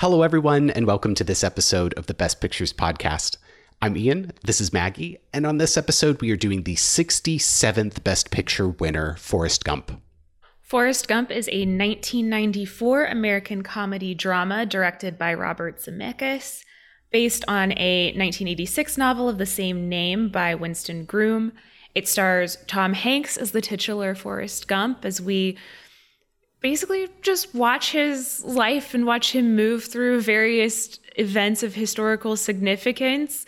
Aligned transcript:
Hello, 0.00 0.22
everyone, 0.22 0.70
and 0.70 0.86
welcome 0.86 1.16
to 1.16 1.24
this 1.24 1.42
episode 1.42 1.92
of 1.94 2.06
the 2.06 2.14
Best 2.14 2.40
Pictures 2.40 2.72
Podcast. 2.72 3.36
I'm 3.82 3.96
Ian, 3.96 4.30
this 4.44 4.60
is 4.60 4.72
Maggie, 4.72 5.18
and 5.32 5.44
on 5.44 5.58
this 5.58 5.76
episode, 5.76 6.20
we 6.20 6.30
are 6.30 6.36
doing 6.36 6.62
the 6.62 6.76
67th 6.76 8.04
Best 8.04 8.30
Picture 8.30 8.68
winner, 8.68 9.16
Forrest 9.16 9.64
Gump. 9.64 10.00
Forrest 10.62 11.08
Gump 11.08 11.32
is 11.32 11.48
a 11.48 11.66
1994 11.66 13.06
American 13.06 13.62
comedy 13.64 14.14
drama 14.14 14.64
directed 14.64 15.18
by 15.18 15.34
Robert 15.34 15.80
Zemeckis, 15.80 16.62
based 17.10 17.44
on 17.48 17.72
a 17.72 18.12
1986 18.12 18.98
novel 18.98 19.28
of 19.28 19.38
the 19.38 19.46
same 19.46 19.88
name 19.88 20.28
by 20.28 20.54
Winston 20.54 21.06
Groom. 21.06 21.52
It 21.96 22.06
stars 22.06 22.58
Tom 22.68 22.92
Hanks 22.92 23.36
as 23.36 23.50
the 23.50 23.60
titular 23.60 24.14
Forrest 24.14 24.68
Gump 24.68 25.04
as 25.04 25.20
we 25.20 25.58
basically 26.60 27.08
just 27.22 27.54
watch 27.54 27.92
his 27.92 28.44
life 28.44 28.94
and 28.94 29.06
watch 29.06 29.32
him 29.32 29.54
move 29.54 29.84
through 29.84 30.20
various 30.20 30.98
events 31.16 31.62
of 31.62 31.74
historical 31.74 32.36
significance. 32.36 33.46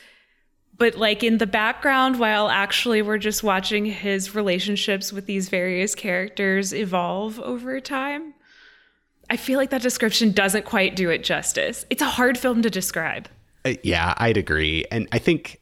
But 0.76 0.96
like 0.96 1.22
in 1.22 1.38
the 1.38 1.46
background 1.46 2.18
while 2.18 2.48
actually 2.48 3.02
we're 3.02 3.18
just 3.18 3.42
watching 3.42 3.84
his 3.84 4.34
relationships 4.34 5.12
with 5.12 5.26
these 5.26 5.48
various 5.48 5.94
characters 5.94 6.72
evolve 6.72 7.38
over 7.40 7.80
time 7.80 8.34
i 9.30 9.36
feel 9.36 9.58
like 9.58 9.70
that 9.70 9.80
description 9.80 10.32
doesn't 10.32 10.64
quite 10.64 10.96
do 10.96 11.08
it 11.08 11.22
justice. 11.22 11.86
It's 11.88 12.02
a 12.02 12.06
hard 12.06 12.36
film 12.36 12.62
to 12.62 12.70
describe. 12.70 13.28
Uh, 13.64 13.74
yeah, 13.82 14.14
I'd 14.16 14.36
agree. 14.36 14.84
And 14.90 15.08
I 15.12 15.18
think 15.18 15.59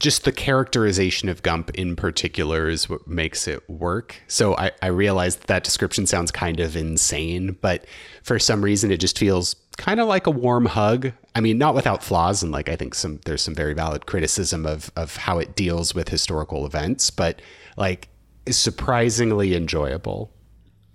just 0.00 0.24
the 0.24 0.32
characterization 0.32 1.28
of 1.28 1.42
Gump 1.42 1.70
in 1.70 1.94
particular 1.96 2.68
is 2.68 2.88
what 2.88 3.06
makes 3.06 3.46
it 3.46 3.68
work. 3.70 4.16
So 4.26 4.56
I, 4.56 4.72
I 4.82 4.88
realize 4.88 5.36
that, 5.36 5.46
that 5.46 5.64
description 5.64 6.06
sounds 6.06 6.30
kind 6.30 6.58
of 6.60 6.76
insane, 6.76 7.56
but 7.60 7.84
for 8.22 8.38
some 8.38 8.62
reason 8.62 8.90
it 8.90 8.98
just 8.98 9.18
feels 9.18 9.54
kind 9.76 10.00
of 10.00 10.08
like 10.08 10.26
a 10.26 10.30
warm 10.32 10.66
hug. 10.66 11.12
I 11.36 11.40
mean, 11.40 11.58
not 11.58 11.74
without 11.74 12.02
flaws, 12.02 12.42
and 12.42 12.50
like 12.52 12.68
I 12.68 12.76
think 12.76 12.94
some 12.94 13.20
there's 13.24 13.42
some 13.42 13.54
very 13.54 13.74
valid 13.74 14.06
criticism 14.06 14.66
of 14.66 14.90
of 14.96 15.16
how 15.16 15.38
it 15.38 15.54
deals 15.56 15.94
with 15.94 16.08
historical 16.08 16.66
events, 16.66 17.10
but 17.10 17.40
like 17.76 18.08
is 18.46 18.58
surprisingly 18.58 19.54
enjoyable. 19.54 20.30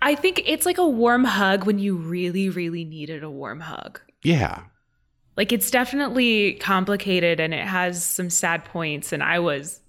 i 0.02 0.14
think 0.14 0.40
it's 0.46 0.64
like 0.64 0.78
a 0.78 0.88
warm 0.88 1.24
hug 1.24 1.64
when 1.66 1.78
you 1.80 1.96
really 1.96 2.48
really 2.48 2.84
needed 2.84 3.22
a 3.24 3.30
warm 3.30 3.58
hug 3.60 4.00
Yeah. 4.22 4.62
Like 5.40 5.52
it's 5.52 5.70
definitely 5.70 6.52
complicated 6.60 7.40
and 7.40 7.54
it 7.54 7.66
has 7.66 8.04
some 8.04 8.28
sad 8.28 8.62
points 8.62 9.10
and 9.10 9.22
I 9.22 9.38
was 9.38 9.80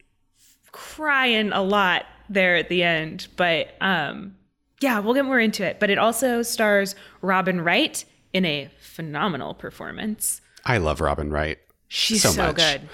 crying 0.71 1.51
a 1.51 1.61
lot 1.61 2.05
there 2.29 2.55
at 2.55 2.69
the 2.69 2.83
end, 2.83 3.27
but 3.35 3.67
um 3.81 4.37
yeah, 4.79 4.99
we'll 4.99 5.13
get 5.13 5.25
more 5.25 5.41
into 5.41 5.65
it, 5.65 5.77
but 5.77 5.89
it 5.89 5.97
also 5.97 6.41
stars 6.41 6.95
Robin 7.21 7.59
Wright 7.59 8.05
in 8.31 8.45
a 8.45 8.69
phenomenal 8.79 9.53
performance. 9.53 10.39
I 10.63 10.77
love 10.77 11.01
Robin 11.01 11.29
Wright. 11.29 11.59
She's 11.89 12.21
So 12.21 12.31
so, 12.31 12.53
good. 12.53 12.87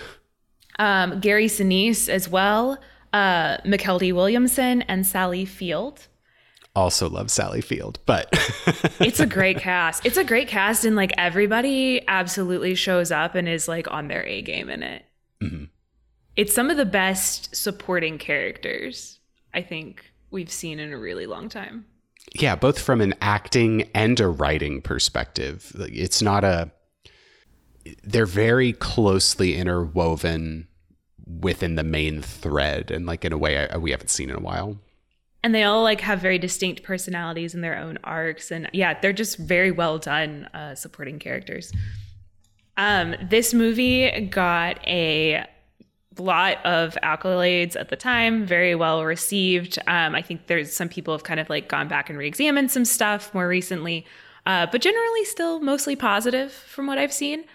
Um 0.79 1.19
Gary 1.19 1.49
Sinise 1.49 2.09
as 2.09 2.27
well, 2.27 2.79
uh 3.13 3.57
Mykelti 3.65 4.11
Williamson 4.11 4.81
and 4.81 5.05
Sally 5.05 5.45
Field. 5.45 6.07
Also 6.77 7.09
love 7.09 7.31
Sally 7.31 7.61
Field, 7.61 7.97
but 8.05 8.27
It's 8.99 9.19
a 9.19 9.25
great 9.25 9.57
cast. 9.57 10.05
It's 10.05 10.15
a 10.17 10.23
great 10.23 10.47
cast, 10.47 10.85
and 10.85 10.95
like 10.95 11.11
everybody 11.17 12.07
absolutely 12.07 12.75
shows 12.75 13.11
up 13.11 13.33
and 13.33 13.49
is 13.49 13.67
like 13.67 13.91
on 13.91 14.07
their 14.09 14.23
A 14.27 14.43
game 14.43 14.69
in 14.69 14.83
it. 14.83 15.03
Mhm. 15.41 15.69
It's 16.35 16.53
some 16.53 16.69
of 16.69 16.77
the 16.77 16.85
best 16.85 17.55
supporting 17.55 18.19
characters 18.19 19.19
I 19.55 19.63
think 19.63 20.05
we've 20.29 20.51
seen 20.51 20.77
in 20.79 20.93
a 20.93 20.97
really 20.99 21.25
long 21.25 21.49
time. 21.49 21.85
yeah, 22.35 22.55
both 22.55 22.77
from 22.79 23.01
an 23.01 23.15
acting 23.21 23.89
and 23.95 24.19
a 24.19 24.27
writing 24.27 24.81
perspective. 24.81 25.71
It's 25.79 26.21
not 26.21 26.43
a 26.43 26.71
they're 28.03 28.25
very 28.27 28.73
closely 28.73 29.55
interwoven 29.55 30.67
within 31.25 31.75
the 31.75 31.83
main 31.83 32.21
thread 32.21 32.91
and 32.91 33.05
like 33.07 33.25
in 33.25 33.33
a 33.33 33.37
way 33.37 33.67
I, 33.67 33.77
we 33.77 33.91
haven't 33.91 34.09
seen 34.09 34.29
in 34.29 34.35
a 34.35 34.41
while. 34.41 34.77
And 35.47 35.55
they 35.55 35.63
all 35.63 35.81
like 35.81 36.01
have 36.01 36.19
very 36.19 36.37
distinct 36.37 36.83
personalities 36.83 37.55
and 37.55 37.63
their 37.63 37.77
own 37.77 37.99
arcs, 38.03 38.51
and 38.51 38.69
yeah, 38.73 38.99
they're 38.99 39.13
just 39.13 39.37
very 39.37 39.71
well 39.71 39.97
done 39.97 40.43
uh, 40.53 40.75
supporting 40.75 41.19
characters. 41.19 41.71
Um, 42.75 43.15
this 43.23 43.53
movie 43.53 44.27
got 44.29 44.85
a 44.85 45.47
lot 46.19 46.57
of 46.65 46.97
accolades 47.01 47.79
at 47.79 47.87
the 47.87 47.95
time, 47.95 48.45
very 48.45 48.75
well 48.75 49.05
received. 49.05 49.79
Um, 49.87 50.15
I 50.15 50.21
think 50.21 50.47
there's 50.47 50.73
some 50.73 50.89
people 50.89 51.13
have 51.13 51.23
kind 51.23 51.39
of 51.39 51.49
like 51.49 51.69
gone 51.69 51.87
back 51.87 52.09
and 52.09 52.19
re-examined 52.19 52.69
some 52.69 52.83
stuff 52.83 53.33
more 53.33 53.47
recently, 53.47 54.05
uh, 54.45 54.67
but 54.69 54.81
generally 54.81 55.23
still 55.23 55.61
mostly 55.61 55.95
positive 55.95 56.51
from 56.51 56.87
what 56.87 56.97
I've 56.97 57.13
seen. 57.13 57.45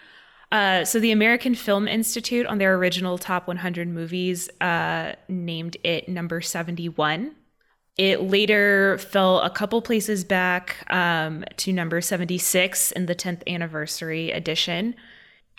Uh, 0.51 0.83
so 0.83 0.99
the 0.99 1.11
American 1.11 1.53
Film 1.53 1.87
Institute 1.87 2.47
on 2.47 2.57
their 2.57 2.73
original 2.73 3.19
top 3.19 3.47
100 3.47 3.87
movies 3.87 4.49
uh, 4.61 5.13
named 5.27 5.77
it 5.83 6.09
number 6.09 6.41
71. 6.41 7.35
It 7.97 8.23
later 8.23 8.97
fell 8.97 9.39
a 9.41 9.49
couple 9.49 9.81
places 9.81 10.23
back 10.23 10.83
um, 10.91 11.45
to 11.57 11.71
number 11.71 12.01
76 12.01 12.91
in 12.91 13.05
the 13.05 13.13
10th 13.13 13.47
anniversary 13.47 14.31
edition. 14.31 14.95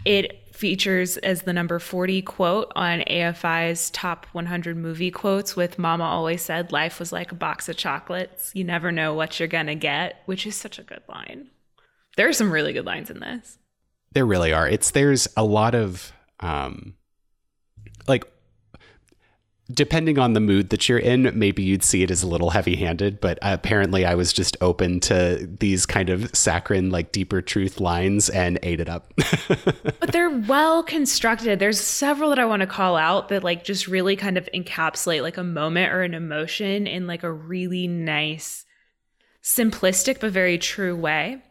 It 0.04 0.54
features 0.54 1.16
as 1.18 1.42
the 1.42 1.52
number 1.52 1.78
40 1.78 2.22
quote 2.22 2.72
on 2.74 3.00
AFI's 3.00 3.90
top 3.90 4.26
100 4.32 4.76
movie 4.76 5.10
quotes 5.10 5.56
with 5.56 5.78
Mama 5.78 6.04
always 6.04 6.42
said 6.42 6.72
life 6.72 6.98
was 6.98 7.12
like 7.12 7.32
a 7.32 7.36
box 7.36 7.68
of 7.68 7.76
chocolates. 7.76 8.50
You 8.54 8.64
never 8.64 8.92
know 8.92 9.14
what 9.14 9.38
you're 9.38 9.48
going 9.48 9.66
to 9.66 9.74
get, 9.74 10.22
which 10.26 10.46
is 10.46 10.56
such 10.56 10.78
a 10.78 10.82
good 10.82 11.02
line. 11.08 11.50
There 12.16 12.28
are 12.28 12.32
some 12.32 12.52
really 12.52 12.72
good 12.72 12.86
lines 12.86 13.10
in 13.10 13.20
this. 13.20 13.58
There 14.12 14.26
really 14.26 14.52
are. 14.52 14.68
It's 14.68 14.90
there's 14.90 15.26
a 15.36 15.44
lot 15.44 15.74
of 15.74 16.12
um 16.40 16.94
like 18.06 18.24
depending 19.72 20.18
on 20.18 20.34
the 20.34 20.40
mood 20.40 20.68
that 20.70 20.88
you're 20.88 20.98
in, 20.98 21.30
maybe 21.38 21.62
you'd 21.62 21.82
see 21.82 22.02
it 22.02 22.10
as 22.10 22.22
a 22.22 22.26
little 22.26 22.50
heavy-handed, 22.50 23.20
but 23.20 23.38
apparently 23.40 24.04
I 24.04 24.14
was 24.14 24.32
just 24.32 24.56
open 24.60 25.00
to 25.00 25.48
these 25.58 25.86
kind 25.86 26.10
of 26.10 26.34
saccharine 26.34 26.90
like 26.90 27.12
deeper 27.12 27.40
truth 27.40 27.80
lines 27.80 28.28
and 28.28 28.58
ate 28.62 28.80
it 28.80 28.90
up. 28.90 29.12
but 29.16 30.12
they're 30.12 30.28
well 30.28 30.82
constructed. 30.82 31.58
There's 31.58 31.80
several 31.80 32.28
that 32.28 32.38
I 32.38 32.44
want 32.44 32.60
to 32.60 32.66
call 32.66 32.96
out 32.96 33.30
that 33.30 33.42
like 33.42 33.64
just 33.64 33.88
really 33.88 34.16
kind 34.16 34.36
of 34.36 34.48
encapsulate 34.54 35.22
like 35.22 35.38
a 35.38 35.44
moment 35.44 35.92
or 35.92 36.02
an 36.02 36.12
emotion 36.12 36.86
in 36.86 37.06
like 37.06 37.22
a 37.22 37.32
really 37.32 37.88
nice, 37.88 38.66
simplistic 39.42 40.20
but 40.20 40.30
very 40.30 40.58
true 40.58 40.94
way. 40.94 41.42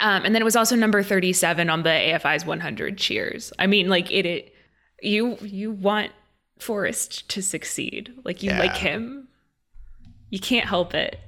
Um, 0.00 0.24
and 0.24 0.34
then 0.34 0.40
it 0.40 0.44
was 0.46 0.56
also 0.56 0.74
number 0.74 1.02
37 1.02 1.68
on 1.68 1.82
the 1.82 1.90
AFI's 1.90 2.46
100 2.46 2.96
cheers. 2.96 3.52
I 3.58 3.66
mean, 3.66 3.90
like 3.90 4.10
it, 4.10 4.24
it 4.24 4.54
you 5.02 5.36
you 5.42 5.70
want 5.70 6.12
Forrest 6.62 7.28
to 7.30 7.42
succeed. 7.42 8.12
Like 8.24 8.42
you 8.42 8.50
Yeah. 8.50 8.58
like 8.58 8.76
him. 8.76 9.28
You 10.30 10.38
can't 10.40 10.66
help 10.68 10.94
it. 10.94 11.20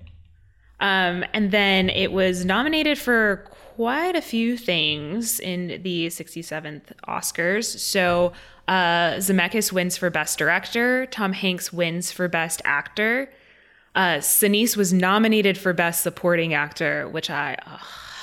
Um, 0.80 1.24
and 1.32 1.50
then 1.50 1.88
it 1.90 2.12
was 2.12 2.44
nominated 2.44 2.98
for 2.98 3.46
quite 3.76 4.16
a 4.16 4.20
few 4.22 4.56
things 4.56 5.38
in 5.40 5.80
the 5.82 6.08
67th 6.10 6.92
Oscars. 7.06 7.78
So 7.78 8.32
uh, 8.66 9.14
Zemeckis 9.18 9.72
wins 9.72 9.96
for 9.96 10.10
Best 10.10 10.38
Director, 10.38 11.06
Tom 11.06 11.32
Hanks 11.32 11.72
wins 11.72 12.10
for 12.12 12.28
Best 12.28 12.62
Actor. 12.64 13.30
Uh, 13.94 14.16
Sinise 14.18 14.76
was 14.76 14.92
nominated 14.92 15.56
for 15.56 15.72
Best 15.72 16.02
Supporting 16.02 16.52
Actor, 16.54 17.08
which 17.10 17.30
I 17.30 17.56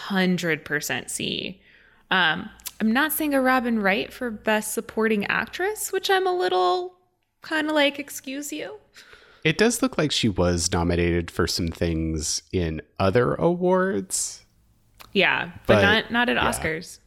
100% 0.09 1.09
see. 1.09 1.61
Um, 2.09 2.49
I'm 2.81 2.91
not 2.91 3.13
seeing 3.13 3.33
a 3.33 3.41
Robin 3.41 3.79
Wright 3.81 4.11
for 4.11 4.29
Best 4.31 4.73
Supporting 4.73 5.25
Actress, 5.27 5.91
which 5.93 6.09
I'm 6.09 6.27
a 6.27 6.33
little 6.35 6.95
kind 7.41 7.67
of 7.67 7.73
like, 7.73 7.99
excuse 7.99 8.51
you. 8.51 8.77
it 9.43 9.57
does 9.57 9.81
look 9.81 9.97
like 9.97 10.11
she 10.11 10.29
was 10.29 10.71
nominated 10.71 11.31
for 11.31 11.47
some 11.47 11.67
things 11.67 12.43
in 12.51 12.81
other 12.99 13.33
awards. 13.35 14.45
Yeah, 15.13 15.51
but, 15.67 15.75
But, 15.75 15.81
not 15.81 16.11
not 16.11 16.29
at 16.29 16.35
yeah. 16.37 16.49
Oscars. 16.49 16.99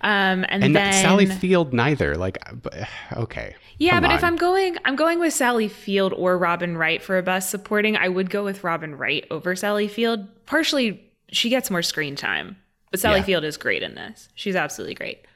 Um, 0.00 0.44
and, 0.48 0.62
And 0.64 0.76
then 0.76 0.92
Sally 0.92 1.26
Field 1.26 1.72
neither. 1.72 2.16
Like 2.16 2.38
okay. 3.12 3.54
yeah, 3.78 4.00
but 4.00 4.10
if. 4.12 4.22
I'm 4.24 4.36
going, 4.36 4.76
I'm 4.84 4.96
going 4.96 5.18
with 5.18 5.34
Sally 5.34 5.68
Field 5.68 6.12
or 6.12 6.38
Robin 6.38 6.76
Wright 6.76 7.02
for 7.02 7.18
a 7.18 7.22
best 7.22 7.50
supporting. 7.50 7.96
I 7.96 8.08
would 8.08 8.30
go 8.30 8.44
with 8.44 8.62
Robin 8.64 8.96
Wright 8.96 9.26
over 9.30 9.54
Sally 9.56 9.88
Field. 9.88 10.26
Partially, 10.46 11.02
she 11.30 11.48
gets 11.50 11.70
more 11.70 11.82
screen 11.82 12.14
time, 12.16 12.56
but 12.90 13.00
Sally 13.00 13.18
Yeah. 13.18 13.24
Field 13.24 13.44
is 13.44 13.56
great 13.56 13.82
in 13.82 13.94
this. 13.94 14.28
She's 14.34 14.56
absolutely 14.56 14.94
great. 14.94 15.26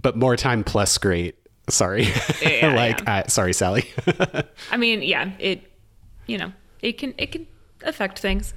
but 0.00 0.16
more 0.16 0.36
time 0.36 0.62
plus 0.62 0.96
great. 0.98 1.36
Sorry. 1.68 2.08
Yeah, 2.42 2.74
like 2.76 3.08
Uh, 3.08 3.26
sorry 3.26 3.52
Sally. 3.52 3.90
I 4.70 4.76
mean, 4.76 5.02
yeah, 5.02 5.32
it, 5.38 5.70
you 6.26 6.38
know, 6.38 6.52
it 6.80 6.98
can 6.98 7.14
it 7.18 7.32
can 7.32 7.46
affect 7.82 8.18
things. 8.18 8.54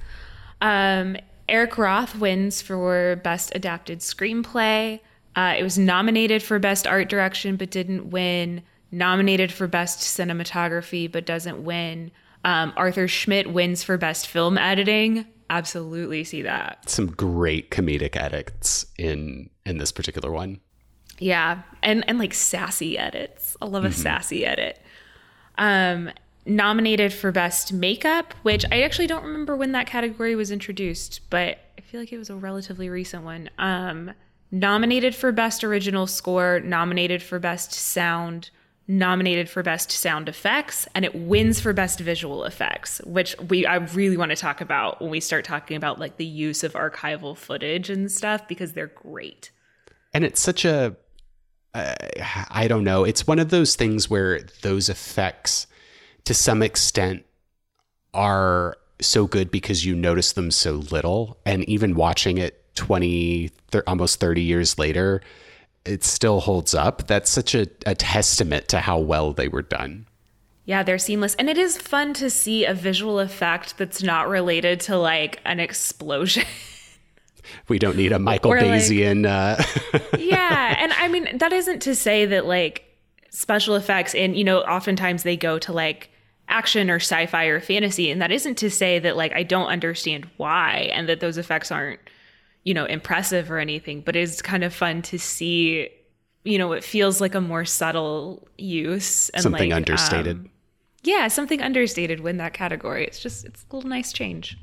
Um, 0.60 1.16
Eric 1.48 1.78
Roth 1.78 2.14
wins 2.16 2.62
for 2.62 3.16
best 3.24 3.52
adapted 3.54 4.00
screenplay. 4.00 5.00
Uh, 5.36 5.54
it 5.58 5.62
was 5.62 5.78
nominated 5.78 6.42
for 6.42 6.58
best 6.58 6.86
art 6.86 7.08
direction, 7.08 7.56
but 7.56 7.70
didn't 7.70 8.10
win. 8.10 8.62
Nominated 8.92 9.52
for 9.52 9.66
best 9.66 10.00
cinematography, 10.00 11.10
but 11.10 11.24
doesn't 11.26 11.62
win. 11.62 12.10
Um, 12.44 12.72
Arthur 12.76 13.06
Schmidt 13.08 13.52
wins 13.52 13.82
for 13.82 13.96
best 13.96 14.26
film 14.26 14.58
editing. 14.58 15.26
absolutely 15.48 16.24
see 16.24 16.42
that. 16.42 16.88
Some 16.88 17.08
great 17.08 17.70
comedic 17.70 18.16
edits 18.16 18.86
in 18.98 19.50
in 19.66 19.78
this 19.78 19.92
particular 19.92 20.30
one. 20.30 20.60
Yeah, 21.20 21.62
and 21.82 22.02
and 22.08 22.18
like 22.18 22.34
sassy 22.34 22.98
edits. 22.98 23.56
I 23.62 23.66
love 23.66 23.84
a 23.84 23.88
mm-hmm. 23.88 24.00
sassy 24.02 24.44
edit. 24.44 24.80
Um, 25.58 26.10
nominated 26.46 27.12
for 27.12 27.30
best 27.30 27.72
makeup, 27.72 28.34
which 28.42 28.64
I 28.72 28.82
actually 28.82 29.06
don't 29.06 29.22
remember 29.22 29.54
when 29.54 29.72
that 29.72 29.86
category 29.86 30.34
was 30.34 30.50
introduced, 30.50 31.20
but 31.28 31.58
I 31.78 31.82
feel 31.82 32.00
like 32.00 32.12
it 32.12 32.18
was 32.18 32.30
a 32.30 32.36
relatively 32.36 32.88
recent 32.88 33.24
one. 33.24 33.50
Um, 33.58 34.12
nominated 34.50 35.14
for 35.14 35.30
best 35.30 35.62
original 35.62 36.06
score, 36.06 36.60
nominated 36.60 37.22
for 37.22 37.38
best 37.38 37.72
sound, 37.72 38.50
nominated 38.88 39.48
for 39.48 39.62
best 39.62 39.90
sound 39.90 40.28
effects, 40.28 40.88
and 40.94 41.04
it 41.04 41.14
wins 41.14 41.60
for 41.60 41.74
best 41.74 42.00
visual 42.00 42.44
effects, 42.44 43.00
which 43.04 43.36
we 43.48 43.66
I 43.66 43.76
really 43.76 44.16
want 44.16 44.30
to 44.30 44.36
talk 44.36 44.62
about 44.62 45.02
when 45.02 45.10
we 45.10 45.20
start 45.20 45.44
talking 45.44 45.76
about 45.76 46.00
like 46.00 46.16
the 46.16 46.26
use 46.26 46.64
of 46.64 46.72
archival 46.72 47.36
footage 47.36 47.90
and 47.90 48.10
stuff 48.10 48.48
because 48.48 48.72
they're 48.72 48.88
great. 48.88 49.50
And 50.12 50.24
it's 50.24 50.40
such 50.40 50.64
a 50.64 50.96
uh, 51.74 51.94
I 52.50 52.68
don't 52.68 52.84
know, 52.84 53.04
it's 53.04 53.26
one 53.26 53.38
of 53.38 53.50
those 53.50 53.76
things 53.76 54.10
where 54.10 54.40
those 54.62 54.88
effects 54.88 55.66
to 56.24 56.34
some 56.34 56.62
extent 56.62 57.24
are 58.12 58.76
so 59.00 59.26
good 59.26 59.50
because 59.50 59.84
you 59.84 59.94
notice 59.94 60.32
them 60.32 60.50
so 60.50 60.72
little. 60.72 61.38
And 61.46 61.64
even 61.68 61.94
watching 61.94 62.38
it 62.38 62.56
20 62.76 63.50
almost 63.86 64.20
30 64.20 64.42
years 64.42 64.78
later 64.78 65.20
it 65.84 66.04
still 66.04 66.40
holds 66.40 66.74
up. 66.74 67.06
That's 67.06 67.30
such 67.30 67.54
a, 67.54 67.66
a 67.86 67.94
testament 67.94 68.68
to 68.68 68.80
how 68.80 68.98
well 68.98 69.32
they 69.32 69.48
were 69.48 69.62
done. 69.62 70.06
Yeah 70.66 70.82
they're 70.82 70.98
seamless. 70.98 71.34
And 71.36 71.48
it 71.48 71.58
is 71.58 71.78
fun 71.78 72.14
to 72.14 72.30
see 72.30 72.64
a 72.64 72.74
visual 72.74 73.18
effect 73.18 73.78
that's 73.78 74.02
not 74.02 74.28
related 74.28 74.80
to 74.80 74.96
like 74.96 75.40
an 75.44 75.60
explosion 75.60 76.44
we 77.68 77.78
don't 77.78 77.96
need 77.96 78.12
a 78.12 78.18
michael 78.18 78.50
bayesian 78.50 79.24
like, 79.24 79.94
uh... 79.94 79.98
yeah 80.18 80.76
and 80.78 80.92
i 80.94 81.08
mean 81.08 81.36
that 81.38 81.52
isn't 81.52 81.80
to 81.80 81.94
say 81.94 82.26
that 82.26 82.46
like 82.46 82.84
special 83.30 83.76
effects 83.76 84.14
and 84.14 84.36
you 84.36 84.44
know 84.44 84.60
oftentimes 84.60 85.22
they 85.22 85.36
go 85.36 85.58
to 85.58 85.72
like 85.72 86.10
action 86.50 86.90
or 86.90 86.96
sci-fi 86.96 87.44
or 87.44 87.60
fantasy 87.60 88.10
and 88.10 88.20
that 88.20 88.32
isn't 88.32 88.56
to 88.56 88.68
say 88.68 88.98
that 88.98 89.16
like 89.16 89.32
I 89.32 89.44
don't 89.44 89.68
understand 89.68 90.28
why 90.36 90.90
and 90.92 91.08
that 91.08 91.20
those 91.20 91.38
effects 91.38 91.70
aren't 91.70 92.00
you 92.64 92.74
know 92.74 92.84
impressive 92.84 93.50
or 93.50 93.58
anything 93.58 94.02
but 94.02 94.16
it's 94.16 94.42
kind 94.42 94.64
of 94.64 94.74
fun 94.74 95.00
to 95.02 95.18
see 95.18 95.88
you 96.44 96.58
know 96.58 96.72
it 96.72 96.82
feels 96.82 97.20
like 97.20 97.36
a 97.36 97.40
more 97.40 97.64
subtle 97.64 98.48
use 98.58 99.28
and 99.30 99.42
something 99.44 99.70
like, 99.70 99.76
understated. 99.76 100.38
um, 100.38 100.50
yeah 101.04 101.28
something 101.28 101.62
understated 101.62 102.20
win 102.20 102.36
that 102.38 102.52
category. 102.52 103.04
It's 103.04 103.20
just 103.20 103.44
it's 103.44 103.64
a 103.70 103.74
little 103.74 103.88
nice 103.88 104.12
change. 104.12 104.58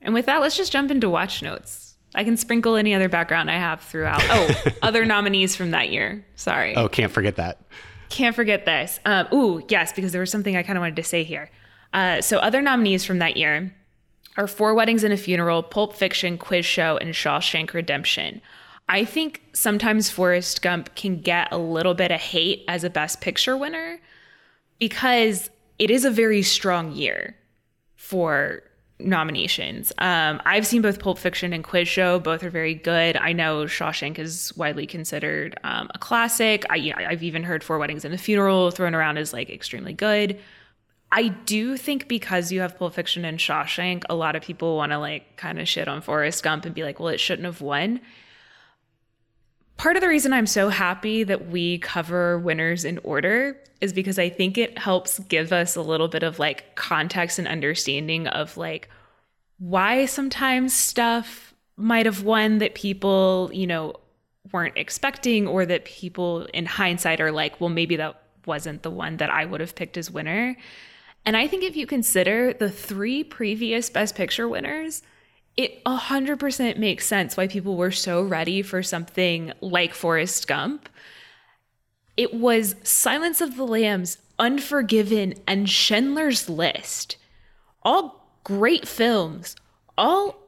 And 0.00 0.14
with 0.14 0.26
that 0.26 0.40
let's 0.40 0.56
just 0.56 0.72
jump 0.72 0.90
into 0.90 1.10
watch 1.10 1.42
notes 1.42 1.91
I 2.14 2.24
can 2.24 2.36
sprinkle 2.36 2.76
any 2.76 2.94
other 2.94 3.08
background 3.08 3.50
I 3.50 3.58
have 3.58 3.80
throughout. 3.80 4.22
Oh, 4.24 4.50
other 4.82 5.04
nominees 5.04 5.56
from 5.56 5.70
that 5.70 5.90
year. 5.90 6.24
Sorry. 6.36 6.76
Oh, 6.76 6.88
can't 6.88 7.12
forget 7.12 7.36
that. 7.36 7.60
Can't 8.10 8.36
forget 8.36 8.66
this. 8.66 9.00
Um, 9.06 9.26
ooh, 9.32 9.62
yes, 9.68 9.92
because 9.92 10.12
there 10.12 10.20
was 10.20 10.30
something 10.30 10.56
I 10.56 10.62
kind 10.62 10.76
of 10.76 10.82
wanted 10.82 10.96
to 10.96 11.02
say 11.02 11.24
here. 11.24 11.50
Uh, 11.94 12.20
so, 12.20 12.38
other 12.38 12.60
nominees 12.60 13.04
from 13.04 13.18
that 13.20 13.36
year 13.36 13.74
are 14.36 14.46
Four 14.46 14.74
Weddings 14.74 15.04
and 15.04 15.12
a 15.12 15.16
Funeral, 15.16 15.62
Pulp 15.62 15.94
Fiction, 15.94 16.38
Quiz 16.38 16.64
Show, 16.66 16.98
and 16.98 17.14
Shawshank 17.14 17.72
Redemption. 17.72 18.40
I 18.88 19.04
think 19.04 19.42
sometimes 19.52 20.10
Forrest 20.10 20.60
Gump 20.60 20.94
can 20.94 21.20
get 21.20 21.48
a 21.50 21.58
little 21.58 21.94
bit 21.94 22.10
of 22.10 22.20
hate 22.20 22.64
as 22.68 22.84
a 22.84 22.90
Best 22.90 23.20
Picture 23.20 23.56
winner 23.56 24.00
because 24.78 25.50
it 25.78 25.90
is 25.90 26.04
a 26.04 26.10
very 26.10 26.42
strong 26.42 26.92
year 26.92 27.36
for 27.96 28.62
nominations. 28.98 29.92
Um, 29.98 30.40
I've 30.44 30.66
seen 30.66 30.82
both 30.82 31.00
Pulp 31.00 31.18
Fiction 31.18 31.52
and 31.52 31.64
Quiz 31.64 31.88
Show. 31.88 32.20
Both 32.20 32.44
are 32.44 32.50
very 32.50 32.74
good. 32.74 33.16
I 33.16 33.32
know 33.32 33.64
Shawshank 33.64 34.18
is 34.18 34.56
widely 34.56 34.86
considered 34.86 35.58
um, 35.64 35.90
a 35.94 35.98
classic. 35.98 36.64
I, 36.70 36.92
I've 36.96 37.22
even 37.22 37.42
heard 37.42 37.64
Four 37.64 37.78
Weddings 37.78 38.04
and 38.04 38.14
a 38.14 38.18
Funeral 38.18 38.70
thrown 38.70 38.94
around 38.94 39.18
as 39.18 39.32
like 39.32 39.50
extremely 39.50 39.92
good. 39.92 40.38
I 41.10 41.28
do 41.28 41.76
think 41.76 42.08
because 42.08 42.50
you 42.50 42.60
have 42.60 42.78
Pulp 42.78 42.94
Fiction 42.94 43.24
and 43.24 43.38
Shawshank, 43.38 44.04
a 44.08 44.14
lot 44.14 44.34
of 44.34 44.42
people 44.42 44.76
want 44.76 44.92
to 44.92 44.98
like 44.98 45.36
kind 45.36 45.60
of 45.60 45.68
shit 45.68 45.86
on 45.86 46.00
Forrest 46.00 46.42
Gump 46.42 46.64
and 46.64 46.74
be 46.74 46.84
like, 46.84 46.98
well, 46.98 47.08
it 47.10 47.20
shouldn't 47.20 47.44
have 47.44 47.60
won. 47.60 48.00
Part 49.76 49.96
of 49.96 50.02
the 50.02 50.08
reason 50.08 50.32
I'm 50.32 50.46
so 50.46 50.68
happy 50.68 51.24
that 51.24 51.48
we 51.48 51.78
cover 51.78 52.38
winners 52.38 52.84
in 52.84 52.98
order 52.98 53.56
is 53.80 53.92
because 53.92 54.18
I 54.18 54.28
think 54.28 54.56
it 54.56 54.78
helps 54.78 55.18
give 55.20 55.52
us 55.52 55.74
a 55.74 55.82
little 55.82 56.08
bit 56.08 56.22
of 56.22 56.38
like 56.38 56.76
context 56.76 57.38
and 57.38 57.48
understanding 57.48 58.28
of 58.28 58.56
like 58.56 58.88
why 59.58 60.06
sometimes 60.06 60.72
stuff 60.72 61.52
might 61.76 62.06
have 62.06 62.22
won 62.22 62.58
that 62.58 62.74
people, 62.74 63.50
you 63.52 63.66
know, 63.66 63.94
weren't 64.52 64.76
expecting 64.76 65.46
or 65.46 65.66
that 65.66 65.84
people 65.84 66.46
in 66.54 66.66
hindsight 66.66 67.20
are 67.20 67.32
like, 67.32 67.60
well, 67.60 67.70
maybe 67.70 67.96
that 67.96 68.22
wasn't 68.46 68.82
the 68.82 68.90
one 68.90 69.16
that 69.16 69.30
I 69.30 69.44
would 69.44 69.60
have 69.60 69.74
picked 69.74 69.96
as 69.96 70.10
winner. 70.10 70.56
And 71.24 71.36
I 71.36 71.46
think 71.46 71.62
if 71.62 71.76
you 71.76 71.86
consider 71.86 72.52
the 72.52 72.70
three 72.70 73.22
previous 73.22 73.88
Best 73.88 74.14
Picture 74.14 74.48
winners, 74.48 75.02
it 75.56 75.84
100% 75.84 76.78
makes 76.78 77.06
sense 77.06 77.36
why 77.36 77.46
people 77.46 77.76
were 77.76 77.90
so 77.90 78.22
ready 78.22 78.62
for 78.62 78.82
something 78.82 79.52
like 79.60 79.94
Forrest 79.94 80.46
Gump. 80.48 80.88
It 82.16 82.34
was 82.34 82.74
Silence 82.82 83.40
of 83.40 83.56
the 83.56 83.66
Lambs, 83.66 84.18
Unforgiven, 84.38 85.34
and 85.46 85.68
Schindler's 85.68 86.48
List. 86.48 87.16
All 87.82 88.28
great 88.44 88.88
films, 88.88 89.56
all 89.98 90.42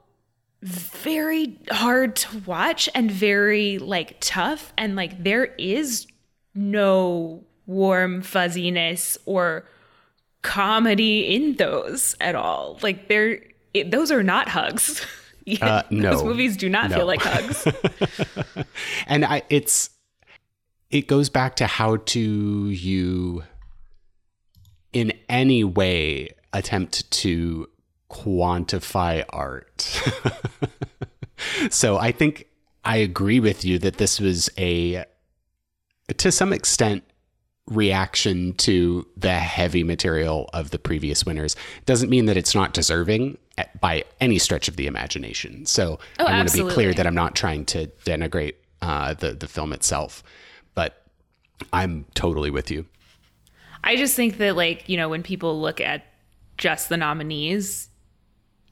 very 0.63 1.59
hard 1.71 2.17
to 2.17 2.39
watch 2.41 2.89
and 2.95 3.11
very 3.11 3.79
like 3.79 4.17
tough 4.21 4.73
and 4.79 4.97
like 4.97 5.23
there 5.23 5.45
is 5.59 6.07
no 6.55 7.45
warm 7.67 8.23
fuzziness 8.23 9.19
or 9.27 9.67
comedy 10.41 11.35
in 11.35 11.57
those 11.57 12.17
at 12.21 12.35
all. 12.35 12.79
Like 12.83 13.09
there 13.09 13.41
it, 13.75 13.91
those 13.91 14.11
are 14.11 14.23
not 14.23 14.49
hugs. 14.49 15.05
uh, 15.61 15.83
no, 15.91 16.13
those 16.13 16.25
movies 16.25 16.57
do 16.57 16.69
not 16.69 16.91
no. 16.91 16.97
feel 16.97 17.07
like 17.07 17.21
hugs. 17.21 17.67
and 19.07 19.25
I, 19.25 19.43
it's 19.51 19.91
it 20.91 21.07
goes 21.09 21.29
back 21.29 21.57
to 21.57 21.67
how 21.67 21.97
to 21.97 22.71
you 22.71 23.43
in 24.93 25.13
any 25.29 25.65
way 25.65 26.31
attempt 26.53 27.11
to 27.11 27.69
quantify 28.09 29.25
art. 29.29 30.01
so 31.71 31.99
I 31.99 32.13
think 32.13 32.47
I 32.85 32.99
agree 32.99 33.41
with 33.41 33.65
you 33.65 33.79
that 33.81 33.97
this 33.97 34.21
was 34.21 34.49
a 34.57 35.05
to 36.17 36.31
some 36.31 36.53
extent 36.53 37.03
reaction 37.67 38.53
to 38.55 39.07
the 39.17 39.33
heavy 39.33 39.83
material 39.83 40.51
of 40.53 40.71
the 40.71 40.79
previous 40.79 41.25
winners 41.25 41.57
doesn't 41.87 42.11
mean 42.11 42.27
that 42.27 42.37
it's 42.37 42.55
not 42.55 42.75
deserving 42.75 43.39
by 43.81 44.05
any 44.21 44.39
stretch 44.39 44.69
of 44.69 44.77
the 44.77 44.87
imagination. 44.87 45.65
So 45.65 45.99
oh, 46.19 46.25
I 46.25 46.37
want 46.37 46.49
to 46.51 46.65
be 46.65 46.71
clear 46.71 46.93
that 46.93 47.07
I'm 47.07 47.15
not 47.15 47.35
trying 47.35 47.65
to 47.67 47.87
denigrate 48.05 48.55
uh, 48.83 49.15
the 49.15 49.33
the 49.33 49.47
film 49.47 49.73
itself, 49.73 50.23
but 50.75 51.03
I'm 51.73 52.05
totally 52.15 52.51
with 52.51 52.71
you. 52.71 52.87
I 53.83 53.97
just 53.97 54.15
think 54.15 54.39
that 54.39 54.57
like 54.57 54.89
you 54.89 54.97
know 54.97 55.09
when 55.09 55.23
people 55.23 55.61
look 55.61 55.81
at 55.81 56.05
just 56.59 56.89
the 56.89 56.97
nominees, 56.97 57.89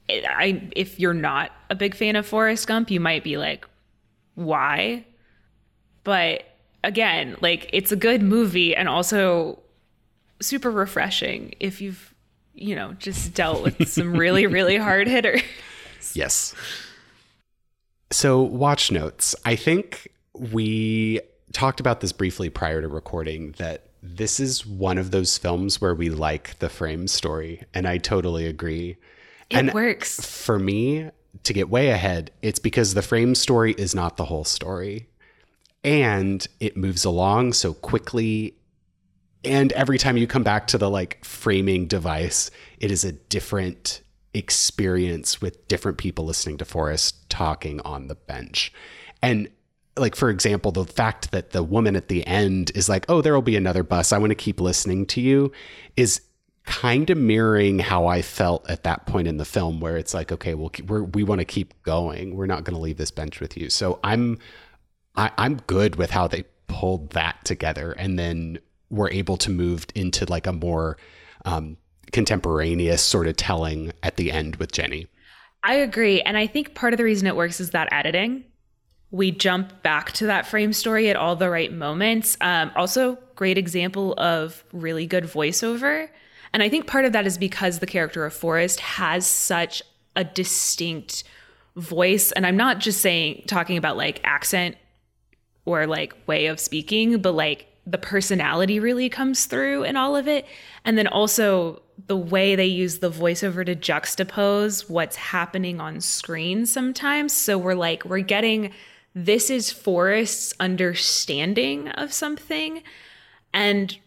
I 0.08 0.68
if 0.76 1.00
you're 1.00 1.14
not 1.14 1.52
a 1.70 1.74
big 1.74 1.94
fan 1.94 2.16
of 2.16 2.26
Forrest 2.26 2.66
Gump, 2.66 2.90
you 2.90 3.00
might 3.00 3.24
be 3.24 3.38
like, 3.38 3.66
why? 4.34 5.06
But 6.04 6.42
again, 6.84 7.36
like 7.40 7.68
it's 7.72 7.92
a 7.92 7.96
good 7.96 8.22
movie 8.22 8.74
and 8.74 8.88
also 8.88 9.58
super 10.40 10.70
refreshing 10.70 11.54
if 11.60 11.80
you've, 11.80 12.14
you 12.54 12.74
know, 12.74 12.92
just 12.94 13.34
dealt 13.34 13.62
with 13.62 13.88
some 13.88 14.12
really, 14.12 14.46
really 14.46 14.76
hard 14.76 15.08
hitters. 15.08 15.42
Yes. 16.14 16.54
So, 18.10 18.42
watch 18.42 18.90
notes. 18.90 19.34
I 19.44 19.56
think 19.56 20.08
we 20.34 21.20
talked 21.52 21.80
about 21.80 22.00
this 22.00 22.12
briefly 22.12 22.50
prior 22.50 22.80
to 22.80 22.88
recording 22.88 23.52
that 23.58 23.86
this 24.02 24.40
is 24.40 24.66
one 24.66 24.98
of 24.98 25.12
those 25.12 25.38
films 25.38 25.80
where 25.80 25.94
we 25.94 26.10
like 26.10 26.58
the 26.58 26.68
frame 26.68 27.06
story. 27.06 27.64
And 27.72 27.86
I 27.86 27.98
totally 27.98 28.46
agree. 28.46 28.96
It 29.48 29.56
and 29.56 29.72
works. 29.72 30.20
For 30.20 30.58
me, 30.58 31.10
to 31.44 31.52
get 31.52 31.70
way 31.70 31.90
ahead, 31.90 32.32
it's 32.42 32.58
because 32.58 32.94
the 32.94 33.02
frame 33.02 33.34
story 33.34 33.74
is 33.78 33.94
not 33.94 34.16
the 34.16 34.24
whole 34.24 34.44
story 34.44 35.08
and 35.84 36.46
it 36.60 36.76
moves 36.76 37.04
along 37.04 37.52
so 37.52 37.74
quickly 37.74 38.54
and 39.44 39.72
every 39.72 39.98
time 39.98 40.16
you 40.16 40.26
come 40.26 40.44
back 40.44 40.68
to 40.68 40.78
the 40.78 40.88
like 40.88 41.24
framing 41.24 41.86
device 41.86 42.50
it 42.78 42.90
is 42.90 43.04
a 43.04 43.12
different 43.12 44.02
experience 44.34 45.40
with 45.40 45.66
different 45.68 45.98
people 45.98 46.24
listening 46.24 46.56
to 46.56 46.64
Forrest 46.64 47.28
talking 47.28 47.80
on 47.80 48.06
the 48.06 48.14
bench 48.14 48.72
and 49.20 49.48
like 49.98 50.14
for 50.14 50.30
example 50.30 50.72
the 50.72 50.84
fact 50.84 51.32
that 51.32 51.50
the 51.50 51.62
woman 51.62 51.96
at 51.96 52.08
the 52.08 52.26
end 52.26 52.70
is 52.74 52.88
like 52.88 53.04
oh 53.08 53.20
there 53.20 53.34
will 53.34 53.42
be 53.42 53.56
another 53.56 53.82
bus 53.82 54.12
i 54.12 54.18
want 54.18 54.30
to 54.30 54.36
keep 54.36 54.60
listening 54.60 55.04
to 55.04 55.20
you 55.20 55.52
is 55.96 56.22
kind 56.64 57.10
of 57.10 57.18
mirroring 57.18 57.78
how 57.78 58.06
I 58.06 58.22
felt 58.22 58.68
at 58.70 58.84
that 58.84 59.06
point 59.06 59.26
in 59.26 59.36
the 59.36 59.44
film, 59.44 59.80
where 59.80 59.96
it's 59.96 60.14
like, 60.14 60.30
okay, 60.30 60.54
well, 60.54 60.70
we're, 60.86 61.02
we 61.02 61.24
want 61.24 61.40
to 61.40 61.44
keep 61.44 61.74
going. 61.82 62.36
We're 62.36 62.46
not 62.46 62.64
going 62.64 62.76
to 62.76 62.80
leave 62.80 62.98
this 62.98 63.10
bench 63.10 63.40
with 63.40 63.56
you. 63.56 63.68
So 63.68 63.98
I'm, 64.04 64.38
I, 65.16 65.30
I'm 65.38 65.56
good 65.66 65.96
with 65.96 66.10
how 66.10 66.28
they 66.28 66.44
pulled 66.66 67.10
that 67.10 67.44
together, 67.44 67.92
and 67.92 68.18
then 68.18 68.58
were 68.90 69.10
able 69.10 69.36
to 69.38 69.50
move 69.50 69.86
into 69.94 70.26
like 70.26 70.46
a 70.46 70.52
more 70.52 70.96
um, 71.44 71.76
contemporaneous 72.12 73.02
sort 73.02 73.26
of 73.26 73.36
telling 73.36 73.92
at 74.02 74.16
the 74.16 74.30
end 74.30 74.56
with 74.56 74.72
Jenny. 74.72 75.06
I 75.62 75.74
agree, 75.74 76.20
and 76.22 76.36
I 76.36 76.46
think 76.46 76.74
part 76.74 76.92
of 76.92 76.98
the 76.98 77.04
reason 77.04 77.26
it 77.26 77.36
works 77.36 77.60
is 77.60 77.70
that 77.70 77.88
editing. 77.92 78.44
We 79.10 79.30
jump 79.30 79.82
back 79.82 80.12
to 80.12 80.26
that 80.26 80.46
frame 80.46 80.72
story 80.72 81.10
at 81.10 81.16
all 81.16 81.36
the 81.36 81.50
right 81.50 81.72
moments. 81.72 82.36
Um, 82.40 82.72
also, 82.74 83.18
great 83.36 83.58
example 83.58 84.14
of 84.16 84.64
really 84.72 85.06
good 85.06 85.24
voiceover 85.24 86.08
and 86.52 86.62
I 86.62 86.68
think 86.68 86.86
part 86.86 87.04
of 87.04 87.12
that 87.12 87.26
is 87.26 87.38
because 87.38 87.78
the 87.78 87.86
character 87.86 88.24
of 88.24 88.34
Forrest 88.34 88.80
has 88.80 89.26
such 89.26 89.82
a 90.14 90.24
distinct 90.24 91.24
voice. 91.76 92.32
And 92.32 92.46
I'm 92.46 92.56
not 92.56 92.78
just 92.78 93.00
saying, 93.00 93.44
talking 93.46 93.78
about 93.78 93.96
like 93.96 94.20
accent 94.24 94.76
or 95.64 95.86
like 95.86 96.14
way 96.26 96.46
of 96.46 96.60
speaking, 96.60 97.20
but 97.20 97.32
like 97.32 97.66
the 97.86 97.98
personality 97.98 98.78
really 98.78 99.08
comes 99.08 99.46
through 99.46 99.84
in 99.84 99.96
all 99.96 100.16
of 100.16 100.28
it. 100.28 100.46
And 100.84 100.96
then 100.96 101.06
also 101.06 101.82
the 102.06 102.16
way 102.16 102.56
they 102.56 102.66
use 102.66 102.98
the 102.98 103.10
voiceover 103.10 103.64
to 103.66 103.76
juxtapose 103.76 104.88
what's 104.88 105.16
happening 105.16 105.80
on 105.80 106.00
screen 106.00 106.66
sometimes. 106.66 107.32
So 107.32 107.58
we're 107.58 107.74
like, 107.74 108.04
we're 108.04 108.20
getting 108.20 108.72
this 109.14 109.50
is 109.50 109.70
Forrest's 109.70 110.54
understanding 110.58 111.88
of 111.88 112.12
something. 112.12 112.82
And 113.52 113.98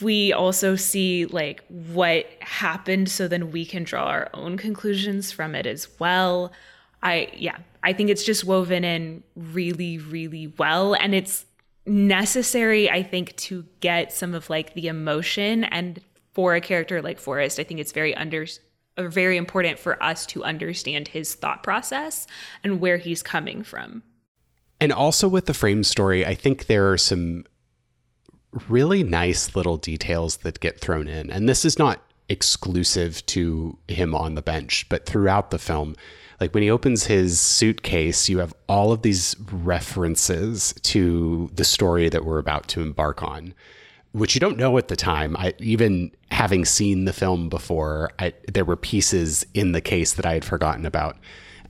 we 0.00 0.32
also 0.32 0.74
see 0.74 1.26
like 1.26 1.62
what 1.68 2.26
happened 2.40 3.08
so 3.08 3.28
then 3.28 3.52
we 3.52 3.64
can 3.64 3.84
draw 3.84 4.06
our 4.06 4.28
own 4.34 4.56
conclusions 4.56 5.30
from 5.30 5.54
it 5.54 5.66
as 5.66 5.88
well 6.00 6.52
i 7.04 7.30
yeah 7.34 7.58
i 7.82 7.92
think 7.92 8.10
it's 8.10 8.24
just 8.24 8.44
woven 8.44 8.84
in 8.84 9.22
really 9.36 9.98
really 9.98 10.52
well. 10.58 10.94
And 10.94 11.14
it's 11.14 11.44
necessary 11.86 12.90
i 12.90 13.02
think 13.02 13.36
to 13.36 13.64
get 13.80 14.12
some 14.12 14.34
of 14.34 14.50
like 14.50 14.74
the 14.74 14.88
emotion. 14.88 15.64
And 15.64 16.00
for 16.32 16.56
a 16.56 16.60
character 16.60 17.00
like 17.00 17.18
forrest 17.18 17.60
i 17.60 17.64
think 17.64 17.78
it's 17.78 17.92
very 17.92 18.14
under 18.16 18.46
uh, 18.96 19.08
very 19.08 19.36
important 19.36 19.78
for 19.78 20.02
us 20.02 20.26
to 20.26 20.42
understand 20.42 21.08
his 21.08 21.34
thought 21.34 21.62
process 21.62 22.26
and 22.62 22.80
where 22.80 22.96
he's 22.96 23.22
coming 23.22 23.62
from. 23.62 24.02
And 24.80 24.92
also 24.92 25.28
with 25.28 25.46
the 25.46 25.54
frame 25.54 25.84
story 25.84 26.26
i 26.26 26.34
think 26.34 26.66
there 26.66 26.90
are 26.90 26.98
some 26.98 27.44
really 28.68 29.02
nice 29.02 29.54
little 29.56 29.76
details 29.76 30.38
that 30.38 30.60
get 30.60 30.80
thrown 30.80 31.08
in. 31.08 31.30
And 31.30 31.48
this 31.48 31.64
is 31.64 31.78
not 31.78 32.02
exclusive 32.28 33.24
to 33.26 33.78
him 33.88 34.14
on 34.14 34.34
the 34.34 34.42
bench, 34.42 34.86
but 34.88 35.06
throughout 35.06 35.50
the 35.50 35.58
film, 35.58 35.94
like 36.40 36.54
when 36.54 36.62
he 36.62 36.70
opens 36.70 37.06
his 37.06 37.40
suitcase, 37.40 38.28
you 38.28 38.38
have 38.38 38.54
all 38.68 38.92
of 38.92 39.02
these 39.02 39.36
references 39.50 40.74
to 40.82 41.50
the 41.54 41.64
story 41.64 42.08
that 42.08 42.24
we're 42.24 42.38
about 42.38 42.68
to 42.68 42.80
embark 42.80 43.22
on, 43.22 43.54
which 44.12 44.34
you 44.34 44.40
don't 44.40 44.58
know 44.58 44.76
at 44.78 44.88
the 44.88 44.96
time. 44.96 45.36
I 45.36 45.54
even 45.58 46.10
having 46.30 46.64
seen 46.64 47.04
the 47.04 47.12
film 47.12 47.48
before, 47.48 48.10
I, 48.18 48.32
there 48.52 48.64
were 48.64 48.76
pieces 48.76 49.46
in 49.54 49.72
the 49.72 49.80
case 49.80 50.14
that 50.14 50.26
I 50.26 50.34
had 50.34 50.44
forgotten 50.44 50.86
about. 50.86 51.16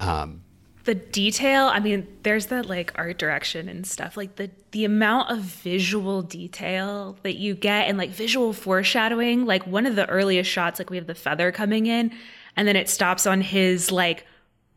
Um, 0.00 0.44
the 0.84 0.94
detail 0.94 1.66
i 1.68 1.80
mean 1.80 2.06
there's 2.22 2.46
that 2.46 2.66
like 2.66 2.92
art 2.96 3.18
direction 3.18 3.68
and 3.68 3.86
stuff 3.86 4.16
like 4.16 4.36
the 4.36 4.50
the 4.72 4.84
amount 4.84 5.30
of 5.30 5.38
visual 5.38 6.22
detail 6.22 7.16
that 7.22 7.36
you 7.36 7.54
get 7.54 7.88
and 7.88 7.96
like 7.96 8.10
visual 8.10 8.52
foreshadowing 8.52 9.46
like 9.46 9.66
one 9.66 9.86
of 9.86 9.96
the 9.96 10.06
earliest 10.10 10.50
shots 10.50 10.78
like 10.78 10.90
we 10.90 10.96
have 10.98 11.06
the 11.06 11.14
feather 11.14 11.50
coming 11.50 11.86
in 11.86 12.12
and 12.56 12.68
then 12.68 12.76
it 12.76 12.88
stops 12.88 13.26
on 13.26 13.40
his 13.40 13.90
like 13.90 14.26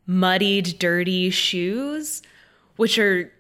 muddied 0.08 0.80
dirty 0.80 1.30
shoes 1.30 2.22
which 2.78 2.98
are 2.98 3.32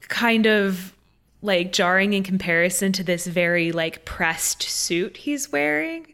kind 0.00 0.46
of 0.46 0.94
like 1.42 1.72
jarring 1.72 2.12
in 2.12 2.22
comparison 2.22 2.90
to 2.92 3.04
this 3.04 3.26
very 3.26 3.70
like 3.70 4.04
pressed 4.04 4.62
suit 4.62 5.16
he's 5.18 5.52
wearing 5.52 6.06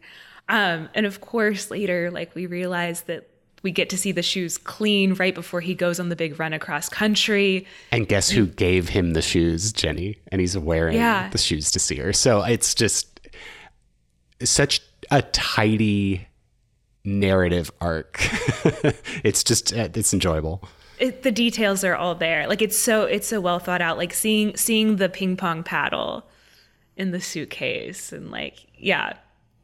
um 0.49 0.89
and 0.93 1.05
of 1.05 1.21
course 1.21 1.71
later 1.71 2.11
like 2.11 2.35
we 2.35 2.45
realize 2.45 3.03
that 3.03 3.29
we 3.63 3.71
get 3.71 3.89
to 3.89 3.97
see 3.97 4.11
the 4.11 4.21
shoes 4.21 4.57
clean 4.57 5.13
right 5.13 5.33
before 5.33 5.61
he 5.61 5.73
goes 5.73 5.99
on 5.99 6.09
the 6.09 6.15
big 6.15 6.37
run 6.37 6.51
across 6.51 6.89
country. 6.89 7.65
And 7.91 8.07
guess 8.07 8.29
who 8.29 8.45
gave 8.45 8.89
him 8.89 9.13
the 9.13 9.21
shoes, 9.21 9.71
Jenny? 9.71 10.17
And 10.27 10.41
he's 10.41 10.57
wearing 10.57 10.97
yeah. 10.97 11.29
the 11.29 11.37
shoes 11.37 11.71
to 11.71 11.79
see 11.79 11.95
her. 11.95 12.11
So 12.11 12.43
it's 12.43 12.75
just 12.75 13.21
such 14.43 14.81
a 15.09 15.21
tidy 15.21 16.27
narrative 17.05 17.71
arc. 17.81 18.17
it's 19.23 19.43
just 19.43 19.73
eh, 19.73 19.89
it's 19.93 20.13
enjoyable. 20.13 20.63
It, 20.99 21.23
the 21.23 21.31
details 21.31 21.83
are 21.83 21.95
all 21.95 22.15
there. 22.15 22.47
Like 22.47 22.61
it's 22.61 22.77
so 22.77 23.03
it's 23.03 23.27
so 23.27 23.41
well 23.41 23.59
thought 23.59 23.81
out. 23.81 23.97
Like 23.97 24.13
seeing 24.13 24.55
seeing 24.55 24.97
the 24.97 25.09
ping 25.09 25.37
pong 25.37 25.63
paddle 25.63 26.25
in 26.95 27.11
the 27.11 27.21
suitcase 27.21 28.11
and 28.11 28.31
like 28.31 28.65
yeah, 28.77 29.13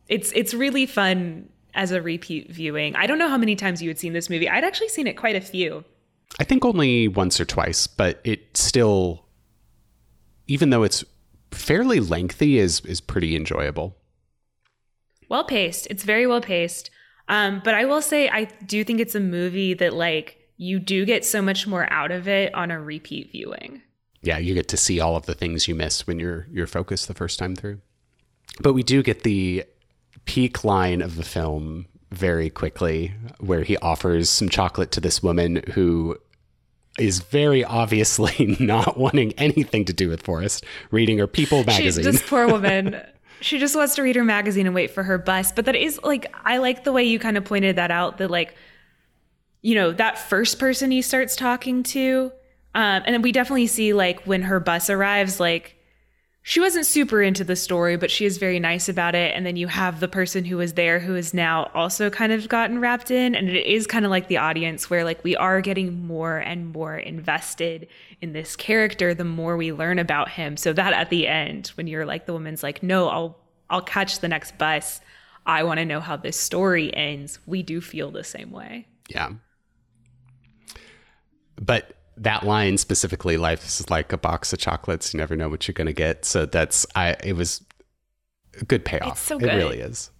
it's 0.07 0.31
it's 0.33 0.53
really 0.53 0.85
fun 0.85 1.49
as 1.73 1.91
a 1.91 2.01
repeat 2.01 2.51
viewing. 2.51 2.95
I 2.95 3.05
don't 3.05 3.19
know 3.19 3.29
how 3.29 3.37
many 3.37 3.55
times 3.55 3.81
you 3.81 3.89
had 3.89 3.99
seen 3.99 4.13
this 4.13 4.29
movie. 4.29 4.49
I'd 4.49 4.63
actually 4.63 4.89
seen 4.89 5.07
it 5.07 5.13
quite 5.13 5.35
a 5.35 5.41
few. 5.41 5.83
I 6.39 6.43
think 6.43 6.65
only 6.65 7.07
once 7.07 7.39
or 7.39 7.45
twice, 7.45 7.87
but 7.87 8.19
it 8.23 8.55
still, 8.55 9.25
even 10.47 10.69
though 10.69 10.83
it's 10.83 11.03
fairly 11.51 11.99
lengthy, 11.99 12.57
is 12.57 12.81
is 12.81 13.01
pretty 13.01 13.35
enjoyable. 13.35 13.95
Well 15.27 15.43
paced. 15.43 15.87
It's 15.87 16.03
very 16.03 16.25
well 16.25 16.41
paced. 16.41 16.89
Um, 17.29 17.61
but 17.63 17.75
I 17.75 17.85
will 17.85 18.01
say, 18.01 18.27
I 18.27 18.45
do 18.65 18.83
think 18.83 18.99
it's 18.99 19.15
a 19.15 19.19
movie 19.19 19.73
that 19.75 19.93
like 19.93 20.37
you 20.57 20.79
do 20.79 21.05
get 21.05 21.23
so 21.23 21.41
much 21.41 21.67
more 21.67 21.91
out 21.91 22.11
of 22.11 22.27
it 22.27 22.53
on 22.53 22.71
a 22.71 22.81
repeat 22.81 23.31
viewing. 23.31 23.81
Yeah, 24.21 24.37
you 24.37 24.53
get 24.53 24.67
to 24.69 24.77
see 24.77 24.99
all 24.99 25.15
of 25.15 25.25
the 25.25 25.33
things 25.33 25.67
you 25.67 25.75
miss 25.75 26.05
when 26.05 26.19
you're 26.19 26.47
you're 26.51 26.67
focused 26.67 27.07
the 27.07 27.13
first 27.13 27.39
time 27.39 27.55
through. 27.55 27.79
But 28.59 28.73
we 28.73 28.83
do 28.83 29.01
get 29.01 29.23
the 29.23 29.63
peak 30.25 30.63
line 30.63 31.01
of 31.01 31.15
the 31.15 31.23
film 31.23 31.85
very 32.11 32.49
quickly, 32.49 33.13
where 33.39 33.63
he 33.63 33.77
offers 33.77 34.29
some 34.29 34.49
chocolate 34.49 34.91
to 34.91 34.99
this 34.99 35.23
woman 35.23 35.63
who 35.73 36.17
is 36.97 37.19
very 37.19 37.63
obviously 37.63 38.57
not 38.59 38.97
wanting 38.97 39.33
anything 39.33 39.85
to 39.85 39.93
do 39.93 40.09
with 40.09 40.23
Forrest, 40.23 40.65
reading 40.91 41.19
her 41.19 41.27
People 41.27 41.63
magazine. 41.63 42.03
She, 42.03 42.11
this 42.11 42.27
poor 42.27 42.47
woman. 42.47 42.99
she 43.41 43.59
just 43.59 43.75
wants 43.75 43.95
to 43.95 44.03
read 44.03 44.15
her 44.15 44.23
magazine 44.23 44.65
and 44.65 44.75
wait 44.75 44.91
for 44.91 45.03
her 45.03 45.17
bus. 45.17 45.51
But 45.51 45.65
that 45.65 45.75
is 45.75 45.99
like, 46.03 46.33
I 46.43 46.57
like 46.57 46.83
the 46.83 46.91
way 46.91 47.03
you 47.03 47.19
kind 47.19 47.37
of 47.37 47.45
pointed 47.45 47.77
that 47.77 47.91
out 47.91 48.17
that, 48.17 48.29
like, 48.29 48.55
you 49.61 49.75
know, 49.75 49.91
that 49.91 50.17
first 50.17 50.59
person 50.59 50.91
he 50.91 51.01
starts 51.01 51.35
talking 51.35 51.83
to. 51.83 52.31
Um, 52.75 53.03
and 53.05 53.13
then 53.13 53.21
we 53.21 53.31
definitely 53.31 53.67
see, 53.67 53.93
like, 53.93 54.23
when 54.25 54.43
her 54.43 54.59
bus 54.59 54.89
arrives, 54.89 55.39
like, 55.39 55.75
she 56.41 56.59
wasn't 56.59 56.85
super 56.85 57.21
into 57.21 57.43
the 57.43 57.55
story, 57.55 57.97
but 57.97 58.09
she 58.09 58.25
is 58.25 58.37
very 58.37 58.59
nice 58.59 58.87
about 58.87 59.13
it. 59.13 59.35
And 59.35 59.45
then 59.45 59.55
you 59.55 59.67
have 59.67 59.99
the 59.99 60.07
person 60.07 60.45
who 60.45 60.57
was 60.57 60.73
there 60.73 60.99
who 60.99 61.15
is 61.15 61.33
now 61.33 61.69
also 61.73 62.09
kind 62.09 62.31
of 62.31 62.47
gotten 62.47 62.79
wrapped 62.79 63.11
in. 63.11 63.35
And 63.35 63.49
it 63.49 63.65
is 63.65 63.85
kind 63.85 64.05
of 64.05 64.11
like 64.11 64.29
the 64.29 64.37
audience 64.37 64.89
where 64.89 65.03
like 65.03 65.23
we 65.23 65.35
are 65.35 65.61
getting 65.61 66.07
more 66.07 66.37
and 66.37 66.71
more 66.71 66.97
invested 66.97 67.87
in 68.21 68.33
this 68.33 68.55
character 68.55 69.13
the 69.13 69.25
more 69.25 69.57
we 69.57 69.73
learn 69.73 69.99
about 69.99 70.29
him. 70.29 70.55
So 70.55 70.71
that 70.73 70.93
at 70.93 71.09
the 71.09 71.27
end, 71.27 71.67
when 71.75 71.87
you're 71.87 72.05
like 72.05 72.25
the 72.25 72.33
woman's 72.33 72.63
like, 72.63 72.81
no, 72.81 73.09
I'll 73.09 73.37
I'll 73.69 73.81
catch 73.81 74.19
the 74.19 74.27
next 74.27 74.57
bus. 74.57 75.01
I 75.45 75.63
want 75.63 75.79
to 75.79 75.85
know 75.85 75.99
how 75.99 76.15
this 76.15 76.37
story 76.37 76.93
ends. 76.95 77.39
We 77.45 77.63
do 77.63 77.81
feel 77.81 78.11
the 78.11 78.23
same 78.23 78.51
way. 78.51 78.87
Yeah. 79.09 79.31
But 81.61 81.98
that 82.19 82.43
line 82.43 82.77
specifically, 82.77 83.37
life 83.37 83.65
is 83.65 83.89
like 83.89 84.13
a 84.13 84.17
box 84.17 84.53
of 84.53 84.59
chocolates. 84.59 85.13
You 85.13 85.19
never 85.19 85.35
know 85.35 85.49
what 85.49 85.67
you're 85.67 85.73
going 85.73 85.87
to 85.87 85.93
get. 85.93 86.25
So 86.25 86.45
that's, 86.45 86.85
I, 86.95 87.15
it 87.23 87.33
was 87.33 87.63
a 88.59 88.65
good 88.65 88.85
payoff. 88.85 89.13
It's 89.13 89.21
so 89.21 89.39
good. 89.39 89.49
It 89.49 89.55
really 89.55 89.79
is. 89.79 90.11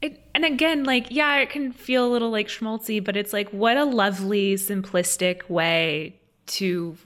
It, 0.00 0.28
and 0.34 0.44
again, 0.44 0.84
like, 0.84 1.06
yeah, 1.10 1.38
it 1.38 1.50
can 1.50 1.72
feel 1.72 2.06
a 2.06 2.10
little 2.10 2.30
like 2.30 2.48
schmaltzy, 2.48 3.02
but 3.02 3.16
it's 3.16 3.32
like, 3.32 3.50
what 3.50 3.76
a 3.76 3.84
lovely, 3.84 4.54
simplistic 4.54 5.48
way 5.48 6.20
to 6.46 6.96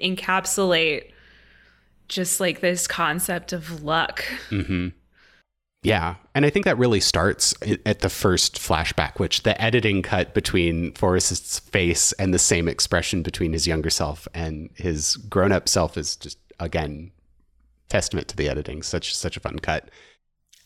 encapsulate 0.00 1.12
just 2.08 2.40
like 2.40 2.60
this 2.60 2.86
concept 2.86 3.52
of 3.52 3.82
luck. 3.82 4.24
Mm-hmm. 4.50 4.88
Yeah. 5.82 6.14
And 6.34 6.46
I 6.46 6.50
think 6.50 6.64
that 6.64 6.78
really 6.78 7.00
starts 7.00 7.54
at 7.84 8.00
the 8.00 8.08
first 8.08 8.56
flashback, 8.56 9.18
which 9.18 9.42
the 9.42 9.60
editing 9.60 10.02
cut 10.02 10.32
between 10.32 10.92
Forrest's 10.92 11.58
face 11.58 12.12
and 12.12 12.32
the 12.32 12.38
same 12.38 12.68
expression 12.68 13.22
between 13.22 13.52
his 13.52 13.66
younger 13.66 13.90
self 13.90 14.28
and 14.32 14.70
his 14.74 15.16
grown 15.16 15.50
up 15.50 15.68
self 15.68 15.96
is 15.96 16.14
just, 16.14 16.38
again, 16.60 17.10
testament 17.88 18.28
to 18.28 18.36
the 18.36 18.48
editing. 18.48 18.82
Such, 18.82 19.14
such 19.14 19.36
a 19.36 19.40
fun 19.40 19.58
cut. 19.58 19.90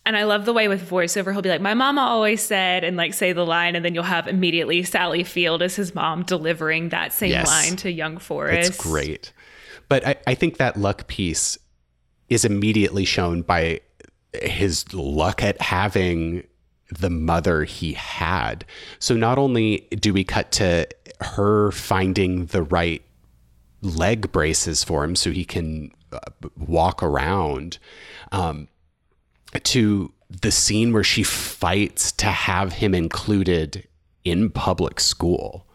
And 0.05 0.17
I 0.17 0.25
love 0.25 0.45
the 0.45 0.53
way 0.53 0.69
with 0.69 0.89
voiceover, 0.89 1.33
he'll 1.33 1.43
be 1.43 1.49
like, 1.49 1.61
My 1.61 1.75
mama 1.75 2.03
always 2.03 2.41
said, 2.41 2.85
and 2.85 2.97
like 2.97 3.13
say 3.13 3.33
the 3.33 3.45
line, 3.45 3.75
and 3.75 3.85
then 3.85 3.93
you'll 3.93 4.05
have 4.05 4.29
immediately 4.29 4.85
Sally 4.85 5.25
Field 5.25 5.63
as 5.63 5.75
his 5.75 5.97
mom 5.97 6.23
delivering 6.23 6.91
that 6.91 7.13
same 7.13 7.31
yes. 7.31 7.49
line 7.49 7.77
to 7.79 7.91
young 7.91 8.19
Forrest. 8.19 8.69
It's 8.69 8.79
great. 8.79 9.33
But 9.89 10.07
I, 10.07 10.17
I 10.27 10.35
think 10.37 10.59
that 10.59 10.77
luck 10.77 11.09
piece 11.09 11.59
is 12.29 12.45
immediately 12.45 13.05
shown 13.05 13.43
by 13.43 13.81
his 14.43 14.93
luck 14.93 15.43
at 15.43 15.61
having 15.61 16.47
the 16.91 17.11
mother 17.11 17.65
he 17.65 17.95
had. 17.95 18.65
So 18.99 19.17
not 19.17 19.39
only 19.39 19.89
do 19.91 20.13
we 20.13 20.25
cut 20.25 20.53
to 20.53 20.87
her 21.21 21.73
finding 21.73 22.47
the 22.47 22.63
right 22.63 23.03
leg 23.83 24.33
braces 24.33 24.85
for 24.85 25.05
him 25.05 25.17
so 25.17 25.31
he 25.31 25.45
can 25.45 25.91
uh, 26.13 26.19
walk 26.57 27.03
around, 27.03 27.79
um, 28.33 28.69
to 29.63 30.13
the 30.29 30.51
scene 30.51 30.93
where 30.93 31.05
she 31.05 31.23
fights 31.23 32.13
to 32.13 32.27
have 32.27 32.75
him 32.75 32.95
included 32.95 33.87
in 34.25 34.51
public 34.51 35.01
school. 35.01 35.67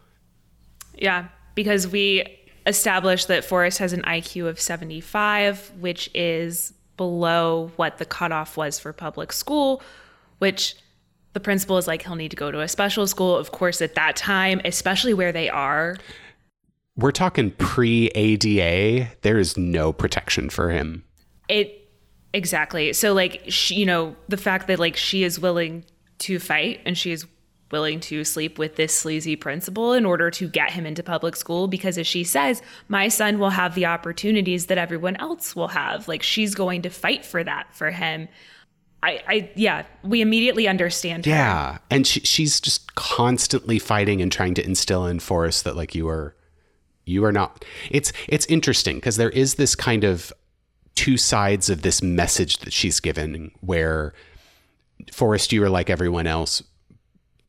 Yeah, 0.94 1.28
because 1.54 1.88
we 1.88 2.38
established 2.66 3.28
that 3.28 3.44
Forrest 3.44 3.78
has 3.78 3.92
an 3.92 4.02
IQ 4.02 4.46
of 4.46 4.60
75, 4.60 5.72
which 5.80 6.10
is 6.14 6.74
below 6.96 7.70
what 7.76 7.98
the 7.98 8.04
cutoff 8.04 8.56
was 8.56 8.78
for 8.78 8.92
public 8.92 9.32
school, 9.32 9.82
which 10.38 10.76
the 11.32 11.40
principal 11.40 11.78
is 11.78 11.86
like, 11.86 12.02
he'll 12.02 12.14
need 12.14 12.30
to 12.30 12.36
go 12.36 12.50
to 12.50 12.60
a 12.60 12.68
special 12.68 13.06
school. 13.06 13.36
Of 13.36 13.52
course, 13.52 13.80
at 13.80 13.94
that 13.94 14.16
time, 14.16 14.60
especially 14.64 15.14
where 15.14 15.32
they 15.32 15.48
are. 15.48 15.96
We're 16.96 17.12
talking 17.12 17.52
pre 17.52 18.08
ADA, 18.08 19.08
there 19.22 19.38
is 19.38 19.56
no 19.56 19.92
protection 19.92 20.50
for 20.50 20.70
him. 20.70 21.04
It 21.48 21.88
exactly. 22.34 22.92
So, 22.92 23.14
like, 23.14 23.42
she, 23.48 23.76
you 23.76 23.86
know, 23.86 24.14
the 24.28 24.36
fact 24.36 24.66
that 24.66 24.78
like 24.78 24.96
she 24.96 25.24
is 25.24 25.38
willing 25.38 25.84
to 26.18 26.38
fight 26.38 26.80
and 26.84 26.96
she 26.96 27.12
is 27.12 27.26
willing 27.72 27.98
to 27.98 28.22
sleep 28.24 28.58
with 28.58 28.76
this 28.76 28.94
sleazy 28.94 29.34
principal 29.34 29.92
in 29.92 30.04
order 30.04 30.30
to 30.30 30.46
get 30.48 30.70
him 30.70 30.86
into 30.86 31.02
public 31.02 31.34
school 31.34 31.66
because 31.66 31.98
as 31.98 32.06
she 32.06 32.22
says 32.22 32.62
my 32.88 33.08
son 33.08 33.38
will 33.38 33.50
have 33.50 33.74
the 33.74 33.86
opportunities 33.86 34.66
that 34.66 34.78
everyone 34.78 35.16
else 35.16 35.56
will 35.56 35.68
have 35.68 36.06
like 36.06 36.22
she's 36.22 36.54
going 36.54 36.82
to 36.82 36.90
fight 36.90 37.24
for 37.24 37.42
that 37.42 37.66
for 37.74 37.90
him 37.90 38.28
I, 39.04 39.20
I 39.26 39.50
yeah, 39.56 39.84
we 40.04 40.20
immediately 40.20 40.68
understand. 40.68 41.26
Her. 41.26 41.30
Yeah, 41.32 41.78
and 41.90 42.06
she, 42.06 42.20
she's 42.20 42.60
just 42.60 42.94
constantly 42.94 43.80
fighting 43.80 44.22
and 44.22 44.30
trying 44.30 44.54
to 44.54 44.64
instill 44.64 45.06
in 45.06 45.18
Forrest 45.18 45.64
that 45.64 45.74
like 45.74 45.94
you 45.94 46.08
are, 46.08 46.36
you 47.04 47.24
are 47.24 47.32
not. 47.32 47.64
It's 47.90 48.12
it's 48.28 48.46
interesting 48.46 48.96
because 48.96 49.16
there 49.16 49.30
is 49.30 49.56
this 49.56 49.74
kind 49.74 50.04
of 50.04 50.32
two 50.94 51.16
sides 51.16 51.68
of 51.68 51.82
this 51.82 52.00
message 52.00 52.58
that 52.58 52.72
she's 52.72 53.00
given 53.00 53.50
where 53.60 54.12
Forrest, 55.10 55.52
you 55.52 55.64
are 55.64 55.70
like 55.70 55.90
everyone 55.90 56.28
else, 56.28 56.62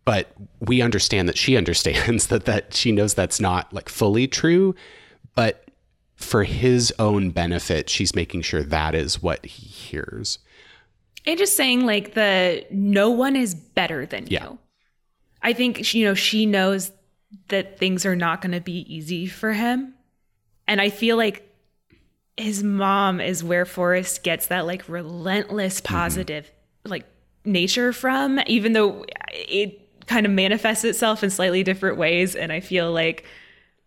but 0.05 0.33
we 0.59 0.81
understand 0.81 1.27
that 1.29 1.37
she 1.37 1.57
understands 1.57 2.27
that 2.27 2.45
that 2.45 2.73
she 2.73 2.91
knows 2.91 3.13
that's 3.13 3.39
not 3.39 3.71
like 3.73 3.89
fully 3.89 4.27
true, 4.27 4.75
but 5.35 5.69
for 6.15 6.43
his 6.43 6.93
own 6.99 7.31
benefit, 7.31 7.89
she's 7.89 8.15
making 8.15 8.41
sure 8.41 8.63
that 8.63 8.95
is 8.95 9.21
what 9.21 9.45
he 9.45 9.67
hears. 9.67 10.39
And 11.25 11.37
just 11.37 11.55
saying 11.55 11.85
like 11.85 12.13
the 12.13 12.65
no 12.71 13.09
one 13.09 13.35
is 13.35 13.55
better 13.55 14.05
than 14.05 14.27
yeah. 14.27 14.43
you. 14.45 14.59
I 15.41 15.53
think 15.53 15.93
you 15.93 16.05
know 16.05 16.13
she 16.13 16.45
knows 16.45 16.91
that 17.47 17.79
things 17.79 18.05
are 18.05 18.15
not 18.15 18.41
going 18.41 18.51
to 18.51 18.61
be 18.61 18.93
easy 18.93 19.25
for 19.25 19.53
him. 19.53 19.95
And 20.67 20.79
I 20.79 20.89
feel 20.89 21.17
like 21.17 21.49
his 22.37 22.63
mom 22.63 23.19
is 23.19 23.43
where 23.43 23.65
Forrest 23.65 24.23
gets 24.23 24.47
that 24.47 24.65
like 24.65 24.87
relentless 24.87 25.81
mm-hmm. 25.81 25.93
positive 25.93 26.45
mm-hmm. 26.45 26.91
like 26.91 27.05
nature 27.45 27.91
from 27.91 28.39
even 28.47 28.73
though 28.73 29.05
it 29.31 29.82
kind 30.07 30.25
of 30.25 30.31
manifests 30.31 30.83
itself 30.83 31.23
in 31.23 31.29
slightly 31.29 31.63
different 31.63 31.97
ways 31.97 32.35
and 32.35 32.51
I 32.51 32.59
feel 32.59 32.91
like 32.91 33.25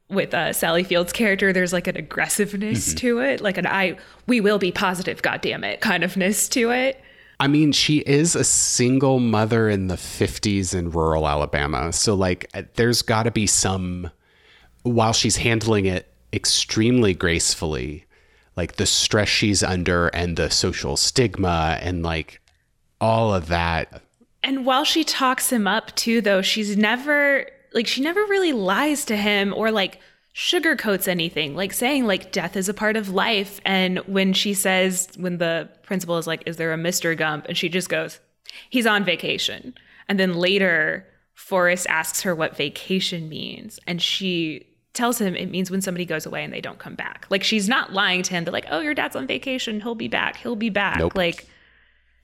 with 0.09 0.35
uh, 0.35 0.53
Sally 0.53 0.85
Field's 0.85 1.13
character, 1.13 1.53
there's 1.53 1.73
like 1.73 1.87
an 1.87 1.97
aggressiveness 1.97 2.91
mm-hmm. 2.91 2.97
to 2.99 3.21
it, 3.21 3.41
like 3.41 3.59
an 3.59 3.67
I 3.67 3.97
we 4.27 4.41
will 4.41 4.59
be 4.59 4.73
positive, 4.73 5.23
God 5.23 5.41
damn 5.41 5.65
it, 5.65 5.81
kind 5.81 6.05
ofness 6.05 6.49
to 6.51 6.71
it. 6.71 7.01
I 7.39 7.49
mean, 7.49 7.73
she 7.73 7.99
is 7.99 8.35
a 8.35 8.45
single 8.45 9.21
mother 9.21 9.69
in 9.69 9.89
the 9.89 9.97
50s 9.97 10.75
in 10.75 10.91
rural 10.91 11.29
Alabama. 11.29 11.93
So, 11.93 12.15
like, 12.15 12.49
uh, 12.55 12.63
there's 12.77 13.03
got 13.03 13.25
to 13.25 13.31
be 13.31 13.47
some, 13.47 14.11
while 14.85 15.13
she's 15.13 15.37
handling 15.37 15.85
it 15.85 16.11
extremely 16.33 17.13
gracefully, 17.13 18.07
like 18.57 18.77
the 18.77 18.87
stress 18.87 19.29
she's 19.29 19.63
under 19.63 20.09
and 20.09 20.39
the 20.39 20.51
social 20.51 20.97
stigma 20.97 21.79
and 21.83 22.03
like 22.03 22.41
all 23.01 23.35
of 23.35 23.49
that. 23.49 24.03
And 24.47 24.65
while 24.65 24.85
she 24.85 25.05
talks 25.05 25.53
him 25.53 25.67
up 25.67 25.95
too, 25.97 26.23
though, 26.23 26.41
she's 26.41 26.77
never, 26.77 27.47
like, 27.75 27.87
she 27.87 28.01
never 28.01 28.25
really 28.25 28.53
lies 28.53 29.05
to 29.07 29.17
him 29.17 29.53
or 29.53 29.71
like, 29.71 30.01
sugarcoats 30.37 31.09
anything, 31.09 31.57
like 31.57 31.73
saying 31.73 32.05
like 32.05 32.31
death 32.31 32.59
is 32.59 32.69
a 32.69 32.75
part 32.75 32.95
of 32.95 33.09
life. 33.09 33.59
And 33.65 33.99
when 34.01 34.35
she 34.35 34.53
says, 34.53 35.09
when 35.17 35.39
the 35.39 35.69
principal 35.83 36.19
is 36.19 36.27
like, 36.27 36.43
"Is 36.47 36.59
there 36.59 36.75
a 36.75 36.77
Mr. 36.77 37.17
Gump?" 37.17 37.47
and 37.49 37.57
she 37.57 37.71
just 37.71 37.89
goes, 37.89 38.21
"He's 38.69 38.87
on 38.87 39.03
vacation." 39.03 39.75
And 40.09 40.21
then 40.21 40.35
later, 40.35 41.07
Forrest 41.33 41.87
asks 41.89 42.21
her 42.21 42.35
what 42.35 42.55
vacation 42.55 43.31
means, 43.31 43.81
and 43.87 44.03
she 44.03 44.67
tells 44.93 45.19
him 45.19 45.35
it 45.35 45.51
means 45.51 45.71
when 45.71 45.81
somebody 45.81 46.05
goes 46.05 46.27
away 46.27 46.45
and 46.45 46.53
they 46.53 46.61
don't 46.61 46.79
come 46.79 46.95
back. 46.95 47.27
Like 47.31 47.43
she's 47.43 47.67
not 47.67 47.95
lying 47.95 48.23
to 48.25 48.35
him, 48.35 48.45
but 48.45 48.53
like, 48.53 48.67
"Oh, 48.71 48.81
your 48.81 48.95
dad's 48.95 49.17
on 49.17 49.27
vacation. 49.27 49.81
He'll 49.81 49.95
be 49.95 50.09
back. 50.09 50.37
He'll 50.37 50.55
be 50.55 50.71
back." 50.71 50.99
Nope. 50.99 51.17
Like 51.17 51.47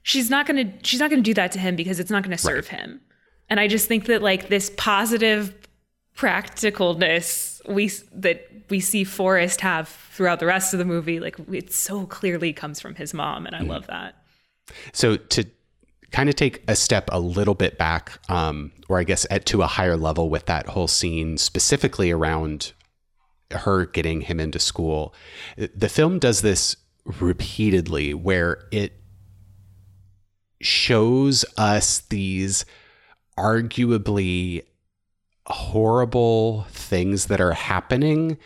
she's 0.03 0.29
not 0.29 0.45
gonna 0.45 0.71
she's 0.83 0.99
not 0.99 1.09
gonna 1.09 1.21
do 1.21 1.33
that 1.33 1.51
to 1.53 1.59
him 1.59 1.75
because 1.75 1.99
it's 1.99 2.11
not 2.11 2.23
gonna 2.23 2.37
serve 2.37 2.69
right. 2.71 2.81
him. 2.81 3.01
And 3.49 3.59
I 3.59 3.67
just 3.67 3.87
think 3.87 4.05
that 4.05 4.21
like 4.21 4.49
this 4.49 4.71
positive 4.77 5.55
practicalness 6.15 7.67
we 7.67 7.87
that 8.13 8.47
we 8.69 8.79
see 8.79 9.03
Forrest 9.03 9.61
have 9.61 9.89
throughout 9.89 10.39
the 10.39 10.45
rest 10.45 10.73
of 10.73 10.79
the 10.79 10.85
movie, 10.85 11.19
like 11.19 11.37
it 11.51 11.73
so 11.73 12.05
clearly 12.05 12.53
comes 12.53 12.79
from 12.79 12.95
his 12.95 13.13
mom, 13.13 13.45
and 13.45 13.55
I 13.55 13.61
mm 13.61 13.69
love 13.69 13.87
that. 13.87 14.15
So 14.91 15.17
to 15.17 15.45
kind 16.11 16.29
of 16.29 16.35
take 16.35 16.63
a 16.67 16.75
step 16.75 17.09
a 17.11 17.19
little 17.19 17.55
bit 17.55 17.77
back, 17.77 18.19
um, 18.29 18.71
or 18.87 18.99
I 18.99 19.03
guess 19.03 19.25
at 19.29 19.45
to 19.47 19.61
a 19.61 19.67
higher 19.67 19.97
level 19.97 20.29
with 20.29 20.45
that 20.45 20.67
whole 20.67 20.87
scene, 20.87 21.37
specifically 21.37 22.11
around 22.11 22.73
her 23.51 23.85
getting 23.85 24.21
him 24.21 24.39
into 24.39 24.59
school, 24.59 25.13
the 25.57 25.89
film 25.89 26.19
does 26.19 26.41
this 26.41 26.75
repeatedly, 27.05 28.13
where 28.13 28.67
it 28.71 28.93
shows 30.65 31.45
us 31.57 31.99
these 32.09 32.65
arguably 33.37 34.63
horrible 35.47 36.65
things 36.69 37.25
that 37.27 37.41
are 37.41 37.53
happening 37.53 38.37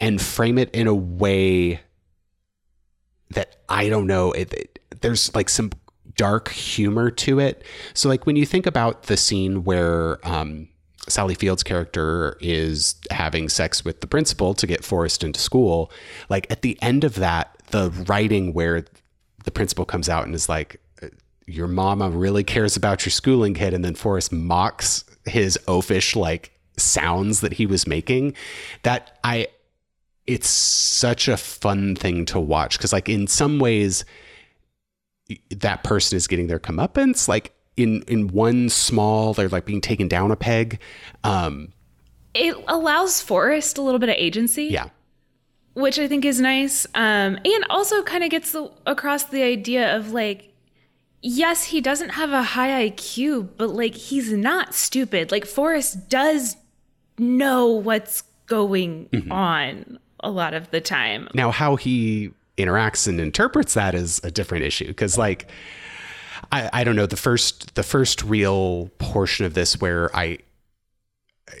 and 0.00 0.20
frame 0.20 0.58
it 0.58 0.70
in 0.74 0.86
a 0.86 0.94
way 0.94 1.80
that 3.30 3.56
I 3.68 3.88
don't 3.88 4.06
know. 4.06 4.32
It, 4.32 4.52
it, 4.52 4.78
there's 5.00 5.34
like 5.34 5.48
some 5.48 5.70
dark 6.16 6.50
humor 6.50 7.10
to 7.10 7.38
it. 7.38 7.64
So, 7.94 8.08
like 8.08 8.26
when 8.26 8.36
you 8.36 8.46
think 8.46 8.66
about 8.66 9.04
the 9.04 9.16
scene 9.16 9.64
where 9.64 10.26
um, 10.26 10.68
Sally 11.08 11.34
Field's 11.34 11.62
character 11.62 12.36
is 12.40 12.96
having 13.10 13.48
sex 13.48 13.84
with 13.84 14.00
the 14.00 14.06
principal 14.06 14.54
to 14.54 14.66
get 14.66 14.84
Forrest 14.84 15.22
into 15.22 15.40
school, 15.40 15.92
like 16.28 16.50
at 16.50 16.62
the 16.62 16.78
end 16.82 17.04
of 17.04 17.16
that, 17.16 17.56
the 17.70 17.90
writing 18.06 18.52
where 18.52 18.84
the 19.44 19.50
principal 19.50 19.84
comes 19.84 20.08
out 20.08 20.24
and 20.24 20.34
is 20.34 20.48
like, 20.48 20.80
your 21.50 21.68
mama 21.68 22.10
really 22.10 22.44
cares 22.44 22.76
about 22.76 23.04
your 23.04 23.10
schooling 23.10 23.54
kid 23.54 23.74
and 23.74 23.84
then 23.84 23.94
Forrest 23.94 24.32
mocks 24.32 25.04
his 25.24 25.58
oafish 25.66 26.16
like 26.16 26.52
sounds 26.76 27.40
that 27.40 27.52
he 27.52 27.66
was 27.66 27.86
making 27.86 28.34
that 28.82 29.18
I 29.24 29.48
it's 30.26 30.48
such 30.48 31.28
a 31.28 31.36
fun 31.36 31.96
thing 31.96 32.24
to 32.26 32.38
watch. 32.38 32.78
Because 32.78 32.92
like 32.92 33.08
in 33.08 33.26
some 33.26 33.58
ways 33.58 34.04
that 35.50 35.82
person 35.82 36.16
is 36.16 36.26
getting 36.26 36.46
their 36.46 36.58
comeuppance. 36.58 37.28
Like 37.28 37.52
in 37.76 38.02
in 38.02 38.28
one 38.28 38.68
small 38.68 39.34
they're 39.34 39.48
like 39.48 39.64
being 39.64 39.80
taken 39.80 40.08
down 40.08 40.30
a 40.30 40.36
peg 40.36 40.80
um 41.24 41.72
it 42.34 42.54
allows 42.68 43.20
Forrest 43.20 43.78
a 43.78 43.82
little 43.82 43.98
bit 43.98 44.08
of 44.08 44.16
agency. 44.16 44.64
Yeah. 44.64 44.88
Which 45.74 45.98
I 45.98 46.06
think 46.08 46.24
is 46.24 46.40
nice 46.40 46.86
um 46.94 47.38
and 47.44 47.64
also 47.70 48.02
kind 48.02 48.24
of 48.24 48.30
gets 48.30 48.52
the, 48.52 48.70
across 48.86 49.24
the 49.24 49.42
idea 49.42 49.96
of 49.96 50.12
like 50.12 50.49
yes, 51.22 51.64
he 51.64 51.80
doesn't 51.80 52.10
have 52.10 52.30
a 52.30 52.42
high 52.42 52.90
IQ, 52.90 53.50
but 53.56 53.70
like 53.70 53.94
he's 53.94 54.32
not 54.32 54.74
stupid. 54.74 55.30
Like 55.30 55.46
Forrest 55.46 56.08
does 56.08 56.56
know 57.18 57.68
what's 57.68 58.22
going 58.46 59.08
mm-hmm. 59.12 59.30
on 59.30 59.98
a 60.20 60.30
lot 60.30 60.54
of 60.54 60.70
the 60.70 60.80
time. 60.80 61.28
Now, 61.34 61.50
how 61.50 61.76
he 61.76 62.32
interacts 62.58 63.08
and 63.08 63.20
interprets 63.20 63.74
that 63.74 63.94
is 63.94 64.20
a 64.24 64.30
different 64.30 64.64
issue 64.64 64.88
because, 64.88 65.16
like, 65.16 65.50
I, 66.52 66.70
I 66.72 66.84
don't 66.84 66.96
know 66.96 67.06
the 67.06 67.16
first 67.16 67.74
the 67.74 67.82
first 67.82 68.22
real 68.24 68.90
portion 68.98 69.46
of 69.46 69.54
this 69.54 69.80
where 69.80 70.14
I 70.14 70.38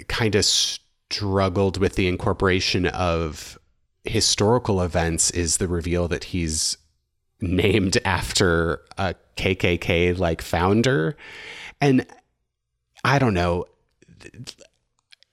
kind 0.08 0.34
of 0.34 0.44
struggled 0.44 1.78
with 1.78 1.94
the 1.94 2.06
incorporation 2.06 2.86
of 2.86 3.58
historical 4.04 4.80
events 4.80 5.30
is 5.30 5.58
the 5.58 5.68
reveal 5.68 6.08
that 6.08 6.24
he's 6.24 6.76
named 7.40 7.98
after 8.04 8.80
a 8.98 9.14
KKK 9.36 10.18
like 10.18 10.42
founder. 10.42 11.16
And 11.80 12.06
I 13.04 13.18
don't 13.18 13.34
know, 13.34 13.66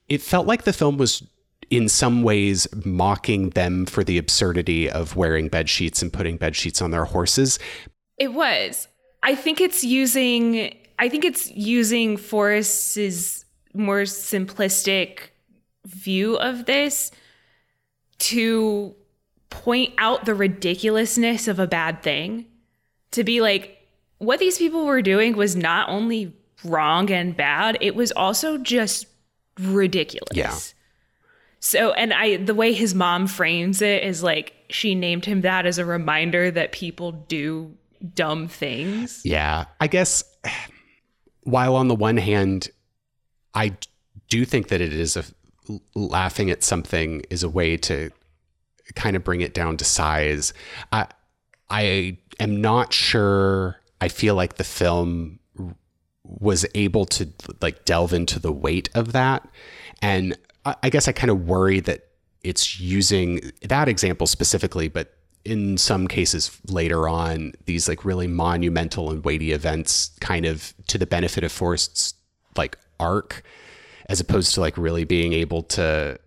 it 0.08 0.22
felt 0.22 0.48
like 0.48 0.64
the 0.64 0.74
film 0.74 0.98
was 0.98 1.24
in 1.70 1.90
some 1.90 2.24
ways 2.24 2.68
mocking 2.86 3.50
them 3.52 3.86
for 3.86 4.04
the 4.04 4.18
absurdity 4.18 4.90
of 4.90 5.16
wearing 5.16 5.50
bed 5.50 5.70
sheets 5.70 6.02
and 6.02 6.14
putting 6.14 6.38
bed 6.38 6.56
sheets 6.56 6.82
on 6.82 6.92
their 6.92 7.06
horses. 7.06 7.60
It 8.18 8.34
was. 8.34 8.88
I 9.24 9.36
think 9.36 9.60
it's 9.60 9.84
using 9.84 10.74
I 11.00 11.10
think 11.10 11.26
it's 11.26 11.52
using 11.52 12.18
Forrest's 12.18 13.46
more 13.74 14.02
simplistic 14.02 15.20
view 15.86 16.38
of 16.38 16.66
this 16.66 17.12
to 18.20 18.96
point 19.50 19.94
out 19.98 20.26
the 20.26 20.36
ridiculousness 20.36 21.48
of 21.48 21.60
a 21.60 21.68
bad 21.68 22.04
thing. 22.04 22.46
To 23.12 23.24
be 23.24 23.42
like, 23.42 23.78
what 24.18 24.40
these 24.40 24.58
people 24.58 24.86
were 24.86 25.02
doing 25.02 25.36
was 25.36 25.56
not 25.56 25.90
only 25.90 26.34
wrong 26.64 27.10
and 27.12 27.36
bad, 27.36 27.78
it 27.82 27.96
was 27.96 28.12
also 28.12 28.58
just 28.58 29.08
ridiculous. 29.60 30.36
Yeah. 30.36 30.58
So, 31.60 31.92
and 31.94 32.14
I, 32.14 32.38
the 32.38 32.54
way 32.54 32.74
his 32.74 32.94
mom 32.94 33.28
frames 33.28 33.82
it 33.82 34.04
is 34.04 34.22
like 34.22 34.54
she 34.70 34.96
named 34.96 35.26
him 35.26 35.42
that 35.42 35.66
as 35.66 35.78
a 35.78 35.86
reminder 35.86 36.52
that 36.52 36.72
people 36.72 37.12
do 37.12 37.76
dumb 38.14 38.48
things. 38.48 39.22
Yeah. 39.24 39.66
I 39.80 39.88
guess 39.88 40.24
while 41.44 41.76
on 41.76 41.88
the 41.88 41.96
one 41.96 42.18
hand, 42.18 42.70
I 43.54 43.78
do 44.30 44.46
think 44.46 44.68
that 44.68 44.82
it 44.82 44.94
is 44.94 45.18
a 45.18 45.24
laughing 45.96 46.50
at 46.50 46.64
something 46.64 47.24
is 47.30 47.44
a 47.44 47.50
way 47.50 47.78
to 47.78 48.12
kind 48.96 49.16
of 49.16 49.24
bring 49.24 49.42
it 49.42 49.54
down 49.54 49.78
to 49.78 49.86
size. 49.86 50.54
I 50.92 51.08
I 51.70 52.18
am 52.40 52.62
not 52.62 52.94
sure. 52.94 53.78
I 54.00 54.08
feel 54.08 54.36
like 54.36 54.56
the 54.56 54.64
film 54.64 55.40
was 56.24 56.66
able 56.76 57.06
to 57.06 57.30
like 57.62 57.86
delve 57.86 58.14
into 58.14 58.40
the 58.40 58.52
weight 58.52 58.90
of 58.94 59.14
that, 59.14 59.48
and 60.02 60.38
I, 60.66 60.76
I 60.84 60.90
guess 60.90 61.08
I 61.08 61.12
kind 61.12 61.32
of 61.32 61.48
worry 61.48 61.80
that 61.82 62.02
it's 62.44 62.80
using 62.80 63.52
that 63.64 63.88
example 63.88 64.28
specifically, 64.28 64.88
but 64.88 65.14
in 65.44 65.78
some 65.78 66.08
cases 66.08 66.60
later 66.68 67.08
on, 67.08 67.54
these 67.66 67.88
like 67.88 68.04
really 68.04 68.28
monumental 68.28 69.10
and 69.12 69.24
weighty 69.24 69.52
events 69.54 70.12
kind 70.20 70.46
of 70.46 70.74
to 70.88 70.98
the 70.98 71.08
benefit 71.08 71.44
of 71.44 71.52
Forrest's 71.52 72.14
like 72.58 72.78
arc, 73.00 73.44
as 74.10 74.20
opposed 74.20 74.54
to 74.56 74.62
like 74.62 74.78
really 74.78 75.06
being 75.06 75.34
able 75.34 75.64
to 75.64 76.20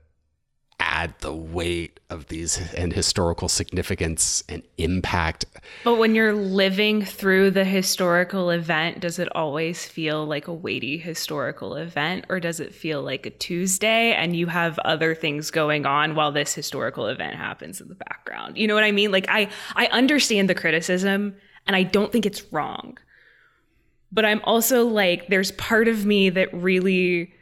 add 0.81 1.15
the 1.21 1.35
weight 1.35 2.01
of 2.09 2.27
these 2.27 2.59
and 2.75 2.93
historical 2.93 3.49
significance 3.49 4.43
and 4.49 4.63
impact. 4.79 5.45
But 5.85 5.97
when 5.97 6.15
you're 6.15 6.33
living 6.33 7.05
through 7.05 7.53
the 7.53 7.65
historical 7.65 8.51
event, 8.51 9.01
does 9.01 9.19
it 9.19 9.29
always 9.37 9.85
feel 9.85 10.27
like 10.27 10.49
a 10.49 10.53
weighty 10.53 10.99
historical 10.99 11.77
event 11.77 12.25
or 12.29 12.41
does 12.41 12.59
it 12.59 12.75
feel 12.75 13.03
like 13.03 13.27
a 13.27 13.31
Tuesday 13.31 14.13
and 14.13 14.35
you 14.35 14.47
have 14.47 14.79
other 14.81 15.15
things 15.15 15.51
going 15.51 15.87
on 15.87 16.15
while 16.15 16.33
this 16.33 16.55
historical 16.55 17.07
event 17.07 17.37
happens 17.37 17.81
in 17.81 17.89
the 17.89 17.95
background? 17.95 18.57
You 18.57 18.67
know 18.67 18.75
what 18.75 18.85
I 18.85 18.93
mean? 18.93 19.13
Like 19.13 19.27
I 19.29 19.49
I 19.77 19.87
understand 19.87 20.49
the 20.49 20.55
criticism 20.55 21.37
and 21.67 21.77
I 21.77 21.83
don't 21.83 22.11
think 22.11 22.27
it's 22.27 22.53
wrong. 22.53 22.99
But 24.11 24.25
I'm 24.25 24.41
also 24.45 24.87
like 24.87 25.29
there's 25.29 25.53
part 25.53 25.87
of 25.87 26.05
me 26.05 26.31
that 26.31 26.53
really 26.53 27.33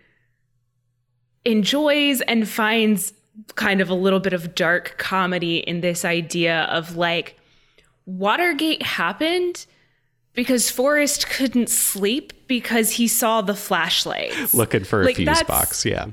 enjoys 1.44 2.20
and 2.22 2.46
finds 2.46 3.12
kind 3.54 3.80
of 3.80 3.88
a 3.88 3.94
little 3.94 4.20
bit 4.20 4.32
of 4.32 4.54
dark 4.54 4.96
comedy 4.98 5.58
in 5.58 5.80
this 5.80 6.04
idea 6.04 6.62
of 6.64 6.96
like 6.96 7.38
Watergate 8.06 8.82
happened 8.82 9.66
because 10.34 10.70
Forrest 10.70 11.28
couldn't 11.28 11.68
sleep 11.68 12.32
because 12.46 12.92
he 12.92 13.08
saw 13.08 13.40
the 13.40 13.54
flashlights 13.54 14.54
looking 14.54 14.84
for 14.84 15.04
like 15.04 15.18
a 15.18 15.24
fuse 15.24 15.42
box. 15.44 15.84
Yeah. 15.84 16.06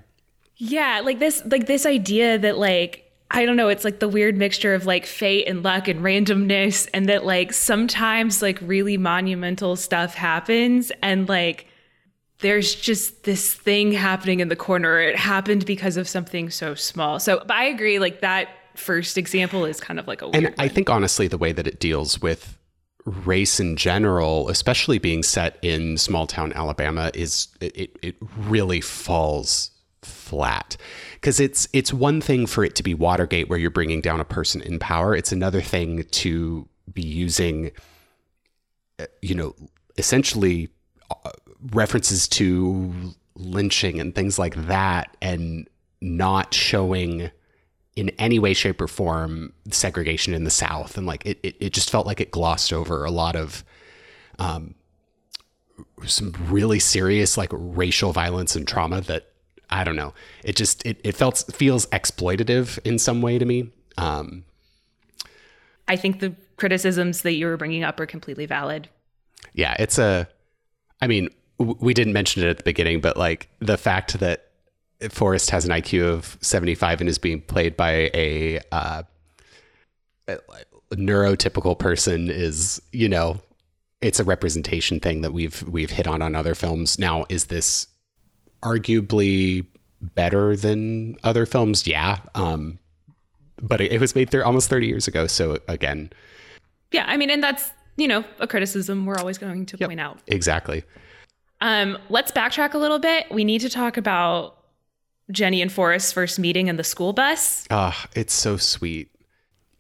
Yeah, 0.57 1.01
like 1.03 1.19
this 1.19 1.43
like 1.45 1.67
this 1.67 1.85
idea 1.85 2.37
that 2.37 2.57
like 2.57 3.11
I 3.31 3.45
don't 3.45 3.57
know, 3.57 3.69
it's 3.69 3.83
like 3.83 3.99
the 3.99 4.07
weird 4.07 4.37
mixture 4.37 4.73
of 4.73 4.85
like 4.85 5.05
fate 5.05 5.47
and 5.47 5.63
luck 5.63 5.87
and 5.87 6.01
randomness 6.01 6.87
and 6.93 7.09
that 7.09 7.25
like 7.25 7.53
sometimes 7.53 8.41
like 8.41 8.59
really 8.61 8.97
monumental 8.97 9.75
stuff 9.75 10.13
happens 10.13 10.91
and 11.01 11.27
like 11.27 11.67
there's 12.39 12.75
just 12.75 13.23
this 13.23 13.53
thing 13.53 13.91
happening 13.91 14.39
in 14.39 14.49
the 14.49 14.55
corner. 14.55 14.99
It 14.99 15.15
happened 15.15 15.65
because 15.65 15.97
of 15.97 16.07
something 16.07 16.49
so 16.49 16.75
small. 16.75 17.19
So, 17.19 17.39
but 17.39 17.51
I 17.51 17.65
agree, 17.65 17.99
like 17.99 18.21
that 18.21 18.49
first 18.75 19.17
example 19.17 19.65
is 19.65 19.79
kind 19.79 19.99
of 19.99 20.07
like 20.07 20.21
a 20.21 20.25
And 20.27 20.45
one. 20.45 20.55
I 20.57 20.67
think 20.67 20.89
honestly, 20.89 21.27
the 21.27 21.37
way 21.37 21.51
that 21.51 21.67
it 21.67 21.79
deals 21.79 22.21
with 22.21 22.57
race 23.05 23.59
in 23.59 23.77
general, 23.77 24.49
especially 24.49 24.97
being 24.97 25.23
set 25.23 25.57
in 25.61 25.97
small 25.97 26.27
town 26.27 26.51
Alabama, 26.53 27.11
is 27.13 27.47
it, 27.61 27.97
it 28.01 28.15
really 28.37 28.81
falls 28.81 29.71
flat 30.01 30.77
because 31.13 31.39
it's 31.39 31.67
it's 31.73 31.91
one 31.91 32.21
thing 32.21 32.45
for 32.45 32.63
it 32.63 32.75
to 32.75 32.83
be 32.83 32.93
Watergate 32.93 33.49
where 33.49 33.57
you're 33.57 33.71
bringing 33.71 34.01
down 34.01 34.19
a 34.19 34.25
person 34.25 34.61
in 34.61 34.77
power. 34.79 35.15
It's 35.15 35.31
another 35.31 35.61
thing 35.61 36.03
to 36.03 36.67
be 36.91 37.01
using, 37.01 37.71
uh, 38.99 39.05
you 39.21 39.35
know, 39.35 39.55
essentially 39.97 40.69
references 41.71 42.27
to 42.27 42.93
lynching 43.35 43.99
and 43.99 44.15
things 44.15 44.39
like 44.39 44.55
that 44.67 45.15
and 45.21 45.67
not 46.01 46.53
showing 46.53 47.31
in 47.95 48.09
any 48.19 48.39
way 48.39 48.53
shape 48.53 48.81
or 48.81 48.87
form 48.87 49.53
segregation 49.71 50.33
in 50.33 50.43
the 50.43 50.49
south. 50.49 50.97
And 50.97 51.07
like 51.07 51.25
it, 51.25 51.39
it, 51.43 51.55
it 51.59 51.73
just 51.73 51.89
felt 51.89 52.05
like 52.05 52.19
it 52.19 52.31
glossed 52.31 52.73
over 52.73 53.05
a 53.05 53.11
lot 53.11 53.35
of 53.35 53.63
um, 54.37 54.75
some 56.05 56.33
really 56.47 56.79
serious 56.79 57.37
like 57.37 57.49
racial 57.51 58.11
violence 58.11 58.55
and 58.55 58.67
trauma 58.67 59.01
that 59.01 59.31
i 59.69 59.83
don't 59.83 59.95
know. 59.95 60.13
It 60.43 60.55
just 60.55 60.85
it, 60.85 60.99
it 61.03 61.15
felt 61.15 61.43
feels 61.53 61.85
exploitative 61.87 62.79
in 62.85 62.99
some 62.99 63.21
way 63.21 63.39
to 63.39 63.45
me. 63.45 63.71
Um, 63.97 64.43
i 65.87 65.95
think 65.95 66.19
the 66.19 66.35
criticisms 66.57 67.21
that 67.21 67.33
you 67.33 67.45
were 67.45 67.57
bringing 67.57 67.83
up 67.83 67.99
are 67.99 68.05
completely 68.05 68.45
valid. 68.45 68.89
Yeah 69.53 69.75
it's 69.79 69.97
a 69.97 70.27
i 71.01 71.07
mean 71.07 71.29
we 71.57 71.93
didn't 71.93 72.13
mention 72.13 72.43
it 72.43 72.49
at 72.49 72.57
the 72.57 72.63
beginning, 72.63 73.01
but 73.01 73.17
like 73.17 73.49
the 73.59 73.77
fact 73.77 74.19
that 74.19 74.49
Forrest 75.09 75.49
has 75.51 75.65
an 75.65 75.71
IQ 75.71 76.05
of 76.07 76.37
75 76.41 77.01
and 77.01 77.09
is 77.09 77.17
being 77.17 77.41
played 77.41 77.77
by 77.77 78.09
a, 78.13 78.59
uh, 78.71 79.03
neurotypical 80.91 81.77
person 81.77 82.29
is, 82.29 82.81
you 82.91 83.09
know, 83.09 83.41
it's 84.01 84.19
a 84.19 84.23
representation 84.23 84.99
thing 84.99 85.21
that 85.21 85.33
we've 85.33 85.63
we've 85.63 85.89
hit 85.89 86.07
on 86.07 86.21
on 86.21 86.35
other 86.35 86.55
films. 86.55 86.99
Now, 86.99 87.25
is 87.29 87.45
this 87.45 87.87
arguably 88.61 89.65
better 90.01 90.55
than 90.55 91.17
other 91.23 91.45
films? 91.45 91.87
Yeah, 91.87 92.19
um, 92.35 92.79
but 93.61 93.81
it, 93.81 93.93
it 93.93 94.01
was 94.01 94.15
made 94.15 94.29
there 94.29 94.45
almost 94.45 94.69
30 94.69 94.87
years 94.87 95.07
ago. 95.07 95.27
So 95.27 95.59
again, 95.67 96.11
yeah, 96.91 97.05
I 97.07 97.17
mean, 97.17 97.29
and 97.29 97.41
that's 97.41 97.71
you 97.97 98.07
know 98.07 98.23
a 98.39 98.47
criticism 98.47 99.05
we're 99.05 99.17
always 99.17 99.37
going 99.37 99.65
to 99.67 99.77
yep, 99.79 99.89
point 99.89 99.99
out. 99.99 100.19
Exactly. 100.27 100.83
Um, 101.61 101.97
let's 102.09 102.31
backtrack 102.31 102.73
a 102.73 102.77
little 102.77 102.99
bit. 102.99 103.25
We 103.31 103.43
need 103.43 103.61
to 103.61 103.69
talk 103.69 103.97
about 103.97 104.57
Jenny 105.31 105.61
and 105.61 105.71
Forrest's 105.71 106.11
first 106.11 106.39
meeting 106.39 106.67
in 106.67 106.77
the 106.77 106.83
school 106.83 107.13
bus. 107.13 107.65
Ah, 107.71 108.07
it's 108.15 108.33
so 108.33 108.57
sweet. 108.57 109.09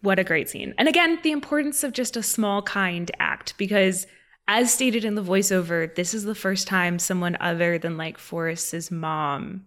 What 0.01 0.19
a 0.19 0.23
great 0.23 0.49
scene. 0.49 0.73
And 0.77 0.87
again, 0.87 1.19
the 1.23 1.31
importance 1.31 1.83
of 1.83 1.93
just 1.93 2.15
a 2.15 2.23
small, 2.23 2.61
kind 2.61 3.09
act 3.19 3.57
because, 3.57 4.05
as 4.47 4.73
stated 4.73 5.03
in 5.03 5.15
the 5.15 5.23
voiceover, 5.23 5.93
this 5.95 6.13
is 6.13 6.23
the 6.23 6.35
first 6.35 6.67
time 6.67 6.99
someone 6.99 7.37
other 7.39 7.77
than 7.77 7.97
like 7.97 8.17
Forrest's 8.17 8.91
mom 8.91 9.65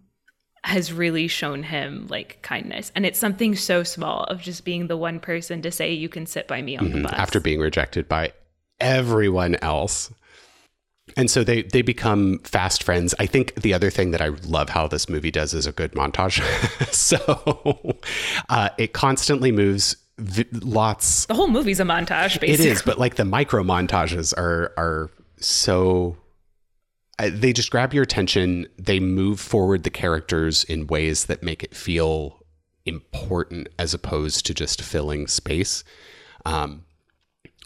has 0.63 0.91
really 0.91 1.27
shown 1.27 1.63
him 1.63 2.07
like 2.09 2.41
kindness. 2.41 2.91
And 2.95 3.05
it's 3.05 3.19
something 3.19 3.55
so 3.55 3.83
small 3.83 4.23
of 4.25 4.41
just 4.41 4.65
being 4.65 4.87
the 4.87 4.97
one 4.97 5.19
person 5.19 5.61
to 5.61 5.71
say, 5.71 5.93
you 5.93 6.09
can 6.09 6.25
sit 6.25 6.47
by 6.47 6.61
me 6.61 6.77
on 6.77 6.85
mm-hmm. 6.85 6.97
the 6.97 7.03
bus. 7.03 7.13
After 7.13 7.39
being 7.39 7.59
rejected 7.59 8.07
by 8.07 8.33
everyone 8.79 9.55
else 9.61 10.11
and 11.17 11.29
so 11.29 11.43
they 11.43 11.63
they 11.63 11.81
become 11.81 12.39
fast 12.39 12.83
friends. 12.83 13.13
I 13.19 13.25
think 13.25 13.55
the 13.55 13.73
other 13.73 13.89
thing 13.89 14.11
that 14.11 14.21
I 14.21 14.27
love 14.27 14.69
how 14.69 14.87
this 14.87 15.09
movie 15.09 15.31
does 15.31 15.53
is 15.53 15.65
a 15.65 15.71
good 15.71 15.93
montage. 15.93 16.41
so 16.93 17.97
uh, 18.49 18.69
it 18.77 18.93
constantly 18.93 19.51
moves 19.51 19.95
v- 20.17 20.45
lots. 20.51 21.25
The 21.25 21.33
whole 21.33 21.47
movie's 21.47 21.79
a 21.79 21.83
montage. 21.83 22.39
Basically. 22.39 22.53
It 22.53 22.59
is, 22.59 22.81
but 22.81 22.97
like 22.99 23.15
the 23.15 23.25
micro 23.25 23.63
montages 23.63 24.37
are 24.37 24.73
are 24.77 25.09
so. 25.37 26.17
Uh, 27.17 27.29
they 27.33 27.51
just 27.51 27.69
grab 27.69 27.93
your 27.93 28.03
attention. 28.03 28.65
They 28.77 28.99
move 29.01 29.41
forward 29.41 29.83
the 29.83 29.89
characters 29.89 30.63
in 30.63 30.87
ways 30.87 31.25
that 31.25 31.43
make 31.43 31.63
it 31.63 31.75
feel 31.75 32.45
important, 32.85 33.67
as 33.77 33.93
opposed 33.93 34.45
to 34.45 34.53
just 34.53 34.81
filling 34.81 35.27
space. 35.27 35.83
Um, 36.45 36.85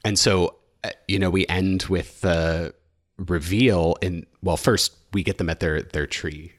and 0.03 0.17
so, 0.17 0.55
uh, 0.83 0.89
you 1.07 1.19
know, 1.19 1.29
we 1.29 1.45
end 1.47 1.83
with 1.83 2.21
the 2.21 2.73
reveal 3.27 3.95
and 4.01 4.25
well 4.41 4.57
first 4.57 4.93
we 5.13 5.23
get 5.23 5.37
them 5.37 5.49
at 5.49 5.59
their 5.59 5.81
their 5.81 6.07
tree 6.07 6.53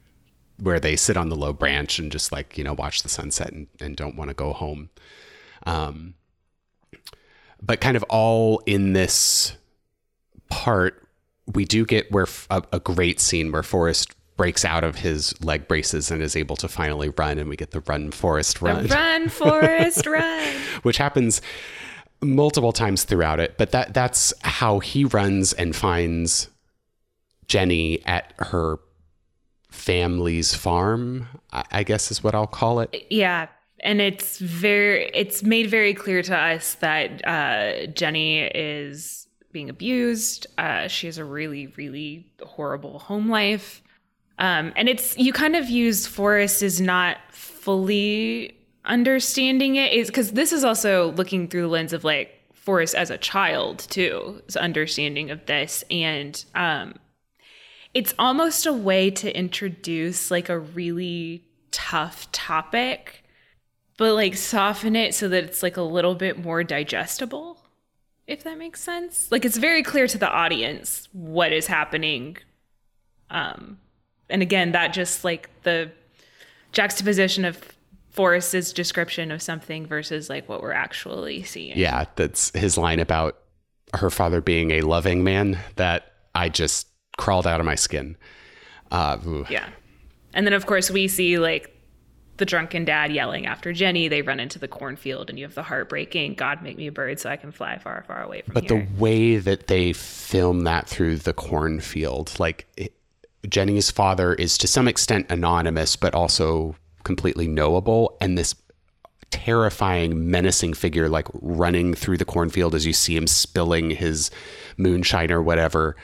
where 0.57 0.79
they 0.79 0.95
sit 0.95 1.17
on 1.17 1.29
the 1.29 1.35
low 1.35 1.51
branch 1.53 1.99
and 1.99 2.11
just 2.11 2.31
like 2.31 2.57
you 2.57 2.63
know 2.63 2.73
watch 2.73 3.03
the 3.03 3.09
sunset 3.09 3.51
and, 3.51 3.67
and 3.79 3.97
don't 3.97 4.15
want 4.15 4.29
to 4.29 4.33
go 4.33 4.53
home. 4.53 4.89
Um 5.65 6.15
but 7.61 7.81
kind 7.81 7.97
of 7.97 8.03
all 8.03 8.61
in 8.65 8.93
this 8.93 9.55
part 10.49 11.07
we 11.53 11.65
do 11.65 11.85
get 11.85 12.11
where 12.11 12.27
a, 12.49 12.63
a 12.73 12.79
great 12.79 13.19
scene 13.19 13.51
where 13.51 13.63
Forrest 13.63 14.15
breaks 14.37 14.65
out 14.65 14.83
of 14.83 14.97
his 14.97 15.33
leg 15.43 15.67
braces 15.67 16.11
and 16.11 16.21
is 16.21 16.35
able 16.35 16.55
to 16.57 16.67
finally 16.67 17.09
run 17.09 17.37
and 17.37 17.49
we 17.49 17.55
get 17.55 17.71
the 17.71 17.81
run 17.81 18.11
Forrest 18.11 18.61
run. 18.61 18.83
the 18.87 18.95
run 18.95 19.29
Forrest 19.29 20.05
run. 20.05 20.53
Which 20.83 20.97
happens 20.97 21.41
multiple 22.21 22.71
times 22.71 23.03
throughout 23.03 23.39
it, 23.39 23.57
but 23.57 23.71
that 23.71 23.93
that's 23.93 24.33
how 24.41 24.79
he 24.79 25.05
runs 25.05 25.53
and 25.53 25.75
finds 25.75 26.49
Jenny 27.47 28.03
at 28.05 28.33
her 28.39 28.79
family's 29.69 30.55
farm, 30.55 31.27
I, 31.51 31.83
guess 31.83 32.11
is 32.11 32.23
what 32.23 32.33
I'll 32.33 32.47
call 32.47 32.79
it. 32.79 33.05
Yeah. 33.09 33.47
And 33.81 34.01
it's 34.01 34.39
very, 34.39 35.11
it's 35.13 35.43
made 35.43 35.69
very 35.69 35.93
clear 35.93 36.21
to 36.23 36.35
us 36.35 36.75
that 36.75 37.27
uh, 37.27 37.87
Jenny 37.87 38.39
is 38.39 39.27
being 39.51 39.69
abused. 39.69 40.47
Uh, 40.57 40.87
she 40.87 41.07
has 41.07 41.17
a 41.17 41.25
really, 41.25 41.67
really 41.77 42.25
horrible 42.41 42.99
home 42.99 43.29
life. 43.29 43.83
Um, 44.39 44.73
and 44.75 44.89
it's, 44.89 45.17
you 45.17 45.31
kind 45.31 45.55
of 45.55 45.69
use 45.69 46.07
Forrest 46.07 46.63
as 46.63 46.81
not 46.81 47.17
fully 47.31 48.57
understanding 48.85 49.75
it, 49.75 49.93
is 49.93 50.07
because 50.07 50.31
this 50.31 50.51
is 50.51 50.63
also 50.63 51.11
looking 51.11 51.47
through 51.47 51.61
the 51.63 51.67
lens 51.67 51.93
of 51.93 52.03
like 52.03 52.31
Forrest 52.53 52.95
as 52.95 53.11
a 53.11 53.17
child, 53.17 53.79
too, 53.79 54.41
his 54.45 54.57
understanding 54.57 55.31
of 55.31 55.45
this. 55.45 55.83
And 55.91 56.43
um, 56.55 56.95
it's 57.95 58.13
almost 58.19 58.67
a 58.67 58.73
way 58.73 59.09
to 59.09 59.35
introduce 59.35 60.29
like 60.29 60.49
a 60.49 60.59
really 60.59 61.43
tough 61.71 62.31
topic 62.31 63.23
but 63.97 64.13
like 64.13 64.35
soften 64.35 64.95
it 64.95 65.15
so 65.15 65.29
that 65.29 65.45
it's 65.45 65.63
like 65.63 65.77
a 65.77 65.81
little 65.81 66.13
bit 66.13 66.37
more 66.37 66.63
digestible 66.63 67.57
if 68.27 68.43
that 68.43 68.57
makes 68.57 68.81
sense. 68.81 69.31
Like 69.31 69.45
it's 69.45 69.57
very 69.57 69.83
clear 69.83 70.07
to 70.07 70.17
the 70.17 70.27
audience 70.29 71.07
what 71.11 71.51
is 71.51 71.67
happening 71.67 72.37
um 73.29 73.79
and 74.29 74.41
again 74.41 74.71
that 74.73 74.93
just 74.93 75.23
like 75.23 75.49
the 75.63 75.91
juxtaposition 76.71 77.45
of 77.45 77.59
Forrest's 78.11 78.71
description 78.71 79.31
of 79.31 79.41
something 79.41 79.85
versus 79.85 80.29
like 80.29 80.47
what 80.47 80.61
we're 80.61 80.71
actually 80.71 81.43
seeing. 81.43 81.77
Yeah, 81.77 82.05
that's 82.15 82.49
his 82.57 82.77
line 82.77 82.99
about 82.99 83.37
her 83.93 84.09
father 84.09 84.41
being 84.41 84.71
a 84.71 84.81
loving 84.81 85.23
man 85.23 85.59
that 85.75 86.13
I 86.33 86.49
just 86.49 86.87
crawled 87.17 87.47
out 87.47 87.59
of 87.59 87.65
my 87.65 87.75
skin. 87.75 88.17
Uh. 88.91 89.17
Yeah. 89.49 89.69
And 90.33 90.45
then, 90.45 90.53
of 90.53 90.65
course, 90.65 90.91
we 90.91 91.07
see 91.07 91.37
like 91.39 91.71
the 92.37 92.45
drunken 92.45 92.83
dad 92.85 93.11
yelling 93.11 93.45
after 93.45 93.71
Jenny. 93.71 94.07
They 94.07 94.21
run 94.21 94.39
into 94.39 94.59
the 94.59 94.67
cornfield, 94.67 95.29
and 95.29 95.39
you 95.39 95.45
have 95.45 95.55
the 95.55 95.63
heartbreaking 95.63 96.33
God 96.35 96.61
make 96.61 96.77
me 96.77 96.87
a 96.87 96.91
bird 96.91 97.19
so 97.19 97.29
I 97.29 97.37
can 97.37 97.51
fly 97.51 97.77
far, 97.77 98.03
far 98.07 98.21
away 98.21 98.41
from 98.41 98.53
But 98.53 98.69
here. 98.69 98.79
the 98.81 99.01
way 99.01 99.37
that 99.37 99.67
they 99.67 99.93
film 99.93 100.65
that 100.65 100.87
through 100.87 101.17
the 101.17 101.33
cornfield, 101.33 102.37
like 102.39 102.67
it, 102.75 102.93
Jenny's 103.47 103.91
father 103.91 104.33
is 104.33 104.57
to 104.57 104.67
some 104.67 104.87
extent 104.87 105.27
anonymous, 105.29 105.95
but 105.95 106.13
also 106.13 106.75
completely 107.03 107.47
knowable. 107.47 108.17
And 108.19 108.37
this 108.37 108.55
terrifying, 109.31 110.29
menacing 110.29 110.73
figure, 110.73 111.09
like 111.09 111.27
running 111.33 111.93
through 111.93 112.17
the 112.17 112.25
cornfield 112.25 112.75
as 112.75 112.85
you 112.85 112.93
see 112.93 113.15
him 113.15 113.27
spilling 113.27 113.91
his 113.91 114.31
moonshine 114.77 115.31
or 115.31 115.41
whatever, 115.41 115.95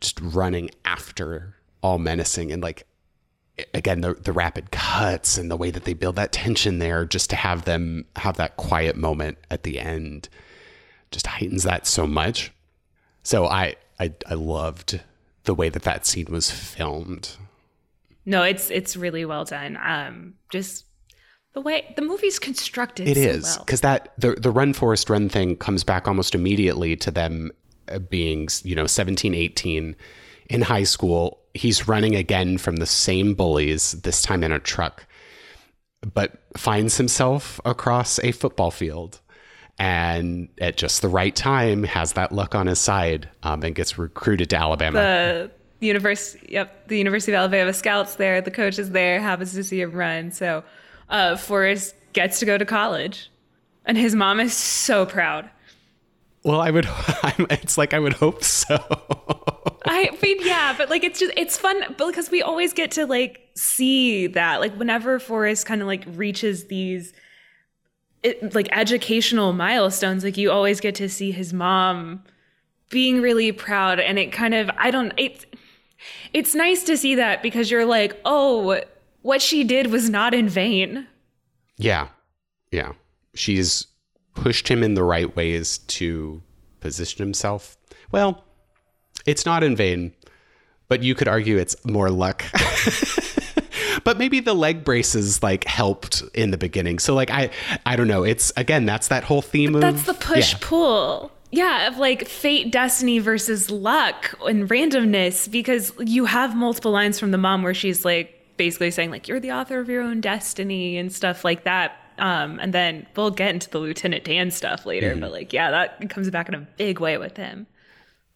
just 0.00 0.20
running 0.20 0.70
after 0.84 1.56
all 1.82 1.98
menacing. 1.98 2.52
And 2.52 2.62
like, 2.62 2.86
again, 3.72 4.00
the, 4.00 4.14
the 4.14 4.32
rapid 4.32 4.70
cuts 4.70 5.38
and 5.38 5.50
the 5.50 5.56
way 5.56 5.70
that 5.70 5.84
they 5.84 5.94
build 5.94 6.16
that 6.16 6.32
tension 6.32 6.78
there, 6.78 7.04
just 7.04 7.30
to 7.30 7.36
have 7.36 7.64
them 7.64 8.04
have 8.16 8.36
that 8.36 8.56
quiet 8.56 8.96
moment 8.96 9.38
at 9.50 9.62
the 9.62 9.80
end, 9.80 10.28
just 11.10 11.26
heightens 11.26 11.62
that 11.62 11.86
so 11.86 12.06
much. 12.06 12.52
So 13.22 13.46
I, 13.46 13.76
I, 13.98 14.12
I 14.28 14.34
loved 14.34 15.00
the 15.44 15.54
way 15.54 15.68
that 15.68 15.82
that 15.82 16.06
scene 16.06 16.26
was 16.28 16.50
filmed. 16.50 17.36
no, 18.24 18.42
it's 18.42 18.70
it's 18.70 18.96
really 18.96 19.24
well 19.24 19.44
done. 19.44 19.78
Um, 19.82 20.34
just 20.50 20.84
the 21.54 21.60
way 21.60 21.92
the 21.96 22.02
movie's 22.02 22.38
constructed. 22.38 23.08
It 23.08 23.16
so 23.16 23.20
is 23.20 23.42
well. 23.44 23.64
because 23.64 23.80
that 23.80 24.12
the 24.18 24.34
the 24.34 24.50
run 24.50 24.74
Forrest 24.74 25.08
run 25.08 25.28
thing 25.28 25.56
comes 25.56 25.84
back 25.84 26.06
almost 26.06 26.34
immediately 26.34 26.96
to 26.96 27.10
them 27.10 27.50
being 28.08 28.48
you 28.62 28.74
know 28.74 28.86
17 28.86 29.34
18 29.34 29.96
in 30.48 30.62
high 30.62 30.84
school 30.84 31.40
he's 31.54 31.88
running 31.88 32.14
again 32.14 32.58
from 32.58 32.76
the 32.76 32.86
same 32.86 33.34
bullies 33.34 33.92
this 34.02 34.22
time 34.22 34.44
in 34.44 34.52
a 34.52 34.58
truck 34.58 35.06
but 36.14 36.38
finds 36.56 36.96
himself 36.96 37.60
across 37.64 38.18
a 38.20 38.32
football 38.32 38.70
field 38.70 39.20
and 39.78 40.48
at 40.60 40.76
just 40.76 41.02
the 41.02 41.08
right 41.08 41.34
time 41.34 41.82
has 41.82 42.14
that 42.14 42.32
luck 42.32 42.54
on 42.54 42.66
his 42.66 42.78
side 42.78 43.28
um, 43.42 43.62
and 43.62 43.74
gets 43.74 43.98
recruited 43.98 44.48
to 44.50 44.56
alabama. 44.56 44.98
The 44.98 45.50
university 45.80 46.46
yep 46.48 46.88
the 46.88 46.96
university 46.96 47.32
of 47.32 47.38
alabama 47.38 47.74
scouts 47.74 48.14
there 48.14 48.40
the 48.40 48.50
coach 48.50 48.78
is 48.78 48.90
there 48.90 49.20
happens 49.20 49.52
to 49.52 49.62
see 49.62 49.80
him 49.80 49.92
run. 49.92 50.30
So 50.30 50.64
uh 51.10 51.36
forrest 51.36 51.94
gets 52.14 52.38
to 52.38 52.46
go 52.46 52.56
to 52.56 52.64
college 52.64 53.30
and 53.84 53.98
his 53.98 54.14
mom 54.14 54.40
is 54.40 54.54
so 54.54 55.04
proud 55.04 55.50
well 56.46 56.60
i 56.60 56.70
would 56.70 56.86
I'm, 57.22 57.46
it's 57.50 57.76
like 57.76 57.92
i 57.92 57.98
would 57.98 58.14
hope 58.14 58.42
so 58.42 58.78
I 59.88 60.10
mean, 60.20 60.38
yeah, 60.40 60.74
but 60.76 60.90
like 60.90 61.04
it's 61.04 61.20
just 61.20 61.32
it's 61.36 61.56
fun 61.56 61.94
because 61.96 62.28
we 62.30 62.42
always 62.42 62.72
get 62.72 62.90
to 62.92 63.06
like 63.06 63.48
see 63.54 64.26
that 64.26 64.60
like 64.60 64.74
whenever 64.74 65.20
Forrest 65.20 65.64
kind 65.64 65.80
of 65.80 65.86
like 65.86 66.04
reaches 66.08 66.66
these 66.66 67.12
it, 68.22 68.54
like 68.54 68.68
educational 68.72 69.52
milestones, 69.52 70.24
like 70.24 70.36
you 70.36 70.50
always 70.50 70.80
get 70.80 70.96
to 70.96 71.08
see 71.08 71.30
his 71.30 71.52
mom 71.52 72.24
being 72.90 73.20
really 73.20 73.52
proud, 73.52 74.00
and 74.00 74.18
it 74.18 74.32
kind 74.32 74.54
of 74.54 74.70
I 74.76 74.90
don't 74.90 75.12
it's 75.16 75.46
it's 76.32 76.54
nice 76.54 76.82
to 76.84 76.96
see 76.96 77.14
that 77.14 77.42
because 77.42 77.70
you're 77.70 77.86
like, 77.86 78.20
oh, 78.24 78.80
what 79.22 79.40
she 79.40 79.62
did 79.62 79.88
was 79.88 80.10
not 80.10 80.34
in 80.34 80.48
vain. 80.48 81.06
Yeah. 81.78 82.08
Yeah. 82.72 82.92
She's 83.34 83.86
pushed 84.36 84.68
him 84.68 84.82
in 84.82 84.94
the 84.94 85.02
right 85.02 85.34
ways 85.34 85.78
to 85.78 86.42
position 86.80 87.24
himself. 87.24 87.76
Well, 88.12 88.44
it's 89.24 89.44
not 89.44 89.64
in 89.64 89.74
vain, 89.74 90.12
but 90.88 91.02
you 91.02 91.14
could 91.16 91.26
argue 91.26 91.56
it's 91.58 91.74
more 91.84 92.10
luck. 92.10 92.44
but 94.04 94.18
maybe 94.18 94.40
the 94.40 94.54
leg 94.54 94.84
braces 94.84 95.42
like 95.42 95.64
helped 95.64 96.22
in 96.34 96.50
the 96.50 96.58
beginning. 96.58 96.98
So 96.98 97.14
like 97.14 97.30
I 97.30 97.50
I 97.84 97.96
don't 97.96 98.08
know. 98.08 98.22
It's 98.22 98.52
again 98.56 98.86
that's 98.86 99.08
that 99.08 99.24
whole 99.24 99.42
theme 99.42 99.74
of 99.74 99.80
That's 99.80 100.04
the 100.04 100.14
push 100.14 100.52
Yeah. 100.52 100.58
pull. 100.60 101.32
Yeah, 101.52 101.88
of 101.88 101.96
like 101.98 102.26
fate, 102.26 102.72
destiny 102.72 103.18
versus 103.20 103.70
luck 103.70 104.34
and 104.46 104.68
randomness 104.68 105.50
because 105.50 105.92
you 106.00 106.24
have 106.26 106.56
multiple 106.56 106.90
lines 106.90 107.18
from 107.20 107.30
the 107.30 107.38
mom 107.38 107.62
where 107.62 107.72
she's 107.74 108.04
like 108.04 108.32
basically 108.56 108.90
saying 108.90 109.10
like 109.10 109.28
you're 109.28 109.40
the 109.40 109.52
author 109.52 109.78
of 109.78 109.88
your 109.88 110.02
own 110.02 110.20
destiny 110.20 110.98
and 110.98 111.12
stuff 111.12 111.44
like 111.44 111.64
that. 111.64 111.96
Um, 112.18 112.58
and 112.60 112.72
then 112.72 113.06
we'll 113.16 113.30
get 113.30 113.50
into 113.54 113.68
the 113.70 113.78
Lieutenant 113.78 114.24
Dan 114.24 114.50
stuff 114.50 114.86
later, 114.86 115.10
Mm-hmm. 115.12 115.20
but 115.20 115.32
like 115.32 115.52
yeah, 115.52 115.70
that 115.70 116.08
comes 116.10 116.30
back 116.30 116.48
in 116.48 116.54
a 116.54 116.60
big 116.76 116.98
way 117.00 117.18
with 117.18 117.36
him. 117.36 117.66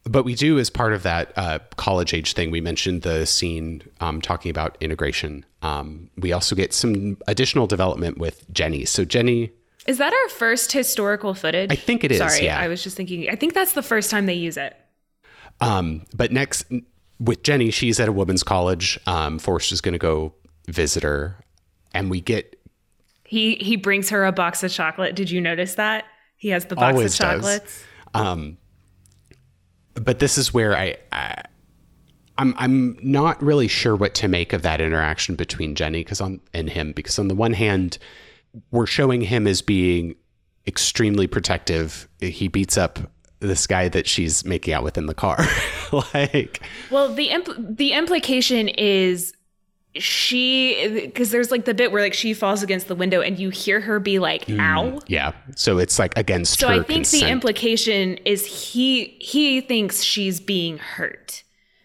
But 0.03 0.23
we 0.23 0.33
do, 0.33 0.57
as 0.57 0.71
part 0.71 0.93
of 0.93 1.03
that 1.03 1.31
uh, 1.35 1.59
college 1.77 2.11
age 2.13 2.33
thing, 2.33 2.49
we 2.49 2.59
mentioned 2.59 3.03
the 3.03 3.25
scene 3.27 3.83
um, 3.99 4.19
talking 4.19 4.49
about 4.49 4.75
integration. 4.81 5.45
Um, 5.61 6.09
we 6.17 6.31
also 6.33 6.55
get 6.55 6.73
some 6.73 7.17
additional 7.27 7.67
development 7.67 8.17
with 8.17 8.51
Jenny. 8.51 8.83
So 8.85 9.05
Jenny 9.05 9.51
Is 9.85 9.99
that 9.99 10.11
our 10.11 10.29
first 10.29 10.71
historical 10.71 11.35
footage? 11.35 11.71
I 11.71 11.75
think 11.75 12.03
it 12.03 12.11
is, 12.11 12.17
Sorry, 12.17 12.45
yeah. 12.45 12.59
I 12.59 12.67
was 12.67 12.83
just 12.83 12.97
thinking. 12.97 13.29
I 13.29 13.35
think 13.35 13.53
that's 13.53 13.73
the 13.73 13.83
first 13.83 14.09
time 14.09 14.25
they 14.25 14.33
use 14.33 14.57
it. 14.57 14.75
Um, 15.59 16.05
but 16.15 16.31
next 16.31 16.65
with 17.19 17.43
Jenny, 17.43 17.69
she's 17.69 17.99
at 17.99 18.07
a 18.09 18.11
women's 18.11 18.41
college. 18.43 18.99
Um, 19.05 19.37
Forrest 19.37 19.71
is 19.71 19.81
going 19.81 19.93
to 19.93 19.99
go 19.99 20.33
visit 20.67 21.03
her, 21.03 21.37
and 21.93 22.09
we 22.09 22.21
get 22.21 22.59
He 23.31 23.55
he 23.61 23.77
brings 23.77 24.09
her 24.09 24.25
a 24.25 24.33
box 24.33 24.61
of 24.61 24.73
chocolate. 24.73 25.15
Did 25.15 25.31
you 25.31 25.39
notice 25.39 25.75
that? 25.75 26.03
He 26.35 26.49
has 26.49 26.65
the 26.65 26.75
box 26.75 26.95
Always 26.95 27.13
of 27.13 27.19
does. 27.19 27.35
chocolates. 27.41 27.83
Um, 28.13 28.57
but 29.93 30.19
this 30.19 30.37
is 30.37 30.53
where 30.53 30.77
I, 30.77 30.97
I 31.13 31.41
I'm 32.37 32.53
I'm 32.57 32.97
not 33.01 33.41
really 33.41 33.69
sure 33.69 33.95
what 33.95 34.13
to 34.15 34.27
make 34.27 34.51
of 34.51 34.63
that 34.63 34.81
interaction 34.81 35.35
between 35.37 35.75
Jenny 35.75 36.01
because 36.03 36.19
on 36.19 36.41
and 36.53 36.69
him 36.69 36.91
because 36.91 37.17
on 37.17 37.29
the 37.29 37.35
one 37.35 37.53
hand 37.53 37.97
we're 38.69 38.85
showing 38.85 39.21
him 39.21 39.47
as 39.47 39.61
being 39.61 40.15
extremely 40.67 41.25
protective. 41.25 42.09
He 42.19 42.49
beats 42.49 42.77
up 42.77 42.99
this 43.39 43.65
guy 43.65 43.87
that 43.87 44.07
she's 44.07 44.43
making 44.43 44.73
out 44.73 44.83
with 44.83 44.97
in 44.97 45.05
the 45.05 45.13
car. 45.15 45.37
like 46.13 46.61
Well, 46.89 47.13
the 47.13 47.29
impl- 47.29 47.77
the 47.77 47.93
implication 47.93 48.67
is 48.67 49.33
she 49.95 51.01
because 51.05 51.31
there's 51.31 51.51
like 51.51 51.65
the 51.65 51.73
bit 51.73 51.91
where 51.91 52.01
like 52.01 52.13
she 52.13 52.33
falls 52.33 52.63
against 52.63 52.87
the 52.87 52.95
window 52.95 53.21
and 53.21 53.37
you 53.37 53.49
hear 53.49 53.81
her 53.81 53.99
be 53.99 54.19
like 54.19 54.49
ow. 54.51 54.99
yeah, 55.07 55.33
so 55.55 55.77
it's 55.79 55.99
like 55.99 56.17
against 56.17 56.59
So 56.59 56.69
I 56.69 56.75
think 56.77 56.87
consent. 56.87 57.23
the 57.23 57.29
implication 57.29 58.17
is 58.25 58.45
he 58.45 59.17
he 59.19 59.61
thinks 59.61 60.01
she's 60.01 60.39
being 60.39 60.77
hurt. 60.77 61.43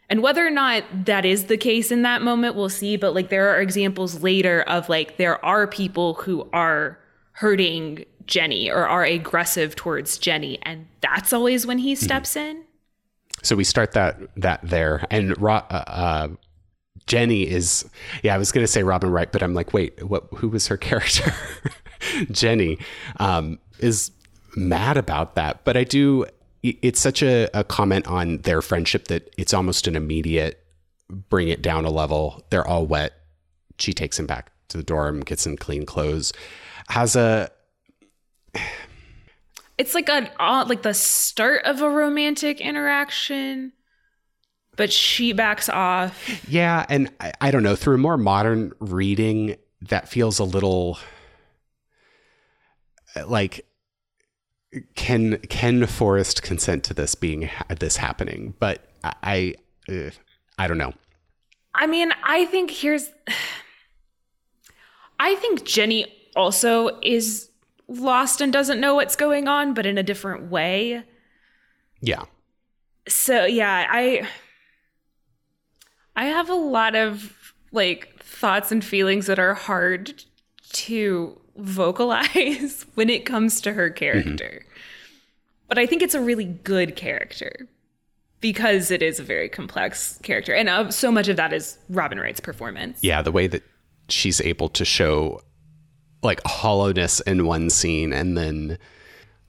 And 0.09 0.23
whether 0.23 0.47
or 0.47 0.51
not 0.51 0.85
that 1.07 1.25
is 1.25 1.47
the 1.47 1.57
case 1.57 1.91
in 1.91 2.03
that 2.03 2.23
moment, 2.23 2.55
we'll 2.55 2.69
see. 2.69 2.97
But 2.97 3.13
like 3.15 3.29
there 3.29 3.49
are 3.51 3.61
examples 3.61 4.23
later 4.23 4.63
of 4.63 4.89
like 4.89 5.17
there 5.17 5.45
are 5.45 5.67
people 5.67 6.15
who 6.15 6.49
are 6.53 6.99
hurting 7.33 8.05
Jenny 8.25 8.71
or 8.71 8.87
are 8.87 9.03
aggressive 9.05 9.75
towards 9.75 10.17
Jenny, 10.19 10.59
and 10.63 10.87
that's 11.01 11.33
always 11.33 11.67
when 11.67 11.79
he 11.79 11.95
Mm-hmm. 11.95 12.05
steps 12.05 12.37
in. 12.37 12.63
so 13.43 13.57
we 13.57 13.65
start 13.65 13.93
that 13.93 14.17
that 14.37 14.61
there 14.63 15.05
and 15.11 15.37
uh, 15.43 15.63
uh 15.71 16.29
jenny 17.07 17.49
is 17.49 17.89
yeah 18.23 18.35
i 18.35 18.39
was 18.39 18.53
gonna 18.53 18.67
say 18.67 18.83
robin 18.83 19.11
wright 19.11 19.33
but 19.33 19.43
i'm 19.43 19.55
like 19.55 19.73
wait 19.73 20.05
what 20.05 20.27
who 20.37 20.49
was 20.49 20.67
her 20.67 20.77
character 20.89 21.33
jenny 22.31 22.79
um 23.19 23.59
is 23.79 24.11
mad 24.57 24.97
about 24.97 25.35
that, 25.35 25.65
but 25.65 25.77
I 25.77 25.85
do. 25.85 26.27
It's 26.63 26.99
such 26.99 27.23
a, 27.23 27.49
a 27.55 27.63
comment 27.63 28.09
on 28.09 28.39
their 28.39 28.61
friendship 28.61 29.07
that 29.09 29.33
it's 29.39 29.55
almost 29.55 29.87
an 29.87 29.95
immediate 29.95 30.61
bring 31.09 31.49
it 31.49 31.63
down 31.63 31.85
a 31.85 31.91
level. 31.91 32.45
They're 32.51 32.67
all 32.67 32.87
wet. 32.87 33.13
She 33.79 33.93
takes 33.93 34.19
him 34.19 34.27
back 34.27 34.51
to 34.69 34.77
the 34.77 34.83
dorm, 34.83 35.21
gets 35.21 35.47
him 35.47 35.57
clean 35.57 35.87
clothes. 35.87 36.33
Has 36.89 37.15
a 37.15 37.51
it's 39.79 39.95
like 39.95 40.09
a 40.09 40.29
uh, 40.43 40.65
like 40.67 40.83
the 40.83 40.95
start 40.95 41.63
of 41.65 41.83
a 41.83 41.91
romantic 41.91 42.61
interaction 42.61 43.73
but 44.77 44.93
she 44.93 45.33
backs 45.33 45.69
off 45.69 46.47
yeah 46.49 46.87
and 46.89 47.11
I, 47.21 47.33
I, 47.41 47.51
don't 47.51 47.63
know 47.63 47.77
through 47.77 47.97
a 47.97 47.99
more 47.99 48.17
modern 48.17 48.73
reading 48.79 49.57
that 49.83 50.09
feels 50.09 50.39
a 50.39 50.45
little 50.45 50.99
like 53.27 53.67
can 54.95 55.39
can 55.49 55.87
forrest 55.87 56.43
consent 56.43 56.85
to 56.85 56.95
this 56.95 57.15
being 57.15 57.51
this 57.79 57.97
happening 57.97 58.55
but 58.59 58.91
i 59.05 59.55
i, 59.89 59.93
uh, 59.93 60.11
I 60.59 60.69
don't 60.69 60.79
know 60.79 60.93
i 61.75 61.87
mean 61.87 62.13
i 62.25 62.45
think 62.47 62.71
here's 62.71 63.09
i 65.19 65.35
think 65.37 65.65
jenny 65.65 66.07
also 66.37 67.01
is 67.03 67.51
lost 67.89 68.41
and 68.41 68.53
doesn't 68.53 68.81
know 68.81 68.95
what's 68.95 69.17
going 69.17 69.49
on, 69.49 69.75
but 69.75 69.87
in 69.87 69.99
a 69.99 70.03
different 70.03 70.51
way. 70.51 71.03
Yeah. 72.01 72.25
So 73.09 73.45
yeah, 73.45 73.87
I 73.89 74.29
I 76.17 76.25
have 76.27 76.49
a 76.49 76.55
lot 76.55 76.95
of 76.95 77.55
like 77.73 78.23
thoughts 78.23 78.73
and 78.73 78.85
feelings 78.85 79.27
that 79.27 79.39
are 79.39 79.55
hard 79.55 80.25
to 80.73 81.39
vocalize 81.57 82.87
when 82.95 83.11
it 83.11 83.25
comes 83.25 83.61
to 83.63 83.73
her 83.75 83.91
character. 83.91 84.63
Mm-hmm. 84.65 84.73
But 85.69 85.79
I 85.79 85.87
think 85.87 86.03
it's 86.03 86.15
a 86.15 86.21
really 86.21 86.45
good 86.45 86.97
character 86.97 87.69
because 88.41 88.91
it 88.91 89.03
is 89.03 89.19
a 89.19 89.23
very 89.23 89.49
complex 89.49 90.19
character. 90.23 90.55
And 90.55 90.69
uh, 90.69 90.91
so 90.91 91.11
much 91.11 91.29
of 91.29 91.37
that 91.37 91.53
is 91.53 91.79
Robin 91.89 92.19
Wright's 92.19 92.41
performance. 92.41 92.99
Yeah, 93.03 93.23
the 93.23 93.33
way 93.33 93.47
that 93.49 93.63
she's 94.09 94.41
able 94.41 94.69
to 94.71 94.85
show 94.85 95.41
like 96.23 96.41
hollowness 96.47 97.21
in 97.21 97.47
one 97.47 97.71
scene 97.71 98.13
and 98.13 98.37
then 98.37 98.79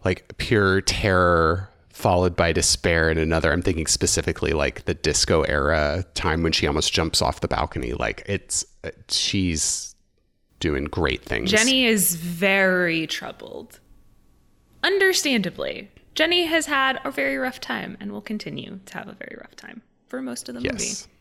like 0.03 0.37
pure 0.37 0.81
terror 0.81 1.69
followed 1.97 2.35
by 2.35 2.51
despair 2.51 3.09
in 3.09 3.17
another. 3.17 3.51
I'm 3.51 3.63
thinking 3.63 3.87
specifically 3.87 4.51
like 4.51 4.85
the 4.85 4.93
disco 4.93 5.41
era 5.41 6.05
time 6.13 6.43
when 6.43 6.51
she 6.51 6.67
almost 6.67 6.93
jumps 6.93 7.23
off 7.23 7.41
the 7.41 7.47
balcony. 7.47 7.93
Like 7.93 8.23
it's 8.27 8.63
she's 9.09 9.95
doing 10.59 10.85
great 10.85 11.23
things. 11.23 11.49
Jenny 11.49 11.85
is 11.85 12.15
very 12.15 13.07
troubled. 13.07 13.79
Understandably. 14.83 15.89
Jenny 16.13 16.45
has 16.45 16.67
had 16.67 16.99
a 17.03 17.09
very 17.09 17.37
rough 17.37 17.59
time 17.59 17.97
and 17.99 18.11
will 18.11 18.21
continue 18.21 18.79
to 18.85 18.93
have 18.93 19.07
a 19.07 19.13
very 19.13 19.35
rough 19.39 19.55
time 19.55 19.81
for 20.07 20.21
most 20.21 20.49
of 20.49 20.55
the 20.55 20.61
yes. 20.61 20.73
movie. 20.73 21.13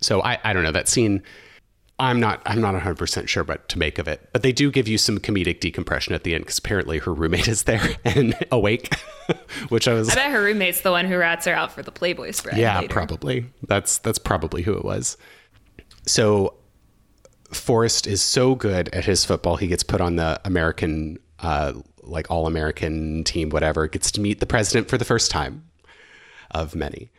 So 0.00 0.20
I, 0.22 0.38
I 0.42 0.52
don't 0.52 0.64
know 0.64 0.72
that 0.72 0.88
scene 0.88 1.22
I'm 2.00 2.20
not 2.20 2.40
I'm 2.46 2.60
not 2.60 2.80
100% 2.80 3.28
sure 3.28 3.42
what 3.42 3.68
to 3.70 3.78
make 3.78 3.98
of 3.98 4.06
it. 4.06 4.28
But 4.32 4.42
they 4.42 4.52
do 4.52 4.70
give 4.70 4.86
you 4.86 4.98
some 4.98 5.18
comedic 5.18 5.60
decompression 5.60 6.14
at 6.14 6.22
the 6.22 6.34
end 6.34 6.46
cuz 6.46 6.58
apparently 6.58 6.98
her 6.98 7.12
roommate 7.12 7.48
is 7.48 7.64
there 7.64 7.96
and 8.04 8.36
awake, 8.52 8.94
which 9.68 9.88
I 9.88 9.94
was 9.94 10.08
I 10.10 10.14
bet 10.14 10.30
her 10.30 10.42
roommate's 10.42 10.82
the 10.82 10.92
one 10.92 11.06
who 11.06 11.16
rats 11.16 11.46
her 11.46 11.52
out 11.52 11.72
for 11.72 11.82
the 11.82 11.90
Playboy 11.90 12.30
spread. 12.30 12.56
Yeah, 12.56 12.78
later. 12.78 12.88
probably. 12.92 13.46
That's 13.66 13.98
that's 13.98 14.18
probably 14.18 14.62
who 14.62 14.74
it 14.74 14.84
was. 14.84 15.16
So 16.06 16.54
Forrest 17.50 18.06
is 18.06 18.22
so 18.22 18.54
good 18.54 18.88
at 18.90 19.04
his 19.04 19.24
football, 19.24 19.56
he 19.56 19.66
gets 19.66 19.82
put 19.82 20.00
on 20.00 20.16
the 20.16 20.40
American 20.44 21.18
uh, 21.40 21.72
like 22.02 22.30
all 22.30 22.46
American 22.46 23.24
team 23.24 23.50
whatever, 23.50 23.86
gets 23.86 24.10
to 24.12 24.20
meet 24.20 24.40
the 24.40 24.46
president 24.46 24.88
for 24.88 24.98
the 24.98 25.04
first 25.04 25.30
time 25.30 25.64
of 26.50 26.74
many. 26.74 27.10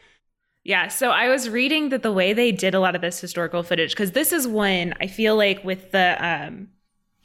Yeah, 0.63 0.89
so 0.89 1.09
I 1.09 1.29
was 1.29 1.49
reading 1.49 1.89
that 1.89 2.03
the 2.03 2.11
way 2.11 2.33
they 2.33 2.51
did 2.51 2.75
a 2.75 2.79
lot 2.79 2.95
of 2.95 3.01
this 3.01 3.19
historical 3.19 3.63
footage 3.63 3.91
because 3.91 4.11
this 4.11 4.31
is 4.31 4.47
when 4.47 4.93
I 4.99 5.07
feel 5.07 5.35
like 5.35 5.63
with 5.63 5.91
the 5.91 6.17
um 6.25 6.69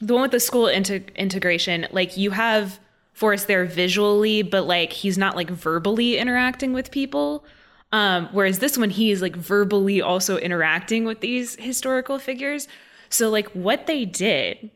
the 0.01 0.12
one 0.12 0.23
with 0.23 0.31
the 0.33 0.40
school 0.40 0.68
integration, 0.68 1.87
like 1.92 2.16
you 2.16 2.31
have 2.31 2.79
Forrest 3.12 3.47
there 3.47 3.64
visually, 3.64 4.42
but 4.42 4.66
like 4.66 4.92
he's 4.92 5.16
not 5.16 5.37
like 5.37 5.49
verbally 5.51 6.18
interacting 6.18 6.73
with 6.73 6.90
people. 6.90 7.44
Um, 7.92 8.29
whereas 8.33 8.59
this 8.59 8.77
one, 8.77 8.90
he 8.90 9.12
is 9.12 9.23
like 9.23 9.37
verbally 9.37 10.03
also 10.03 10.37
interacting 10.38 11.05
with 11.05 11.20
these 11.20 11.55
historical 11.57 12.18
figures. 12.18 12.66
So 13.09 13.31
like 13.31 13.49
what 13.51 13.87
they 13.87 14.05
did 14.05 14.70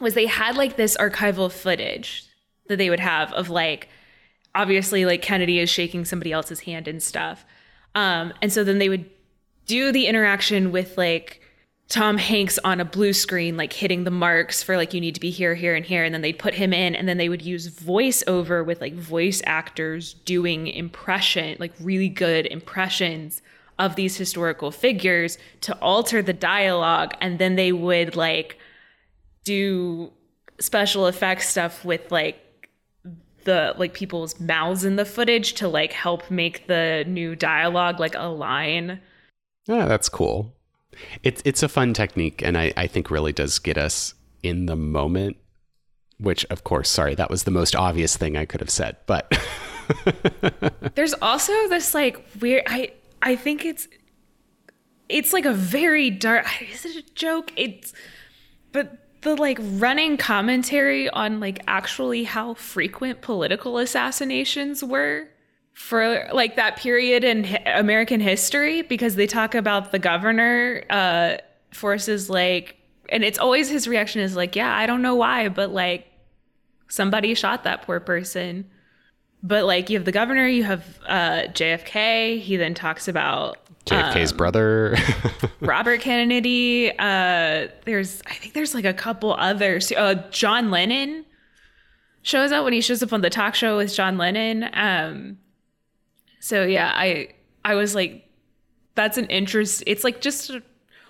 was 0.00 0.14
they 0.14 0.26
had 0.26 0.56
like 0.56 0.76
this 0.76 0.96
archival 0.96 1.50
footage 1.50 2.24
that 2.68 2.76
they 2.76 2.90
would 2.90 3.00
have 3.00 3.32
of 3.32 3.50
like 3.50 3.88
obviously 4.54 5.04
like 5.04 5.20
Kennedy 5.20 5.58
is 5.58 5.68
shaking 5.68 6.04
somebody 6.04 6.32
else's 6.32 6.60
hand 6.60 6.86
and 6.86 7.02
stuff. 7.02 7.44
Um, 7.94 8.32
and 8.42 8.52
so 8.52 8.64
then 8.64 8.78
they 8.78 8.88
would 8.88 9.08
do 9.66 9.92
the 9.92 10.06
interaction 10.06 10.72
with 10.72 10.98
like 10.98 11.40
Tom 11.88 12.16
Hanks 12.16 12.58
on 12.64 12.80
a 12.80 12.84
blue 12.84 13.12
screen, 13.12 13.56
like 13.56 13.72
hitting 13.72 14.04
the 14.04 14.10
marks 14.10 14.62
for 14.62 14.76
like 14.76 14.94
you 14.94 15.00
need 15.00 15.14
to 15.14 15.20
be 15.20 15.30
here, 15.30 15.54
here, 15.54 15.74
and 15.74 15.84
here, 15.84 16.02
and 16.02 16.14
then 16.14 16.22
they'd 16.22 16.38
put 16.38 16.54
him 16.54 16.72
in, 16.72 16.94
and 16.94 17.08
then 17.08 17.18
they 17.18 17.28
would 17.28 17.42
use 17.42 17.68
voiceover 17.68 18.64
with 18.64 18.80
like 18.80 18.94
voice 18.94 19.42
actors 19.44 20.14
doing 20.24 20.66
impression, 20.66 21.56
like 21.60 21.72
really 21.80 22.08
good 22.08 22.46
impressions 22.46 23.42
of 23.78 23.96
these 23.96 24.16
historical 24.16 24.70
figures 24.70 25.36
to 25.60 25.76
alter 25.78 26.22
the 26.22 26.32
dialogue, 26.32 27.14
and 27.20 27.38
then 27.38 27.56
they 27.56 27.72
would 27.72 28.16
like 28.16 28.58
do 29.44 30.10
special 30.58 31.06
effects 31.06 31.48
stuff 31.48 31.84
with 31.84 32.10
like 32.10 32.40
the 33.44 33.74
like 33.76 33.94
people's 33.94 34.38
mouths 34.40 34.84
in 34.84 34.96
the 34.96 35.04
footage 35.04 35.54
to 35.54 35.68
like 35.68 35.92
help 35.92 36.30
make 36.30 36.66
the 36.66 37.04
new 37.06 37.36
dialogue 37.36 38.00
like 38.00 38.14
align. 38.14 39.00
Yeah, 39.66 39.86
that's 39.86 40.08
cool. 40.08 40.54
It's 41.22 41.42
it's 41.44 41.62
a 41.62 41.68
fun 41.68 41.94
technique 41.94 42.42
and 42.42 42.56
I, 42.56 42.72
I 42.76 42.86
think 42.86 43.10
really 43.10 43.32
does 43.32 43.58
get 43.58 43.78
us 43.78 44.14
in 44.42 44.66
the 44.66 44.76
moment. 44.76 45.36
Which 46.18 46.44
of 46.46 46.64
course, 46.64 46.88
sorry, 46.88 47.14
that 47.16 47.30
was 47.30 47.44
the 47.44 47.50
most 47.50 47.74
obvious 47.74 48.16
thing 48.16 48.36
I 48.36 48.44
could 48.44 48.60
have 48.60 48.70
said, 48.70 48.96
but 49.06 49.36
there's 50.94 51.14
also 51.14 51.52
this 51.68 51.94
like 51.94 52.24
weird 52.40 52.62
I 52.66 52.92
I 53.22 53.36
think 53.36 53.64
it's 53.64 53.88
it's 55.08 55.32
like 55.32 55.44
a 55.44 55.52
very 55.52 56.10
dark 56.10 56.46
is 56.72 56.84
it 56.84 56.96
a 56.96 57.14
joke? 57.14 57.52
It's 57.56 57.92
but 58.72 59.03
the 59.24 59.34
like 59.34 59.58
running 59.60 60.16
commentary 60.16 61.10
on 61.10 61.40
like 61.40 61.60
actually 61.66 62.24
how 62.24 62.54
frequent 62.54 63.20
political 63.20 63.78
assassinations 63.78 64.84
were 64.84 65.28
for 65.72 66.28
like 66.32 66.54
that 66.56 66.76
period 66.76 67.24
in 67.24 67.58
American 67.66 68.20
history 68.20 68.82
because 68.82 69.16
they 69.16 69.26
talk 69.26 69.54
about 69.56 69.90
the 69.90 69.98
governor 69.98 70.84
uh 70.88 71.36
forces 71.72 72.30
like 72.30 72.76
and 73.08 73.24
it's 73.24 73.38
always 73.38 73.68
his 73.68 73.88
reaction 73.88 74.20
is 74.20 74.36
like 74.36 74.54
yeah 74.54 74.74
I 74.76 74.86
don't 74.86 75.02
know 75.02 75.16
why 75.16 75.48
but 75.48 75.72
like 75.72 76.06
somebody 76.88 77.34
shot 77.34 77.64
that 77.64 77.82
poor 77.82 77.98
person. 78.00 78.70
But 79.42 79.64
like 79.64 79.90
you 79.90 79.98
have 79.98 80.04
the 80.04 80.12
governor 80.12 80.46
you 80.46 80.62
have 80.64 81.00
uh 81.06 81.42
JFK 81.48 82.40
he 82.40 82.56
then 82.56 82.74
talks 82.74 83.08
about 83.08 83.58
JFK's 83.86 84.32
um, 84.32 84.38
brother, 84.38 84.96
Robert 85.60 86.00
Kennedy. 86.00 86.90
Uh, 86.98 87.68
there's, 87.84 88.22
I 88.26 88.34
think 88.34 88.54
there's 88.54 88.74
like 88.74 88.84
a 88.84 88.94
couple 88.94 89.34
others. 89.34 89.92
Uh, 89.92 90.14
John 90.30 90.70
Lennon 90.70 91.26
shows 92.22 92.50
up 92.50 92.64
when 92.64 92.72
he 92.72 92.80
shows 92.80 93.02
up 93.02 93.12
on 93.12 93.20
the 93.20 93.30
talk 93.30 93.54
show 93.54 93.76
with 93.76 93.94
John 93.94 94.16
Lennon. 94.16 94.70
Um, 94.72 95.38
so 96.40 96.64
yeah, 96.64 96.92
I 96.94 97.28
I 97.64 97.74
was 97.74 97.94
like, 97.94 98.28
that's 98.94 99.18
an 99.18 99.26
interest. 99.26 99.82
It's 99.86 100.04
like 100.04 100.20
just 100.20 100.50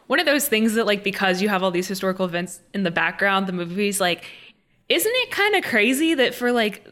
one 0.06 0.20
of 0.20 0.26
those 0.26 0.48
things 0.48 0.74
that 0.74 0.86
like 0.86 1.02
because 1.02 1.40
you 1.40 1.48
have 1.48 1.62
all 1.62 1.70
these 1.70 1.88
historical 1.88 2.24
events 2.24 2.60
in 2.72 2.82
the 2.82 2.90
background, 2.90 3.46
the 3.46 3.52
movie's 3.52 4.00
like, 4.00 4.24
isn't 4.88 5.12
it 5.14 5.30
kind 5.30 5.54
of 5.54 5.64
crazy 5.64 6.14
that 6.14 6.34
for 6.34 6.52
like 6.52 6.86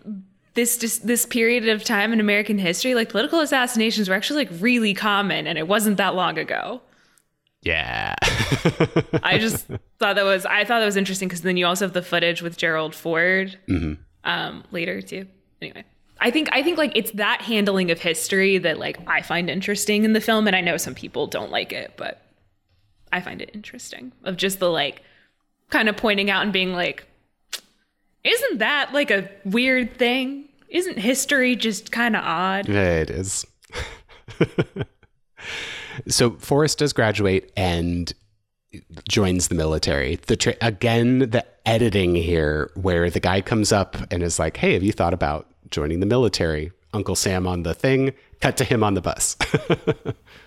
this 0.54 0.76
just 0.76 1.06
this 1.06 1.24
period 1.26 1.68
of 1.68 1.84
time 1.84 2.12
in 2.12 2.20
American 2.20 2.58
history, 2.58 2.94
like 2.94 3.08
political 3.08 3.40
assassinations 3.40 4.08
were 4.08 4.14
actually 4.14 4.44
like 4.44 4.60
really 4.60 4.94
common, 4.94 5.46
and 5.46 5.58
it 5.58 5.68
wasn't 5.68 5.96
that 5.96 6.14
long 6.14 6.38
ago. 6.38 6.80
Yeah, 7.62 8.14
I 9.22 9.38
just 9.38 9.66
thought 9.98 10.16
that 10.16 10.24
was 10.24 10.44
I 10.44 10.64
thought 10.64 10.80
that 10.80 10.86
was 10.86 10.96
interesting 10.96 11.28
because 11.28 11.42
then 11.42 11.56
you 11.56 11.66
also 11.66 11.84
have 11.84 11.94
the 11.94 12.02
footage 12.02 12.42
with 12.42 12.56
Gerald 12.56 12.94
Ford 12.94 13.58
mm-hmm. 13.68 13.94
um, 14.24 14.64
later 14.72 15.00
too. 15.00 15.26
Anyway, 15.60 15.84
I 16.20 16.30
think 16.30 16.48
I 16.52 16.62
think 16.62 16.76
like 16.76 16.92
it's 16.96 17.12
that 17.12 17.42
handling 17.42 17.90
of 17.90 18.00
history 18.00 18.58
that 18.58 18.78
like 18.78 18.98
I 19.06 19.22
find 19.22 19.48
interesting 19.48 20.04
in 20.04 20.12
the 20.12 20.20
film, 20.20 20.46
and 20.46 20.56
I 20.56 20.60
know 20.60 20.76
some 20.76 20.94
people 20.94 21.26
don't 21.26 21.50
like 21.50 21.72
it, 21.72 21.94
but 21.96 22.20
I 23.12 23.20
find 23.20 23.40
it 23.40 23.50
interesting 23.54 24.12
of 24.24 24.36
just 24.36 24.58
the 24.58 24.70
like 24.70 25.02
kind 25.70 25.88
of 25.88 25.96
pointing 25.96 26.30
out 26.30 26.42
and 26.42 26.52
being 26.52 26.72
like, 26.72 27.06
isn't 28.24 28.58
that 28.58 28.92
like 28.92 29.10
a 29.10 29.28
weird 29.44 29.96
thing? 29.96 30.48
Isn't 30.68 30.98
history 30.98 31.56
just 31.56 31.92
kind 31.92 32.16
of 32.16 32.24
odd? 32.24 32.68
Yeah, 32.68 33.00
it 33.00 33.10
is. 33.10 33.46
so 36.08 36.30
Forrest 36.32 36.78
does 36.78 36.92
graduate, 36.92 37.52
and 37.56 38.12
joins 39.08 39.48
the 39.48 39.54
military. 39.54 40.16
The 40.16 40.36
tra- 40.36 40.56
again, 40.60 41.18
the 41.18 41.44
editing 41.66 42.14
here, 42.14 42.70
where 42.74 43.10
the 43.10 43.20
guy 43.20 43.40
comes 43.40 43.72
up 43.72 43.96
and 44.10 44.22
is 44.22 44.38
like, 44.38 44.56
"Hey, 44.56 44.74
have 44.74 44.82
you 44.82 44.92
thought 44.92 45.14
about 45.14 45.48
joining 45.70 46.00
the 46.00 46.06
military?" 46.06 46.72
Uncle 46.94 47.16
Sam 47.16 47.46
on 47.46 47.62
the 47.62 47.74
thing. 47.74 48.12
Cut 48.40 48.56
to 48.58 48.64
him 48.64 48.82
on 48.84 48.94
the 48.94 49.00
bus. 49.00 49.36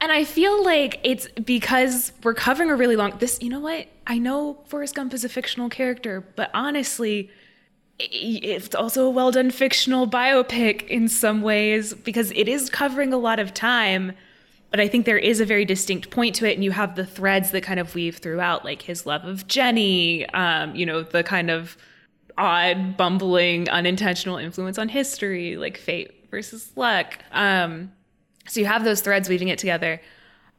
and 0.00 0.12
I 0.12 0.24
feel 0.24 0.64
like 0.64 1.00
it's 1.02 1.28
because 1.28 2.12
we're 2.22 2.34
covering 2.34 2.70
a 2.70 2.76
really 2.76 2.96
long. 2.96 3.18
This, 3.18 3.38
you 3.40 3.48
know 3.48 3.60
what? 3.60 3.86
I 4.06 4.18
know 4.18 4.58
Forrest 4.66 4.94
Gump 4.94 5.12
is 5.14 5.24
a 5.24 5.28
fictional 5.28 5.68
character, 5.68 6.24
but 6.36 6.50
honestly, 6.54 7.30
it's 7.98 8.74
also 8.74 9.06
a 9.06 9.10
well 9.10 9.30
done 9.30 9.50
fictional 9.50 10.06
biopic 10.06 10.86
in 10.86 11.08
some 11.08 11.42
ways 11.42 11.94
because 11.94 12.30
it 12.32 12.48
is 12.48 12.70
covering 12.70 13.12
a 13.12 13.18
lot 13.18 13.38
of 13.38 13.52
time 13.52 14.12
but 14.70 14.80
I 14.80 14.88
think 14.88 15.06
there 15.06 15.18
is 15.18 15.40
a 15.40 15.46
very 15.46 15.64
distinct 15.64 16.10
point 16.10 16.34
to 16.36 16.50
it, 16.50 16.54
and 16.54 16.64
you 16.64 16.72
have 16.72 16.94
the 16.94 17.06
threads 17.06 17.52
that 17.52 17.62
kind 17.62 17.80
of 17.80 17.94
weave 17.94 18.18
throughout, 18.18 18.64
like 18.64 18.82
his 18.82 19.06
love 19.06 19.24
of 19.24 19.46
Jenny, 19.46 20.28
um, 20.30 20.74
you 20.74 20.84
know, 20.84 21.02
the 21.02 21.22
kind 21.22 21.50
of 21.50 21.76
odd, 22.36 22.96
bumbling, 22.96 23.68
unintentional 23.70 24.36
influence 24.36 24.78
on 24.78 24.88
history, 24.88 25.56
like 25.56 25.78
fate 25.78 26.28
versus 26.30 26.70
luck. 26.76 27.18
Um, 27.32 27.92
so 28.48 28.60
you 28.60 28.66
have 28.66 28.84
those 28.84 29.00
threads 29.00 29.28
weaving 29.28 29.48
it 29.48 29.58
together. 29.58 30.00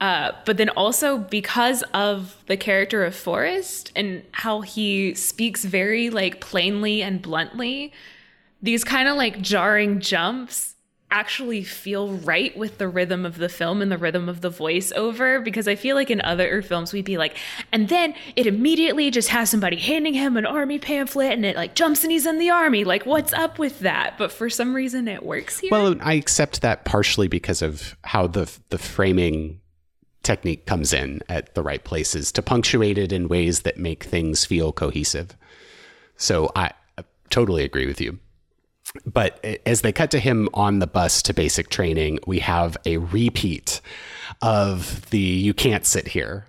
Uh, 0.02 0.32
but 0.46 0.56
then 0.58 0.70
also 0.70 1.18
because 1.18 1.84
of 1.94 2.42
the 2.48 2.56
character 2.56 3.04
of 3.04 3.14
Forrest 3.14 3.92
and 3.96 4.24
how 4.32 4.62
he 4.62 5.14
speaks 5.14 5.66
very 5.66 6.10
like 6.10 6.40
plainly 6.40 7.02
and 7.02 7.22
bluntly, 7.22 7.92
these 8.62 8.84
kind 8.84 9.10
of 9.10 9.18
like 9.18 9.42
jarring 9.42 10.00
jumps 10.00 10.76
actually 11.12 11.64
feel 11.64 12.14
right 12.14 12.56
with 12.56 12.78
the 12.78 12.88
rhythm 12.88 13.26
of 13.26 13.38
the 13.38 13.50
film 13.50 13.82
and 13.82 13.92
the 13.92 13.98
rhythm 13.98 14.30
of 14.30 14.42
the 14.42 14.52
voiceover 14.52 15.44
because 15.44 15.68
I 15.68 15.76
feel 15.76 15.96
like 15.96 16.12
in 16.12 16.22
other 16.22 16.62
films 16.62 16.94
we'd 16.94 17.06
be 17.06 17.18
like, 17.18 17.36
and 17.72 17.90
then 17.90 18.14
it 18.36 18.46
immediately 18.46 19.10
just 19.10 19.30
has 19.30 19.50
somebody 19.50 19.78
handing 19.78 20.14
him 20.14 20.38
an 20.38 20.46
army 20.46 20.78
pamphlet 20.78 21.34
and 21.34 21.46
it 21.46 21.56
like 21.56 21.74
jumps 21.74 22.04
and 22.04 22.12
he's 22.12 22.26
in 22.26 22.38
the 22.38 22.52
army. 22.52 22.84
Like, 22.84 23.06
what's 23.06 23.34
up 23.34 23.58
with 23.58 23.80
that? 23.80 24.18
But 24.18 24.32
for 24.32 24.50
some 24.50 24.76
reason 24.76 25.08
it 25.08 25.24
works 25.24 25.60
here. 25.60 25.72
Well, 25.72 25.96
I 26.02 26.14
accept 26.14 26.62
that 26.62 26.86
partially 26.86 27.28
because 27.28 27.62
of 27.62 27.98
how 28.04 28.28
the 28.28 28.52
the 28.70 28.78
framing 28.78 29.62
technique 30.22 30.66
comes 30.66 30.94
in 30.94 31.22
at 31.28 31.56
the 31.56 31.64
right 31.64 31.84
places 31.84 32.32
to 32.34 32.42
punctuate 32.42 32.98
it 32.98 33.12
in 33.12 33.28
ways 33.28 33.62
that 33.62 33.78
make 33.78 34.04
things 34.04 34.46
feel 34.46 34.72
cohesive. 34.72 35.36
So 36.18 36.52
I, 36.56 36.72
I 36.98 37.04
totally 37.30 37.64
agree 37.64 37.88
with 37.88 38.00
you 38.00 38.20
but 39.06 39.44
as 39.66 39.82
they 39.82 39.92
cut 39.92 40.12
to 40.12 40.20
him 40.20 40.50
on 40.54 40.80
the 40.80 40.88
bus 40.88 41.22
to 41.24 41.34
basic 41.34 41.70
training, 41.70 42.20
we 42.26 42.40
have 42.40 42.78
a 42.86 42.98
repeat 42.98 43.82
of 44.42 45.10
the 45.10 45.20
you 45.20 45.54
can't 45.54 45.86
sit 45.86 46.08
here. 46.10 46.46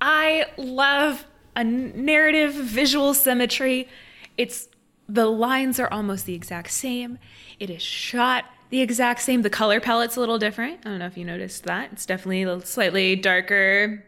I 0.00 0.46
love 0.56 1.24
a 1.56 1.64
narrative 1.64 2.54
visual 2.54 3.14
symmetry. 3.14 3.88
It's 4.36 4.68
the 5.08 5.26
lines 5.26 5.78
are 5.78 5.92
almost 5.92 6.26
the 6.26 6.34
exact 6.34 6.70
same. 6.70 7.18
It 7.60 7.70
is 7.70 7.82
shot 7.82 8.44
the 8.70 8.80
exact 8.80 9.20
same. 9.20 9.42
The 9.42 9.50
color 9.50 9.80
palette's 9.80 10.16
a 10.16 10.20
little 10.20 10.38
different. 10.38 10.80
I 10.84 10.88
don't 10.88 10.98
know 10.98 11.06
if 11.06 11.16
you 11.16 11.24
noticed 11.24 11.64
that. 11.64 11.92
It's 11.92 12.06
definitely 12.06 12.42
a 12.42 12.60
slightly 12.64 13.14
darker 13.16 14.04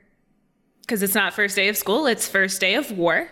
because 0.80 1.02
it's 1.02 1.14
not 1.14 1.34
first 1.34 1.56
day 1.56 1.68
of 1.68 1.76
school, 1.76 2.06
it's 2.06 2.28
first 2.28 2.60
day 2.60 2.74
of 2.74 2.90
war. 2.92 3.28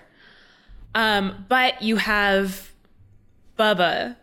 Um, 0.95 1.47
but 1.49 1.83
you 1.83 1.97
have 1.97 2.73
Bubba 3.59 4.17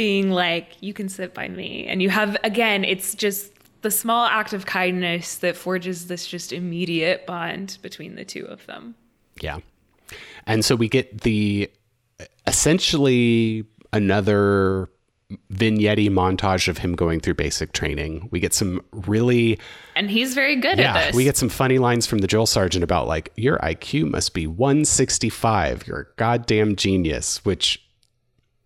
being 0.00 0.30
like, 0.30 0.78
you 0.80 0.94
can 0.94 1.10
sit 1.10 1.34
by 1.34 1.46
me. 1.46 1.84
And 1.86 2.00
you 2.00 2.08
have, 2.08 2.34
again, 2.42 2.84
it's 2.84 3.14
just 3.14 3.52
the 3.82 3.90
small 3.90 4.24
act 4.24 4.54
of 4.54 4.64
kindness 4.64 5.36
that 5.36 5.58
forges 5.58 6.06
this 6.06 6.26
just 6.26 6.54
immediate 6.54 7.26
bond 7.26 7.76
between 7.82 8.14
the 8.14 8.24
two 8.24 8.46
of 8.46 8.64
them. 8.64 8.94
Yeah. 9.42 9.58
And 10.46 10.64
so 10.64 10.74
we 10.74 10.88
get 10.88 11.20
the 11.20 11.70
essentially 12.46 13.66
another 13.92 14.88
vignette 15.50 15.98
montage 15.98 16.66
of 16.66 16.78
him 16.78 16.94
going 16.94 17.20
through 17.20 17.34
basic 17.34 17.72
training. 17.72 18.26
We 18.30 18.40
get 18.40 18.54
some 18.54 18.82
really 18.92 19.58
And 19.96 20.10
he's 20.10 20.32
very 20.32 20.56
good 20.56 20.78
yeah, 20.78 20.96
at 20.96 21.06
this. 21.08 21.14
We 21.14 21.24
get 21.24 21.36
some 21.36 21.50
funny 21.50 21.76
lines 21.76 22.06
from 22.06 22.20
the 22.20 22.26
drill 22.26 22.46
sergeant 22.46 22.82
about 22.82 23.06
like 23.06 23.34
your 23.36 23.58
IQ 23.58 24.10
must 24.10 24.32
be 24.32 24.46
165. 24.46 25.86
You're 25.86 26.00
a 26.00 26.06
goddamn 26.16 26.76
genius, 26.76 27.44
which 27.44 27.84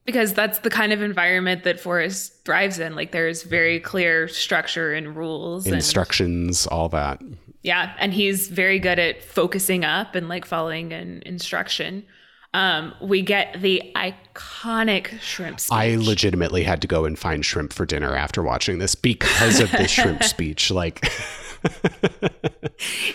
because 0.04 0.34
that's 0.34 0.58
the 0.60 0.70
kind 0.70 0.92
of 0.92 1.02
environment 1.02 1.64
that 1.64 1.80
Forrest 1.80 2.44
thrives 2.44 2.78
in. 2.78 2.94
Like 2.94 3.12
there's 3.12 3.42
very 3.42 3.80
clear 3.80 4.28
structure 4.28 4.92
and 4.92 5.16
rules, 5.16 5.66
instructions, 5.66 6.66
and, 6.66 6.72
all 6.72 6.88
that. 6.90 7.22
Yeah, 7.62 7.94
and 7.98 8.12
he's 8.12 8.48
very 8.48 8.78
good 8.78 8.98
at 8.98 9.22
focusing 9.22 9.84
up 9.84 10.14
and 10.14 10.28
like 10.28 10.44
following 10.44 10.92
an 10.92 11.22
instruction. 11.24 12.04
Um, 12.52 12.94
we 13.02 13.22
get 13.22 13.60
the 13.60 13.82
iconic 13.96 15.18
shrimp 15.20 15.58
speech. 15.58 15.72
I 15.72 15.96
legitimately 15.96 16.62
had 16.62 16.82
to 16.82 16.86
go 16.86 17.04
and 17.04 17.18
find 17.18 17.44
shrimp 17.44 17.72
for 17.72 17.84
dinner 17.84 18.14
after 18.14 18.44
watching 18.44 18.78
this 18.78 18.94
because 18.94 19.58
of 19.58 19.72
the 19.72 19.88
shrimp 19.88 20.22
speech. 20.22 20.70
Like, 20.70 21.04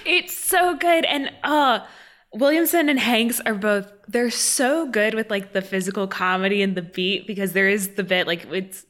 it's 0.06 0.34
so 0.34 0.76
good, 0.76 1.06
and 1.06 1.32
uh 1.44 1.80
Williamson 2.32 2.90
and 2.90 3.00
Hanks 3.00 3.40
are 3.46 3.56
both 3.56 3.92
they're 4.08 4.30
so 4.30 4.88
good 4.88 5.14
with 5.14 5.30
like 5.30 5.54
the 5.54 5.62
physical 5.62 6.08
comedy 6.08 6.62
and 6.62 6.76
the 6.76 6.82
beat 6.82 7.26
because 7.26 7.54
there 7.54 7.68
is 7.68 7.96
the 7.96 8.04
bit 8.04 8.28
like 8.28 8.46
it's 8.52 8.86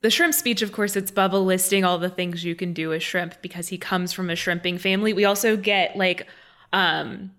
the 0.00 0.10
shrimp 0.10 0.34
speech 0.34 0.62
of 0.62 0.72
course 0.72 0.96
it's 0.96 1.10
Bubba 1.10 1.44
listing 1.44 1.84
all 1.84 1.98
the 1.98 2.10
things 2.10 2.44
you 2.44 2.56
can 2.56 2.72
do 2.72 2.88
with 2.88 3.02
shrimp 3.02 3.40
because 3.40 3.68
he 3.68 3.78
comes 3.78 4.12
from 4.12 4.30
a 4.30 4.36
shrimping 4.36 4.78
family. 4.78 5.12
We 5.12 5.24
also 5.24 5.56
get 5.56 5.96
like 5.96 6.26
um 6.72 7.30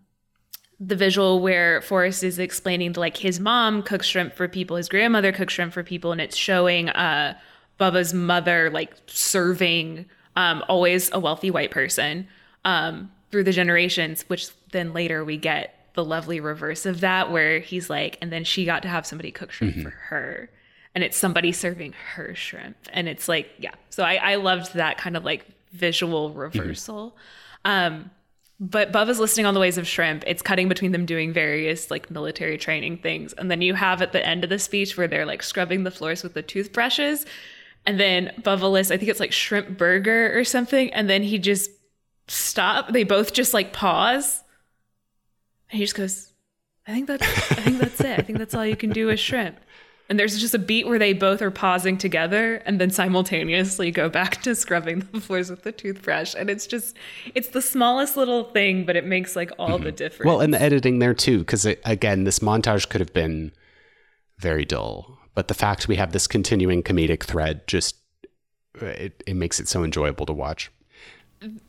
the 0.80 0.96
visual 0.96 1.42
where 1.42 1.82
Forrest 1.82 2.24
is 2.24 2.40
explaining 2.40 2.94
to 2.94 3.00
like 3.00 3.18
his 3.18 3.40
mom 3.40 3.84
cooks 3.84 4.08
shrimp 4.08 4.36
for 4.36 4.48
people, 4.48 4.78
his 4.78 4.90
grandmother 4.90 5.32
cooks 5.32 5.54
shrimp 5.54 5.74
for 5.74 5.84
people 5.84 6.14
and 6.14 6.22
it's 6.22 6.38
showing 6.38 6.88
uh 6.90 7.38
Bubba's 7.80 8.14
mother 8.14 8.70
like 8.70 8.94
serving 9.08 10.06
um 10.38 10.64
always 10.70 11.12
a 11.12 11.20
wealthy 11.20 11.52
white 11.52 11.72
person. 11.72 12.28
Um 12.64 13.12
through 13.34 13.44
the 13.44 13.52
generations, 13.52 14.24
which 14.28 14.50
then 14.74 14.94
later 14.94 15.26
we 15.26 15.38
get 15.38 15.90
the 15.96 16.06
lovely 16.06 16.40
reverse 16.40 16.86
of 16.86 17.00
that, 17.00 17.32
where 17.32 17.58
he's 17.58 17.90
like, 17.90 18.16
and 18.22 18.32
then 18.32 18.44
she 18.44 18.64
got 18.64 18.84
to 18.84 18.88
have 18.88 19.08
somebody 19.08 19.32
cook 19.32 19.52
shrimp 19.52 19.74
mm-hmm. 19.74 19.86
for 19.86 19.90
her. 19.90 20.52
And 20.94 21.04
it's 21.04 21.18
somebody 21.18 21.52
serving 21.52 21.96
her 22.14 22.36
shrimp. 22.36 22.78
And 22.92 23.10
it's 23.10 23.28
like, 23.28 23.50
yeah. 23.58 23.74
So 23.90 24.04
I, 24.04 24.18
I 24.18 24.36
loved 24.36 24.76
that 24.76 25.00
kind 25.00 25.18
of 25.18 25.26
like 25.26 25.48
visual 25.72 26.30
reversal. 26.30 27.18
Mm-hmm. 27.66 27.72
Um, 27.72 28.12
but 28.60 28.92
Bubba's 28.92 29.20
listening 29.20 29.48
on 29.48 29.56
the 29.56 29.60
ways 29.60 29.80
of 29.80 29.88
shrimp. 29.88 30.24
It's 30.28 30.44
cutting 30.44 30.70
between 30.70 30.92
them 30.92 31.08
doing 31.08 31.34
various 31.34 31.90
like 31.90 32.12
military 32.12 32.60
training 32.60 33.00
things. 33.00 33.34
And 33.34 33.50
then 33.50 33.64
you 33.64 33.74
have 33.74 34.04
at 34.04 34.12
the 34.12 34.24
end 34.24 34.44
of 34.44 34.52
the 34.52 34.60
speech 34.60 34.96
where 34.96 35.08
they're 35.08 35.26
like 35.26 35.42
scrubbing 35.42 35.86
the 35.86 35.92
floors 35.92 36.22
with 36.22 36.36
the 36.36 36.44
toothbrushes. 36.44 37.26
And 37.88 38.00
then 38.00 38.32
Bubba 38.42 38.72
lists, 38.72 38.92
I 38.92 38.98
think 38.98 39.10
it's 39.10 39.20
like 39.20 39.32
shrimp 39.32 39.76
burger 39.76 40.38
or 40.38 40.44
something. 40.44 40.94
And 40.94 41.10
then 41.10 41.24
he 41.24 41.40
just 41.40 41.72
stop. 42.28 42.92
They 42.92 43.04
both 43.04 43.34
just 43.34 43.54
like 43.54 43.74
pause. 43.74 44.44
And 45.70 45.78
he 45.80 45.84
just 45.84 45.96
goes, 45.96 46.34
I 46.88 46.94
think 46.94 47.08
that's 47.08 47.24
I 47.52 47.56
think 47.56 47.80
that's 47.80 48.02
it. 48.02 48.20
I 48.20 48.22
think 48.22 48.38
that's 48.38 48.54
all 48.54 48.66
you 48.66 48.76
can 48.76 48.92
do 48.92 49.08
with 49.08 49.20
shrimp. 49.20 49.58
And 50.10 50.20
there's 50.20 50.38
just 50.38 50.54
a 50.54 50.60
beat 50.60 50.86
where 50.86 51.00
they 51.00 51.14
both 51.14 51.42
are 51.42 51.50
pausing 51.50 51.98
together 51.98 52.56
and 52.66 52.80
then 52.80 52.90
simultaneously 52.90 53.90
go 53.90 54.10
back 54.10 54.42
to 54.44 54.54
scrubbing 54.54 55.08
the 55.12 55.22
floors 55.22 55.50
with 55.50 55.64
the 55.64 55.72
toothbrush. 55.72 56.36
And 56.38 56.50
it's 56.50 56.68
just, 56.68 56.98
it's 57.34 57.48
the 57.48 57.62
smallest 57.62 58.18
little 58.18 58.44
thing, 58.44 58.86
but 58.86 58.98
it 58.98 59.06
makes 59.06 59.36
like 59.36 59.52
all 59.58 59.70
mm-hmm. 59.70 59.86
the 59.86 59.92
difference. 59.94 60.28
Well, 60.28 60.42
and 60.42 60.54
the 60.54 60.62
editing 60.62 61.00
there 61.00 61.14
too, 61.14 61.40
because 61.40 61.66
again, 61.66 62.26
this 62.26 62.40
montage 62.40 62.90
could 62.90 63.00
have 63.00 63.14
been 63.14 63.54
very 64.38 64.66
dull. 64.66 65.18
But 65.36 65.48
the 65.48 65.54
fact 65.54 65.88
we 65.88 65.96
have 65.96 66.12
this 66.12 66.28
continuing 66.28 66.84
comedic 66.84 67.24
thread 67.24 67.66
just, 67.66 67.96
it, 68.76 69.24
it 69.26 69.36
makes 69.36 69.60
it 69.60 69.70
so 69.70 69.86
enjoyable 69.86 70.26
to 70.26 70.34
watch 70.34 70.70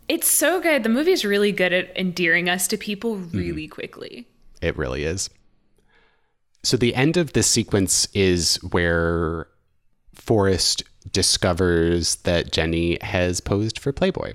it's 0.09 0.29
so 0.29 0.61
good. 0.61 0.83
The 0.83 0.89
movie 0.89 1.13
is 1.13 1.25
really 1.25 1.53
good 1.53 1.73
at 1.73 1.97
endearing 1.97 2.49
us 2.49 2.69
to 2.69 2.77
people 2.77 3.17
really 3.17 3.67
mm. 3.69 3.71
quickly. 3.71 4.27
It 4.61 4.77
really 4.77 5.05
is. 5.05 5.31
So 6.63 6.77
the 6.77 6.95
end 6.95 7.17
of 7.17 7.35
this 7.35 7.47
sequence 7.47 8.09
is 8.15 8.57
where 8.63 9.49
Forrest 10.15 10.83
discovers 11.13 12.17
that 12.17 12.53
Jenny 12.53 12.99
has 13.03 13.41
posed 13.41 13.79
for 13.79 13.93
Playboy. 13.93 14.35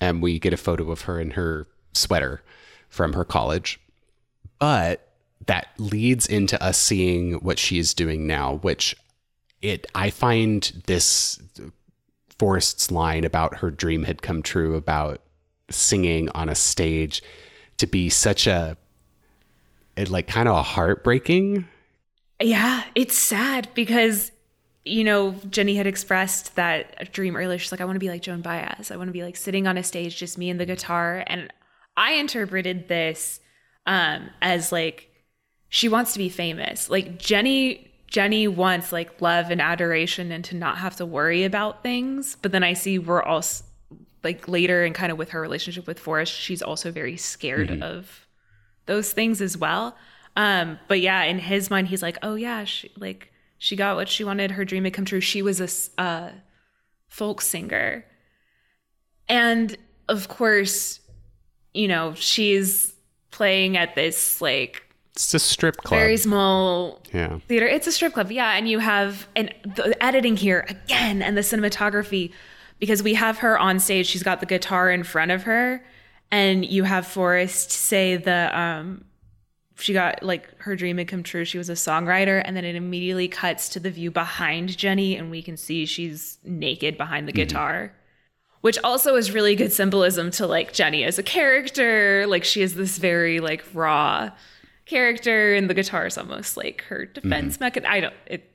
And 0.00 0.22
we 0.22 0.38
get 0.38 0.52
a 0.52 0.58
photo 0.58 0.90
of 0.90 1.02
her 1.02 1.20
in 1.20 1.32
her 1.32 1.66
sweater 1.94 2.42
from 2.88 3.14
her 3.14 3.24
college. 3.24 3.80
But 4.58 5.08
that 5.46 5.68
leads 5.78 6.26
into 6.26 6.62
us 6.62 6.78
seeing 6.78 7.34
what 7.34 7.58
she 7.58 7.78
is 7.78 7.94
doing 7.94 8.26
now, 8.26 8.56
which 8.56 8.94
it 9.62 9.86
I 9.94 10.10
find 10.10 10.82
this 10.86 11.38
Forrest's 12.40 12.90
line 12.90 13.24
about 13.24 13.58
her 13.58 13.70
dream 13.70 14.04
had 14.04 14.22
come 14.22 14.40
true 14.40 14.74
about 14.74 15.20
singing 15.68 16.30
on 16.30 16.48
a 16.48 16.54
stage 16.54 17.22
to 17.76 17.86
be 17.86 18.08
such 18.08 18.46
a 18.46 18.78
it 19.94 20.08
like 20.08 20.26
kind 20.26 20.48
of 20.48 20.56
a 20.56 20.62
heartbreaking. 20.62 21.68
Yeah, 22.40 22.84
it's 22.94 23.18
sad 23.18 23.68
because 23.74 24.32
you 24.86 25.04
know, 25.04 25.32
Jenny 25.50 25.76
had 25.76 25.86
expressed 25.86 26.56
that 26.56 27.12
dream 27.12 27.36
earlier. 27.36 27.58
She's 27.58 27.70
like, 27.70 27.82
I 27.82 27.84
want 27.84 27.96
to 27.96 28.00
be 28.00 28.08
like 28.08 28.22
Joan 28.22 28.40
Baez. 28.40 28.90
I 28.90 28.96
want 28.96 29.08
to 29.08 29.12
be 29.12 29.22
like 29.22 29.36
sitting 29.36 29.66
on 29.66 29.76
a 29.76 29.82
stage, 29.82 30.16
just 30.16 30.38
me 30.38 30.48
and 30.48 30.58
the 30.58 30.64
guitar. 30.64 31.22
And 31.26 31.52
I 31.94 32.12
interpreted 32.12 32.88
this 32.88 33.38
um, 33.84 34.30
as 34.40 34.72
like 34.72 35.10
she 35.68 35.90
wants 35.90 36.14
to 36.14 36.18
be 36.18 36.30
famous. 36.30 36.88
Like 36.88 37.18
Jenny 37.18 37.89
Jenny 38.10 38.46
wants 38.48 38.92
like 38.92 39.20
love 39.22 39.50
and 39.50 39.60
adoration 39.60 40.30
and 40.32 40.44
to 40.44 40.56
not 40.56 40.78
have 40.78 40.96
to 40.96 41.06
worry 41.06 41.44
about 41.44 41.82
things. 41.82 42.36
But 42.42 42.52
then 42.52 42.62
I 42.62 42.74
see 42.74 42.98
we're 42.98 43.22
also 43.22 43.64
like 44.22 44.48
later 44.48 44.84
and 44.84 44.94
kind 44.94 45.10
of 45.10 45.18
with 45.18 45.30
her 45.30 45.40
relationship 45.40 45.86
with 45.86 45.98
Forrest, 45.98 46.32
she's 46.32 46.62
also 46.62 46.90
very 46.90 47.16
scared 47.16 47.68
mm-hmm. 47.68 47.82
of 47.82 48.26
those 48.86 49.12
things 49.12 49.40
as 49.40 49.56
well. 49.56 49.96
Um, 50.36 50.78
but 50.88 51.00
yeah, 51.00 51.22
in 51.24 51.38
his 51.38 51.70
mind, 51.70 51.88
he's 51.88 52.02
like, 52.02 52.18
oh 52.22 52.34
yeah, 52.34 52.64
she 52.64 52.90
like 52.96 53.32
she 53.58 53.76
got 53.76 53.96
what 53.96 54.08
she 54.08 54.24
wanted. 54.24 54.52
Her 54.52 54.64
dream 54.64 54.84
had 54.84 54.92
come 54.92 55.04
true. 55.04 55.20
She 55.20 55.42
was 55.42 55.60
a 55.60 56.00
uh, 56.00 56.30
folk 57.08 57.40
singer, 57.40 58.04
and 59.28 59.76
of 60.08 60.28
course, 60.28 61.00
you 61.74 61.88
know 61.88 62.14
she's 62.14 62.94
playing 63.30 63.76
at 63.76 63.94
this 63.94 64.40
like 64.40 64.82
it's 65.14 65.34
a 65.34 65.38
strip 65.38 65.76
club. 65.78 65.98
Very 65.98 66.16
small 66.16 67.00
yeah. 67.12 67.38
theater. 67.48 67.66
It's 67.66 67.86
a 67.86 67.92
strip 67.92 68.14
club, 68.14 68.30
yeah. 68.30 68.52
And 68.52 68.68
you 68.68 68.78
have 68.78 69.28
and 69.36 69.52
the 69.64 70.00
editing 70.02 70.36
here 70.36 70.64
again 70.68 71.22
and 71.22 71.36
the 71.36 71.42
cinematography 71.42 72.32
because 72.78 73.02
we 73.02 73.14
have 73.14 73.38
her 73.38 73.58
on 73.58 73.78
stage. 73.80 74.06
She's 74.06 74.22
got 74.22 74.40
the 74.40 74.46
guitar 74.46 74.90
in 74.90 75.04
front 75.04 75.30
of 75.30 75.42
her, 75.44 75.84
and 76.30 76.64
you 76.64 76.84
have 76.84 77.06
Forrest 77.06 77.70
say 77.70 78.16
the 78.16 78.58
um, 78.58 79.04
she 79.76 79.92
got 79.92 80.22
like 80.22 80.48
her 80.60 80.76
dream 80.76 80.98
had 80.98 81.08
come 81.08 81.22
true. 81.22 81.44
She 81.44 81.58
was 81.58 81.68
a 81.68 81.74
songwriter, 81.74 82.40
and 82.44 82.56
then 82.56 82.64
it 82.64 82.76
immediately 82.76 83.28
cuts 83.28 83.68
to 83.70 83.80
the 83.80 83.90
view 83.90 84.10
behind 84.10 84.76
Jenny, 84.76 85.16
and 85.16 85.30
we 85.30 85.42
can 85.42 85.56
see 85.56 85.86
she's 85.86 86.38
naked 86.44 86.96
behind 86.96 87.26
the 87.28 87.32
mm-hmm. 87.32 87.42
guitar. 87.42 87.94
Which 88.62 88.78
also 88.84 89.16
is 89.16 89.32
really 89.32 89.56
good 89.56 89.72
symbolism 89.72 90.30
to 90.32 90.46
like 90.46 90.74
Jenny 90.74 91.02
as 91.02 91.18
a 91.18 91.22
character. 91.22 92.26
Like 92.26 92.44
she 92.44 92.60
is 92.60 92.74
this 92.74 92.98
very 92.98 93.40
like 93.40 93.64
raw 93.72 94.30
character, 94.90 95.54
and 95.54 95.70
the 95.70 95.74
guitar 95.74 96.06
is 96.06 96.18
almost 96.18 96.56
like 96.56 96.82
her 96.88 97.06
defense 97.06 97.54
mm-hmm. 97.54 97.64
mechanism. 97.64 97.92
I 97.92 98.00
don't. 98.00 98.14
It 98.26 98.46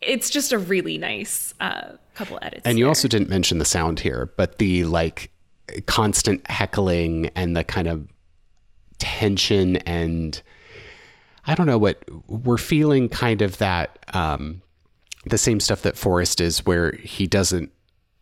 it's 0.00 0.30
just 0.30 0.52
a 0.52 0.58
really 0.58 0.98
nice 0.98 1.54
uh, 1.60 1.92
couple 2.14 2.38
edits. 2.42 2.62
And 2.64 2.78
you 2.78 2.84
there. 2.84 2.90
also 2.90 3.08
didn't 3.08 3.28
mention 3.28 3.58
the 3.58 3.64
sound 3.64 3.98
here, 3.98 4.32
but 4.36 4.58
the 4.58 4.84
like 4.84 5.32
constant 5.86 6.48
heckling 6.48 7.30
and 7.34 7.56
the 7.56 7.64
kind 7.64 7.88
of 7.88 8.08
tension 8.98 9.76
and 9.78 10.40
I 11.46 11.54
don't 11.54 11.66
know 11.66 11.78
what 11.78 12.02
we're 12.28 12.58
feeling 12.58 13.08
kind 13.08 13.42
of 13.42 13.58
that 13.58 14.04
um, 14.12 14.62
the 15.26 15.38
same 15.38 15.60
stuff 15.60 15.82
that 15.82 15.96
Forrest 15.96 16.40
is 16.40 16.66
where 16.66 16.92
he 16.92 17.26
doesn't 17.26 17.72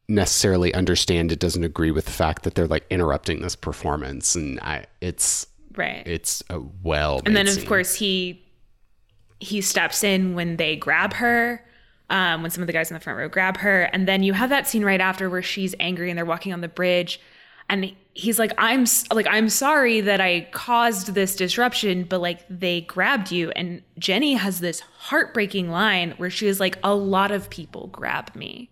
necessarily 0.08 0.72
understand 0.74 1.32
it 1.32 1.38
doesn't 1.40 1.64
agree 1.64 1.90
with 1.90 2.04
the 2.04 2.12
fact 2.12 2.44
that 2.44 2.54
they're 2.54 2.68
like 2.68 2.86
interrupting 2.90 3.42
this 3.42 3.56
performance 3.56 4.36
and 4.36 4.60
I 4.60 4.86
it's 5.00 5.46
right 5.76 6.06
it's 6.06 6.42
a 6.50 6.60
well 6.82 7.20
and 7.24 7.36
then 7.36 7.46
of 7.46 7.54
scene. 7.54 7.66
course 7.66 7.94
he 7.94 8.42
he 9.38 9.60
steps 9.60 10.02
in 10.02 10.34
when 10.34 10.56
they 10.56 10.76
grab 10.76 11.12
her 11.14 11.62
um, 12.10 12.42
when 12.42 12.50
some 12.50 12.62
of 12.62 12.66
the 12.66 12.72
guys 12.72 12.90
in 12.90 12.94
the 12.94 13.00
front 13.00 13.18
row 13.18 13.28
grab 13.28 13.56
her. 13.58 13.82
And 13.82 14.06
then 14.06 14.22
you 14.22 14.32
have 14.32 14.50
that 14.50 14.66
scene 14.68 14.84
right 14.84 15.00
after 15.00 15.28
where 15.28 15.42
she's 15.42 15.74
angry 15.80 16.10
and 16.10 16.16
they're 16.16 16.24
walking 16.24 16.52
on 16.52 16.60
the 16.60 16.68
bridge. 16.68 17.20
And 17.68 17.92
he's 18.12 18.38
like, 18.38 18.52
I'm 18.58 18.86
like, 19.12 19.26
I'm 19.28 19.48
sorry 19.48 20.00
that 20.00 20.20
I 20.20 20.48
caused 20.52 21.14
this 21.14 21.34
disruption, 21.34 22.04
but 22.04 22.20
like 22.20 22.44
they 22.48 22.82
grabbed 22.82 23.32
you. 23.32 23.50
And 23.50 23.82
Jenny 23.98 24.34
has 24.34 24.60
this 24.60 24.80
heartbreaking 24.80 25.68
line 25.70 26.12
where 26.16 26.30
she 26.30 26.46
is 26.46 26.60
like, 26.60 26.78
a 26.84 26.94
lot 26.94 27.32
of 27.32 27.50
people 27.50 27.88
grab 27.88 28.34
me. 28.36 28.70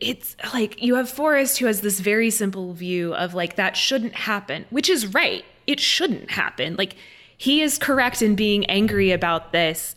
It's 0.00 0.36
like 0.52 0.82
you 0.82 0.94
have 0.94 1.10
Forrest 1.10 1.58
who 1.58 1.66
has 1.66 1.80
this 1.80 2.00
very 2.00 2.30
simple 2.30 2.72
view 2.72 3.14
of 3.14 3.34
like, 3.34 3.56
that 3.56 3.76
shouldn't 3.76 4.14
happen, 4.14 4.66
which 4.70 4.88
is 4.88 5.12
right. 5.14 5.44
It 5.66 5.80
shouldn't 5.80 6.30
happen. 6.30 6.76
Like, 6.76 6.96
he 7.36 7.62
is 7.62 7.78
correct 7.78 8.22
in 8.22 8.34
being 8.34 8.64
angry 8.66 9.12
about 9.12 9.52
this 9.52 9.94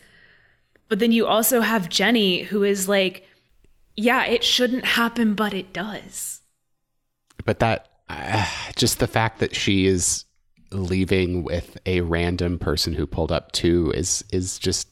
but 0.92 0.98
then 0.98 1.10
you 1.10 1.26
also 1.26 1.62
have 1.62 1.88
Jenny, 1.88 2.42
who 2.42 2.64
is 2.64 2.86
like, 2.86 3.26
yeah, 3.96 4.26
it 4.26 4.44
shouldn't 4.44 4.84
happen, 4.84 5.32
but 5.32 5.54
it 5.54 5.72
does. 5.72 6.42
But 7.46 7.60
that, 7.60 7.88
uh, 8.10 8.46
just 8.76 8.98
the 8.98 9.06
fact 9.06 9.38
that 9.38 9.56
she 9.56 9.86
is 9.86 10.26
leaving 10.70 11.44
with 11.44 11.78
a 11.86 12.02
random 12.02 12.58
person 12.58 12.92
who 12.92 13.06
pulled 13.06 13.32
up 13.32 13.52
too 13.52 13.90
is 13.96 14.22
is 14.30 14.58
just 14.58 14.86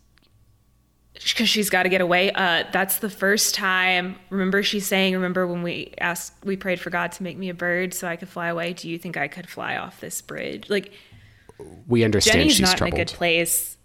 because 1.21 1.49
she's 1.49 1.71
got 1.71 1.85
to 1.85 1.89
get 1.89 2.01
away. 2.01 2.33
Uh, 2.33 2.65
that's 2.73 2.99
the 2.99 3.11
first 3.11 3.55
time. 3.55 4.17
Remember, 4.31 4.63
she's 4.63 4.87
saying, 4.87 5.15
"Remember 5.15 5.47
when 5.47 5.63
we 5.63 5.95
asked, 5.99 6.35
we 6.45 6.57
prayed 6.57 6.81
for 6.81 6.91
God 6.91 7.13
to 7.13 7.23
make 7.23 7.37
me 7.37 7.49
a 7.51 7.55
bird 7.55 7.95
so 7.95 8.09
I 8.09 8.17
could 8.17 8.29
fly 8.29 8.49
away? 8.49 8.73
Do 8.73 8.89
you 8.89 8.99
think 8.99 9.17
I 9.17 9.29
could 9.29 9.49
fly 9.49 9.77
off 9.77 10.01
this 10.01 10.21
bridge?" 10.21 10.69
Like, 10.71 10.93
we 11.87 12.05
understand 12.05 12.39
Jenny's 12.39 12.53
she's 12.55 12.63
not 12.63 12.79
troubled. 12.79 12.95
in 12.95 13.01
a 13.01 13.05
good 13.05 13.15
place. 13.15 13.77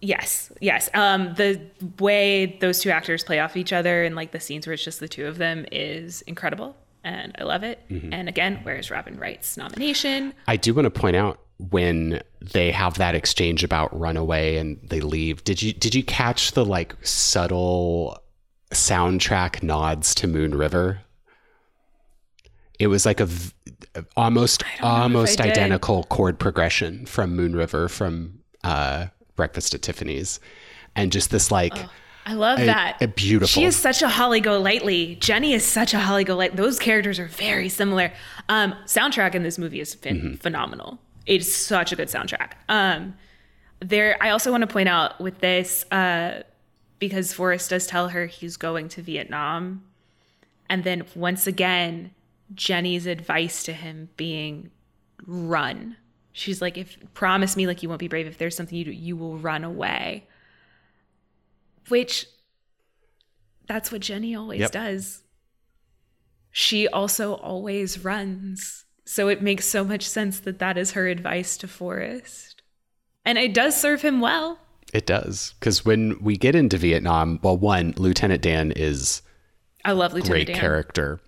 Yes, 0.00 0.50
yes. 0.60 0.88
Um, 0.94 1.34
the 1.34 1.60
way 1.98 2.56
those 2.60 2.80
two 2.80 2.90
actors 2.90 3.22
play 3.22 3.38
off 3.38 3.56
each 3.56 3.72
other 3.72 4.02
and 4.02 4.16
like 4.16 4.30
the 4.30 4.40
scenes 4.40 4.66
where 4.66 4.72
it's 4.72 4.82
just 4.82 4.98
the 4.98 5.08
two 5.08 5.26
of 5.26 5.36
them 5.36 5.66
is 5.70 6.22
incredible, 6.22 6.74
and 7.04 7.36
I 7.38 7.44
love 7.44 7.64
it. 7.64 7.80
Mm-hmm. 7.90 8.14
And 8.14 8.28
again, 8.28 8.60
where's 8.62 8.90
Robin 8.90 9.18
Wright's 9.18 9.58
nomination? 9.58 10.32
I 10.46 10.56
do 10.56 10.72
want 10.72 10.86
to 10.86 10.90
point 10.90 11.16
out 11.16 11.40
when 11.68 12.22
they 12.40 12.70
have 12.70 12.94
that 12.94 13.14
exchange 13.14 13.62
about 13.62 13.98
runaway 13.98 14.56
and 14.56 14.78
they 14.82 15.00
leave. 15.00 15.44
Did 15.44 15.60
you 15.60 15.72
did 15.72 15.94
you 15.94 16.02
catch 16.02 16.52
the 16.52 16.64
like 16.64 16.94
subtle 17.04 18.18
soundtrack 18.72 19.62
nods 19.62 20.14
to 20.16 20.26
Moon 20.26 20.54
River? 20.54 21.00
It 22.78 22.86
was 22.86 23.04
like 23.04 23.20
a 23.20 23.26
v- 23.26 23.52
almost 24.16 24.62
almost 24.80 25.40
identical 25.40 26.04
chord 26.04 26.38
progression 26.38 27.04
from 27.04 27.36
Moon 27.36 27.54
River 27.54 27.88
from 27.88 28.40
uh 28.64 29.08
Breakfast 29.36 29.74
at 29.74 29.82
Tiffany's, 29.82 30.40
and 30.96 31.12
just 31.12 31.30
this 31.30 31.50
like. 31.50 31.72
Oh, 31.76 31.90
I 32.26 32.34
love 32.34 32.60
a, 32.60 32.66
that. 32.66 33.00
A 33.00 33.08
beautiful. 33.08 33.48
She 33.48 33.64
is 33.64 33.74
such 33.74 34.02
a 34.02 34.08
Holly 34.08 34.40
Golightly. 34.40 35.16
Jenny 35.16 35.54
is 35.54 35.64
such 35.64 35.94
a 35.94 35.98
Holly 35.98 36.22
Golightly. 36.22 36.56
Those 36.56 36.78
characters 36.78 37.18
are 37.18 37.26
very 37.26 37.70
similar. 37.70 38.12
Um, 38.50 38.74
soundtrack 38.84 39.34
in 39.34 39.42
this 39.42 39.56
movie 39.56 39.80
is 39.80 39.96
mm-hmm. 39.96 40.34
phenomenal. 40.34 41.00
It's 41.30 41.54
such 41.54 41.92
a 41.92 41.96
good 41.96 42.08
soundtrack. 42.08 42.54
Um, 42.68 43.14
there, 43.78 44.16
I 44.20 44.30
also 44.30 44.50
want 44.50 44.62
to 44.62 44.66
point 44.66 44.88
out 44.88 45.20
with 45.20 45.38
this 45.38 45.84
uh, 45.92 46.42
because 46.98 47.32
Forrest 47.32 47.70
does 47.70 47.86
tell 47.86 48.08
her 48.08 48.26
he's 48.26 48.56
going 48.56 48.88
to 48.88 49.02
Vietnam, 49.02 49.84
and 50.68 50.82
then 50.82 51.04
once 51.14 51.46
again, 51.46 52.10
Jenny's 52.52 53.06
advice 53.06 53.62
to 53.62 53.72
him 53.72 54.08
being 54.16 54.72
run. 55.24 55.96
She's 56.32 56.60
like 56.60 56.76
if 56.76 56.96
promise 57.14 57.56
me 57.56 57.68
like 57.68 57.80
you 57.84 57.88
won't 57.88 58.00
be 58.00 58.08
brave. 58.08 58.26
If 58.26 58.38
there's 58.38 58.56
something 58.56 58.76
you 58.76 58.84
do 58.84 58.90
you 58.90 59.16
will 59.16 59.38
run 59.38 59.62
away. 59.62 60.26
Which 61.88 62.26
that's 63.66 63.92
what 63.92 64.00
jenny 64.00 64.34
always 64.34 64.60
yep. 64.60 64.72
does. 64.72 65.22
She 66.50 66.88
also 66.88 67.34
always 67.34 68.04
runs 68.04 68.84
so 69.10 69.26
it 69.26 69.42
makes 69.42 69.66
so 69.66 69.82
much 69.82 70.08
sense 70.08 70.38
that 70.38 70.60
that 70.60 70.78
is 70.78 70.92
her 70.92 71.08
advice 71.08 71.56
to 71.56 71.66
forrest. 71.66 72.62
And 73.24 73.38
it 73.38 73.52
does 73.52 73.78
serve 73.78 74.02
him 74.02 74.20
well. 74.20 74.60
It 74.94 75.04
does. 75.04 75.54
Because 75.58 75.84
when 75.84 76.22
we 76.22 76.36
get 76.36 76.54
into 76.54 76.78
vietnam 76.78 77.40
well 77.42 77.56
one 77.56 77.92
lieutenant 77.96 78.40
dan 78.40 78.72
is 78.76 79.22
i 79.84 79.90
love 79.90 80.12
lieutenant 80.12 80.30
great 80.30 80.46
dan. 80.46 80.56
character. 80.56 81.20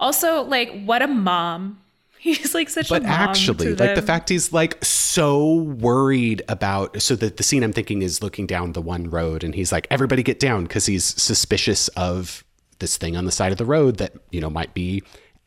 Also 0.00 0.40
like 0.42 0.84
what 0.84 1.02
a 1.02 1.06
mom. 1.06 1.80
He's 2.18 2.54
like 2.54 2.70
such 2.70 2.88
but 2.88 3.02
a 3.02 3.04
But 3.04 3.10
actually, 3.10 3.74
like 3.74 3.94
the 3.96 4.00
fact 4.00 4.28
he's 4.28 4.52
like 4.52 4.82
so 4.84 5.54
worried 5.54 6.40
about. 6.48 7.02
So 7.02 7.16
that 7.16 7.36
the 7.36 7.42
scene 7.42 7.64
I'm 7.64 7.72
thinking 7.72 8.00
is 8.00 8.22
looking 8.22 8.46
down 8.46 8.72
the 8.72 8.80
one 8.80 9.10
road, 9.10 9.42
and 9.42 9.56
he's 9.56 9.72
like, 9.72 9.88
"Everybody 9.90 10.22
get 10.22 10.38
down," 10.38 10.62
because 10.62 10.86
he's 10.86 11.04
suspicious 11.04 11.88
of 11.88 12.44
this 12.78 12.96
thing 12.96 13.16
on 13.16 13.24
the 13.24 13.32
side 13.32 13.50
of 13.50 13.58
the 13.58 13.64
road 13.64 13.96
that 13.96 14.12
you 14.30 14.40
know 14.40 14.50
might 14.50 14.72
be 14.72 15.02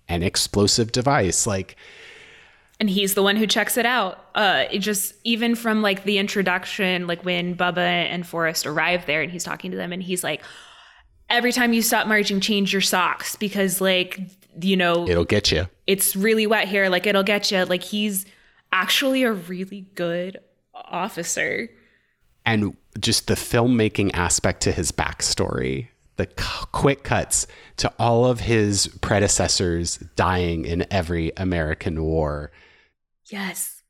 an 0.08 0.24
explosive 0.24 0.92
device. 0.92 1.48
Like, 1.48 1.76
and 2.80 2.90
he's 2.90 3.14
the 3.14 3.24
one 3.24 3.36
who 3.36 3.48
checks 3.48 3.78
it 3.78 3.86
out. 3.86 4.26
Uh, 4.36 4.66
it 4.72 4.80
just 4.80 5.14
even 5.24 5.56
from 5.56 5.82
like 5.82 6.04
the 6.04 6.18
introduction, 6.18 7.08
like 7.08 7.24
when 7.24 7.56
Bubba 7.56 7.78
and 7.78 8.26
Forrest 8.26 8.66
arrive 8.66 9.06
there, 9.06 9.22
and 9.22 9.32
he's 9.32 9.44
talking 9.44 9.72
to 9.72 9.78
them, 9.78 9.94
and 9.94 10.04
he's 10.04 10.24
like, 10.24 10.42
"Every 11.30 11.52
time 11.52 11.74
you 11.74 11.82
stop 11.82 12.08
marching, 12.08 12.40
change 12.40 12.74
your 12.74 12.82
socks 12.82 13.36
because 13.36 13.80
like 13.80 14.20
you 14.62 14.78
know, 14.78 15.08
it'll 15.08 15.26
get 15.26 15.52
you. 15.52 15.68
It's 15.88 16.16
really 16.16 16.48
wet 16.48 16.68
here. 16.68 16.90
Like, 16.90 17.06
it'll 17.06 17.24
get 17.24 17.52
you. 17.52 17.64
Like, 17.66 17.84
he's 17.84 18.26
actually 18.72 19.24
a 19.24 19.34
really 19.34 19.88
good 19.96 20.40
officer. 20.74 21.70
And 22.46 22.76
just 23.00 23.28
the 23.28 23.34
filmmaking 23.34 24.12
aspect 24.14 24.62
to 24.62 24.72
his 24.72 24.92
backstory, 24.92 25.90
the 26.18 26.28
quick 26.72 27.04
cuts 27.04 27.48
to 27.78 27.92
all 28.00 28.26
of 28.26 28.42
his 28.42 28.88
predecessors 29.02 29.98
dying 30.16 30.66
in 30.66 30.86
every 30.92 31.32
American 31.38 32.04
war. 32.04 32.52
Yes. 33.26 33.84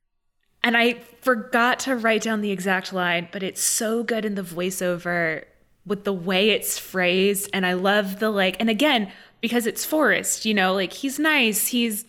And 0.63 0.76
I 0.76 0.93
forgot 1.21 1.80
to 1.82 1.95
write 1.95 2.23
down 2.23 2.41
the 2.41 2.51
exact 2.51 2.91
line, 2.91 3.30
but 3.32 3.43
it's 3.43 3.61
so 3.61 4.03
good 4.03 4.26
in 4.26 4.36
the 4.36 4.41
voiceover 4.41 5.43
with 5.86 6.03
the 6.03 6.13
way 6.13 6.49
it's 6.49 6.80
phrased. 6.80 7.49
And 7.53 7.65
I 7.65 7.73
love 7.73 8.19
the 8.19 8.32
like, 8.32 8.57
and 8.59 8.69
again, 8.69 9.11
because 9.41 9.67
it's 9.67 9.86
Forrest, 9.86 10.45
you 10.45 10.55
know, 10.55 10.73
like 10.73 10.91
he's 10.91 11.19
nice. 11.19 11.67
He's, 11.67 12.05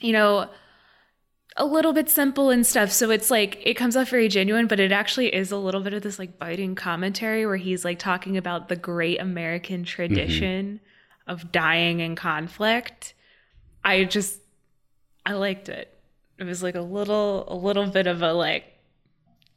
you 0.00 0.12
know, 0.12 0.48
a 1.58 1.64
little 1.64 1.92
bit 1.92 2.08
simple 2.08 2.50
and 2.50 2.64
stuff. 2.64 2.90
So 2.92 3.10
it's 3.10 3.30
like 3.30 3.60
it 3.64 3.74
comes 3.74 3.96
off 3.96 4.08
very 4.08 4.28
genuine, 4.28 4.68
but 4.68 4.78
it 4.78 4.92
actually 4.92 5.34
is 5.34 5.50
a 5.50 5.56
little 5.56 5.80
bit 5.80 5.92
of 5.92 6.02
this 6.02 6.18
like 6.18 6.38
biting 6.38 6.76
commentary 6.76 7.44
where 7.44 7.56
he's 7.56 7.84
like 7.84 7.98
talking 7.98 8.36
about 8.36 8.68
the 8.68 8.76
great 8.76 9.20
American 9.20 9.84
tradition 9.84 10.80
mm-hmm. 10.80 11.30
of 11.30 11.50
dying 11.50 11.98
in 11.98 12.14
conflict. 12.14 13.14
I 13.84 14.04
just 14.04 14.40
I 15.26 15.32
liked 15.32 15.68
it. 15.68 15.92
It 16.38 16.44
was 16.44 16.62
like 16.62 16.76
a 16.76 16.80
little 16.80 17.44
a 17.48 17.56
little 17.56 17.86
bit 17.86 18.06
of 18.06 18.22
a 18.22 18.32
like 18.32 18.64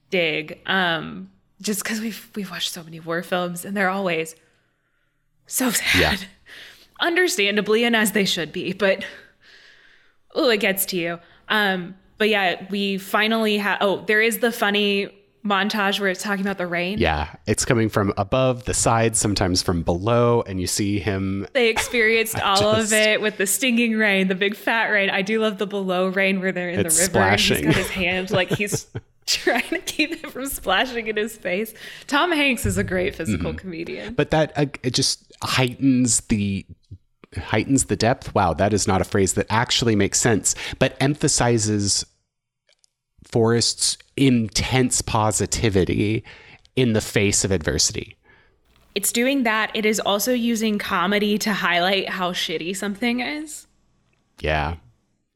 dig. 0.10 0.60
Um 0.66 1.30
just 1.62 1.84
because 1.84 2.02
we've 2.02 2.32
we've 2.36 2.50
watched 2.50 2.72
so 2.72 2.84
many 2.84 3.00
war 3.00 3.22
films 3.22 3.64
and 3.64 3.78
they're 3.78 3.90
always 3.90 4.36
so 5.46 5.70
sad. 5.72 6.00
Yeah. 6.00 6.18
Understandably 7.00 7.84
and 7.84 7.96
as 7.96 8.14
they 8.14 8.26
should 8.26 8.52
be, 8.52 8.74
but 8.74 9.06
oh, 10.34 10.50
it 10.50 10.60
gets 10.60 10.86
to 10.88 10.98
you. 10.98 11.20
Um, 11.52 11.96
but 12.18 12.30
yeah, 12.30 12.66
we 12.70 12.98
finally 12.98 13.58
have. 13.58 13.78
Oh, 13.82 14.04
there 14.06 14.22
is 14.22 14.40
the 14.40 14.52
funny 14.52 15.10
montage 15.44 16.00
where 16.00 16.10
it's 16.10 16.24
talking 16.24 16.46
about 16.46 16.58
the 16.58 16.68
rain. 16.68 16.98
Yeah, 17.00 17.36
it's 17.48 17.66
coming 17.66 17.90
from 17.90 18.14
above, 18.18 18.66
the 18.66 18.74
sides, 18.74 19.20
sometimes 19.20 19.62
from 19.62 19.84
below, 19.84 20.44
and 20.46 20.60
you 20.62 20.68
see 20.68 21.00
him. 21.00 21.48
They 21.54 21.70
experienced 21.70 22.40
all 22.42 22.74
just... 22.74 22.92
of 22.92 22.94
it 22.94 23.22
with 23.22 23.38
the 23.38 23.48
stinging 23.48 23.96
rain, 23.96 24.28
the 24.28 24.36
big 24.36 24.56
fat 24.56 24.86
rain. 24.86 25.10
I 25.10 25.22
do 25.22 25.40
love 25.40 25.58
the 25.58 25.68
below 25.68 26.08
rain 26.08 26.40
where 26.40 26.52
they're 26.52 26.70
in 26.70 26.78
the 26.78 26.84
river 26.84 26.92
splashing. 26.92 27.58
and 27.58 27.66
he's 27.68 27.76
got 27.76 27.84
his 27.84 27.92
hand 27.92 28.32
like 28.32 28.50
he's 28.50 28.88
trying 29.26 29.70
to 29.70 29.80
keep 29.80 30.12
it 30.12 30.32
from 30.32 30.46
splashing 30.46 31.08
in 31.08 31.18
his 31.18 31.36
face. 31.36 31.74
Tom 32.08 32.32
Hanks 32.32 32.66
is 32.66 32.78
a 32.78 32.84
great 32.84 33.16
physical 33.16 33.52
mm-hmm. 33.52 33.58
comedian. 33.58 34.14
But 34.14 34.32
that 34.32 34.54
uh, 34.56 34.66
it 34.84 34.94
just 34.94 35.32
heightens 35.42 36.22
the 36.22 36.66
heightens 37.38 37.86
the 37.86 37.96
depth. 37.96 38.36
Wow, 38.36 38.54
that 38.54 38.74
is 38.74 38.88
not 38.88 39.02
a 39.02 39.06
phrase 39.06 39.34
that 39.34 39.48
actually 39.50 39.96
makes 39.96 40.20
sense, 40.20 40.56
but 40.80 40.98
emphasizes 41.00 42.06
Forrest's 43.26 43.98
intense 44.18 45.02
positivity 45.02 46.24
in 46.76 46.94
the 46.94 47.02
face 47.02 47.44
of 47.44 47.52
adversity. 47.52 48.18
It's 48.94 49.14
doing 49.14 49.44
that. 49.44 49.72
It 49.74 49.86
is 49.86 50.02
also 50.02 50.34
using 50.34 50.78
comedy 50.78 51.38
to 51.40 51.54
highlight 51.54 52.10
how 52.10 52.34
shitty 52.34 52.76
something 52.76 53.22
is. 53.22 53.68
Yeah. 54.40 54.76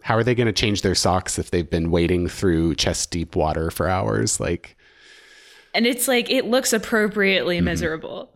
How 0.02 0.18
are 0.18 0.24
they 0.24 0.36
going 0.36 0.48
to 0.48 0.54
change 0.54 0.82
their 0.82 0.96
socks 0.96 1.40
if 1.40 1.52
they've 1.52 1.70
been 1.70 1.90
wading 1.90 2.28
through 2.28 2.76
chest 2.76 3.12
deep 3.12 3.36
water 3.36 3.72
for 3.72 3.88
hours? 3.88 4.40
Like, 4.40 4.76
and 5.74 5.88
it's 5.88 6.08
like, 6.08 6.30
it 6.30 6.46
looks 6.46 6.74
appropriately 6.74 7.58
mm-hmm. 7.58 7.66
miserable 7.66 8.35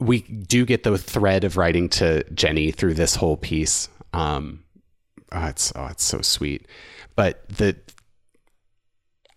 we 0.00 0.22
do 0.22 0.64
get 0.64 0.84
the 0.84 0.96
thread 0.96 1.44
of 1.44 1.56
writing 1.56 1.88
to 1.88 2.24
Jenny 2.32 2.70
through 2.70 2.94
this 2.94 3.16
whole 3.16 3.36
piece. 3.36 3.88
Um, 4.12 4.64
oh, 5.32 5.46
it's 5.46 5.72
oh, 5.74 5.86
it's 5.86 6.04
so 6.04 6.20
sweet, 6.20 6.66
but 7.16 7.48
the 7.48 7.76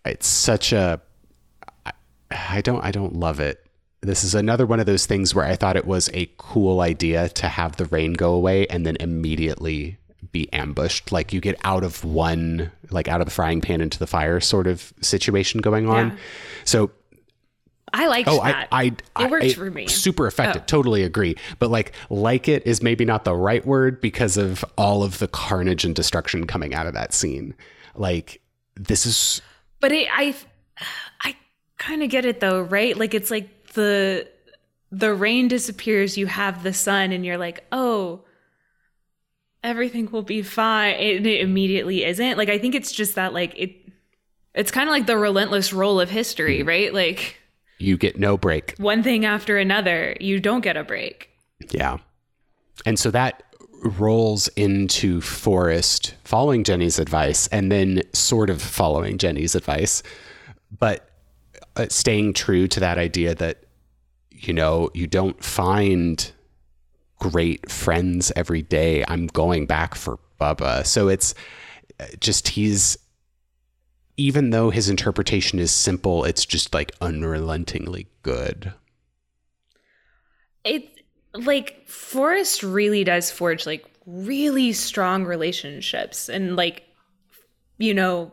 it's 0.04 0.26
such 0.26 0.72
a 0.72 1.00
I, 1.84 1.92
I 2.30 2.60
don't 2.60 2.84
I 2.84 2.90
don't 2.90 3.14
love 3.14 3.40
it. 3.40 3.64
This 4.00 4.24
is 4.24 4.34
another 4.34 4.66
one 4.66 4.80
of 4.80 4.86
those 4.86 5.06
things 5.06 5.34
where 5.34 5.44
I 5.44 5.54
thought 5.54 5.76
it 5.76 5.86
was 5.86 6.10
a 6.12 6.28
cool 6.36 6.80
idea 6.80 7.28
to 7.30 7.48
have 7.48 7.76
the 7.76 7.84
rain 7.86 8.14
go 8.14 8.34
away 8.34 8.66
and 8.66 8.84
then 8.84 8.96
immediately 8.98 9.98
be 10.32 10.52
ambushed. 10.52 11.12
Like 11.12 11.32
you 11.32 11.40
get 11.40 11.56
out 11.62 11.84
of 11.84 12.04
one, 12.04 12.72
like 12.90 13.06
out 13.06 13.20
of 13.20 13.26
the 13.26 13.30
frying 13.30 13.60
pan 13.60 13.80
into 13.80 13.98
the 13.98 14.06
fire 14.08 14.40
sort 14.40 14.66
of 14.66 14.92
situation 15.00 15.60
going 15.60 15.88
on. 15.88 16.10
Yeah. 16.10 16.16
So 16.64 16.90
I 17.94 18.06
like 18.06 18.26
oh, 18.26 18.42
that. 18.42 18.68
I, 18.72 18.94
I, 19.16 19.24
it 19.24 19.30
worked 19.30 19.44
I, 19.44 19.52
for 19.52 19.70
me. 19.70 19.86
Super 19.86 20.26
effective. 20.26 20.62
Oh. 20.62 20.66
Totally 20.66 21.02
agree. 21.02 21.36
But 21.58 21.70
like, 21.70 21.92
like 22.08 22.48
it 22.48 22.66
is 22.66 22.82
maybe 22.82 23.04
not 23.04 23.24
the 23.24 23.34
right 23.34 23.64
word 23.66 24.00
because 24.00 24.36
of 24.36 24.64
all 24.78 25.02
of 25.02 25.18
the 25.18 25.28
carnage 25.28 25.84
and 25.84 25.94
destruction 25.94 26.46
coming 26.46 26.74
out 26.74 26.86
of 26.86 26.94
that 26.94 27.12
scene. 27.12 27.54
Like, 27.94 28.40
this 28.74 29.04
is. 29.04 29.42
But 29.80 29.92
it, 29.92 30.08
I, 30.10 30.34
I 31.20 31.36
kind 31.76 32.02
of 32.02 32.08
get 32.08 32.24
it 32.24 32.40
though, 32.40 32.62
right? 32.62 32.96
Like, 32.96 33.12
it's 33.12 33.30
like 33.30 33.72
the 33.74 34.26
the 34.90 35.12
rain 35.12 35.48
disappears, 35.48 36.16
you 36.16 36.26
have 36.26 36.62
the 36.62 36.72
sun, 36.72 37.12
and 37.12 37.24
you're 37.24 37.38
like, 37.38 37.64
oh, 37.72 38.24
everything 39.62 40.10
will 40.10 40.22
be 40.22 40.42
fine. 40.42 40.94
It, 40.94 41.26
it 41.26 41.40
immediately 41.40 42.04
isn't. 42.04 42.38
Like, 42.38 42.48
I 42.48 42.58
think 42.58 42.74
it's 42.74 42.92
just 42.92 43.16
that 43.16 43.34
like 43.34 43.54
it. 43.56 43.76
It's 44.54 44.70
kind 44.70 44.88
of 44.88 44.92
like 44.92 45.06
the 45.06 45.16
relentless 45.16 45.72
roll 45.72 46.00
of 46.00 46.10
history, 46.10 46.58
mm-hmm. 46.58 46.68
right? 46.68 46.94
Like 46.94 47.38
you 47.82 47.96
get 47.96 48.18
no 48.18 48.36
break. 48.36 48.74
One 48.78 49.02
thing 49.02 49.24
after 49.24 49.58
another, 49.58 50.16
you 50.20 50.40
don't 50.40 50.60
get 50.60 50.76
a 50.76 50.84
break. 50.84 51.28
Yeah. 51.70 51.98
And 52.86 52.98
so 52.98 53.10
that 53.10 53.42
rolls 53.98 54.48
into 54.48 55.20
Forrest 55.20 56.14
following 56.24 56.62
Jenny's 56.64 56.98
advice 56.98 57.48
and 57.48 57.70
then 57.70 58.02
sort 58.12 58.48
of 58.48 58.62
following 58.62 59.18
Jenny's 59.18 59.54
advice, 59.54 60.02
but 60.78 61.10
uh, 61.76 61.86
staying 61.88 62.34
true 62.34 62.68
to 62.68 62.80
that 62.80 62.98
idea 62.98 63.34
that, 63.34 63.64
you 64.30 64.52
know, 64.52 64.90
you 64.94 65.06
don't 65.06 65.42
find 65.42 66.30
great 67.18 67.70
friends 67.70 68.32
every 68.36 68.62
day. 68.62 69.04
I'm 69.08 69.26
going 69.26 69.66
back 69.66 69.94
for 69.94 70.18
Bubba. 70.40 70.86
So 70.86 71.08
it's 71.08 71.34
uh, 72.00 72.06
just 72.20 72.48
he's 72.48 72.98
even 74.16 74.50
though 74.50 74.70
his 74.70 74.88
interpretation 74.88 75.58
is 75.58 75.72
simple, 75.72 76.24
it's 76.24 76.44
just 76.44 76.74
like 76.74 76.92
unrelentingly 77.00 78.06
good. 78.22 78.72
It's 80.64 80.88
like 81.34 81.88
Forrest 81.88 82.62
really 82.62 83.04
does 83.04 83.30
forge 83.30 83.66
like 83.66 83.84
really 84.04 84.72
strong 84.72 85.24
relationships 85.24 86.28
and 86.28 86.56
like 86.56 86.82
you 87.78 87.94
know 87.94 88.32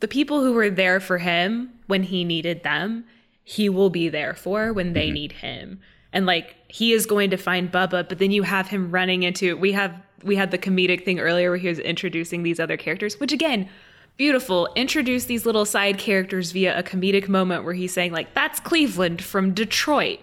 the 0.00 0.08
people 0.08 0.42
who 0.42 0.52
were 0.52 0.70
there 0.70 1.00
for 1.00 1.18
him 1.18 1.70
when 1.86 2.02
he 2.02 2.24
needed 2.24 2.62
them, 2.62 3.04
he 3.42 3.68
will 3.68 3.90
be 3.90 4.08
there 4.08 4.34
for 4.34 4.72
when 4.72 4.92
they 4.92 5.06
mm-hmm. 5.06 5.14
need 5.14 5.32
him. 5.32 5.80
And 6.12 6.26
like 6.26 6.56
he 6.68 6.92
is 6.92 7.06
going 7.06 7.30
to 7.30 7.36
find 7.36 7.72
Bubba, 7.72 8.08
but 8.08 8.18
then 8.18 8.30
you 8.30 8.42
have 8.42 8.68
him 8.68 8.90
running 8.90 9.22
into 9.22 9.56
we 9.56 9.72
have 9.72 9.94
we 10.22 10.36
had 10.36 10.50
the 10.50 10.58
comedic 10.58 11.04
thing 11.04 11.20
earlier 11.20 11.50
where 11.50 11.58
he 11.58 11.68
was 11.68 11.78
introducing 11.78 12.42
these 12.42 12.60
other 12.60 12.76
characters, 12.76 13.20
which 13.20 13.32
again, 13.32 13.68
beautiful. 14.16 14.68
Introduce 14.76 15.24
these 15.24 15.46
little 15.46 15.64
side 15.64 15.98
characters 15.98 16.52
via 16.52 16.78
a 16.78 16.82
comedic 16.82 17.28
moment 17.28 17.64
where 17.64 17.74
he's 17.74 17.92
saying 17.92 18.12
like 18.12 18.34
that's 18.34 18.60
cleveland 18.60 19.22
from 19.22 19.54
detroit. 19.54 20.20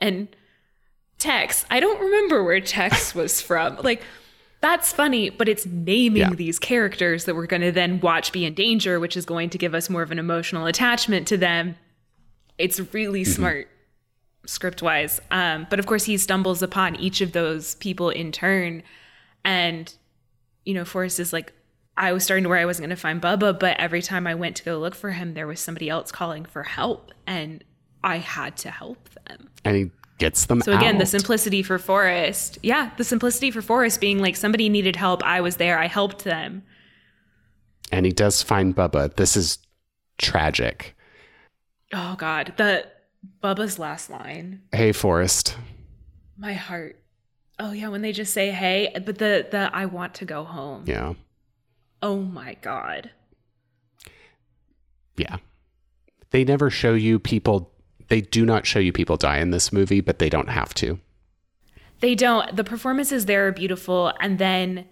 And 0.00 0.28
tex 1.18 1.64
i 1.70 1.80
don't 1.80 2.00
remember 2.00 2.42
where 2.44 2.60
tex 2.60 3.14
was 3.14 3.40
from. 3.40 3.78
Like 3.82 4.02
that's 4.60 4.92
funny 4.92 5.30
but 5.30 5.48
it's 5.48 5.66
naming 5.66 6.20
yeah. 6.20 6.30
these 6.30 6.58
characters 6.58 7.24
that 7.24 7.34
we're 7.34 7.46
going 7.46 7.62
to 7.62 7.72
then 7.72 8.00
watch 8.00 8.32
be 8.32 8.44
in 8.44 8.54
danger 8.54 8.98
which 8.98 9.16
is 9.16 9.26
going 9.26 9.50
to 9.50 9.58
give 9.58 9.74
us 9.74 9.90
more 9.90 10.02
of 10.02 10.10
an 10.10 10.18
emotional 10.18 10.66
attachment 10.66 11.28
to 11.28 11.36
them. 11.36 11.76
It's 12.58 12.80
really 12.92 13.22
mm-hmm. 13.22 13.32
smart 13.32 13.68
script 14.46 14.82
wise 14.82 15.20
um, 15.30 15.66
but 15.70 15.78
of 15.78 15.86
course 15.86 16.04
he 16.04 16.18
stumbles 16.18 16.62
upon 16.62 16.96
each 16.96 17.20
of 17.20 17.32
those 17.32 17.76
people 17.76 18.10
in 18.10 18.32
turn. 18.32 18.82
And 19.44 19.92
you 20.64 20.74
know 20.74 20.84
forrest 20.84 21.20
is 21.20 21.32
like 21.32 21.52
I 21.96 22.12
was 22.12 22.24
starting 22.24 22.44
to 22.44 22.50
worry 22.50 22.60
I 22.60 22.66
wasn't 22.66 22.88
going 22.88 22.96
to 22.96 23.00
find 23.00 23.22
Bubba, 23.22 23.58
but 23.58 23.78
every 23.78 24.02
time 24.02 24.26
I 24.26 24.34
went 24.34 24.56
to 24.56 24.64
go 24.64 24.78
look 24.78 24.94
for 24.94 25.12
him, 25.12 25.34
there 25.34 25.46
was 25.46 25.60
somebody 25.60 25.88
else 25.88 26.10
calling 26.10 26.44
for 26.44 26.64
help, 26.64 27.12
and 27.26 27.62
I 28.02 28.18
had 28.18 28.56
to 28.58 28.70
help 28.70 29.08
them. 29.26 29.48
And 29.64 29.76
he 29.76 29.90
gets 30.18 30.46
them. 30.46 30.60
So 30.60 30.76
again, 30.76 30.96
out. 30.96 31.00
the 31.00 31.06
simplicity 31.06 31.62
for 31.62 31.78
Forrest, 31.78 32.58
yeah, 32.62 32.90
the 32.96 33.04
simplicity 33.04 33.50
for 33.50 33.62
Forrest 33.62 34.00
being 34.00 34.18
like 34.18 34.36
somebody 34.36 34.68
needed 34.68 34.96
help, 34.96 35.22
I 35.24 35.40
was 35.40 35.56
there, 35.56 35.78
I 35.78 35.86
helped 35.86 36.24
them. 36.24 36.64
And 37.92 38.06
he 38.06 38.12
does 38.12 38.42
find 38.42 38.74
Bubba. 38.74 39.14
This 39.14 39.36
is 39.36 39.58
tragic. 40.18 40.96
Oh 41.92 42.16
God, 42.18 42.54
the 42.56 42.86
Bubba's 43.42 43.78
last 43.78 44.10
line. 44.10 44.62
Hey, 44.72 44.92
Forrest. 44.92 45.56
My 46.36 46.54
heart. 46.54 47.00
Oh 47.58 47.70
yeah, 47.70 47.88
when 47.88 48.02
they 48.02 48.10
just 48.10 48.32
say 48.32 48.50
hey, 48.50 48.92
but 49.06 49.18
the 49.18 49.46
the 49.48 49.70
I 49.72 49.86
want 49.86 50.14
to 50.14 50.24
go 50.24 50.42
home. 50.42 50.84
Yeah. 50.86 51.14
Oh 52.04 52.20
my 52.20 52.54
God. 52.60 53.10
Yeah. 55.16 55.38
They 56.32 56.44
never 56.44 56.68
show 56.68 56.92
you 56.92 57.18
people, 57.18 57.72
they 58.08 58.20
do 58.20 58.44
not 58.44 58.66
show 58.66 58.78
you 58.78 58.92
people 58.92 59.16
die 59.16 59.38
in 59.38 59.52
this 59.52 59.72
movie, 59.72 60.02
but 60.02 60.18
they 60.18 60.28
don't 60.28 60.50
have 60.50 60.74
to. 60.74 61.00
They 62.00 62.14
don't. 62.14 62.54
The 62.54 62.62
performances 62.62 63.24
there 63.24 63.48
are 63.48 63.52
beautiful. 63.52 64.12
And 64.20 64.38
then 64.38 64.84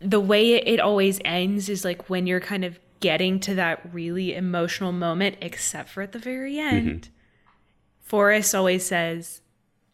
the 0.00 0.18
way 0.18 0.54
it 0.54 0.80
always 0.80 1.20
ends 1.26 1.68
is 1.68 1.84
like 1.84 2.08
when 2.08 2.26
you're 2.26 2.40
kind 2.40 2.64
of 2.64 2.78
getting 3.00 3.38
to 3.40 3.54
that 3.56 3.92
really 3.92 4.34
emotional 4.34 4.92
moment, 4.92 5.36
except 5.42 5.90
for 5.90 6.02
at 6.02 6.12
the 6.12 6.18
very 6.18 6.58
end. 6.58 7.02
Mm-hmm. 7.02 7.10
Forrest 8.00 8.54
always 8.54 8.86
says, 8.86 9.42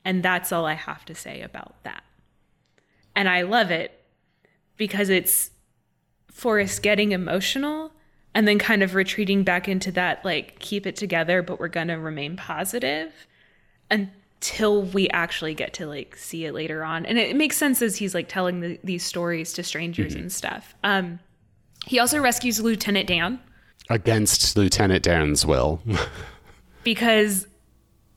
and 0.05 0.23
that's 0.23 0.53
all 0.53 0.65
I 0.65 0.75
have 0.75 1.05
to 1.07 1.15
say 1.17 1.43
about 1.43 1.83
that. 1.83 2.05
And 3.17 3.29
I 3.29 3.43
love 3.43 3.73
it 3.73 4.01
because 4.77 5.09
it's 5.09 5.52
Forrest 6.33 6.83
getting 6.83 7.12
emotional 7.12 7.93
and 8.35 8.49
then 8.49 8.59
kind 8.59 8.83
of 8.83 8.95
retreating 8.95 9.45
back 9.45 9.68
into 9.68 9.93
that 9.93 10.24
like 10.24 10.59
keep 10.59 10.87
it 10.87 10.97
together 10.97 11.43
but 11.43 11.61
we're 11.61 11.68
going 11.68 11.89
to 11.89 11.95
remain 11.95 12.37
positive 12.37 13.12
until 13.91 14.83
we 14.83 15.09
actually 15.11 15.55
get 15.55 15.74
to 15.74 15.87
like 15.87 16.16
see 16.16 16.45
it 16.45 16.55
later 16.55 16.83
on 16.83 17.05
and 17.07 17.18
it, 17.18 17.37
makes 17.37 17.57
sense 17.57 17.83
as 17.83 17.97
he's 17.97 18.14
like 18.14 18.28
telling 18.28 18.61
the, 18.61 18.80
these 18.83 19.05
stories 19.05 19.53
to 19.53 19.62
strangers 19.62 20.14
mm-hmm. 20.14 20.22
and 20.22 20.33
stuff 20.33 20.74
um 20.83 21.18
He 21.87 21.99
also 21.99 22.18
rescues 22.18 22.61
Lieutenant 22.61 23.07
Dan 23.07 23.39
Against 23.91 24.57
Lieutenant 24.57 25.03
Dan's 25.03 25.45
will. 25.45 25.83
because 26.85 27.47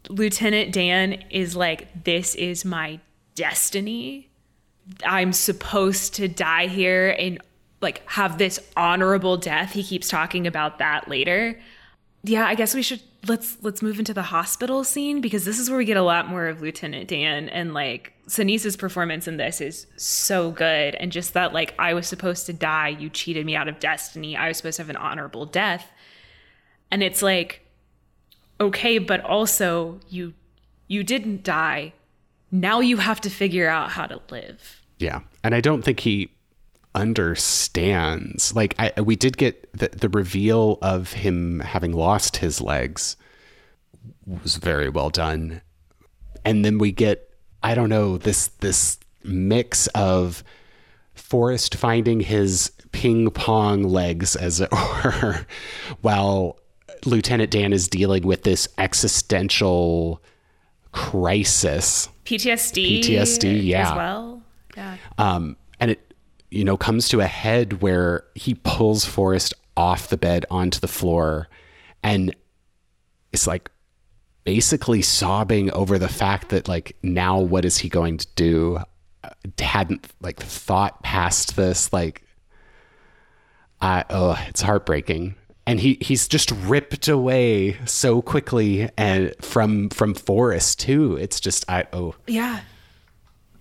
Lieutenant 0.10 0.72
Dan 0.72 1.24
is 1.30 1.56
like, 1.56 2.04
This 2.04 2.36
is 2.36 2.64
my 2.64 3.00
destiny. 3.34 4.30
I'm 5.06 5.34
supposed 5.34 6.14
to 6.16 6.28
die 6.28 6.68
here 6.68 7.16
and 7.18 7.42
like 7.86 8.02
have 8.10 8.40
this 8.40 8.60
honorable 8.76 9.38
death. 9.38 9.72
He 9.72 9.84
keeps 9.84 10.10
talking 10.10 10.48
about 10.48 10.80
that 10.80 11.08
later. 11.08 11.62
Yeah, 12.24 12.48
I 12.48 12.56
guess 12.56 12.74
we 12.74 12.82
should 12.82 13.02
let's 13.28 13.58
let's 13.62 13.84
move 13.84 14.00
into 14.00 14.14
the 14.14 14.24
hospital 14.24 14.84
scene 14.84 15.22
because 15.22 15.46
this 15.46 15.60
is 15.60 15.70
where 15.70 15.78
we 15.78 15.86
get 15.86 15.96
a 15.96 16.02
lot 16.02 16.28
more 16.28 16.48
of 16.48 16.62
Lieutenant 16.62 17.08
Dan 17.08 17.48
and 17.50 17.74
like 17.74 18.14
Sinise's 18.28 18.76
performance 18.76 19.28
in 19.28 19.38
this 19.38 19.62
is 19.62 19.86
so 19.98 20.50
good 20.50 20.96
and 20.96 21.12
just 21.12 21.34
that 21.36 21.54
like 21.54 21.76
I 21.78 21.94
was 21.94 22.08
supposed 22.08 22.48
to 22.48 22.54
die, 22.54 22.90
you 22.90 23.10
cheated 23.10 23.46
me 23.46 23.56
out 23.56 23.68
of 23.68 23.80
destiny. 23.80 24.36
I 24.36 24.48
was 24.48 24.58
supposed 24.58 24.78
to 24.78 24.82
have 24.82 24.90
an 24.90 24.98
honorable 24.98 25.46
death. 25.46 25.88
And 26.90 27.04
it's 27.04 27.22
like 27.22 27.62
okay, 28.60 28.98
but 28.98 29.22
also 29.22 30.00
you 30.10 30.34
you 30.88 31.04
didn't 31.04 31.44
die. 31.44 31.94
Now 32.52 32.80
you 32.80 32.98
have 32.98 33.22
to 33.22 33.30
figure 33.30 33.70
out 33.70 33.92
how 33.92 34.08
to 34.08 34.20
live. 34.32 34.82
Yeah. 34.98 35.22
And 35.44 35.54
I 35.54 35.62
don't 35.62 35.84
think 35.84 36.00
he 36.00 36.32
understands. 36.96 38.56
Like 38.56 38.74
I 38.80 39.00
we 39.02 39.16
did 39.16 39.38
get 39.38 39.72
the, 39.78 39.90
the 39.90 40.10
reveal 40.10 40.80
of 40.82 41.14
him 41.14 41.60
having 41.60 41.92
lost 41.92 42.38
his 42.38 42.62
legs 42.62 43.18
was 44.26 44.56
very 44.56 44.90
well 44.90 45.10
done. 45.10 45.62
And 46.44 46.66
then 46.66 46.78
we 46.78 46.92
get 46.92 47.30
I 47.62 47.76
don't 47.76 47.90
know 47.90 48.18
this 48.18 48.48
this 48.48 48.98
mix 49.24 49.88
of 49.88 50.44
Forrest 51.14 51.76
finding 51.76 52.22
his 52.22 52.72
ping 52.92 53.30
pong 53.30 53.84
legs 53.84 54.36
as 54.36 54.62
it 54.62 54.72
were 55.04 55.46
while 56.02 56.60
Lieutenant 57.06 57.52
Dan 57.52 57.74
is 57.74 57.88
dealing 57.88 58.26
with 58.26 58.44
this 58.44 58.68
existential 58.78 60.22
crisis. 60.92 62.10
PTSD. 62.26 63.02
PTSD, 63.02 63.64
yeah. 63.64 63.92
As 63.92 63.96
well. 63.96 64.42
Yeah. 64.76 64.98
Um, 65.18 65.58
and 65.80 65.92
it, 65.92 66.14
you 66.52 66.64
know, 66.64 66.78
comes 66.78 67.10
to 67.10 67.22
a 67.22 67.28
head 67.28 67.82
where 67.82 68.24
he 68.36 68.56
pulls 68.56 69.06
Forrest 69.06 69.54
off 69.78 70.10
the 70.10 70.18
bed 70.18 70.46
onto 70.50 70.80
the 70.80 70.88
floor 70.88 71.48
and 72.02 72.34
it's 73.34 73.48
like 73.48 73.70
basically 74.46 75.02
sobbing 75.02 75.72
over 75.74 75.98
the 75.98 76.08
fact 76.08 76.50
that 76.50 76.68
like 76.68 76.96
now 77.04 77.40
what 77.40 77.66
is 77.66 77.80
he 77.80 77.90
going 77.90 78.18
to 78.18 78.28
do? 78.36 78.80
Uh, 79.24 79.30
hadn't 79.60 80.08
like 80.22 80.40
thought 80.40 81.04
past 81.04 81.56
this 81.56 81.92
like 81.92 82.24
I 83.82 84.06
oh 84.10 84.42
it's 84.48 84.62
heartbreaking. 84.62 85.36
And 85.68 85.80
he 85.80 85.98
he's 86.00 86.28
just 86.28 86.52
ripped 86.52 87.08
away 87.08 87.78
so 87.86 88.22
quickly 88.22 88.88
and 88.98 89.34
from 89.42 89.90
from 89.90 90.14
Forrest 90.14 90.80
too. 90.80 91.18
It's 91.18 91.40
just 91.40 91.66
I 91.68 91.86
oh. 91.92 92.16
Yeah. 92.28 92.62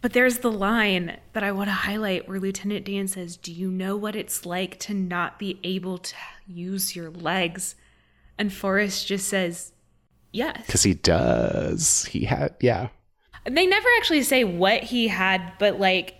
But 0.04 0.12
there's 0.12 0.40
the 0.40 0.52
line 0.52 1.16
that 1.32 1.42
I 1.42 1.50
want 1.52 1.68
to 1.68 1.72
highlight 1.72 2.28
where 2.28 2.38
Lieutenant 2.38 2.84
Dan 2.84 3.08
says, 3.08 3.38
Do 3.38 3.50
you 3.50 3.70
know 3.70 3.96
what 3.96 4.14
it's 4.14 4.44
like 4.44 4.78
to 4.80 4.92
not 4.92 5.38
be 5.38 5.58
able 5.64 5.96
to 5.96 6.14
use 6.46 6.94
your 6.94 7.08
legs? 7.08 7.74
And 8.36 8.52
Forrest 8.52 9.06
just 9.06 9.26
says, 9.26 9.72
Yes. 10.30 10.66
because 10.66 10.82
he 10.82 10.92
does 10.92 12.04
he 12.04 12.26
had 12.26 12.54
yeah 12.60 12.88
They 13.48 13.64
never 13.64 13.88
actually 13.96 14.24
say 14.24 14.44
what 14.44 14.82
he 14.82 15.08
had, 15.08 15.54
but 15.58 15.80
like, 15.80 16.16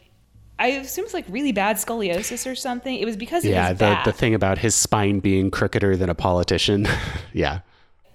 I 0.59 0.68
assume 0.68 1.05
it's 1.05 1.12
like 1.12 1.26
really 1.28 1.53
bad 1.53 1.76
scoliosis 1.76 2.51
or 2.51 2.55
something. 2.55 2.97
It 2.99 3.05
was 3.05 3.18
because 3.18 3.45
yeah 3.45 3.74
the, 3.74 3.80
back. 3.80 4.07
the 4.07 4.12
thing 4.12 4.32
about 4.32 4.57
his 4.57 4.74
spine 4.74 5.20
being 5.20 5.51
crookeder 5.51 5.99
than 5.99 6.09
a 6.09 6.14
politician 6.14 6.89
yeah 7.35 7.61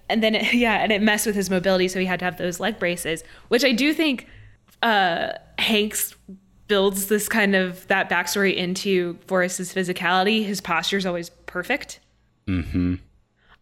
and 0.08 0.20
then 0.20 0.34
it, 0.34 0.52
yeah, 0.52 0.82
and 0.82 0.90
it 0.90 1.00
messed 1.00 1.26
with 1.26 1.36
his 1.36 1.48
mobility, 1.48 1.86
so 1.86 2.00
he 2.00 2.06
had 2.06 2.18
to 2.18 2.24
have 2.24 2.38
those 2.38 2.58
leg 2.58 2.80
braces, 2.80 3.22
which 3.46 3.64
I 3.64 3.70
do 3.70 3.94
think 3.94 4.26
uh, 4.82 5.32
Hanks 5.58 6.14
builds 6.68 7.06
this 7.06 7.28
kind 7.28 7.56
of 7.56 7.86
that 7.88 8.08
backstory 8.08 8.54
into 8.54 9.18
Forrest's 9.26 9.74
physicality. 9.74 10.44
His 10.44 10.60
posture 10.60 10.96
is 10.96 11.06
always 11.06 11.30
perfect. 11.46 12.00
mm-hmm 12.46 12.94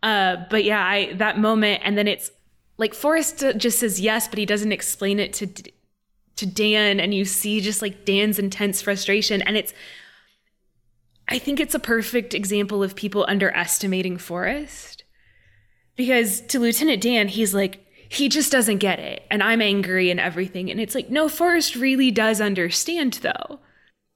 Uh, 0.02 0.36
but 0.50 0.62
yeah, 0.64 0.84
I 0.84 1.12
that 1.14 1.38
moment, 1.38 1.82
and 1.84 1.98
then 1.98 2.06
it's 2.06 2.30
like 2.76 2.94
Forrest 2.94 3.42
just 3.56 3.80
says 3.80 4.00
yes, 4.00 4.28
but 4.28 4.38
he 4.38 4.46
doesn't 4.46 4.72
explain 4.72 5.18
it 5.18 5.32
to 5.34 5.46
to 6.36 6.46
Dan, 6.46 7.00
and 7.00 7.12
you 7.12 7.24
see 7.24 7.60
just 7.60 7.82
like 7.82 8.04
Dan's 8.04 8.38
intense 8.38 8.80
frustration, 8.80 9.42
and 9.42 9.56
it's. 9.56 9.74
I 11.30 11.38
think 11.38 11.60
it's 11.60 11.74
a 11.74 11.80
perfect 11.80 12.32
example 12.32 12.82
of 12.82 12.94
people 12.94 13.26
underestimating 13.28 14.18
Forrest, 14.18 15.04
because 15.96 16.40
to 16.42 16.60
Lieutenant 16.60 17.02
Dan, 17.02 17.28
he's 17.28 17.52
like 17.52 17.84
he 18.08 18.28
just 18.28 18.50
doesn't 18.50 18.78
get 18.78 18.98
it, 18.98 19.24
and 19.30 19.42
I'm 19.42 19.60
angry 19.60 20.10
and 20.10 20.18
everything, 20.18 20.70
and 20.70 20.80
it's 20.80 20.94
like 20.94 21.10
no, 21.10 21.28
Forrest 21.28 21.76
really 21.76 22.10
does 22.10 22.40
understand 22.40 23.14
though, 23.22 23.60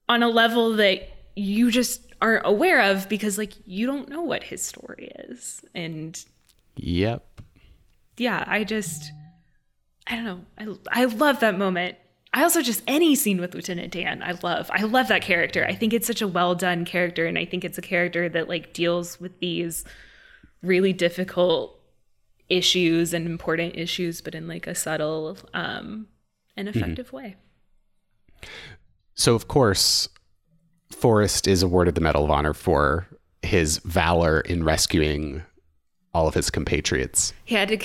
on 0.09 0.23
a 0.23 0.29
level 0.29 0.75
that 0.77 1.09
you 1.35 1.71
just 1.71 2.01
aren't 2.23 2.47
aware 2.47 2.81
of 2.81 3.09
because 3.09 3.37
like 3.37 3.53
you 3.67 3.87
don't 3.87 4.09
know 4.09 4.23
what 4.23 4.45
his 4.45 4.63
story 4.63 5.11
is. 5.29 5.63
And 5.75 6.25
yep. 6.77 7.27
yeah 8.17 8.45
i 8.47 8.65
just 8.65 9.13
i 10.07 10.15
don't 10.15 10.25
know. 10.25 10.41
I, 10.57 11.03
I 11.03 11.05
love 11.05 11.41
that 11.41 11.59
moment. 11.59 11.97
I 12.35 12.45
also 12.45 12.63
just 12.63 12.83
any 12.87 13.15
scene 13.15 13.41
with 13.41 13.55
lieutenant 13.55 13.93
dan 13.93 14.23
i 14.23 14.33
love. 14.43 14.71
I 14.73 14.85
love 14.85 15.09
that 15.09 15.23
character. 15.23 15.67
I 15.67 15.75
think 15.75 15.93
it's 15.93 16.07
such 16.07 16.23
a 16.23 16.29
well 16.29 16.55
done 16.55 16.85
character 16.85 17.27
and 17.27 17.37
i 17.37 17.45
think 17.45 17.65
it's 17.65 17.79
a 17.79 17.83
character 17.83 18.29
that 18.29 18.49
like 18.49 18.73
deals 18.73 19.21
with 19.21 19.39
these 19.41 19.85
really 20.63 20.93
difficult 20.93 21.79
issues 22.53 23.13
and 23.15 23.27
important 23.27 23.77
issues 23.77 24.21
but 24.21 24.35
in 24.35 24.47
like 24.47 24.67
a 24.67 24.75
subtle 24.75 25.37
um 25.55 26.07
and 26.57 26.69
effective 26.69 27.13
way 27.13 27.37
so 29.15 29.35
of 29.35 29.49
course 29.49 30.09
Forrest 30.91 31.49
is 31.49 31.63
awarded 31.63 31.95
the 31.95 32.01
Medal 32.01 32.25
of 32.25 32.31
Honor 32.31 32.53
for 32.55 33.07
his 33.43 33.79
valor 33.79 34.41
in 34.41 34.63
rescuing 34.63 35.43
all 36.15 36.29
of 36.29 36.35
his 36.35 36.51
compatriots. 36.51 37.33
he 37.45 37.55
had 37.55 37.69
to 37.69 37.79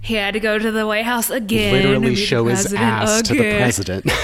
he 0.00 0.14
had 0.14 0.32
to 0.34 0.40
go 0.40 0.58
to 0.58 0.70
the 0.70 0.86
white 0.86 1.04
house 1.04 1.28
again 1.30 1.72
Literally 1.74 2.14
show 2.14 2.46
his 2.46 2.72
ass 2.72 3.22
to 3.22 3.34
the 3.34 3.56
president. 3.58 4.06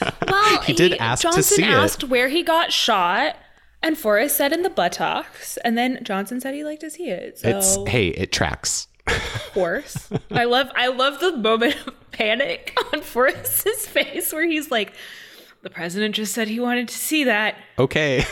Well, 0.26 0.62
He 0.62 0.72
did 0.72 0.94
ask 0.94 1.22
to 1.22 1.26
Johnson 1.28 1.42
see 1.42 1.62
it. 1.62 1.68
asked 1.68 2.04
where 2.04 2.28
he 2.28 2.42
got 2.42 2.72
shot, 2.72 3.36
and 3.82 3.96
Forrest 3.96 4.36
said 4.36 4.52
in 4.52 4.62
the 4.62 4.70
buttocks, 4.70 5.56
and 5.58 5.76
then 5.76 6.00
Johnson 6.02 6.40
said 6.40 6.54
he 6.54 6.64
liked 6.64 6.82
like 6.82 6.90
to 6.90 6.96
see 6.96 7.08
it. 7.08 7.38
So, 7.38 7.48
it's 7.48 7.76
hey, 7.88 8.08
it 8.08 8.32
tracks. 8.32 8.88
of 9.06 9.50
course, 9.52 10.10
I 10.30 10.44
love 10.44 10.68
I 10.74 10.88
love 10.88 11.20
the 11.20 11.36
moment 11.36 11.76
of 11.86 12.10
panic 12.10 12.76
on 12.92 13.00
Forrest's 13.00 13.86
face 13.86 14.32
where 14.32 14.46
he's 14.46 14.70
like, 14.70 14.92
"The 15.62 15.70
president 15.70 16.14
just 16.14 16.34
said 16.34 16.48
he 16.48 16.60
wanted 16.60 16.88
to 16.88 16.94
see 16.94 17.24
that. 17.24 17.56
Okay. 17.78 18.24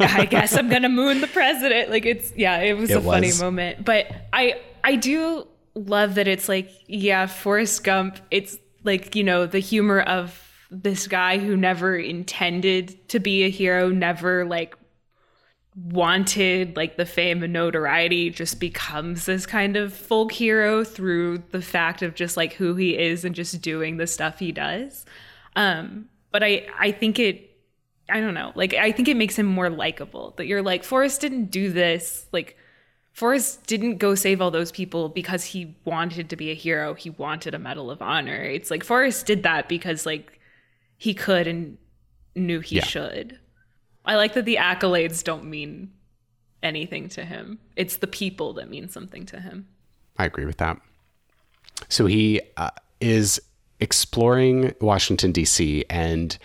I 0.00 0.26
guess 0.26 0.56
I'm 0.56 0.68
gonna 0.68 0.88
moon 0.88 1.20
the 1.20 1.26
president." 1.32 1.90
Like 1.90 2.04
it's 2.04 2.32
yeah, 2.36 2.58
it 2.58 2.76
was 2.76 2.90
It 2.90 2.98
a 2.98 3.00
funny 3.00 3.32
moment, 3.38 3.84
but 3.84 4.06
I 4.32 4.60
I 4.82 4.96
do 4.96 5.46
love 5.74 6.16
that 6.16 6.26
it's 6.26 6.48
like 6.48 6.70
yeah, 6.86 7.26
Forrest 7.26 7.84
Gump. 7.84 8.18
It's 8.30 8.58
like 8.82 9.14
you 9.14 9.22
know 9.22 9.46
the 9.46 9.60
humor 9.60 10.00
of 10.00 10.46
this 10.70 11.06
guy 11.06 11.38
who 11.38 11.56
never 11.56 11.96
intended 11.96 13.08
to 13.08 13.18
be 13.18 13.44
a 13.44 13.50
hero, 13.50 13.88
never 13.88 14.44
like 14.44 14.74
wanted 15.84 16.76
like 16.76 16.96
the 16.96 17.06
fame 17.06 17.42
and 17.42 17.52
notoriety 17.52 18.30
just 18.30 18.60
becomes 18.60 19.26
this 19.26 19.46
kind 19.46 19.76
of 19.76 19.92
folk 19.94 20.32
hero 20.32 20.84
through 20.84 21.38
the 21.50 21.62
fact 21.62 22.02
of 22.02 22.14
just 22.14 22.36
like 22.36 22.52
who 22.54 22.74
he 22.74 22.98
is 22.98 23.24
and 23.24 23.34
just 23.34 23.60
doing 23.62 23.96
the 23.96 24.06
stuff 24.06 24.38
he 24.38 24.52
does. 24.52 25.04
Um 25.56 26.08
but 26.32 26.42
i 26.44 26.66
i 26.78 26.92
think 26.92 27.18
it 27.18 27.50
i 28.08 28.20
don't 28.20 28.34
know 28.34 28.52
like 28.54 28.72
i 28.74 28.92
think 28.92 29.08
it 29.08 29.16
makes 29.16 29.36
him 29.36 29.46
more 29.46 29.68
likable 29.68 30.32
that 30.36 30.46
you're 30.46 30.62
like 30.62 30.84
forrest 30.84 31.20
didn't 31.20 31.46
do 31.46 31.72
this 31.72 32.26
like 32.30 32.56
forrest 33.12 33.66
didn't 33.66 33.96
go 33.96 34.14
save 34.14 34.40
all 34.40 34.52
those 34.52 34.70
people 34.70 35.08
because 35.08 35.44
he 35.44 35.74
wanted 35.84 36.30
to 36.30 36.36
be 36.36 36.50
a 36.52 36.54
hero. 36.54 36.94
He 36.94 37.10
wanted 37.10 37.52
a 37.54 37.58
medal 37.58 37.90
of 37.90 38.00
honor. 38.00 38.40
It's 38.44 38.70
like 38.70 38.84
forrest 38.84 39.26
did 39.26 39.42
that 39.42 39.68
because 39.68 40.06
like 40.06 40.38
he 40.96 41.12
could 41.14 41.48
and 41.48 41.76
knew 42.36 42.60
he 42.60 42.76
Yeah. 42.76 42.84
should 42.84 43.38
I 44.04 44.16
like 44.16 44.34
that 44.34 44.44
the 44.44 44.56
accolades 44.56 45.22
don't 45.22 45.44
mean 45.44 45.92
anything 46.62 47.08
to 47.10 47.24
him. 47.24 47.58
It's 47.76 47.96
the 47.96 48.06
people 48.06 48.54
that 48.54 48.68
mean 48.70 48.88
something 48.88 49.26
to 49.26 49.40
him. 49.40 49.68
I 50.18 50.24
agree 50.24 50.44
with 50.44 50.58
that. 50.58 50.80
So 51.88 52.06
he 52.06 52.40
uh, 52.56 52.70
is 53.00 53.40
exploring 53.80 54.74
Washington, 54.80 55.32
D.C., 55.32 55.84
and 55.88 56.36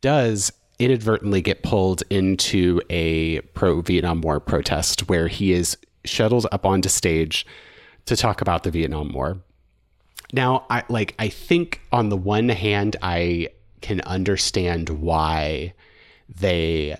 does 0.00 0.52
inadvertently 0.78 1.40
get 1.40 1.62
pulled 1.62 2.02
into 2.10 2.80
a 2.90 3.40
pro 3.54 3.80
Vietnam 3.80 4.20
War 4.20 4.40
protest 4.40 5.08
where 5.08 5.28
he 5.28 5.52
is 5.52 5.76
shuttled 6.04 6.46
up 6.52 6.66
onto 6.66 6.88
stage 6.88 7.46
to 8.06 8.16
talk 8.16 8.40
about 8.40 8.64
the 8.64 8.70
Vietnam 8.70 9.12
War. 9.12 9.38
Now, 10.32 10.66
I 10.68 10.82
like 10.88 11.14
I 11.18 11.28
think 11.28 11.80
on 11.92 12.08
the 12.08 12.16
one 12.16 12.48
hand 12.48 12.96
I 13.02 13.48
can 13.80 14.00
understand 14.02 14.88
why 14.88 15.74
they 16.28 16.96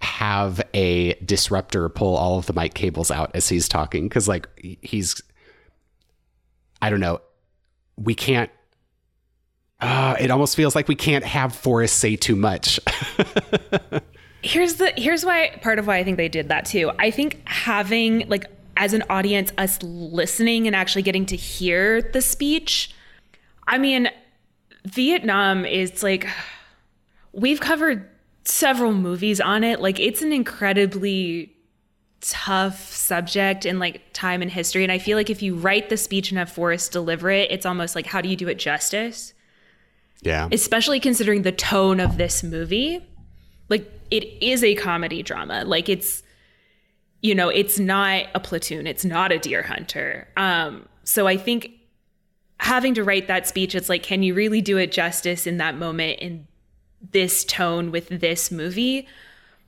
have 0.00 0.60
a 0.74 1.14
disruptor 1.24 1.88
pull 1.88 2.16
all 2.16 2.38
of 2.38 2.46
the 2.46 2.52
mic 2.52 2.74
cables 2.74 3.10
out 3.10 3.30
as 3.34 3.48
he's 3.48 3.68
talking 3.68 4.08
because 4.08 4.26
like 4.26 4.48
he's 4.82 5.22
i 6.80 6.90
don't 6.90 7.00
know 7.00 7.20
we 7.96 8.14
can't 8.14 8.50
uh, 9.82 10.14
it 10.20 10.30
almost 10.30 10.54
feels 10.54 10.76
like 10.76 10.86
we 10.86 10.94
can't 10.94 11.24
have 11.24 11.52
Forrest 11.52 11.98
say 11.98 12.14
too 12.14 12.36
much. 12.36 12.78
here's 14.42 14.74
the 14.74 14.92
here's 14.96 15.24
why 15.24 15.58
part 15.60 15.80
of 15.80 15.88
why 15.88 15.96
I 15.98 16.04
think 16.04 16.16
they 16.16 16.28
did 16.28 16.48
that 16.48 16.64
too. 16.64 16.92
I 17.00 17.10
think 17.10 17.42
having 17.44 18.28
like 18.28 18.46
as 18.76 18.92
an 18.94 19.02
audience 19.10 19.52
us 19.58 19.82
listening 19.82 20.68
and 20.68 20.76
actually 20.76 21.02
getting 21.02 21.26
to 21.26 21.36
hear 21.36 22.00
the 22.00 22.22
speech. 22.22 22.94
I 23.66 23.78
mean, 23.78 24.08
Vietnam 24.84 25.66
is 25.66 26.02
like 26.02 26.28
we've 27.32 27.60
covered 27.60 28.08
several 28.44 28.92
movies 28.92 29.40
on 29.40 29.64
it. 29.64 29.80
Like 29.80 30.00
it's 30.00 30.22
an 30.22 30.32
incredibly 30.32 31.54
tough 32.20 32.92
subject 32.92 33.66
in 33.66 33.78
like 33.78 34.02
time 34.12 34.42
and 34.42 34.50
history. 34.50 34.82
And 34.82 34.92
I 34.92 34.98
feel 34.98 35.16
like 35.16 35.30
if 35.30 35.42
you 35.42 35.56
write 35.56 35.88
the 35.88 35.96
speech 35.96 36.30
and 36.30 36.38
have 36.38 36.50
Forrest 36.50 36.92
deliver 36.92 37.30
it, 37.30 37.50
it's 37.50 37.66
almost 37.66 37.94
like 37.94 38.06
how 38.06 38.20
do 38.20 38.28
you 38.28 38.36
do 38.36 38.48
it 38.48 38.58
justice? 38.58 39.34
Yeah. 40.22 40.48
Especially 40.52 41.00
considering 41.00 41.42
the 41.42 41.52
tone 41.52 42.00
of 42.00 42.16
this 42.16 42.42
movie. 42.42 43.04
Like 43.68 43.90
it 44.10 44.24
is 44.42 44.62
a 44.62 44.74
comedy 44.74 45.22
drama. 45.22 45.64
Like 45.64 45.88
it's 45.88 46.22
you 47.22 47.36
know, 47.36 47.48
it's 47.48 47.78
not 47.78 48.26
a 48.34 48.40
platoon, 48.40 48.86
it's 48.86 49.04
not 49.04 49.30
a 49.30 49.38
deer 49.38 49.62
hunter. 49.62 50.28
Um, 50.36 50.88
so 51.04 51.28
I 51.28 51.36
think 51.36 51.70
having 52.58 52.94
to 52.94 53.04
write 53.04 53.28
that 53.28 53.46
speech, 53.46 53.74
it's 53.74 53.88
like, 53.88 54.02
can 54.02 54.22
you 54.22 54.34
really 54.34 54.60
do 54.60 54.76
it 54.76 54.92
justice 54.92 55.46
in 55.46 55.56
that 55.58 55.76
moment 55.76 56.18
in 56.20 56.46
this 57.10 57.44
tone 57.44 57.90
with 57.90 58.08
this 58.08 58.50
movie? 58.50 59.06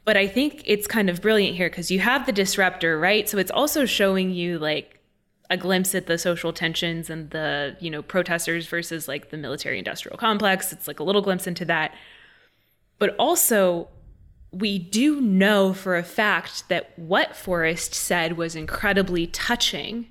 But 0.04 0.16
I 0.16 0.26
think 0.26 0.62
it's 0.66 0.86
kind 0.86 1.08
of 1.08 1.22
brilliant 1.22 1.56
here 1.56 1.70
because 1.70 1.90
you 1.90 1.98
have 2.00 2.26
the 2.26 2.32
disruptor, 2.32 2.98
right? 2.98 3.28
So 3.28 3.38
it's 3.38 3.50
also 3.50 3.86
showing 3.86 4.30
you 4.30 4.58
like 4.58 5.00
a 5.50 5.56
glimpse 5.56 5.94
at 5.94 6.06
the 6.06 6.18
social 6.18 6.52
tensions 6.52 7.10
and 7.10 7.30
the, 7.30 7.76
you 7.80 7.90
know, 7.90 8.02
protesters 8.02 8.66
versus 8.66 9.08
like 9.08 9.30
the 9.30 9.36
military 9.36 9.78
industrial 9.78 10.16
complex. 10.18 10.72
It's 10.72 10.88
like 10.88 11.00
a 11.00 11.04
little 11.04 11.22
glimpse 11.22 11.46
into 11.46 11.64
that. 11.66 11.94
But 12.98 13.16
also, 13.18 13.88
we 14.52 14.78
do 14.78 15.20
know 15.20 15.72
for 15.72 15.96
a 15.96 16.04
fact 16.04 16.68
that 16.68 16.96
what 16.98 17.34
Forrest 17.34 17.94
said 17.94 18.36
was 18.36 18.54
incredibly 18.54 19.26
touching 19.26 20.06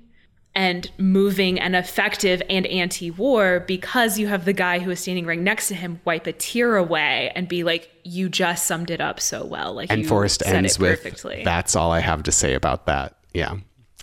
and 0.54 0.90
moving 0.98 1.58
and 1.58 1.74
effective 1.74 2.40
and 2.48 2.66
anti 2.66 3.10
war 3.10 3.64
because 3.66 4.18
you 4.18 4.28
have 4.28 4.44
the 4.44 4.52
guy 4.52 4.78
who 4.78 4.90
is 4.90 5.00
standing 5.00 5.26
right 5.26 5.38
next 5.38 5.68
to 5.68 5.74
him 5.74 6.00
wipe 6.04 6.26
a 6.26 6.32
tear 6.32 6.76
away 6.76 7.32
and 7.34 7.48
be 7.48 7.64
like, 7.64 7.90
You 8.04 8.28
just 8.28 8.66
summed 8.66 8.90
it 8.90 9.00
up 9.00 9.20
so 9.20 9.44
well. 9.44 9.74
Like, 9.74 9.90
and 9.90 10.06
Forrest 10.06 10.42
ends 10.46 10.78
with, 10.78 11.02
That's 11.44 11.74
all 11.74 11.90
I 11.90 12.00
have 12.00 12.22
to 12.24 12.32
say 12.32 12.54
about 12.54 12.86
that. 12.86 13.16
Yeah. 13.32 13.56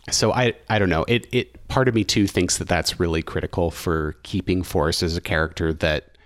So 0.10 0.34
I, 0.34 0.54
I 0.70 0.80
don't 0.80 0.90
know. 0.90 1.06
It, 1.08 1.28
it, 1.32 1.68
part 1.68 1.88
of 1.88 1.96
me 1.96 2.04
too 2.04 2.28
thinks 2.28 2.58
that 2.58 2.68
that's 2.68 3.00
really 3.00 3.22
critical 3.22 3.72
for 3.72 4.18
keeping 4.24 4.64
Forrest 4.64 5.04
as 5.04 5.16
a 5.16 5.22
character 5.22 5.72
that 5.74 6.18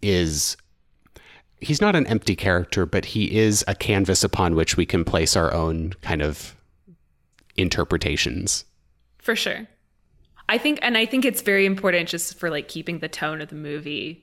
is 0.00 0.56
he's 1.60 1.80
not 1.80 1.96
an 1.96 2.06
empty 2.06 2.36
character, 2.36 2.86
but 2.86 3.06
he 3.06 3.36
is 3.36 3.64
a 3.66 3.74
canvas 3.74 4.22
upon 4.22 4.54
which 4.54 4.76
we 4.76 4.86
can 4.86 5.04
place 5.04 5.36
our 5.36 5.52
own 5.52 5.92
kind 6.02 6.22
of 6.22 6.54
interpretations. 7.56 8.64
For 9.24 9.34
sure. 9.34 9.66
I 10.50 10.58
think 10.58 10.78
and 10.82 10.98
I 10.98 11.06
think 11.06 11.24
it's 11.24 11.40
very 11.40 11.64
important 11.64 12.10
just 12.10 12.38
for 12.38 12.50
like 12.50 12.68
keeping 12.68 12.98
the 12.98 13.08
tone 13.08 13.40
of 13.40 13.48
the 13.48 13.54
movie 13.54 14.22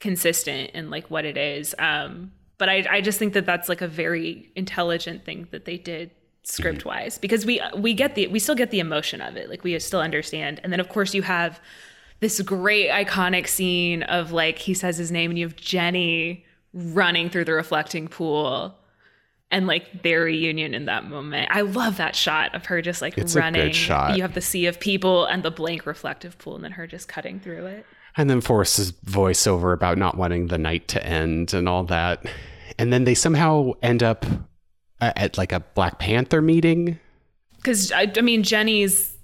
consistent 0.00 0.70
and 0.72 0.90
like 0.90 1.10
what 1.10 1.26
it 1.26 1.36
is. 1.36 1.74
Um 1.78 2.32
but 2.56 2.70
I 2.70 2.86
I 2.90 3.00
just 3.02 3.18
think 3.18 3.34
that 3.34 3.44
that's 3.44 3.68
like 3.68 3.82
a 3.82 3.86
very 3.86 4.50
intelligent 4.56 5.26
thing 5.26 5.46
that 5.50 5.66
they 5.66 5.76
did 5.76 6.10
script 6.42 6.86
wise 6.86 7.14
mm-hmm. 7.14 7.20
because 7.20 7.44
we 7.44 7.60
we 7.76 7.92
get 7.92 8.14
the 8.14 8.28
we 8.28 8.38
still 8.38 8.54
get 8.54 8.70
the 8.70 8.80
emotion 8.80 9.20
of 9.20 9.36
it. 9.36 9.50
Like 9.50 9.62
we 9.62 9.78
still 9.78 10.00
understand. 10.00 10.58
And 10.64 10.72
then 10.72 10.80
of 10.80 10.88
course 10.88 11.12
you 11.12 11.20
have 11.20 11.60
this 12.20 12.40
great 12.40 12.88
iconic 12.88 13.46
scene 13.46 14.04
of 14.04 14.32
like 14.32 14.56
he 14.56 14.72
says 14.72 14.96
his 14.96 15.12
name 15.12 15.30
and 15.30 15.38
you 15.38 15.46
have 15.46 15.56
Jenny 15.56 16.46
running 16.72 17.28
through 17.28 17.44
the 17.44 17.52
reflecting 17.52 18.08
pool 18.08 18.78
and 19.54 19.68
like 19.68 20.02
their 20.02 20.22
reunion 20.24 20.74
in 20.74 20.86
that 20.86 21.08
moment. 21.08 21.48
I 21.52 21.60
love 21.60 21.98
that 21.98 22.16
shot 22.16 22.52
of 22.56 22.66
her 22.66 22.82
just 22.82 23.00
like 23.00 23.16
it's 23.16 23.36
running. 23.36 23.62
A 23.62 23.64
good 23.66 23.76
shot. 23.76 24.16
You 24.16 24.22
have 24.22 24.34
the 24.34 24.40
sea 24.40 24.66
of 24.66 24.80
people 24.80 25.26
and 25.26 25.44
the 25.44 25.50
blank 25.52 25.86
reflective 25.86 26.36
pool, 26.38 26.56
and 26.56 26.64
then 26.64 26.72
her 26.72 26.88
just 26.88 27.06
cutting 27.06 27.38
through 27.38 27.66
it. 27.66 27.86
And 28.16 28.28
then 28.28 28.40
Forrest's 28.40 28.90
voiceover 29.06 29.72
about 29.72 29.96
not 29.96 30.16
wanting 30.16 30.48
the 30.48 30.58
night 30.58 30.88
to 30.88 31.06
end 31.06 31.54
and 31.54 31.68
all 31.68 31.84
that. 31.84 32.26
And 32.80 32.92
then 32.92 33.04
they 33.04 33.14
somehow 33.14 33.74
end 33.80 34.02
up 34.02 34.26
uh, 35.00 35.12
at 35.14 35.38
like 35.38 35.52
a 35.52 35.60
Black 35.60 36.00
Panther 36.00 36.42
meeting. 36.42 36.98
Because 37.56 37.92
I, 37.92 38.12
I 38.16 38.20
mean, 38.22 38.42
Jenny's 38.42 39.16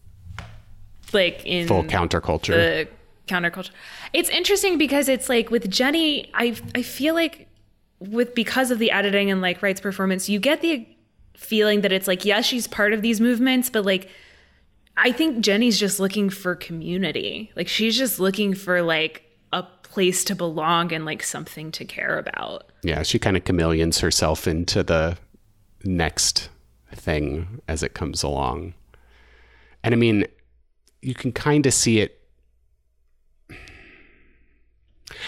like 1.12 1.45
in 1.45 1.66
full 1.66 1.83
counterculture. 1.83 2.55
The 2.55 2.89
counterculture. 3.26 3.70
It's 4.12 4.31
interesting 4.31 4.78
because 4.78 5.09
it's 5.09 5.28
like 5.28 5.51
with 5.51 5.68
Jenny, 5.68 6.31
I 6.35 6.55
I 6.76 6.83
feel 6.83 7.14
like 7.14 7.49
with 8.01 8.35
because 8.35 8.71
of 8.71 8.79
the 8.79 8.91
editing 8.91 9.31
and 9.31 9.41
like 9.41 9.63
Wright's 9.63 9.81
performance, 9.81 10.29
you 10.29 10.41
get 10.41 10.61
the 10.61 10.87
feeling 11.35 11.83
that 11.83 11.93
it's 11.93 12.09
like 12.09 12.25
yes, 12.25 12.45
she's 12.45 12.67
part 12.67 12.93
of 12.93 13.03
these 13.03 13.21
movements, 13.21 13.71
but 13.71 13.85
like 13.85 14.09
I 14.97 15.13
think 15.13 15.41
Jenny's 15.41 15.79
just 15.79 16.01
looking 16.01 16.29
for 16.29 16.55
community. 16.55 17.51
Like 17.57 17.69
she's 17.69 17.97
just 17.97 18.21
looking 18.21 18.55
for 18.55 18.83
like 18.83 19.25
a 19.53 19.63
place 19.83 20.25
to 20.25 20.35
belong 20.35 20.93
and 20.93 21.05
like 21.05 21.23
something 21.23 21.73
to 21.73 21.85
care 21.85 22.19
about. 22.19 22.71
Yeah, 22.83 23.03
she 23.03 23.19
kind 23.19 23.37
of 23.37 23.45
chameleons 23.45 24.01
herself 24.01 24.47
into 24.47 24.83
the 24.83 25.17
next 25.85 26.51
thing 26.95 27.61
as 27.69 27.83
it 27.83 27.95
comes 27.95 28.23
along. 28.23 28.75
And 29.83 29.95
I 29.95 29.97
mean, 29.97 30.27
you 31.03 31.15
can 31.15 31.33
kind 31.33 31.65
of 31.67 31.73
see 31.73 32.01
it 32.01 32.20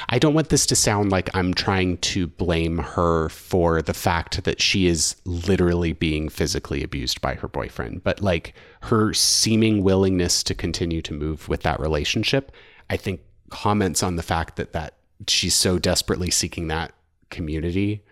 I 0.08 0.18
don't 0.18 0.34
want 0.34 0.48
this 0.48 0.66
to 0.66 0.76
sound 0.76 1.10
like 1.10 1.30
I'm 1.34 1.54
trying 1.54 1.98
to 1.98 2.26
blame 2.26 2.78
her 2.78 3.28
for 3.28 3.82
the 3.82 3.94
fact 3.94 4.44
that 4.44 4.60
she 4.60 4.86
is 4.86 5.16
literally 5.24 5.92
being 5.92 6.28
physically 6.28 6.82
abused 6.82 7.20
by 7.20 7.34
her 7.34 7.48
boyfriend, 7.48 8.02
but 8.02 8.20
like 8.20 8.54
her 8.82 9.12
seeming 9.14 9.82
willingness 9.82 10.42
to 10.44 10.54
continue 10.54 11.02
to 11.02 11.14
move 11.14 11.48
with 11.48 11.62
that 11.62 11.80
relationship, 11.80 12.52
I 12.90 12.96
think 12.96 13.20
comments 13.50 14.02
on 14.02 14.16
the 14.16 14.22
fact 14.22 14.56
that 14.56 14.72
that 14.72 14.94
she's 15.28 15.54
so 15.54 15.78
desperately 15.78 16.30
seeking 16.30 16.68
that 16.68 16.92
community 17.30 18.02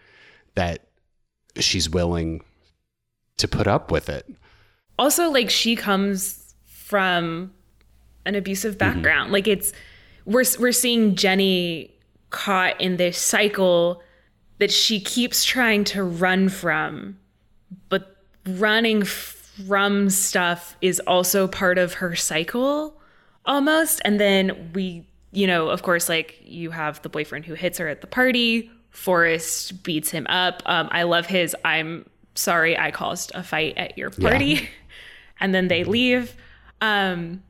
that 0.54 0.86
she's 1.56 1.88
willing 1.88 2.42
to 3.36 3.48
put 3.48 3.66
up 3.66 3.90
with 3.90 4.08
it. 4.08 4.28
Also 4.98 5.30
like 5.30 5.50
she 5.50 5.76
comes 5.76 6.54
from 6.66 7.52
an 8.26 8.34
abusive 8.34 8.76
mm-hmm. 8.76 8.94
background. 8.94 9.26
Mm-hmm. 9.26 9.32
Like 9.32 9.48
it's 9.48 9.72
we're 10.24 10.44
we're 10.58 10.72
seeing 10.72 11.14
Jenny 11.14 11.94
caught 12.30 12.80
in 12.80 12.96
this 12.96 13.18
cycle 13.18 14.02
that 14.58 14.70
she 14.70 15.00
keeps 15.00 15.44
trying 15.44 15.84
to 15.84 16.04
run 16.04 16.48
from, 16.48 17.18
but 17.88 18.16
running 18.46 19.04
from 19.04 20.10
stuff 20.10 20.76
is 20.80 21.00
also 21.06 21.48
part 21.48 21.78
of 21.78 21.94
her 21.94 22.14
cycle 22.14 23.00
almost. 23.46 24.00
And 24.04 24.20
then 24.20 24.70
we, 24.74 25.06
you 25.32 25.46
know, 25.46 25.68
of 25.68 25.82
course, 25.82 26.08
like 26.08 26.40
you 26.44 26.70
have 26.70 27.00
the 27.02 27.08
boyfriend 27.08 27.46
who 27.46 27.54
hits 27.54 27.78
her 27.78 27.88
at 27.88 28.00
the 28.00 28.06
party. 28.06 28.70
Forrest 28.90 29.82
beats 29.82 30.10
him 30.10 30.26
up. 30.28 30.62
Um, 30.66 30.88
I 30.90 31.04
love 31.04 31.26
his 31.26 31.56
I'm 31.64 32.06
sorry 32.34 32.78
I 32.78 32.90
caused 32.90 33.32
a 33.34 33.42
fight 33.42 33.74
at 33.76 33.96
your 33.96 34.10
party. 34.10 34.46
Yeah. 34.46 34.60
and 35.40 35.54
then 35.54 35.68
they 35.68 35.84
leave. 35.84 36.34
Um, 36.80 37.42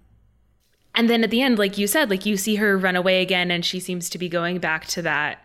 and 0.95 1.09
then 1.09 1.23
at 1.25 1.31
the 1.31 1.43
end, 1.43 1.59
like 1.59 1.79
you 1.79 1.87
said, 1.87 2.11
like 2.11 2.27
you 2.27 2.37
see 2.37 2.57
her 2.57 2.77
run 2.77 2.97
away 2.97 3.23
again 3.23 3.51
and 3.51 3.65
she 3.65 3.81
seems 3.81 4.11
to 4.11 4.19
be 4.19 4.29
going 4.29 4.59
back 4.59 4.87
to 4.89 5.03
that 5.03 5.43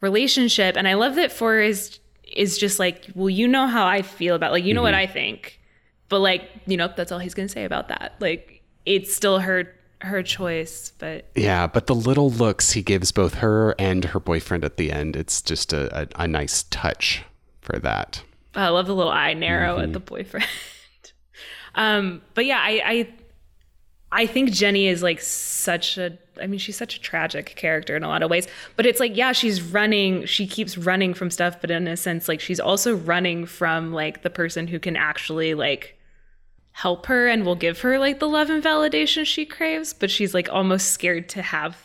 relationship. 0.00 0.76
And 0.76 0.86
I 0.86 0.94
love 0.94 1.16
that 1.16 1.32
Forrest 1.32 2.00
is 2.32 2.58
just 2.58 2.78
like, 2.78 3.10
well, 3.14 3.30
you 3.30 3.48
know 3.48 3.66
how 3.66 3.86
I 3.86 4.02
feel 4.02 4.34
about 4.34 4.52
like 4.52 4.64
you 4.64 4.74
know 4.74 4.80
mm-hmm. 4.80 4.84
what 4.84 4.94
I 4.94 5.06
think. 5.06 5.60
But 6.08 6.20
like, 6.20 6.48
you 6.66 6.76
know, 6.76 6.92
that's 6.94 7.10
all 7.10 7.18
he's 7.18 7.34
gonna 7.34 7.48
say 7.48 7.64
about 7.64 7.88
that. 7.88 8.14
Like 8.20 8.62
it's 8.86 9.14
still 9.14 9.40
her 9.40 9.74
her 10.00 10.22
choice, 10.22 10.92
but 10.98 11.26
Yeah, 11.34 11.66
but 11.66 11.86
the 11.86 11.94
little 11.94 12.30
looks 12.30 12.72
he 12.72 12.82
gives 12.82 13.10
both 13.10 13.34
her 13.34 13.74
and 13.78 14.04
her 14.06 14.20
boyfriend 14.20 14.64
at 14.64 14.76
the 14.76 14.92
end, 14.92 15.16
it's 15.16 15.42
just 15.42 15.72
a, 15.72 16.02
a, 16.02 16.24
a 16.24 16.28
nice 16.28 16.64
touch 16.64 17.24
for 17.60 17.78
that. 17.78 18.22
I 18.54 18.68
love 18.68 18.86
the 18.86 18.94
little 18.94 19.12
eye 19.12 19.34
narrow 19.34 19.74
mm-hmm. 19.74 19.84
at 19.84 19.92
the 19.92 20.00
boyfriend. 20.00 20.46
um, 21.74 22.22
but 22.34 22.46
yeah, 22.46 22.60
I, 22.60 22.82
I 22.84 23.14
I 24.14 24.26
think 24.26 24.52
Jenny 24.52 24.86
is 24.86 25.02
like 25.02 25.20
such 25.20 25.98
a 25.98 26.16
I 26.40 26.46
mean 26.46 26.58
she's 26.58 26.76
such 26.76 26.96
a 26.96 27.00
tragic 27.00 27.54
character 27.56 27.96
in 27.96 28.02
a 28.02 28.08
lot 28.08 28.22
of 28.22 28.30
ways 28.30 28.48
but 28.76 28.86
it's 28.86 29.00
like 29.00 29.16
yeah 29.16 29.32
she's 29.32 29.60
running 29.60 30.24
she 30.24 30.46
keeps 30.46 30.78
running 30.78 31.14
from 31.14 31.30
stuff 31.30 31.60
but 31.60 31.70
in 31.70 31.86
a 31.86 31.96
sense 31.96 32.28
like 32.28 32.40
she's 32.40 32.60
also 32.60 32.96
running 32.96 33.44
from 33.44 33.92
like 33.92 34.22
the 34.22 34.30
person 34.30 34.66
who 34.66 34.78
can 34.78 34.96
actually 34.96 35.54
like 35.54 35.98
help 36.72 37.06
her 37.06 37.28
and 37.28 37.44
will 37.44 37.54
give 37.54 37.80
her 37.80 37.98
like 37.98 38.18
the 38.18 38.28
love 38.28 38.50
and 38.50 38.62
validation 38.62 39.24
she 39.26 39.44
craves 39.44 39.92
but 39.92 40.10
she's 40.10 40.32
like 40.32 40.48
almost 40.50 40.90
scared 40.90 41.28
to 41.28 41.42
have 41.42 41.76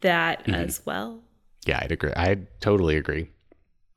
that 0.00 0.42
mm-hmm. 0.42 0.54
as 0.54 0.84
well. 0.84 1.20
Yeah, 1.66 1.80
I'd 1.82 1.92
agree. 1.92 2.12
I 2.16 2.38
totally 2.60 2.96
agree. 2.96 3.30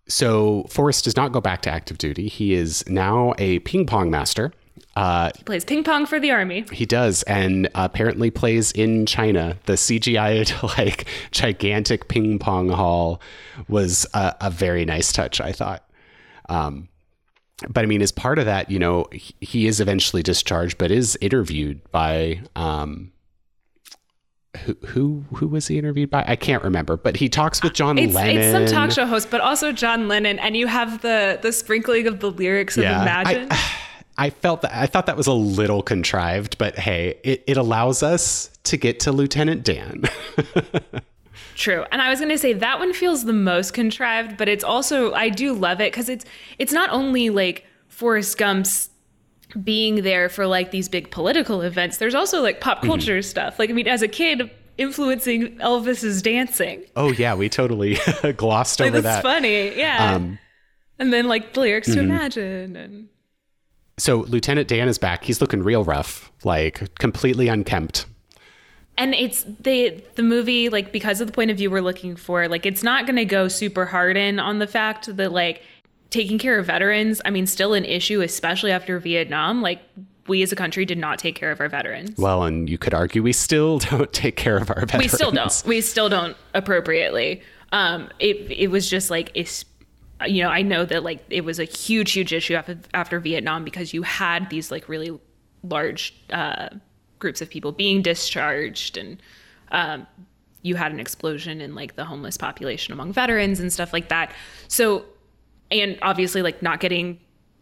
so 0.07 0.65
Forrest 0.69 1.05
does 1.05 1.15
not 1.15 1.31
go 1.31 1.39
back 1.39 1.61
to 1.63 1.69
active 1.71 1.97
duty. 1.97 2.27
He 2.27 2.53
is 2.53 2.83
now 2.89 3.33
a 3.37 3.59
ping 3.59 3.85
pong 3.85 4.11
master. 4.11 4.51
Uh, 4.95 5.31
He 5.35 5.43
plays 5.43 5.65
ping 5.65 5.83
pong 5.83 6.05
for 6.05 6.19
the 6.19 6.29
army. 6.31 6.65
he 6.71 6.85
does, 6.85 7.23
and 7.23 7.67
apparently 7.73 8.29
plays 8.29 8.71
in 8.71 9.05
China. 9.07 9.57
The 9.65 9.73
CGI 9.73 10.45
like 10.77 11.05
gigantic 11.31 12.07
ping 12.09 12.37
pong 12.39 12.69
hall 12.69 13.21
was 13.67 14.05
a, 14.13 14.35
a 14.41 14.49
very 14.51 14.85
nice 14.85 15.11
touch, 15.11 15.41
I 15.41 15.51
thought. 15.51 15.83
Um, 16.49 16.89
but 17.69 17.83
I 17.83 17.87
mean, 17.87 18.01
as 18.01 18.11
part 18.11 18.37
of 18.39 18.45
that, 18.45 18.69
you 18.69 18.77
know, 18.77 19.07
he, 19.11 19.33
he 19.41 19.67
is 19.67 19.79
eventually 19.79 20.21
discharged, 20.21 20.77
but 20.77 20.91
is 20.91 21.17
interviewed 21.21 21.79
by 21.91 22.41
um, 22.55 23.11
who 24.65 24.75
who 24.85 25.23
who 25.35 25.47
was 25.47 25.67
he 25.67 25.79
interviewed 25.79 26.09
by? 26.11 26.23
I 26.27 26.35
can't 26.35 26.63
remember, 26.63 26.97
but 26.97 27.15
he 27.17 27.29
talks 27.29 27.63
with 27.63 27.73
John 27.73 27.97
It's, 27.97 28.13
Lennon. 28.13 28.37
it's 28.37 28.51
some 28.51 28.65
talk 28.67 28.91
show 28.91 29.05
host, 29.07 29.31
but 29.31 29.41
also 29.41 29.71
John 29.71 30.07
Lennon, 30.07 30.37
and 30.39 30.55
you 30.55 30.67
have 30.67 31.01
the 31.01 31.39
the 31.41 31.51
sprinkling 31.51 32.05
of 32.05 32.19
the 32.19 32.29
lyrics 32.29 32.77
of 32.77 32.83
Yeah, 32.83 33.01
Imagine. 33.01 33.47
I, 33.49 33.71
I 34.17 34.29
felt 34.29 34.61
that 34.61 34.75
I 34.75 34.85
thought 34.85 35.07
that 35.07 35.17
was 35.17 35.27
a 35.27 35.33
little 35.33 35.81
contrived, 35.81 36.57
but 36.57 36.77
hey, 36.77 37.19
it, 37.23 37.43
it 37.47 37.57
allows 37.57 38.03
us 38.03 38.49
to 38.63 38.77
get 38.77 38.99
to 39.01 39.11
Lieutenant 39.11 39.63
Dan. 39.63 40.03
True. 41.55 41.85
And 41.91 42.01
I 42.01 42.09
was 42.09 42.19
going 42.19 42.31
to 42.31 42.37
say 42.37 42.53
that 42.53 42.79
one 42.79 42.93
feels 42.93 43.25
the 43.25 43.33
most 43.33 43.73
contrived, 43.73 44.37
but 44.37 44.47
it's 44.47 44.63
also 44.63 45.13
I 45.13 45.29
do 45.29 45.53
love 45.53 45.81
it 45.81 45.91
cuz 45.93 46.09
it's 46.09 46.25
it's 46.59 46.73
not 46.73 46.89
only 46.91 47.29
like 47.29 47.65
Forrest 47.87 48.37
Gump's 48.37 48.89
being 49.63 50.01
there 50.01 50.29
for 50.29 50.47
like 50.47 50.71
these 50.71 50.89
big 50.89 51.11
political 51.11 51.61
events. 51.61 51.97
There's 51.97 52.15
also 52.15 52.41
like 52.41 52.59
pop 52.59 52.79
Mm-hmm. 52.79 52.87
culture 52.87 53.21
stuff. 53.21 53.59
Like 53.59 53.69
I 53.69 53.73
mean 53.73 53.87
as 53.87 54.01
a 54.01 54.07
kid 54.07 54.49
influencing 54.77 55.57
Elvis's 55.57 56.21
dancing. 56.23 56.83
oh 56.95 57.11
yeah, 57.11 57.35
we 57.35 57.49
totally 57.49 57.97
glossed 58.37 58.79
Like 58.79 58.89
over 58.89 59.01
that's 59.01 59.17
that. 59.17 59.23
That's 59.23 59.35
funny. 59.39 59.77
Yeah. 59.77 60.15
Um, 60.15 60.39
and 60.97 61.13
then 61.13 61.27
like 61.27 61.53
the 61.53 61.59
lyrics 61.59 61.89
mm-hmm. 61.89 61.97
to 61.99 62.03
Imagine 62.05 62.75
and 62.75 63.09
so 63.97 64.19
Lieutenant 64.21 64.67
Dan 64.67 64.87
is 64.87 64.97
back. 64.97 65.23
He's 65.23 65.39
looking 65.41 65.61
real 65.63 65.83
rough, 65.83 66.31
like 66.43 66.97
completely 66.99 67.47
unkempt. 67.47 68.05
and 68.97 69.13
it's 69.15 69.43
the 69.59 70.03
the 70.15 70.23
movie 70.23 70.69
like 70.69 70.91
because 70.91 71.19
of 71.21 71.27
the 71.27 71.33
point 71.33 71.49
of 71.51 71.57
view 71.57 71.71
we're 71.71 71.81
looking 71.81 72.15
for 72.15 72.47
like 72.47 72.63
it's 72.65 72.83
not 72.83 73.05
going 73.07 73.15
to 73.15 73.25
go 73.25 73.47
super 73.47 73.85
hard 73.87 74.15
in 74.15 74.37
on 74.39 74.59
the 74.59 74.67
fact 74.67 75.15
that 75.17 75.31
like 75.31 75.63
taking 76.11 76.37
care 76.37 76.59
of 76.59 76.67
veterans 76.67 77.19
i 77.25 77.31
mean 77.31 77.47
still 77.47 77.73
an 77.73 77.83
issue 77.85 78.21
especially 78.21 78.71
after 78.71 78.99
vietnam 78.99 79.63
like 79.63 79.81
we 80.27 80.43
as 80.43 80.51
a 80.51 80.55
country 80.55 80.85
did 80.85 80.99
not 80.99 81.17
take 81.17 81.33
care 81.33 81.49
of 81.49 81.59
our 81.59 81.67
veterans 81.67 82.15
Well, 82.19 82.43
and 82.43 82.69
you 82.69 82.77
could 82.77 82.93
argue 82.93 83.23
we 83.23 83.33
still 83.33 83.79
don't 83.89 84.13
take 84.13 84.35
care 84.35 84.57
of 84.57 84.69
our 84.69 84.81
veterans. 84.85 85.03
we 85.05 85.07
still 85.07 85.31
don't 85.31 85.63
we 85.65 85.81
still 85.81 86.07
don't 86.09 86.37
appropriately 86.53 87.41
um 87.71 88.09
it 88.19 88.35
it 88.51 88.67
was 88.67 88.87
just 88.87 89.09
like 89.09 89.31
it's 89.33 89.63
you 90.25 90.43
know 90.43 90.49
i 90.49 90.61
know 90.61 90.85
that 90.85 91.03
like 91.03 91.23
it 91.29 91.43
was 91.43 91.59
a 91.59 91.65
huge 91.65 92.11
huge 92.11 92.33
issue 92.33 92.53
after 92.53 92.77
after 92.93 93.19
vietnam 93.19 93.63
because 93.63 93.93
you 93.93 94.03
had 94.03 94.49
these 94.49 94.71
like 94.71 94.87
really 94.89 95.17
large 95.63 96.13
uh 96.31 96.69
groups 97.19 97.41
of 97.41 97.49
people 97.49 97.71
being 97.71 98.01
discharged 98.01 98.97
and 98.97 99.21
um 99.71 100.05
you 100.63 100.75
had 100.75 100.91
an 100.91 100.99
explosion 100.99 101.61
in 101.61 101.75
like 101.75 101.95
the 101.95 102.05
homeless 102.05 102.37
population 102.37 102.93
among 102.93 103.13
veterans 103.13 103.59
and 103.59 103.71
stuff 103.71 103.93
like 103.93 104.09
that. 104.09 104.33
So 104.67 105.05
and 105.69 105.99
obviously 106.01 106.41
like 106.41 106.61
not 106.63 106.79
getting 106.79 107.19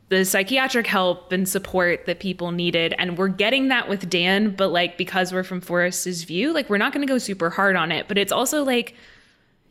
the 0.09 0.23
psychiatric 0.23 0.87
help 0.87 1.31
and 1.31 1.47
support 1.47 2.05
that 2.05 2.19
people 2.19 2.51
needed. 2.51 2.93
And 2.97 3.17
we're 3.17 3.27
getting 3.27 3.67
that 3.69 3.89
with 3.89 4.09
Dan 4.09 4.55
but 4.55 4.69
like 4.69 4.97
because 4.97 5.33
we're 5.33 5.43
from 5.43 5.61
Forrest's 5.61 6.23
view 6.23 6.53
like 6.53 6.69
we're 6.69 6.77
not 6.77 6.93
going 6.93 7.05
to 7.05 7.11
go 7.11 7.17
super 7.17 7.49
hard 7.49 7.75
on 7.75 7.91
it. 7.91 8.07
But 8.07 8.17
it's 8.17 8.31
also 8.31 8.63
like 8.63 8.95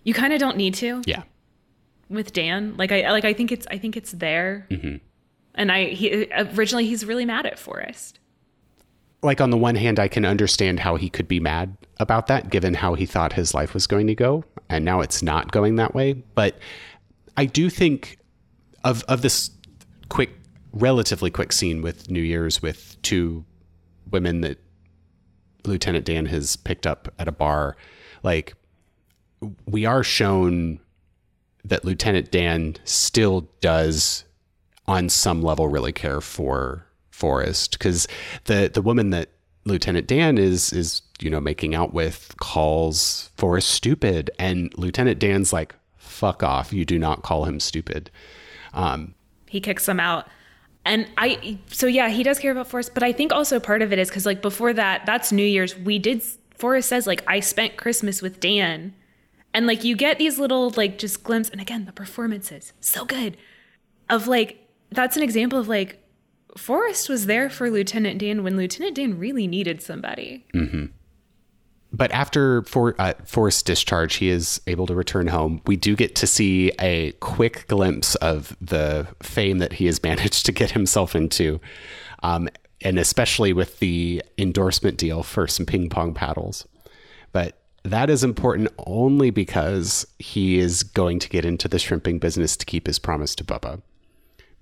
you 0.03 0.13
kind 0.13 0.33
of 0.33 0.41
don't 0.41 0.57
need 0.57 0.75
to. 0.75 1.03
Yeah. 1.07 1.23
With 2.11 2.33
Dan 2.33 2.77
like 2.77 2.93
I 2.93 3.11
like 3.11 3.25
I 3.25 3.33
think 3.33 3.53
it's 3.53 3.67
I 3.71 3.79
think 3.79 3.97
it's 3.97 4.13
there 4.13 4.67
mm-hmm. 4.71 4.97
and 5.55 5.73
I 5.73 5.87
he 5.87 6.31
originally 6.33 6.87
he's 6.87 7.07
really 7.07 7.25
mad 7.25 7.47
at 7.47 7.59
Forrest 7.59 8.19
Like 9.23 9.41
on 9.41 9.51
the 9.51 9.57
one 9.59 9.75
hand, 9.75 9.99
I 9.99 10.09
can 10.09 10.25
understand 10.25 10.81
how 10.81 10.97
he 10.97 11.11
could 11.11 11.29
be 11.29 11.41
mad 11.41 11.77
about 11.99 12.27
that, 12.29 12.49
given 12.51 12.73
how 12.73 12.95
he 12.95 13.05
thought 13.05 13.35
his 13.35 13.53
life 13.53 13.75
was 13.75 13.87
going 13.87 14.07
to 14.07 14.15
go, 14.15 14.45
and 14.71 14.83
now 14.85 15.03
it's 15.03 15.23
not 15.23 15.53
going 15.53 15.77
that 15.77 15.95
way. 15.95 16.15
But 16.15 16.59
I 17.37 17.45
do 17.45 17.69
think 17.69 18.17
of 18.83 19.05
of 19.05 19.21
this 19.21 19.51
quick, 20.09 20.31
relatively 20.73 21.31
quick 21.31 21.53
scene 21.53 21.83
with 21.83 22.11
New 22.11 22.23
Year's 22.23 22.63
with 22.63 22.97
two 23.03 23.45
women 24.11 24.41
that 24.41 24.59
Lieutenant 25.67 26.07
Dan 26.07 26.27
has 26.27 26.57
picked 26.57 26.87
up 26.87 27.13
at 27.19 27.29
a 27.29 27.33
bar. 27.33 27.77
Like 28.23 28.55
we 29.67 29.85
are 29.85 30.03
shown 30.03 30.81
that 31.65 31.85
Lieutenant 31.85 32.31
Dan 32.31 32.77
still 32.85 33.49
does 33.61 34.25
on 34.87 35.09
some 35.09 35.43
level 35.43 35.69
really 35.69 35.93
care 35.93 36.21
for 36.21 36.87
Forrest. 37.11 37.73
Because 37.73 38.09
the 38.45 38.71
the 38.73 38.83
woman 38.83 39.11
that 39.11 39.31
Lieutenant 39.65 40.07
Dan 40.07 40.39
is 40.39 40.73
is 40.73 41.03
you 41.21 41.31
know 41.31 41.41
making 41.41 41.75
out 41.75 41.93
with 41.93 42.35
calls 42.39 43.31
Forrest 43.37 43.69
stupid. 43.69 44.31
And 44.39 44.73
Lieutenant 44.77 45.19
Dan's 45.19 45.53
like 45.53 45.75
fuck 45.97 46.43
off. 46.43 46.73
You 46.73 46.85
do 46.85 46.99
not 46.99 47.23
call 47.23 47.45
him 47.45 47.61
stupid. 47.61 48.11
Um 48.73 49.15
he 49.49 49.61
kicks 49.61 49.87
them 49.87 50.01
out. 50.01 50.29
And 50.85 51.09
i 51.19 51.59
so 51.67 51.87
yeah 51.87 52.09
he 52.09 52.23
does 52.23 52.39
care 52.39 52.53
about 52.53 52.69
forrest. 52.69 52.95
But 52.95 53.03
i 53.03 53.13
think 53.13 53.33
also 53.33 53.61
part 53.61 53.83
of 53.83 53.93
it 53.93 53.99
is 53.99 54.09
because 54.09 54.27
like 54.27 54.43
before 54.43 54.73
that 54.73 55.05
that's 55.07 55.31
new 55.31 55.45
year's. 55.45 55.77
We 55.77 55.99
did 55.99 56.23
forrest 56.57 56.89
says 56.89 57.07
like 57.07 57.25
i 57.27 57.41
spent 57.41 57.79
christmas 57.79 58.21
with 58.21 58.39
dan 58.39 58.95
and 59.53 59.67
like 59.67 59.85
you 59.85 59.97
get 59.97 60.19
these 60.19 60.39
little 60.39 60.71
like 60.71 60.99
just 60.99 61.23
glimpses 61.23 61.51
and 61.51 61.61
again 61.61 61.85
the 61.85 61.93
performances 61.93 62.73
so 62.81 63.05
good 63.05 63.37
of 64.09 64.27
like 64.27 64.69
that's 64.91 65.17
an 65.17 65.23
example 65.23 65.59
of 65.59 65.69
like 65.69 66.03
forrest 66.57 67.09
was 67.09 67.27
there 67.27 67.49
for 67.49 67.71
lieutenant 67.71 68.19
dan 68.19 68.43
when 68.43 68.57
lieutenant 68.57 68.97
dan 68.97 69.19
really 69.19 69.47
needed 69.47 69.81
somebody 69.81 70.45
but 71.93 72.13
after 72.13 72.63
for 72.63 72.95
uh, 73.01 73.15
discharge, 73.65 74.17
he 74.17 74.29
is 74.29 74.61
able 74.67 74.87
to 74.87 74.95
return 74.95 75.27
home. 75.27 75.61
We 75.67 75.77
do 75.77 75.97
get 75.97 76.15
to 76.17 76.27
see 76.27 76.71
a 76.79 77.13
quick 77.21 77.67
glimpse 77.67 78.15
of 78.17 78.57
the 78.61 79.09
fame 79.23 79.59
that 79.59 79.75
he 79.75 79.87
has 79.87 80.03
managed 80.03 80.47
to 80.47 80.53
get 80.53 80.71
himself 80.71 81.17
into, 81.17 81.61
um, 82.23 82.49
and 82.83 82.99
especially 82.99 83.53
with 83.53 83.81
the 83.81 84.23
endorsement 84.39 84.99
deal 84.99 85.23
for 85.23 85.47
some 85.47 85.67
ping 85.67 85.89
pong 85.89 86.15
paddles. 86.15 86.67
But 87.33 87.60
that 87.83 88.11
is 88.11 88.23
important 88.23 88.69
only 88.87 89.31
because 89.31 90.07
he 90.19 90.59
is 90.59 90.83
going 90.83 91.19
to 91.19 91.29
get 91.29 91.45
into 91.45 91.69
the 91.69 91.79
shrimping 91.79 92.19
business 92.19 92.57
to 92.57 92.67
keep 92.67 92.87
his 92.87 92.99
promise 92.99 93.35
to 93.37 93.45
Bubba. 93.45 93.81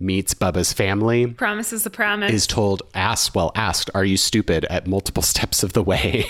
Meets 0.00 0.32
Bubba's 0.32 0.72
family, 0.72 1.26
promise 1.26 1.72
is 1.72 1.84
a 1.84 1.90
promise. 1.90 2.32
Is 2.32 2.46
told 2.46 2.84
asked 2.94 3.34
well 3.34 3.50
asked 3.56 3.90
are 3.94 4.04
you 4.04 4.16
stupid? 4.16 4.64
at 4.66 4.86
multiple 4.86 5.22
steps 5.34 5.64
of 5.64 5.72
the 5.72 5.82
way. 5.82 6.24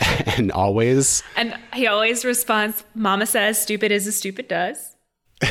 And 0.36 0.52
always. 0.52 1.22
And 1.36 1.56
he 1.72 1.86
always 1.86 2.24
responds 2.24 2.84
mama 2.94 3.26
says 3.26 3.60
stupid 3.60 3.90
is 3.90 4.06
as 4.06 4.16
stupid 4.16 4.46
does 4.46 4.94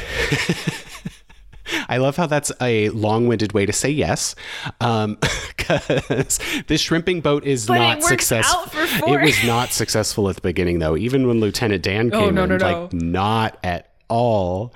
i 1.89 1.97
love 1.97 2.15
how 2.15 2.25
that's 2.25 2.51
a 2.61 2.89
long-winded 2.89 3.51
way 3.53 3.65
to 3.65 3.73
say 3.73 3.89
yes 3.89 4.35
um 4.81 5.17
because 5.57 6.39
this 6.67 6.81
shrimping 6.81 7.21
boat 7.21 7.43
is 7.45 7.65
But 7.67 7.77
not 7.79 8.03
successful 8.03 8.71
it 9.13 9.21
was 9.21 9.43
not 9.45 9.69
successful 9.69 10.29
at 10.29 10.35
the 10.35 10.41
beginning 10.41 10.79
though 10.79 10.95
even 10.97 11.27
when 11.27 11.39
lieutenant 11.39 11.83
dan 11.83 12.11
Oh, 12.13 12.25
came 12.25 12.35
no, 12.35 12.43
in 12.43 12.49
no, 12.49 12.55
like 12.57 12.93
not 12.93 13.57
at 13.63 13.91
all 14.09 14.73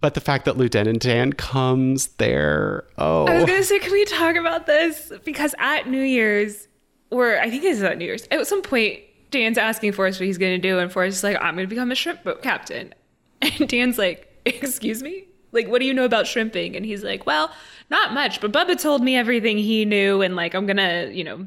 but 0.00 0.14
the 0.14 0.20
fact 0.20 0.44
that 0.44 0.56
lieutenant 0.56 1.02
dan 1.02 1.32
comes 1.32 2.08
there 2.18 2.84
oh 2.98 3.26
I 3.26 3.36
was 3.36 3.44
gonna 3.44 3.62
say, 3.64 3.78
can 3.80 3.92
we 3.92 4.04
talk 4.04 4.36
about 4.36 4.66
this? 4.66 5.12
Because 5.24 5.52
at 5.58 5.88
New 5.88 6.00
Year's, 6.02 6.68
or 7.10 7.38
I 7.40 7.50
think 7.50 7.64
it's 7.64 7.80
at 7.82 7.98
New 7.98 8.04
Year's, 8.04 8.26
at 8.30 8.46
some 8.46 8.62
point, 8.62 9.00
Dan's 9.30 9.58
asking 9.58 9.92
Forrest 9.92 10.20
what 10.20 10.26
he's 10.26 10.38
gonna 10.38 10.58
do, 10.58 10.78
and 10.78 10.92
Forrest 10.92 11.18
is 11.18 11.24
like, 11.24 11.36
I'm 11.40 11.56
gonna 11.56 11.66
become 11.66 11.90
a 11.90 11.94
shrimp 11.96 12.22
boat 12.24 12.40
captain. 12.42 12.94
And 13.42 13.68
Dan's 13.68 13.98
like, 13.98 14.28
Excuse 14.46 15.02
me? 15.02 15.24
Like, 15.52 15.68
what 15.68 15.80
do 15.80 15.86
you 15.86 15.94
know 15.94 16.04
about 16.04 16.26
shrimping? 16.26 16.76
And 16.76 16.84
he's 16.84 17.02
like, 17.02 17.26
Well, 17.26 17.50
not 17.90 18.12
much, 18.12 18.40
but 18.40 18.52
Bubba 18.52 18.80
told 18.80 19.02
me 19.02 19.16
everything 19.16 19.58
he 19.58 19.84
knew, 19.84 20.22
and 20.22 20.36
like, 20.36 20.54
I'm 20.54 20.66
gonna, 20.66 21.10
you 21.12 21.24
know, 21.24 21.46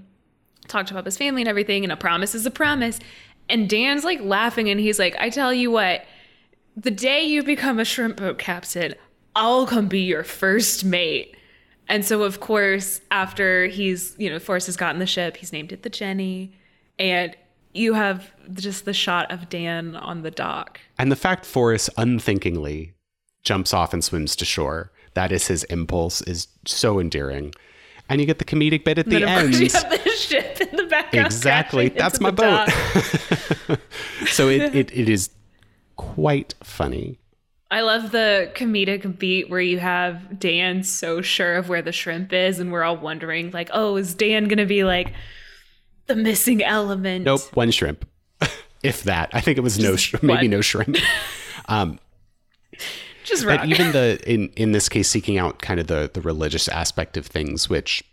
talk 0.68 0.86
to 0.88 0.93
Bubba's 0.93 1.18
family 1.18 1.41
and 1.41 1.49
everything, 1.49 1.84
and 1.84 1.91
a 1.91 1.97
promise 1.97 2.36
is 2.36 2.45
a 2.45 2.51
promise. 2.51 2.99
And 3.49 3.70
Dan's 3.70 4.04
like 4.04 4.22
laughing, 4.22 4.70
and 4.70 4.80
he's 4.80 4.99
like, 4.99 5.16
I 5.20 5.30
tell 5.30 5.54
you 5.54 5.72
what, 5.72 6.06
the 6.76 6.91
day 6.91 7.24
you 7.24 7.43
become 7.43 7.80
a 7.80 7.86
shrimp 7.86 8.18
boat 8.18 8.38
captain, 8.38 8.95
I'll 9.36 9.66
come 9.66 9.88
be 9.88 10.01
your 10.01 10.24
first 10.24 10.84
mate. 10.86 11.36
And 11.89 12.06
so, 12.06 12.24
of 12.24 12.39
course, 12.39 13.01
after 13.12 13.68
he's, 13.68 14.16
you 14.18 14.30
know, 14.30 14.39
Forrest 14.39 14.68
has 14.68 14.78
gotten 14.78 14.99
the 14.99 15.06
ship, 15.06 15.38
he's 15.38 15.51
named 15.51 15.72
it 15.72 15.84
the 15.84 15.89
Jenny. 15.89 16.54
And 16.97 17.36
you 17.74 17.93
have 17.93 18.32
just 18.54 18.86
the 18.86 18.93
shot 18.93 19.32
of 19.32 19.49
Dan 19.49 19.95
on 19.95 20.22
the 20.22 20.32
dock. 20.32 20.80
And 20.97 21.12
the 21.12 21.16
fact 21.16 21.45
Forrest 21.45 21.89
unthinkingly 21.97 22.93
jumps 23.44 23.74
off 23.74 23.94
and 23.94 24.04
swims 24.04 24.36
to 24.38 24.46
shore, 24.46 24.91
that 25.14 25.32
is 25.32 25.48
his 25.48 25.64
impulse, 25.66 26.22
is 26.22 26.48
so 26.66 27.00
endearing. 27.00 27.54
And 28.10 28.20
you 28.20 28.28
get 28.28 28.39
the 28.39 28.46
comedic 28.46 28.84
bit 28.84 28.98
at 28.98 29.08
the 29.08 29.24
end. 29.24 29.56
you 29.56 29.70
have 29.70 29.89
the 29.89 30.10
ship 30.18 30.60
in 30.60 30.76
the 30.76 30.86
background. 30.86 31.26
Exactly. 31.26 31.89
That's 31.89 32.20
my 32.20 32.32
boat. 32.32 32.70
so 34.28 34.50
it, 34.50 34.76
it, 34.76 34.91
it 34.91 35.10
is 35.10 35.30
quite 35.96 36.54
funny. 36.64 37.20
I 37.72 37.82
love 37.82 38.12
the 38.12 38.52
comedic 38.54 39.18
beat 39.18 39.50
where 39.50 39.60
you 39.60 39.80
have 39.80 40.39
Dan 40.39 40.84
so 40.84 41.22
sure 41.22 41.56
of 41.56 41.70
where 41.70 41.82
the 41.82 41.91
shrimp 41.91 42.32
is, 42.32 42.60
and 42.60 42.72
we're 42.72 42.84
all 42.84 42.98
wondering, 42.98 43.50
like, 43.50 43.72
oh, 43.74 43.96
is 43.96 44.14
Dan 44.14 44.48
gonna 44.48 44.68
be 44.68 44.84
like 44.84 45.12
the 46.06 46.16
missing 46.16 46.62
element? 46.62 47.26
Nope, 47.26 47.41
one 47.56 47.72
shrimp, 47.72 48.08
if 48.84 49.02
that. 49.04 49.32
I 49.34 49.41
think 49.41 49.58
it 49.58 49.62
was 49.62 49.80
no, 49.80 49.96
sh- 49.96 50.14
maybe 50.22 50.48
no 50.48 50.62
shrimp. 50.62 50.98
Um, 51.66 51.98
Just 53.24 53.45
but 53.45 53.65
even 53.65 53.91
the 53.91 54.19
in 54.26 54.49
in 54.55 54.71
this 54.71 54.89
case, 54.89 55.09
seeking 55.09 55.38
out 55.38 55.61
kind 55.61 55.80
of 55.80 55.88
the 55.88 56.09
the 56.13 56.21
religious 56.21 56.67
aspect 56.67 57.17
of 57.17 57.26
things, 57.26 57.69
which 57.69 58.03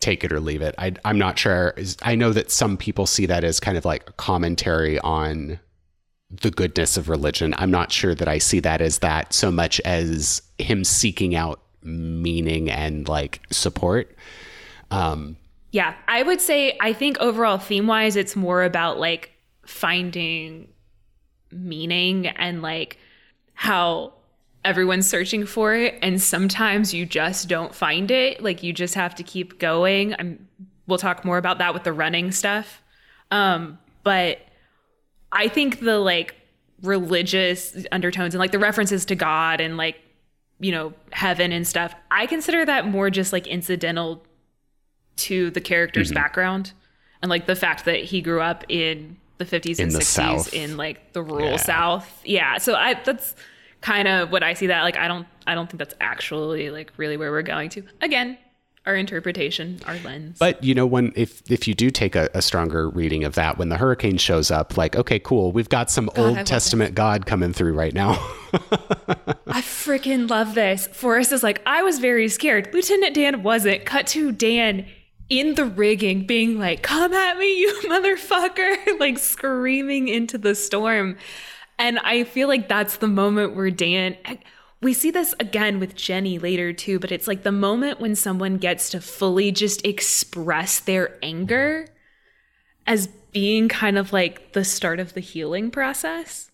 take 0.00 0.22
it 0.24 0.32
or 0.32 0.40
leave 0.40 0.60
it. 0.60 0.74
I, 0.76 0.92
I'm 1.04 1.18
not 1.18 1.38
sure. 1.38 1.72
Is- 1.76 1.96
I 2.02 2.14
know 2.14 2.32
that 2.32 2.50
some 2.50 2.76
people 2.76 3.06
see 3.06 3.26
that 3.26 3.42
as 3.44 3.58
kind 3.60 3.78
of 3.78 3.84
like 3.84 4.08
a 4.08 4.12
commentary 4.12 4.98
on 5.00 5.60
the 6.30 6.50
goodness 6.50 6.96
of 6.96 7.08
religion. 7.08 7.54
I'm 7.58 7.70
not 7.70 7.92
sure 7.92 8.14
that 8.14 8.28
I 8.28 8.38
see 8.38 8.60
that 8.60 8.80
as 8.80 8.98
that 8.98 9.32
so 9.32 9.50
much 9.50 9.80
as 9.80 10.42
him 10.58 10.84
seeking 10.84 11.34
out 11.34 11.60
meaning 11.82 12.70
and 12.70 13.08
like 13.08 13.40
support. 13.50 14.14
Um, 14.90 15.36
Yeah, 15.70 15.94
I 16.08 16.22
would 16.22 16.40
say 16.40 16.76
I 16.80 16.92
think 16.92 17.18
overall 17.20 17.58
theme 17.58 17.86
wise, 17.86 18.16
it's 18.16 18.34
more 18.36 18.64
about 18.64 18.98
like 18.98 19.30
finding 19.64 20.68
meaning 21.52 22.26
and 22.26 22.62
like 22.62 22.98
how 23.54 24.13
everyone's 24.64 25.06
searching 25.08 25.46
for 25.46 25.74
it, 25.74 25.98
and 26.02 26.20
sometimes 26.20 26.94
you 26.94 27.04
just 27.06 27.48
don't 27.48 27.74
find 27.74 28.10
it. 28.10 28.42
Like 28.42 28.62
you 28.62 28.72
just 28.72 28.94
have 28.94 29.14
to 29.16 29.22
keep 29.22 29.58
going. 29.58 30.14
I'm, 30.18 30.48
we'll 30.86 30.98
talk 30.98 31.24
more 31.24 31.38
about 31.38 31.58
that 31.58 31.74
with 31.74 31.84
the 31.84 31.92
running 31.92 32.32
stuff. 32.32 32.82
Um, 33.30 33.78
but 34.02 34.38
I 35.32 35.48
think 35.48 35.80
the 35.80 35.98
like 35.98 36.34
religious 36.82 37.76
undertones 37.92 38.34
and 38.34 38.38
like 38.40 38.52
the 38.52 38.58
references 38.58 39.04
to 39.06 39.14
God 39.14 39.60
and 39.60 39.76
like 39.76 39.96
you 40.60 40.70
know 40.72 40.92
heaven 41.12 41.52
and 41.52 41.66
stuff, 41.66 41.94
I 42.10 42.26
consider 42.26 42.64
that 42.64 42.86
more 42.86 43.10
just 43.10 43.32
like 43.32 43.46
incidental 43.46 44.24
to 45.16 45.50
the 45.50 45.60
character's 45.60 46.08
Mm-hmm. 46.08 46.14
background 46.14 46.72
and 47.22 47.30
like 47.30 47.46
the 47.46 47.56
fact 47.56 47.84
that 47.86 48.04
he 48.04 48.20
grew 48.20 48.40
up 48.40 48.64
in 48.68 49.16
the 49.38 49.44
50s 49.44 49.78
In 49.78 49.84
and 49.84 49.92
the 49.92 49.98
60s 50.00 50.04
South. 50.04 50.54
in 50.54 50.76
like 50.76 51.12
the 51.12 51.22
rural 51.22 51.50
Yeah. 51.52 51.56
south 51.56 52.22
yeah 52.24 52.58
so 52.58 52.74
i 52.74 52.94
that's 52.94 53.34
kind 53.84 54.08
of 54.08 54.32
what 54.32 54.42
i 54.42 54.54
see 54.54 54.68
that 54.68 54.80
like 54.80 54.96
i 54.96 55.06
don't 55.06 55.26
i 55.46 55.54
don't 55.54 55.68
think 55.70 55.78
that's 55.78 55.94
actually 56.00 56.70
like 56.70 56.90
really 56.96 57.18
where 57.18 57.30
we're 57.30 57.42
going 57.42 57.68
to 57.68 57.82
again 58.00 58.38
our 58.86 58.96
interpretation 58.96 59.78
our 59.86 59.98
lens 59.98 60.38
But 60.38 60.62
you 60.64 60.74
know, 60.74 60.86
when 60.86 61.12
if 61.16 61.42
if 61.50 61.66
you 61.68 61.74
do 61.74 61.90
take 61.90 62.14
a, 62.14 62.28
a 62.34 62.42
stronger 62.42 62.88
reading 62.90 63.24
of 63.24 63.34
that, 63.34 63.56
when 63.56 63.70
the 63.70 63.78
hurricane 63.78 64.18
shows 64.18 64.50
up, 64.50 64.76
like, 64.76 64.94
okay, 64.94 65.18
cool, 65.18 65.52
we've 65.52 65.70
got 65.70 65.90
some 65.90 66.10
I 66.16 66.20
Old 66.20 66.46
Testament 66.46 66.94
God 66.94 67.24
coming 67.24 67.54
through 67.54 67.72
right 67.72 67.94
now. 67.94 68.12
I 68.52 69.62
freaking 69.62 70.28
love 70.28 70.54
this. 70.54 70.86
Forrest 70.88 71.32
is 71.32 71.42
like, 71.42 71.62
I 71.64 71.82
was 71.82 71.98
very 71.98 72.28
scared. 72.28 72.74
Lieutenant 72.74 73.14
Dan 73.14 73.42
wasn't. 73.42 73.86
Cut 73.86 74.06
to 74.08 74.32
Dan 74.32 74.86
in 75.30 75.54
the 75.54 75.64
rigging 75.64 76.26
being 76.26 76.58
like, 76.58 76.82
come 76.82 77.12
at 77.12 77.38
me, 77.38 77.58
you 77.58 77.72
motherfucker, 77.84 78.76
like 79.00 79.18
screaming 79.18 80.08
into 80.08 80.36
the 80.36 80.54
storm. 80.54 81.16
And 81.78 81.98
I 82.00 82.24
feel 82.24 82.48
like 82.48 82.68
that's 82.68 82.98
the 82.98 83.08
moment 83.08 83.56
where 83.56 83.70
Dan, 83.70 84.16
we 84.80 84.92
see 84.92 85.10
this 85.10 85.34
again 85.40 85.80
with 85.80 85.96
Jenny 85.96 86.38
later 86.38 86.72
too, 86.72 86.98
but 86.98 87.10
it's 87.10 87.26
like 87.26 87.42
the 87.42 87.52
moment 87.52 88.00
when 88.00 88.14
someone 88.14 88.58
gets 88.58 88.90
to 88.90 89.00
fully 89.00 89.50
just 89.50 89.84
express 89.84 90.78
their 90.80 91.18
anger 91.22 91.88
as 92.86 93.08
being 93.32 93.68
kind 93.68 93.98
of 93.98 94.12
like 94.12 94.52
the 94.52 94.64
start 94.64 95.00
of 95.00 95.14
the 95.14 95.20
healing 95.20 95.70
process. 95.70 96.50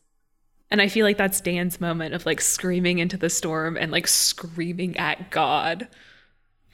And 0.70 0.80
I 0.80 0.88
feel 0.88 1.04
like 1.04 1.18
that's 1.18 1.40
Dan's 1.40 1.80
moment 1.80 2.14
of 2.14 2.24
like 2.24 2.40
screaming 2.40 3.00
into 3.00 3.16
the 3.16 3.28
storm 3.28 3.76
and 3.76 3.90
like 3.90 4.06
screaming 4.06 4.96
at 4.96 5.30
God, 5.30 5.88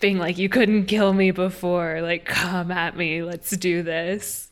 being 0.01 0.19
like, 0.19 0.37
You 0.37 0.51
couldn't 0.51 0.87
kill 0.87 1.15
me 1.15 1.31
before. 1.31 2.03
Like, 2.03 2.27
come 2.27 2.71
at 2.71 2.97
me. 2.97 3.23
Let's 3.23 3.57
do 3.57 3.83
this. 3.83 4.51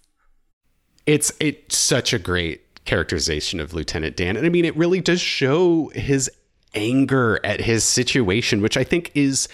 it's 1.07 1.31
it's 1.41 1.77
such 1.77 2.15
a 2.15 2.19
great 2.19 2.74
characterization 2.85 3.61
of 3.61 3.75
Lieutenant 3.75 4.17
Dan, 4.17 4.37
and 4.37 4.47
I 4.47 4.49
mean, 4.49 4.65
it 4.65 4.77
really 4.77 5.01
does 5.01 5.21
show 5.21 5.89
his 5.95 6.31
anger 6.75 7.41
at 7.45 7.61
his 7.61 7.85
situation, 7.85 8.61
which 8.61 8.77
I 8.77 8.85
think 8.85 9.11
is, 9.15 9.49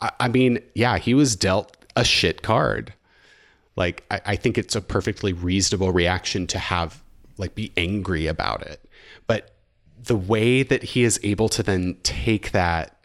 I, 0.00 0.28
mean, 0.28 0.60
yeah, 0.74 0.98
he 0.98 1.14
was 1.14 1.36
dealt 1.36 1.76
a 1.96 2.04
shit 2.04 2.42
card. 2.42 2.94
Like, 3.76 4.04
I, 4.10 4.20
I 4.26 4.36
think 4.36 4.56
it's 4.56 4.76
a 4.76 4.80
perfectly 4.80 5.32
reasonable 5.32 5.92
reaction 5.92 6.46
to 6.48 6.58
have 6.58 7.02
like 7.36 7.54
be 7.54 7.72
angry 7.76 8.28
about 8.28 8.62
it, 8.62 8.80
but 9.26 9.50
the 10.00 10.16
way 10.16 10.62
that 10.62 10.82
he 10.82 11.02
is 11.02 11.18
able 11.22 11.48
to 11.48 11.62
then 11.62 11.96
take 12.02 12.52
that 12.52 13.04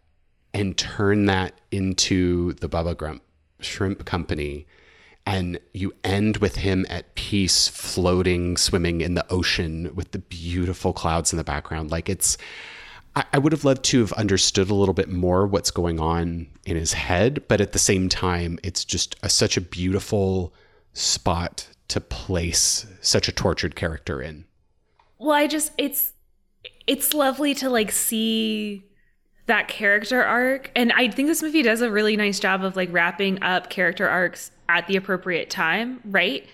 and 0.53 0.78
turn 0.78 1.26
that 1.26 1.60
into 1.72 2.53
the 2.53 2.70
Bubba 2.70 2.95
Gump 2.97 3.24
Shrimp 3.60 4.05
Company. 4.05 4.68
And 5.26 5.59
you 5.74 5.93
end 6.03 6.38
with 6.38 6.55
him 6.55 6.86
at 6.89 7.13
peace, 7.15 7.67
floating, 7.67 8.57
swimming 8.57 9.01
in 9.01 9.13
the 9.13 9.32
ocean 9.32 9.93
with 9.93 10.11
the 10.11 10.20
beautiful 10.20 10.91
clouds 10.91 11.32
in 11.32 11.38
the 11.38 11.43
background. 11.43 11.91
Like 11.91 12.09
it's, 12.09 12.38
I, 13.15 13.26
I 13.34 13.38
would 13.38 13.51
have 13.51 13.63
loved 13.63 13.84
to 13.86 13.99
have 13.99 14.11
understood 14.13 14.72
a 14.72 14.76
little 14.76 14.93
bit 14.93 15.09
more 15.09 15.45
what's 15.45 15.70
going 15.70 15.99
on 15.99 16.47
in 16.65 16.76
his 16.76 16.93
head, 16.93 17.43
but 17.47 17.61
at 17.61 17.74
the 17.74 17.80
same 17.80 18.09
time, 18.09 18.57
it's 18.63 18.84
just 18.84 19.15
a, 19.22 19.30
such 19.30 19.55
a 19.55 19.61
beautiful 19.61 20.53
spot 20.93 21.67
to 21.89 22.01
place 22.01 22.88
such 23.01 23.28
a 23.28 23.32
tortured 23.32 23.76
character 23.76 24.22
in. 24.22 24.45
Well, 25.20 25.32
I 25.32 25.45
just, 25.45 25.74
it's, 25.78 26.13
it's 26.88 27.13
lovely 27.13 27.53
to 27.55 27.70
like 27.70 27.91
see 27.91 28.84
that 29.45 29.67
character 29.67 30.24
arc. 30.24 30.72
And 30.76 30.91
I 30.93 31.09
think 31.09 31.28
this 31.28 31.43
movie 31.43 31.61
does 31.61 31.82
a 31.82 31.91
really 31.91 32.15
nice 32.15 32.39
job 32.39 32.63
of 32.63 32.76
like 32.76 32.91
wrapping 32.91 33.43
up 33.43 33.70
character 33.70 34.07
arcs 34.07 34.51
at 34.70 34.88
the 34.88 34.95
appropriate 34.95 35.49
time, 35.49 35.99
right? 36.05 36.47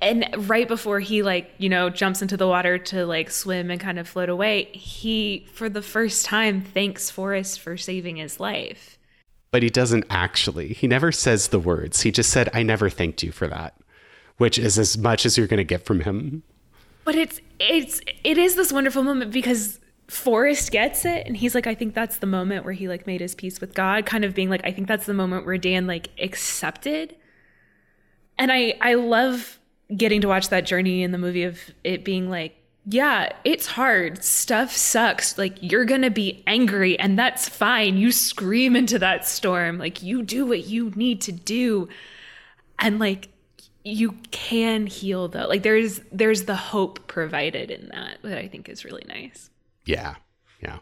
And 0.00 0.28
right 0.48 0.68
before 0.68 1.00
he 1.00 1.22
like, 1.22 1.50
you 1.56 1.70
know, 1.70 1.88
jumps 1.88 2.20
into 2.20 2.36
the 2.36 2.46
water 2.46 2.76
to 2.78 3.06
like 3.06 3.30
swim 3.30 3.70
and 3.70 3.80
kind 3.80 3.98
of 3.98 4.06
float 4.06 4.28
away, 4.28 4.64
he 4.72 5.48
for 5.52 5.68
the 5.70 5.80
first 5.80 6.26
time 6.26 6.60
thanks 6.60 7.10
Forrest 7.10 7.58
for 7.58 7.76
saving 7.76 8.16
his 8.16 8.38
life. 8.38 8.98
But 9.50 9.62
he 9.62 9.70
doesn't 9.70 10.04
actually. 10.10 10.74
He 10.74 10.86
never 10.86 11.10
says 11.10 11.48
the 11.48 11.58
words. 11.58 12.02
He 12.02 12.12
just 12.12 12.30
said, 12.30 12.50
I 12.52 12.62
never 12.62 12.90
thanked 12.90 13.22
you 13.22 13.32
for 13.32 13.48
that, 13.48 13.74
which 14.36 14.58
is 14.58 14.78
as 14.78 14.98
much 14.98 15.24
as 15.24 15.38
you're 15.38 15.46
going 15.46 15.58
to 15.58 15.64
get 15.64 15.86
from 15.86 16.00
him. 16.00 16.42
But 17.04 17.14
it's 17.14 17.40
it's 17.58 18.00
it 18.24 18.36
is 18.36 18.56
this 18.56 18.72
wonderful 18.72 19.04
moment 19.04 19.30
because 19.32 19.80
Forrest 20.08 20.70
gets 20.70 21.06
it 21.06 21.26
and 21.26 21.34
he's 21.34 21.54
like, 21.54 21.66
I 21.66 21.74
think 21.74 21.94
that's 21.94 22.18
the 22.18 22.26
moment 22.26 22.66
where 22.66 22.74
he 22.74 22.88
like 22.88 23.06
made 23.06 23.22
his 23.22 23.34
peace 23.34 23.58
with 23.58 23.72
God, 23.74 24.04
kind 24.04 24.24
of 24.24 24.34
being 24.34 24.50
like, 24.50 24.62
I 24.64 24.70
think 24.70 24.86
that's 24.86 25.06
the 25.06 25.14
moment 25.14 25.46
where 25.46 25.56
Dan 25.56 25.86
like 25.86 26.10
accepted. 26.20 27.16
And 28.38 28.52
I 28.52 28.74
I 28.80 28.94
love 28.94 29.58
getting 29.94 30.20
to 30.22 30.28
watch 30.28 30.48
that 30.48 30.66
journey 30.66 31.02
in 31.02 31.12
the 31.12 31.18
movie 31.18 31.44
of 31.44 31.60
it 31.84 32.04
being 32.04 32.30
like, 32.30 32.56
yeah, 32.86 33.30
it's 33.44 33.66
hard. 33.66 34.24
Stuff 34.24 34.72
sucks. 34.72 35.38
Like 35.38 35.56
you're 35.60 35.84
gonna 35.84 36.10
be 36.10 36.42
angry 36.46 36.98
and 36.98 37.18
that's 37.18 37.48
fine. 37.48 37.96
You 37.96 38.12
scream 38.12 38.76
into 38.76 38.98
that 38.98 39.26
storm. 39.26 39.78
Like 39.78 40.02
you 40.02 40.22
do 40.22 40.46
what 40.46 40.66
you 40.66 40.90
need 40.90 41.20
to 41.22 41.32
do. 41.32 41.88
And 42.78 42.98
like 42.98 43.28
you 43.84 44.12
can 44.30 44.86
heal 44.86 45.28
though. 45.28 45.46
Like 45.46 45.62
there's 45.62 46.00
there's 46.10 46.44
the 46.44 46.56
hope 46.56 47.06
provided 47.06 47.70
in 47.70 47.88
that 47.88 48.18
that 48.22 48.38
I 48.38 48.48
think 48.48 48.68
is 48.68 48.84
really 48.84 49.04
nice. 49.08 49.50
Yeah. 49.86 50.16
Yeah. 50.62 50.78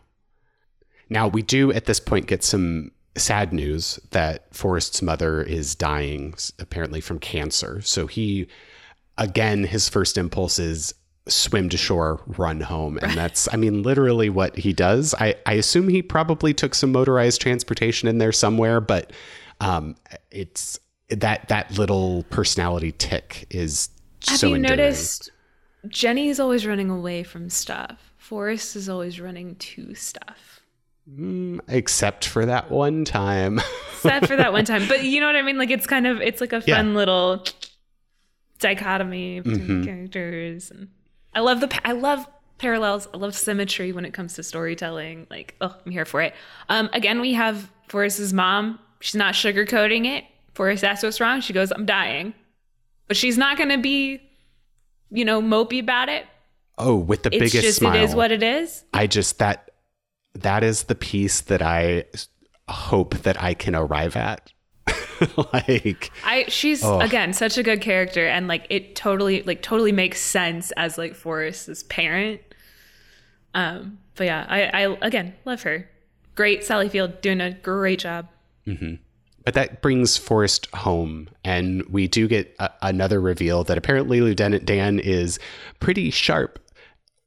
Now, 1.12 1.28
we 1.28 1.42
do 1.42 1.72
at 1.72 1.84
this 1.84 2.00
point 2.00 2.26
get 2.26 2.42
some 2.42 2.90
sad 3.16 3.52
news 3.52 4.00
that 4.10 4.54
Forrest's 4.54 5.02
mother 5.02 5.42
is 5.42 5.74
dying, 5.74 6.34
apparently 6.58 7.00
from 7.00 7.18
cancer. 7.18 7.80
So 7.82 8.06
he, 8.06 8.46
again, 9.18 9.64
his 9.64 9.88
first 9.88 10.16
impulse 10.16 10.58
is 10.58 10.94
swim 11.28 11.68
to 11.68 11.76
shore, 11.76 12.20
run 12.26 12.60
home. 12.60 12.98
And 13.00 13.12
that's, 13.12 13.52
I 13.52 13.56
mean, 13.56 13.82
literally 13.82 14.28
what 14.28 14.56
he 14.56 14.72
does. 14.72 15.14
I, 15.20 15.36
I 15.46 15.52
assume 15.54 15.88
he 15.88 16.02
probably 16.02 16.52
took 16.54 16.74
some 16.74 16.90
motorized 16.90 17.40
transportation 17.40 18.08
in 18.08 18.18
there 18.18 18.32
somewhere, 18.32 18.80
but 18.80 19.12
um, 19.60 19.94
it's 20.30 20.80
that, 21.08 21.48
that 21.48 21.78
little 21.78 22.24
personality 22.24 22.92
tick 22.92 23.46
is 23.50 23.90
Have 24.26 24.38
so 24.38 24.48
you 24.48 24.56
endearing. 24.56 24.78
noticed 24.78 25.30
Jenny's 25.86 26.40
always 26.40 26.66
running 26.66 26.90
away 26.90 27.22
from 27.22 27.50
stuff. 27.50 28.14
Forrest 28.16 28.74
is 28.74 28.88
always 28.88 29.20
running 29.20 29.54
to 29.56 29.94
stuff. 29.94 30.61
Mm, 31.10 31.60
except 31.68 32.26
for 32.26 32.46
that 32.46 32.70
one 32.70 33.04
time. 33.04 33.60
Except 34.04 34.26
for 34.26 34.36
that 34.36 34.52
one 34.52 34.64
time. 34.64 34.86
But 34.88 35.04
you 35.04 35.20
know 35.20 35.26
what 35.26 35.36
I 35.36 35.42
mean? 35.42 35.58
Like 35.58 35.70
it's 35.70 35.86
kind 35.86 36.06
of 36.06 36.20
it's 36.20 36.40
like 36.40 36.52
a 36.52 36.62
Yeah. 36.66 36.76
fun 36.76 36.94
little 36.94 37.44
dichotomy 38.58 39.40
between 39.40 39.66
Mhm. 39.66 39.80
the 39.80 39.86
characters 39.86 40.70
and 40.70 40.88
I 41.34 41.40
love 41.40 41.60
the 41.60 41.80
I 41.84 41.92
love 41.92 42.26
parallels. 42.58 43.08
I 43.12 43.16
love 43.16 43.34
symmetry 43.34 43.90
when 43.92 44.04
it 44.04 44.12
comes 44.12 44.34
to 44.34 44.42
storytelling. 44.42 45.26
Like, 45.30 45.54
oh, 45.60 45.74
I'm 45.84 45.92
here 45.92 46.04
for 46.04 46.20
it. 46.22 46.34
Um 46.68 46.88
again, 46.92 47.20
we 47.20 47.32
have 47.34 47.70
Forrest's 47.88 48.32
mom. 48.32 48.78
She's 49.00 49.14
not 49.16 49.34
sugarcoating 49.34 50.06
it. 50.06 50.24
Forrest 50.54 50.84
asks 50.84 51.02
what's 51.02 51.20
wrong. 51.20 51.40
She 51.40 51.52
goes, 51.52 51.72
"I'm 51.72 51.86
dying." 51.86 52.34
But 53.08 53.16
she's 53.16 53.36
not 53.38 53.56
going 53.56 53.70
to 53.70 53.78
be 53.78 54.20
you 55.10 55.24
know, 55.26 55.42
mopey 55.42 55.78
about 55.80 56.08
it. 56.08 56.24
oh, 56.78 56.96
with 56.96 57.22
the 57.22 57.28
It's 57.30 57.38
biggest 57.52 57.62
just 57.62 57.78
smile. 57.80 57.94
it 57.96 58.02
is 58.02 58.14
what 58.14 58.32
it 58.32 58.42
is. 58.42 58.82
I 58.94 59.06
just 59.06 59.38
that 59.40 59.71
that 60.34 60.62
is 60.64 60.84
the 60.84 60.94
piece 60.94 61.40
that 61.42 61.62
I 61.62 62.04
hope 62.68 63.14
that 63.18 63.40
I 63.42 63.54
can 63.54 63.74
arrive 63.74 64.16
at. 64.16 64.52
like 65.52 66.10
I 66.24 66.46
she's 66.48 66.82
Ugh. 66.82 67.00
again 67.02 67.32
such 67.32 67.56
a 67.56 67.62
good 67.62 67.80
character 67.80 68.26
and 68.26 68.48
like 68.48 68.66
it 68.70 68.96
totally 68.96 69.42
like 69.44 69.62
totally 69.62 69.92
makes 69.92 70.20
sense 70.20 70.72
as 70.72 70.98
like 70.98 71.14
Forrest's 71.14 71.84
parent. 71.84 72.40
Um 73.54 73.98
but 74.16 74.24
yeah, 74.24 74.44
I 74.48 74.64
I 74.84 74.96
again 75.02 75.34
love 75.44 75.62
her. 75.62 75.88
Great 76.34 76.64
Sally 76.64 76.88
Field 76.88 77.20
doing 77.20 77.40
a 77.40 77.52
great 77.52 78.00
job. 78.00 78.28
Mhm. 78.66 78.98
But 79.44 79.54
that 79.54 79.82
brings 79.82 80.16
Forrest 80.16 80.68
home, 80.72 81.28
and 81.44 81.82
we 81.88 82.06
do 82.06 82.28
get 82.28 82.54
a- 82.60 82.70
another 82.80 83.20
reveal 83.20 83.64
that 83.64 83.76
apparently 83.76 84.20
Lieutenant 84.20 84.64
Dan 84.64 85.00
is 85.00 85.40
pretty 85.80 86.10
sharp 86.10 86.60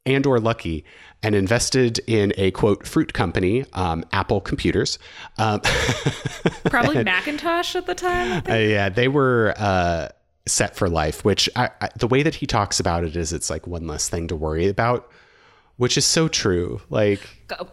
and 0.05 0.25
or 0.25 0.39
lucky 0.39 0.85
and 1.23 1.33
invested 1.33 1.99
in 2.07 2.33
a 2.37 2.51
quote 2.51 2.85
fruit 2.85 3.13
company, 3.13 3.65
um, 3.73 4.05
Apple 4.11 4.41
Computers. 4.41 4.99
Um, 5.37 5.61
Probably 6.65 7.03
Macintosh 7.03 7.75
at 7.75 7.87
the 7.87 7.95
time. 7.95 8.43
Uh, 8.47 8.53
yeah, 8.55 8.89
they 8.89 9.07
were 9.07 9.55
uh, 9.57 10.09
set 10.45 10.75
for 10.75 10.87
life. 10.87 11.25
Which 11.25 11.49
I, 11.55 11.69
I, 11.81 11.89
the 11.95 12.07
way 12.07 12.21
that 12.21 12.35
he 12.35 12.45
talks 12.45 12.79
about 12.79 13.03
it 13.03 13.15
is, 13.15 13.33
it's 13.33 13.49
like 13.49 13.65
one 13.65 13.87
less 13.87 14.07
thing 14.07 14.27
to 14.27 14.35
worry 14.35 14.67
about, 14.67 15.11
which 15.77 15.97
is 15.97 16.05
so 16.05 16.27
true. 16.27 16.81
Like 16.89 17.21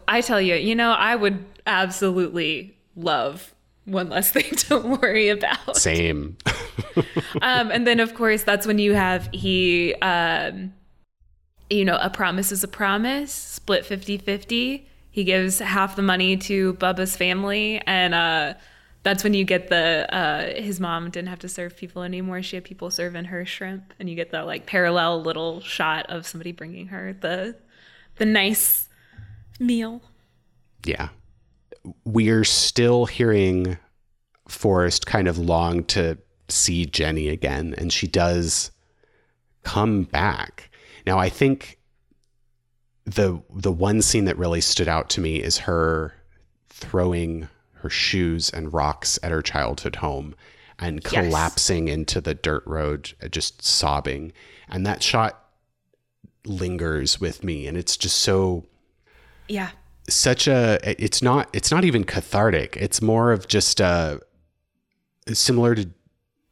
I 0.09 0.23
tell 0.23 0.41
you, 0.41 0.55
you 0.55 0.75
know, 0.75 0.93
I 0.93 1.15
would 1.15 1.45
absolutely 1.67 2.77
love 2.97 3.55
one 3.85 4.09
less 4.09 4.31
thing 4.33 4.51
to 4.51 4.79
worry 4.79 5.29
about. 5.29 5.77
same. 5.77 6.37
Um, 7.41 7.71
and 7.71 7.87
then, 7.87 7.99
of 7.99 8.15
course, 8.15 8.45
that's 8.45 8.67
when 8.67 8.79
you 8.79 8.93
have 8.93 9.29
he, 9.33 9.95
um, 9.97 10.75
you 11.73 11.85
know, 11.85 11.99
a 12.01 12.11
promise 12.11 12.53
is 12.53 12.63
a 12.63 12.69
promise, 12.69 13.33
split 13.33 13.85
50 13.87 14.19
50. 14.19 14.89
He 15.11 15.25
gives 15.25 15.59
half 15.59 15.97
the 15.97 16.03
money 16.03 16.37
to 16.39 16.75
Bubba's 16.75 17.17
family. 17.17 17.83
And 17.87 18.15
uh, 18.15 18.55
that's 19.03 19.25
when 19.25 19.35
you 19.35 19.45
get 19.45 19.69
the, 19.69 20.07
uh, 20.15 20.55
his 20.61 20.81
mom 20.81 21.11
didn't 21.11 21.29
have 21.29 21.41
to 21.41 21.49
serve 21.49 21.77
people 21.77 22.03
anymore. 22.03 22.43
She 22.43 22.57
had 22.57 22.65
people 22.65 22.91
serving 22.91 23.27
her 23.27 23.45
shrimp. 23.45 23.93
And 23.99 24.09
you 24.09 24.17
get 24.17 24.31
the 24.31 24.45
like 24.45 24.67
parallel 24.67 25.23
little 25.23 25.61
shot 25.61 26.07
of 26.09 26.27
somebody 26.27 26.53
bringing 26.53 26.89
her 26.89 27.13
the, 27.13 27.57
the 28.17 28.25
nice 28.25 28.89
meal. 29.61 30.03
Yeah. 30.85 31.09
We're 32.05 32.45
still 32.45 33.07
hearing 33.07 33.77
Forrest 34.49 35.07
kind 35.07 35.29
of 35.29 35.39
long 35.39 35.85
to 35.85 36.19
see 36.49 36.87
Jenny 36.87 37.29
again, 37.29 37.75
and 37.79 37.93
she 37.93 38.07
does 38.07 38.71
come 39.63 40.05
back. 40.05 40.71
Now, 41.07 41.19
I 41.19 41.29
think 41.29 41.79
the 43.05 43.43
the 43.55 43.73
one 43.73 44.01
scene 44.03 44.25
that 44.27 44.39
really 44.39 44.61
stood 44.61 44.89
out 44.89 45.11
to 45.11 45.21
me 45.21 45.37
is 45.43 45.59
her 45.59 46.15
throwing 46.69 47.49
her 47.75 47.91
shoes 47.91 48.49
and 48.51 48.73
rocks 48.73 49.19
at 49.23 49.33
her 49.33 49.43
childhood 49.43 49.97
home 49.97 50.35
and 50.79 51.01
Yes. 51.11 51.13
collapsing 51.13 51.89
into 51.89 52.21
the 52.21 52.35
dirt 52.35 52.63
road, 52.67 53.13
uh, 53.23 53.29
just 53.29 53.63
sobbing. 53.65 54.33
And 54.69 54.87
that 54.87 55.03
shot 55.03 55.39
lingers 56.45 57.21
with 57.21 57.45
me, 57.45 57.67
and 57.67 57.77
it's 57.77 57.97
just 57.97 58.17
so 58.19 58.67
Yeah. 59.49 59.71
such 60.09 60.47
a 60.49 60.79
it's 61.03 61.23
not 61.23 61.49
it's 61.53 61.71
not 61.71 61.85
even 61.85 62.03
cathartic 62.05 62.77
it's 62.77 63.01
more 63.01 63.31
of 63.31 63.47
just 63.47 63.81
uh 63.81 64.19
similar 65.33 65.77
to 65.77 65.89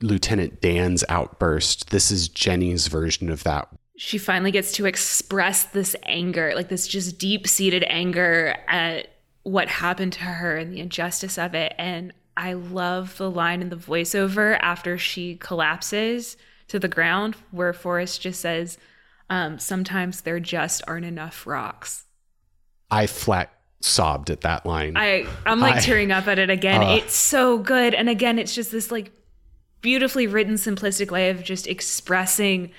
lieutenant 0.01 0.61
dan's 0.61 1.03
outburst 1.09 1.91
this 1.91 2.13
is 2.13 2.29
jenny's 2.29 2.87
version 2.87 3.29
of 3.29 3.43
that 3.43 3.67
she 4.03 4.17
finally 4.17 4.51
gets 4.51 4.73
to 4.73 4.87
express 4.87 5.65
this 5.65 5.95
anger, 6.05 6.53
like 6.55 6.71
this 6.71 6.89
just 6.89 7.19
deep 7.19 7.47
seated 7.47 7.85
anger 7.87 8.57
at 8.67 9.09
what 9.43 9.69
happened 9.69 10.15
to 10.15 10.21
her 10.21 10.57
and 10.57 10.73
the 10.73 10.81
injustice 10.81 11.37
of 11.37 11.55
it. 11.55 11.75
And 11.77 12.15
I 12.35 12.55
love 12.55 13.19
the 13.19 13.31
line 13.31 13.61
in 13.61 13.69
the 13.69 13.77
voiceover 13.77 14.59
after 14.63 14.97
she 14.97 15.37
collapses 15.37 16.39
to 16.69 16.79
the 16.79 16.89
ground 16.89 17.37
where 17.51 17.75
Forrest 17.75 18.23
just 18.23 18.41
says, 18.41 18.79
um, 19.29 19.59
Sometimes 19.59 20.23
there 20.23 20.41
just 20.41 20.81
aren't 20.89 21.05
enough 21.05 21.47
rocks. 21.47 22.07
i 22.91 23.07
flat 23.07 23.53
sobbed 23.81 24.31
at 24.31 24.41
that 24.41 24.65
line 24.65 24.95
I, 24.97 25.27
I'm 25.45 25.61
like 25.61 25.77
I- 25.77 25.81
tearing 25.81 26.11
up 26.11 26.27
at 26.27 26.39
it 26.39 26.49
again. 26.49 26.83
Uh. 26.83 26.95
it's 26.95 27.15
so 27.15 27.59
good. 27.59 27.93
And 27.93 28.09
again, 28.09 28.39
it's 28.39 28.55
just 28.55 28.73
this 28.73 28.91
like 28.91 29.13
beautifully 29.83 30.27
written, 30.27 30.55
simplistic 30.55 31.11
way 31.11 31.29
of 31.29 31.43
just 31.43 31.67
expressing 31.67 32.73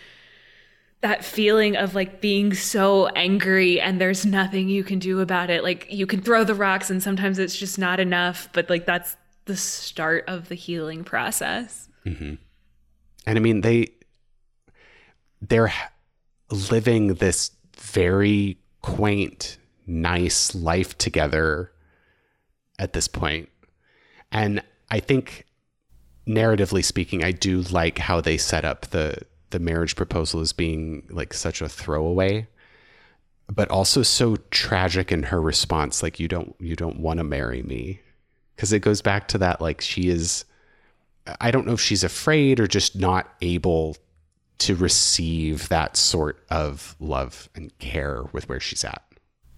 that 1.01 1.25
feeling 1.25 1.75
of 1.75 1.95
like 1.95 2.21
being 2.21 2.53
so 2.53 3.07
angry 3.07 3.81
and 3.81 3.99
there's 3.99 4.25
nothing 4.25 4.69
you 4.69 4.83
can 4.83 4.99
do 4.99 5.19
about 5.19 5.49
it. 5.49 5.63
Like 5.63 5.87
you 5.91 6.05
can 6.05 6.21
throw 6.21 6.43
the 6.43 6.55
rocks 6.55 6.89
and 6.89 7.01
sometimes 7.01 7.39
it's 7.39 7.57
just 7.57 7.79
not 7.79 7.99
enough, 7.99 8.49
but 8.53 8.69
like 8.69 8.85
that's 8.85 9.17
the 9.45 9.57
start 9.57 10.23
of 10.27 10.47
the 10.49 10.55
healing 10.55 11.03
process. 11.03 11.89
Mm-hmm. 12.05 12.33
and 13.27 13.37
i 13.37 13.39
mean 13.39 13.61
they 13.61 13.89
they're 15.39 15.71
living 16.49 17.13
this 17.13 17.51
very 17.77 18.57
quaint 18.81 19.59
nice 19.85 20.55
life 20.55 20.97
together 20.97 21.71
at 22.79 22.93
this 22.93 23.07
point 23.07 23.49
and 24.31 24.63
i 24.89 24.99
think 24.99 25.45
narratively 26.27 26.83
speaking 26.83 27.23
i 27.23 27.31
do 27.31 27.61
like 27.61 27.99
how 27.99 28.19
they 28.19 28.35
set 28.35 28.65
up 28.65 28.87
the 28.87 29.15
the 29.51 29.59
marriage 29.59 29.95
proposal 29.95 30.39
as 30.39 30.53
being 30.53 31.07
like 31.09 31.33
such 31.33 31.61
a 31.61 31.69
throwaway 31.69 32.47
but 33.53 33.69
also 33.69 34.01
so 34.01 34.37
tragic 34.49 35.11
in 35.11 35.23
her 35.23 35.41
response 35.41 36.01
like 36.01 36.19
you 36.19 36.27
don't 36.27 36.55
you 36.59 36.75
don't 36.75 36.99
want 36.99 37.17
to 37.17 37.23
marry 37.23 37.61
me 37.63 37.99
because 38.55 38.71
it 38.71 38.79
goes 38.79 39.01
back 39.01 39.27
to 39.27 39.37
that 39.37 39.61
like 39.61 39.81
she 39.81 40.09
is 40.09 40.45
I 41.39 41.51
don't 41.51 41.67
know 41.67 41.73
if 41.73 41.81
she's 41.81 42.03
afraid 42.03 42.59
or 42.59 42.67
just 42.67 42.95
not 42.95 43.33
able 43.41 43.97
to 44.59 44.75
receive 44.75 45.69
that 45.69 45.97
sort 45.97 46.43
of 46.49 46.95
love 46.99 47.49
and 47.55 47.77
care 47.79 48.23
with 48.31 48.47
where 48.49 48.59
she's 48.59 48.83
at. 48.83 49.03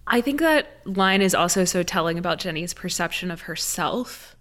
I 0.06 0.20
think 0.20 0.40
that 0.40 0.80
line 0.84 1.22
is 1.22 1.34
also 1.34 1.64
so 1.64 1.82
telling 1.82 2.18
about 2.18 2.38
Jenny's 2.38 2.74
perception 2.74 3.30
of 3.30 3.42
herself 3.42 4.36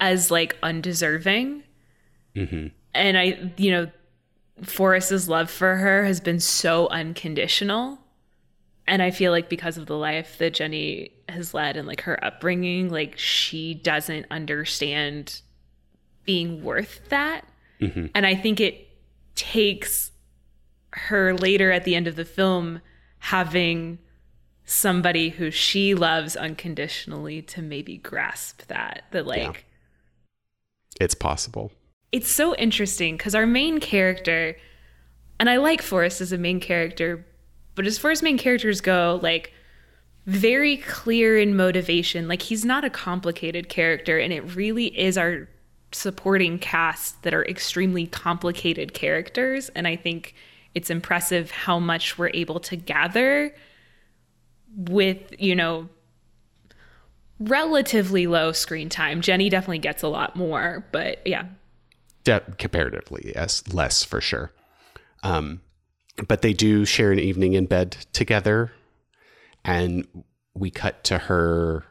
as 0.00 0.30
like 0.30 0.56
undeserving. 0.62 1.62
Mm-hmm. 2.34 2.68
And 2.94 3.18
I, 3.18 3.52
you 3.56 3.70
know, 3.70 3.90
Forrest's 4.62 5.28
love 5.28 5.50
for 5.50 5.76
her 5.76 6.04
has 6.04 6.20
been 6.20 6.40
so 6.40 6.88
unconditional. 6.88 7.98
And 8.86 9.00
I 9.00 9.10
feel 9.10 9.32
like 9.32 9.48
because 9.48 9.78
of 9.78 9.86
the 9.86 9.96
life 9.96 10.38
that 10.38 10.54
Jenny 10.54 11.12
has 11.28 11.54
led 11.54 11.76
and 11.76 11.86
like 11.86 12.02
her 12.02 12.22
upbringing, 12.24 12.90
like 12.90 13.16
she 13.16 13.74
doesn't 13.74 14.26
understand 14.30 15.40
being 16.24 16.62
worth 16.62 17.00
that. 17.08 17.46
Mm-hmm. 17.80 18.06
And 18.14 18.26
I 18.26 18.34
think 18.34 18.60
it 18.60 18.88
takes 19.34 20.10
her 20.90 21.34
later 21.34 21.70
at 21.72 21.84
the 21.84 21.94
end 21.94 22.06
of 22.06 22.16
the 22.16 22.24
film 22.24 22.80
having 23.18 23.98
somebody 24.64 25.30
who 25.30 25.50
she 25.50 25.94
loves 25.94 26.36
unconditionally 26.36 27.42
to 27.42 27.62
maybe 27.62 27.96
grasp 27.96 28.62
that 28.66 29.04
that 29.10 29.26
like 29.26 29.42
Yeah. 29.42 29.52
It's 31.00 31.14
possible. 31.14 31.72
It's 32.12 32.30
so 32.30 32.54
interesting 32.56 33.16
because 33.16 33.34
our 33.34 33.46
main 33.46 33.80
character 33.80 34.56
and 35.40 35.50
i 35.50 35.56
like 35.56 35.82
forrest 35.82 36.20
as 36.20 36.32
a 36.32 36.38
main 36.38 36.60
character 36.60 37.26
but 37.74 37.86
as 37.86 37.98
far 37.98 38.10
as 38.10 38.22
main 38.22 38.38
characters 38.38 38.80
go 38.80 39.18
like 39.22 39.52
very 40.26 40.76
clear 40.78 41.38
in 41.38 41.56
motivation. 41.56 42.28
Like 42.28 42.42
he's 42.42 42.64
not 42.64 42.84
a 42.84 42.90
complicated 42.90 43.68
character 43.68 44.18
and 44.18 44.32
it 44.32 44.54
really 44.54 44.86
is 44.98 45.18
our 45.18 45.48
supporting 45.92 46.58
cast 46.58 47.22
that 47.22 47.34
are 47.34 47.44
extremely 47.44 48.06
complicated 48.06 48.94
characters 48.94 49.68
and 49.74 49.86
i 49.86 49.94
think 49.94 50.34
it's 50.74 50.88
impressive 50.88 51.50
how 51.50 51.78
much 51.78 52.16
we're 52.16 52.30
able 52.32 52.58
to 52.58 52.76
gather 52.76 53.54
with 54.74 55.18
you 55.38 55.54
know 55.54 55.86
relatively 57.38 58.26
low 58.26 58.52
screen 58.52 58.88
time. 58.88 59.20
Jenny 59.20 59.50
definitely 59.50 59.80
gets 59.80 60.02
a 60.02 60.08
lot 60.08 60.34
more 60.34 60.86
but 60.92 61.18
yeah 61.26 61.44
De- 62.24 62.40
comparatively, 62.58 63.32
yes, 63.34 63.62
less 63.72 64.04
for 64.04 64.20
sure. 64.20 64.52
Um, 65.22 65.60
but 66.28 66.42
they 66.42 66.52
do 66.52 66.84
share 66.84 67.10
an 67.12 67.18
evening 67.18 67.54
in 67.54 67.66
bed 67.66 67.96
together, 68.12 68.72
and 69.64 70.06
we 70.54 70.70
cut 70.70 71.02
to 71.04 71.18
her 71.18 71.84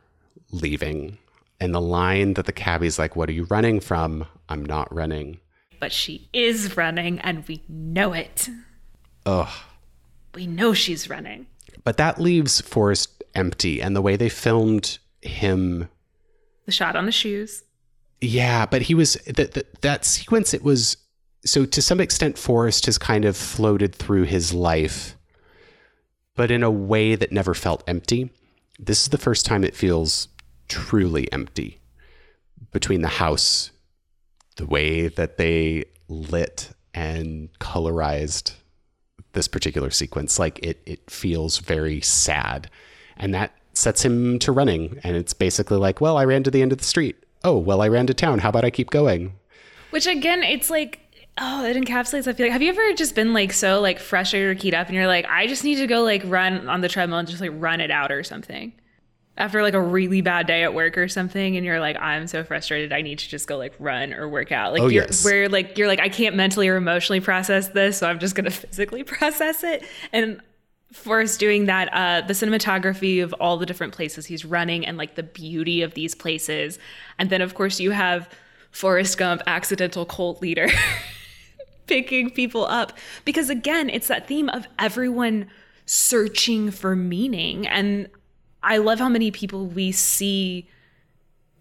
leaving. 0.51 1.17
And 1.59 1.73
the 1.75 1.81
line 1.81 2.33
that 2.35 2.45
the 2.45 2.51
cabbie's 2.51 2.97
like, 2.97 3.15
"What 3.15 3.29
are 3.29 3.33
you 3.33 3.43
running 3.45 3.79
from?" 3.79 4.25
I'm 4.49 4.65
not 4.65 4.93
running. 4.93 5.39
but 5.79 5.91
she 5.91 6.29
is 6.31 6.77
running 6.77 7.17
and 7.21 7.43
we 7.47 7.63
know 7.67 8.13
it. 8.13 8.47
Ugh. 9.25 9.49
We 10.35 10.45
know 10.45 10.73
she's 10.73 11.09
running. 11.09 11.47
But 11.83 11.97
that 11.97 12.21
leaves 12.21 12.61
Forrest 12.61 13.23
empty, 13.33 13.81
and 13.81 13.95
the 13.95 14.01
way 14.01 14.15
they 14.15 14.29
filmed 14.29 14.99
him 15.21 15.89
The 16.65 16.71
shot 16.71 16.95
on 16.95 17.05
the 17.07 17.11
shoes. 17.11 17.63
Yeah, 18.21 18.65
but 18.67 18.83
he 18.83 18.93
was 18.93 19.15
that 19.25 19.81
that 19.81 20.05
sequence. 20.05 20.53
It 20.53 20.63
was 20.63 20.97
so 21.43 21.65
to 21.65 21.81
some 21.81 21.99
extent, 21.99 22.37
Forrest 22.37 22.85
has 22.85 22.97
kind 22.97 23.25
of 23.25 23.35
floated 23.35 23.95
through 23.95 24.23
his 24.23 24.53
life, 24.53 25.17
but 26.35 26.51
in 26.51 26.61
a 26.63 26.71
way 26.71 27.15
that 27.15 27.31
never 27.31 27.53
felt 27.53 27.83
empty. 27.87 28.29
this 28.79 29.03
is 29.03 29.09
the 29.09 29.17
first 29.17 29.45
time 29.45 29.63
it 29.63 29.75
feels 29.75 30.27
truly 30.67 31.31
empty 31.31 31.79
between 32.71 33.01
the 33.01 33.07
house, 33.07 33.71
the 34.55 34.65
way 34.65 35.07
that 35.07 35.37
they 35.37 35.85
lit 36.07 36.71
and 36.93 37.49
colorized 37.59 38.53
this 39.33 39.47
particular 39.47 39.89
sequence. 39.89 40.39
Like 40.39 40.59
it, 40.63 40.81
it 40.85 41.09
feels 41.09 41.59
very 41.59 42.01
sad. 42.01 42.69
And 43.17 43.33
that 43.33 43.53
sets 43.73 44.03
him 44.03 44.39
to 44.39 44.51
running. 44.51 44.99
And 45.03 45.15
it's 45.15 45.33
basically 45.33 45.77
like, 45.77 46.01
well, 46.01 46.17
I 46.17 46.25
ran 46.25 46.43
to 46.43 46.51
the 46.51 46.61
end 46.61 46.71
of 46.71 46.77
the 46.79 46.83
street. 46.83 47.17
Oh, 47.43 47.57
well, 47.57 47.81
I 47.81 47.87
ran 47.87 48.07
to 48.07 48.13
town. 48.13 48.39
How 48.39 48.49
about 48.49 48.65
I 48.65 48.69
keep 48.69 48.89
going? 48.89 49.33
Which 49.89 50.07
again, 50.07 50.43
it's 50.43 50.69
like, 50.69 50.99
oh, 51.37 51.65
it 51.65 51.75
encapsulates. 51.75 52.27
I 52.27 52.33
feel 52.33 52.45
like, 52.45 52.53
have 52.53 52.61
you 52.61 52.69
ever 52.69 52.93
just 52.93 53.15
been 53.15 53.33
like 53.33 53.51
so 53.53 53.81
like 53.81 53.99
frustrated 53.99 54.49
or 54.55 54.59
keyed 54.59 54.73
up 54.73 54.87
and 54.87 54.95
you're 54.95 55.07
like, 55.07 55.25
I 55.27 55.47
just 55.47 55.63
need 55.63 55.75
to 55.75 55.87
go 55.87 56.03
like 56.03 56.21
run 56.25 56.69
on 56.69 56.81
the 56.81 56.87
treadmill 56.89 57.19
and 57.19 57.27
just 57.27 57.41
like 57.41 57.51
run 57.53 57.81
it 57.81 57.91
out 57.91 58.11
or 58.11 58.23
something? 58.23 58.73
After 59.37 59.61
like 59.63 59.73
a 59.73 59.81
really 59.81 60.21
bad 60.21 60.45
day 60.45 60.63
at 60.63 60.73
work 60.73 60.97
or 60.97 61.07
something, 61.07 61.55
and 61.57 61.65
you're 61.65 61.79
like, 61.79 61.95
I'm 61.99 62.27
so 62.27 62.43
frustrated, 62.43 62.91
I 62.93 63.01
need 63.01 63.17
to 63.19 63.29
just 63.29 63.47
go 63.47 63.57
like 63.57 63.73
run 63.79 64.13
or 64.13 64.27
work 64.29 64.51
out. 64.51 64.73
Like, 64.73 64.81
Oh, 64.81 64.87
you're, 64.87 65.05
yes. 65.05 65.23
where 65.25 65.49
like 65.49 65.77
you're 65.77 65.87
like, 65.87 66.01
I 66.01 66.09
can't 66.09 66.35
mentally 66.35 66.67
or 66.67 66.75
emotionally 66.75 67.21
process 67.21 67.69
this, 67.69 67.97
so 67.97 68.07
I'm 68.07 68.19
just 68.19 68.35
gonna 68.35 68.51
physically 68.51 69.03
process 69.03 69.63
it. 69.63 69.83
And 70.13 70.41
Forrest 70.91 71.39
doing 71.39 71.65
that, 71.65 71.89
uh, 71.93 72.25
the 72.27 72.33
cinematography 72.33 73.23
of 73.23 73.33
all 73.39 73.57
the 73.57 73.65
different 73.65 73.93
places 73.93 74.25
he's 74.25 74.43
running 74.43 74.85
and 74.85 74.97
like 74.97 75.15
the 75.15 75.23
beauty 75.23 75.81
of 75.81 75.93
these 75.93 76.13
places. 76.13 76.79
And 77.17 77.29
then, 77.29 77.41
of 77.41 77.53
course, 77.53 77.79
you 77.79 77.91
have 77.91 78.29
Forrest 78.71 79.17
Gump, 79.17 79.41
accidental 79.47 80.05
cult 80.05 80.41
leader, 80.41 80.67
picking 81.87 82.29
people 82.29 82.65
up. 82.65 82.93
Because 83.25 83.49
again, 83.49 83.89
it's 83.89 84.07
that 84.07 84.27
theme 84.27 84.49
of 84.49 84.67
everyone 84.79 85.47
searching 85.85 86.71
for 86.71 86.95
meaning. 86.95 87.67
And 87.67 88.09
I 88.63 88.77
love 88.77 88.99
how 88.99 89.09
many 89.09 89.31
people 89.31 89.67
we 89.67 89.91
see 89.91 90.67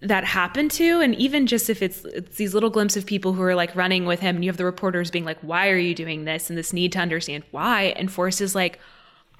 that 0.02 0.24
happen 0.24 0.68
to 0.70 1.00
and 1.00 1.14
even 1.16 1.46
just 1.46 1.68
if 1.68 1.82
it's, 1.82 2.04
it's 2.06 2.36
these 2.36 2.54
little 2.54 2.70
glimpses 2.70 3.02
of 3.02 3.06
people 3.06 3.34
who 3.34 3.42
are 3.42 3.54
like 3.54 3.74
running 3.76 4.06
with 4.06 4.20
him 4.20 4.34
and 4.34 4.44
you 4.44 4.48
have 4.48 4.56
the 4.56 4.64
reporters 4.64 5.10
being 5.10 5.26
like 5.26 5.38
why 5.40 5.68
are 5.68 5.76
you 5.76 5.94
doing 5.94 6.24
this 6.24 6.48
and 6.48 6.58
this 6.58 6.72
need 6.72 6.90
to 6.90 6.98
understand 6.98 7.44
why 7.50 7.92
and 7.96 8.10
forrest 8.10 8.40
is 8.40 8.54
like 8.54 8.78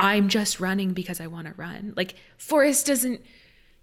i'm 0.00 0.28
just 0.28 0.60
running 0.60 0.92
because 0.92 1.20
i 1.20 1.26
want 1.26 1.46
to 1.46 1.54
run. 1.56 1.94
Like 1.96 2.14
forrest 2.38 2.86
doesn't 2.86 3.20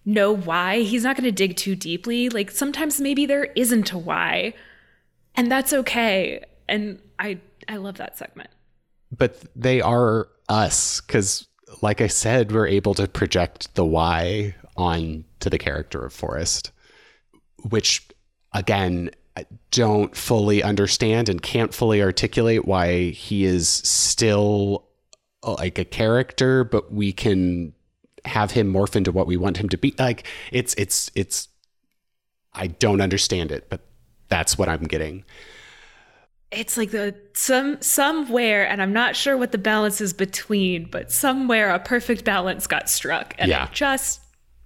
know 0.08 0.32
why. 0.34 0.80
He's 0.80 1.04
not 1.04 1.18
going 1.18 1.26
to 1.26 1.32
dig 1.32 1.58
too 1.58 1.76
deeply. 1.76 2.30
Like 2.30 2.50
sometimes 2.50 3.00
maybe 3.00 3.26
there 3.26 3.46
isn't 3.56 3.92
a 3.92 3.98
why. 3.98 4.54
And 5.36 5.52
that's 5.52 5.74
okay. 5.74 6.44
And 6.68 7.00
i 7.20 7.40
i 7.68 7.76
love 7.76 7.98
that 7.98 8.18
segment. 8.18 8.50
But 9.16 9.44
they 9.56 9.82
are 9.82 10.30
us 10.50 11.02
because, 11.02 11.48
like 11.82 12.02
I 12.02 12.08
said, 12.08 12.52
we're 12.52 12.68
able 12.68 12.94
to 12.96 13.08
project 13.08 13.76
the 13.76 13.86
why 13.86 14.56
on 14.76 15.26
to 15.42 15.50
the 15.50 15.58
character 15.58 16.06
of 16.06 16.14
Forrest, 16.14 16.72
which 17.70 18.08
again, 18.54 19.12
I 19.36 19.46
don't 19.72 20.16
fully 20.16 20.64
understand 20.64 21.30
and 21.30 21.42
can't 21.42 21.74
fully 21.74 22.02
articulate 22.02 22.66
why 22.66 23.10
he 23.10 23.44
is 23.44 23.70
still 23.70 24.87
like 25.44 25.78
a 25.80 25.86
character, 25.86 26.64
but 26.64 26.92
we 26.92 27.12
can 27.14 27.74
have 28.26 28.52
him 28.52 28.74
morph 28.74 28.96
into 28.96 29.12
what 29.12 29.28
we 29.28 29.38
want 29.38 29.58
him 29.58 29.70
to 29.70 29.78
be. 29.78 29.94
Like 29.98 30.26
it's 30.52 30.74
it's 30.76 31.10
it's 31.16 31.48
I 32.54 32.68
don't 32.68 33.02
understand 33.02 33.52
it, 33.52 33.70
but 33.70 33.82
that's 34.30 34.58
what 34.58 34.68
I'm 34.70 34.84
getting. 34.84 35.24
it's 36.52 36.78
like 36.78 36.92
the 36.92 37.14
some 37.34 37.80
somewhere 37.82 38.66
and 38.70 38.82
i'm 38.82 38.94
not 38.94 39.18
sure 39.18 39.36
what 39.36 39.52
the 39.52 39.58
balance 39.58 40.00
is 40.00 40.14
between 40.14 40.86
but 40.90 41.12
somewhere 41.12 41.70
a 41.72 41.80
perfect 41.80 42.24
balance 42.24 42.68
got 42.68 42.90
struck 42.90 43.36
and 43.38 43.50
Yeah. 43.50 43.66
it 43.66 43.74
just 43.74 44.22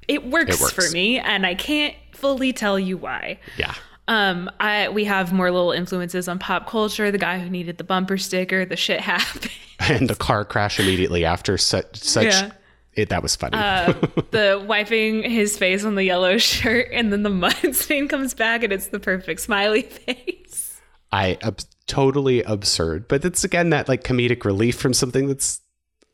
it 0.07 0.23
works, 0.27 0.56
It 0.56 0.61
works. 0.61 0.73
for 0.76 0.91
me 0.93 1.18
and 1.18 1.43
i 1.43 1.56
can't 1.56 1.95
fully 2.14 2.53
tell 2.53 2.77
you 2.77 2.98
why 2.98 3.39
Yeah. 3.57 3.73
Um 4.07 4.49
i 4.60 4.90
we 4.90 5.03
have 5.06 5.32
more 5.32 5.52
little 5.52 5.72
influences 5.72 6.28
on 6.28 6.40
pop 6.40 6.68
culture. 6.68 7.11
The 7.11 7.18
guy 7.18 7.40
who 7.40 7.49
needed 7.49 7.78
the 7.78 7.84
bumper 7.84 8.18
sticker 8.18 8.65
the 8.65 8.76
shit 8.76 8.99
happened. 9.11 9.52
And 9.80 10.10
the 10.10 10.15
car 10.15 10.44
crash 10.45 10.80
immediately 10.80 11.26
after 11.26 11.57
such 11.57 11.98
such 11.98 12.26
Yeah. 12.26 12.52
it 12.94 13.10
that 13.10 13.22
was 13.23 13.36
funny. 13.36 13.57
The 14.32 14.64
wiping 14.68 15.23
his 15.23 15.57
face 15.57 15.84
on 15.84 15.95
the 15.95 16.03
yellow 16.03 16.38
shirt 16.38 16.88
and 16.91 17.11
then 17.11 17.23
the 17.23 17.30
mud 17.44 17.76
stain 17.76 18.07
comes 18.07 18.34
back 18.34 18.64
and 18.64 18.72
it's 18.73 18.88
the 18.88 18.99
perfect 18.99 19.41
smiley 19.41 19.82
face. 19.84 20.80
I 21.11 21.38
ab- 21.41 21.60
totally 21.88 22.41
absurd. 22.44 23.07
But 23.07 23.26
it's 23.26 23.44
again 23.44 23.69
that 23.72 23.88
like 23.90 24.03
comedic 24.03 24.45
relief 24.45 24.78
from 24.78 24.94
something 24.94 25.28
that's 25.28 25.60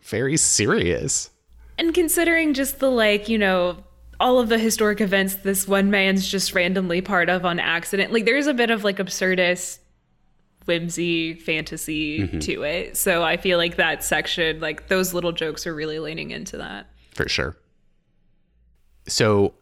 very 0.03 0.38
serious. 0.38 1.30
And 1.77 1.93
considering 1.93 2.53
just 2.55 2.80
the 2.80 2.89
like, 2.89 3.30
you 3.30 3.38
know, 3.38 3.77
all 4.19 4.39
of 4.39 4.49
the 4.49 4.57
historic 4.57 5.02
events 5.02 5.35
this 5.35 5.68
one 5.68 5.91
man's 5.91 6.27
just 6.27 6.53
randomly 6.53 7.02
part 7.02 7.30
of 7.30 7.45
on 7.45 7.60
accident, 7.60 8.11
like 8.11 8.26
there's 8.26 8.48
a 8.48 8.53
bit 8.53 8.69
of 8.69 8.84
like 8.84 8.98
absurdist 8.98 9.80
whimsy 10.65 11.34
fantasy 11.34 12.19
mm-hmm. 12.19 12.39
to 12.39 12.64
it. 12.64 12.98
So 12.98 13.23
I 13.23 13.38
feel 13.38 13.57
like 13.57 13.77
that 13.77 14.03
section, 14.03 14.60
like 14.60 14.88
those 14.88 15.14
little 15.14 15.31
jokes 15.31 15.65
are 15.65 15.73
really 15.73 15.99
leaning 15.99 16.31
into 16.31 16.57
that. 16.57 16.88
for 17.15 17.27
sure. 17.27 17.57
So 19.07 19.53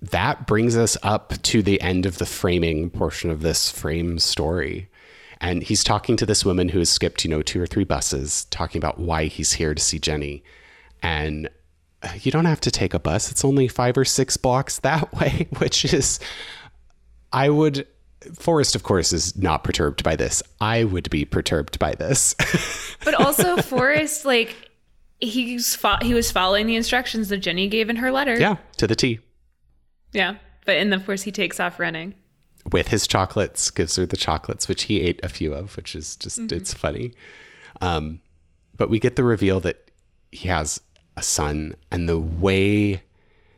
that 0.00 0.46
brings 0.46 0.76
us 0.76 0.96
up 1.02 1.34
to 1.42 1.62
the 1.62 1.80
end 1.80 2.06
of 2.06 2.18
the 2.18 2.26
framing 2.26 2.88
portion 2.88 3.30
of 3.30 3.42
this 3.42 3.70
frame 3.70 4.18
story. 4.18 4.88
And 5.40 5.62
he's 5.62 5.82
talking 5.82 6.16
to 6.16 6.26
this 6.26 6.44
woman 6.44 6.68
who 6.68 6.78
has 6.78 6.90
skipped 6.90 7.24
you 7.24 7.30
know 7.30 7.42
two 7.42 7.60
or 7.60 7.66
three 7.66 7.84
buses 7.84 8.44
talking 8.46 8.78
about 8.78 8.98
why 9.00 9.24
he's 9.26 9.52
here 9.52 9.74
to 9.74 9.82
see 9.82 9.98
jenny. 9.98 10.44
And 11.02 11.48
you 12.20 12.30
don't 12.30 12.44
have 12.44 12.60
to 12.60 12.70
take 12.70 12.94
a 12.94 12.98
bus 12.98 13.30
it's 13.30 13.44
only 13.44 13.66
five 13.68 13.96
or 13.98 14.04
six 14.04 14.36
blocks 14.36 14.78
that 14.80 15.12
way 15.20 15.48
which 15.58 15.84
is 15.92 16.20
i 17.32 17.48
would 17.48 17.86
forrest 18.34 18.74
of 18.76 18.82
course 18.82 19.12
is 19.12 19.36
not 19.36 19.64
perturbed 19.64 20.02
by 20.04 20.14
this 20.16 20.42
i 20.60 20.84
would 20.84 21.08
be 21.10 21.24
perturbed 21.24 21.78
by 21.78 21.94
this 21.94 22.34
But 23.04 23.14
also 23.14 23.56
Forrest, 23.62 24.24
like 24.24 24.70
he's 25.20 25.74
fo- 25.74 25.98
he 26.02 26.14
was 26.14 26.30
following 26.30 26.66
the 26.66 26.76
instructions 26.76 27.28
that 27.28 27.38
Jenny 27.38 27.66
gave 27.68 27.88
in 27.90 27.96
her 27.96 28.10
letter. 28.12 28.38
yeah 28.38 28.56
to 28.76 28.86
the 28.86 28.94
t 28.96 29.20
Yeah. 30.12 30.36
But 30.66 30.76
and 30.76 30.92
of 30.92 31.06
course 31.06 31.22
he 31.22 31.32
takes 31.32 31.58
off 31.58 31.78
running. 31.80 32.14
with 32.72 32.88
his 32.88 33.06
chocolates, 33.06 33.70
gives 33.70 33.96
her 33.96 34.04
the 34.04 34.16
chocolates, 34.18 34.68
which 34.68 34.82
he 34.84 35.00
ate 35.00 35.18
a 35.22 35.28
few 35.30 35.54
of, 35.54 35.74
which 35.76 35.94
is 35.96 36.16
just 36.16 36.38
it's 36.52 36.74
funny. 36.74 37.14
Um, 37.80 38.20
but 38.76 38.90
we 38.90 38.98
get 38.98 39.16
the 39.16 39.24
reveal 39.24 39.60
that 39.60 39.90
he 40.30 40.48
has 40.48 40.80
a 41.18 41.22
son, 41.22 41.74
and 41.90 42.08
the 42.08 42.18
way 42.18 43.02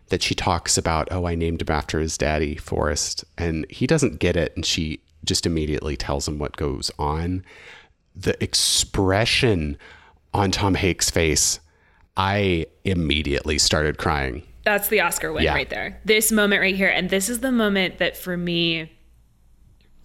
that 0.09 0.23
she 0.23 0.35
talks 0.35 0.77
about, 0.77 1.09
oh, 1.13 1.27
I 1.27 1.35
named 1.35 1.63
him 1.63 1.71
after 1.71 2.01
his 2.01 2.19
daddy, 2.19 2.57
Forrest, 2.57 3.25
and 3.39 3.65
he 3.71 3.87
doesn't 3.87 4.19
get 4.19 4.37
it, 4.37 4.53
and 4.57 4.67
she 4.67 5.01
just 5.25 5.47
immediately 5.47 5.97
tells 5.97 6.27
him 6.27 6.39
what 6.39 6.57
goes 6.57 6.91
on. 6.99 7.45
The 8.17 8.43
expression 8.43 9.77
on 10.35 10.51
Tom 10.51 10.75
Hanks' 10.75 11.11
face, 11.11 11.61
I 12.17 12.67
immediately 12.85 13.59
started 13.59 13.99
crying. 13.99 14.43
That's 14.65 14.89
the 14.89 15.01
Oscar 15.01 15.33
win 15.33 15.45
Yeah. 15.45 15.55
right 15.55 15.71
there. 15.71 16.01
This 16.05 16.33
moment 16.33 16.61
right 16.61 16.75
here, 16.75 16.89
and 16.89 17.09
this 17.11 17.29
is 17.29 17.41
the 17.41 17.53
moment 17.53 17.99
that 17.99 18.17
for 18.17 18.37
me, 18.37 18.91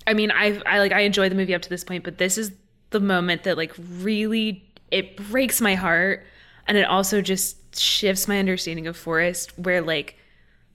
I 0.08 0.14
mean, 0.14 0.32
I 0.32 0.62
I 0.66 0.80
like 0.80 0.92
I 0.92 1.02
enjoy 1.02 1.30
the 1.30 1.36
movie 1.36 1.56
up 1.56 1.62
to 1.64 1.70
this 1.70 1.84
point, 1.84 2.04
but 2.04 2.18
this 2.20 2.38
is 2.38 2.52
the 2.92 3.00
moment 3.00 3.44
that 3.44 3.58
like 3.58 3.74
really 4.00 4.64
it 4.92 5.18
breaks 5.18 5.60
my 5.62 5.76
heart, 5.76 6.26
and 6.68 6.78
it 6.78 6.88
also 6.88 7.22
just 7.22 7.78
shifts 7.80 8.28
my 8.28 8.40
understanding 8.40 8.88
of 8.88 8.98
Forrest, 8.98 9.58
where 9.58 9.82
like 9.82 10.18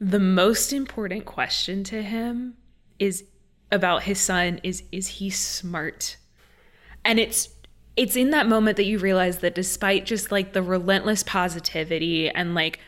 the 0.00 0.20
most 0.20 0.72
important 0.72 1.24
question 1.24 1.84
to 1.84 2.02
him 2.02 2.54
is 2.98 3.24
about 3.72 4.02
his 4.04 4.20
son 4.20 4.60
is 4.62 4.82
is 4.92 5.06
he 5.08 5.30
smart, 5.30 6.16
and 7.04 7.18
it's 7.18 7.48
it's 7.96 8.16
in 8.16 8.30
that 8.30 8.48
moment 8.48 8.76
that 8.76 8.84
you 8.84 8.98
realize 8.98 9.38
that 9.38 9.54
despite 9.54 10.06
just 10.06 10.30
like 10.32 10.52
the 10.52 10.62
relentless 10.62 11.22
positivity 11.22 12.30
and 12.30 12.54
like 12.54 12.78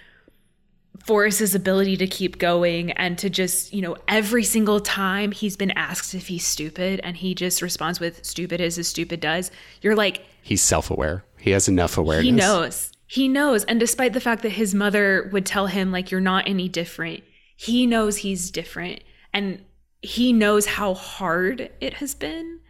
Forrest's 1.04 1.54
ability 1.54 1.96
to 1.96 2.06
keep 2.06 2.38
going 2.38 2.92
and 2.92 3.18
to 3.18 3.28
just, 3.28 3.72
you 3.74 3.82
know, 3.82 3.96
every 4.06 4.44
single 4.44 4.78
time 4.78 5.32
he's 5.32 5.56
been 5.56 5.72
asked 5.72 6.14
if 6.14 6.28
he's 6.28 6.46
stupid 6.46 7.00
and 7.02 7.16
he 7.16 7.34
just 7.34 7.60
responds 7.60 7.98
with 7.98 8.24
stupid 8.24 8.60
as 8.60 8.78
as 8.78 8.86
stupid 8.86 9.18
does, 9.20 9.50
you're 9.80 9.96
like, 9.96 10.24
He's 10.42 10.62
self 10.62 10.90
aware. 10.90 11.24
He 11.38 11.50
has 11.50 11.66
enough 11.68 11.98
awareness. 11.98 12.24
he 12.24 12.30
knows. 12.30 12.91
He 13.12 13.28
knows. 13.28 13.64
And 13.64 13.78
despite 13.78 14.14
the 14.14 14.22
fact 14.22 14.40
that 14.40 14.52
his 14.52 14.74
mother 14.74 15.28
would 15.34 15.44
tell 15.44 15.66
him, 15.66 15.92
like, 15.92 16.10
you're 16.10 16.18
not 16.18 16.48
any 16.48 16.66
different, 16.66 17.22
he 17.56 17.86
knows 17.86 18.16
he's 18.16 18.50
different. 18.50 19.02
And 19.34 19.66
he 20.00 20.32
knows 20.32 20.64
how 20.64 20.94
hard 20.94 21.68
it 21.78 21.92
has 21.92 22.14
been. 22.14 22.60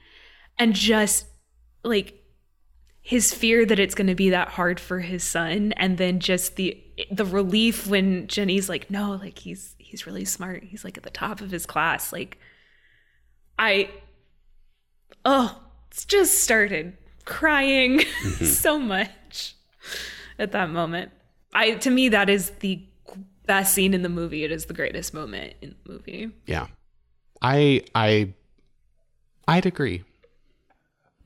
And 0.58 0.74
just 0.74 1.26
like 1.84 2.24
his 3.02 3.32
fear 3.32 3.64
that 3.64 3.78
it's 3.78 3.94
going 3.94 4.08
to 4.08 4.16
be 4.16 4.30
that 4.30 4.48
hard 4.48 4.80
for 4.80 4.98
his 4.98 5.22
son 5.22 5.74
and 5.76 5.96
then 5.96 6.18
just 6.18 6.56
the 6.56 6.76
the 7.12 7.24
relief 7.24 7.86
when 7.86 8.26
Jenny's 8.26 8.68
like 8.68 8.90
no 8.90 9.12
like 9.12 9.38
he's 9.40 9.74
he's 9.78 10.06
really 10.06 10.24
smart 10.24 10.62
he's 10.62 10.84
like 10.84 10.96
at 10.96 11.02
the 11.02 11.10
top 11.10 11.40
of 11.40 11.50
his 11.50 11.66
class 11.66 12.12
like 12.12 12.38
I 13.58 13.90
oh 15.24 15.60
it's 15.90 16.04
just 16.04 16.44
started 16.44 16.96
crying 17.24 17.98
mm-hmm. 18.22 18.44
so 18.44 18.78
much 18.78 19.56
at 20.38 20.52
that 20.52 20.70
moment 20.70 21.10
I 21.54 21.72
to 21.72 21.90
me 21.90 22.08
that 22.10 22.30
is 22.30 22.50
the 22.60 22.82
best 23.46 23.74
scene 23.74 23.94
in 23.94 24.02
the 24.02 24.08
movie. 24.08 24.44
It 24.44 24.52
is 24.52 24.66
the 24.66 24.74
greatest 24.74 25.14
moment 25.14 25.54
in 25.60 25.74
the 25.84 25.92
movie. 25.92 26.30
Yeah. 26.46 26.66
I 27.40 27.84
I 27.94 28.34
I'd 29.48 29.66
agree. 29.66 30.04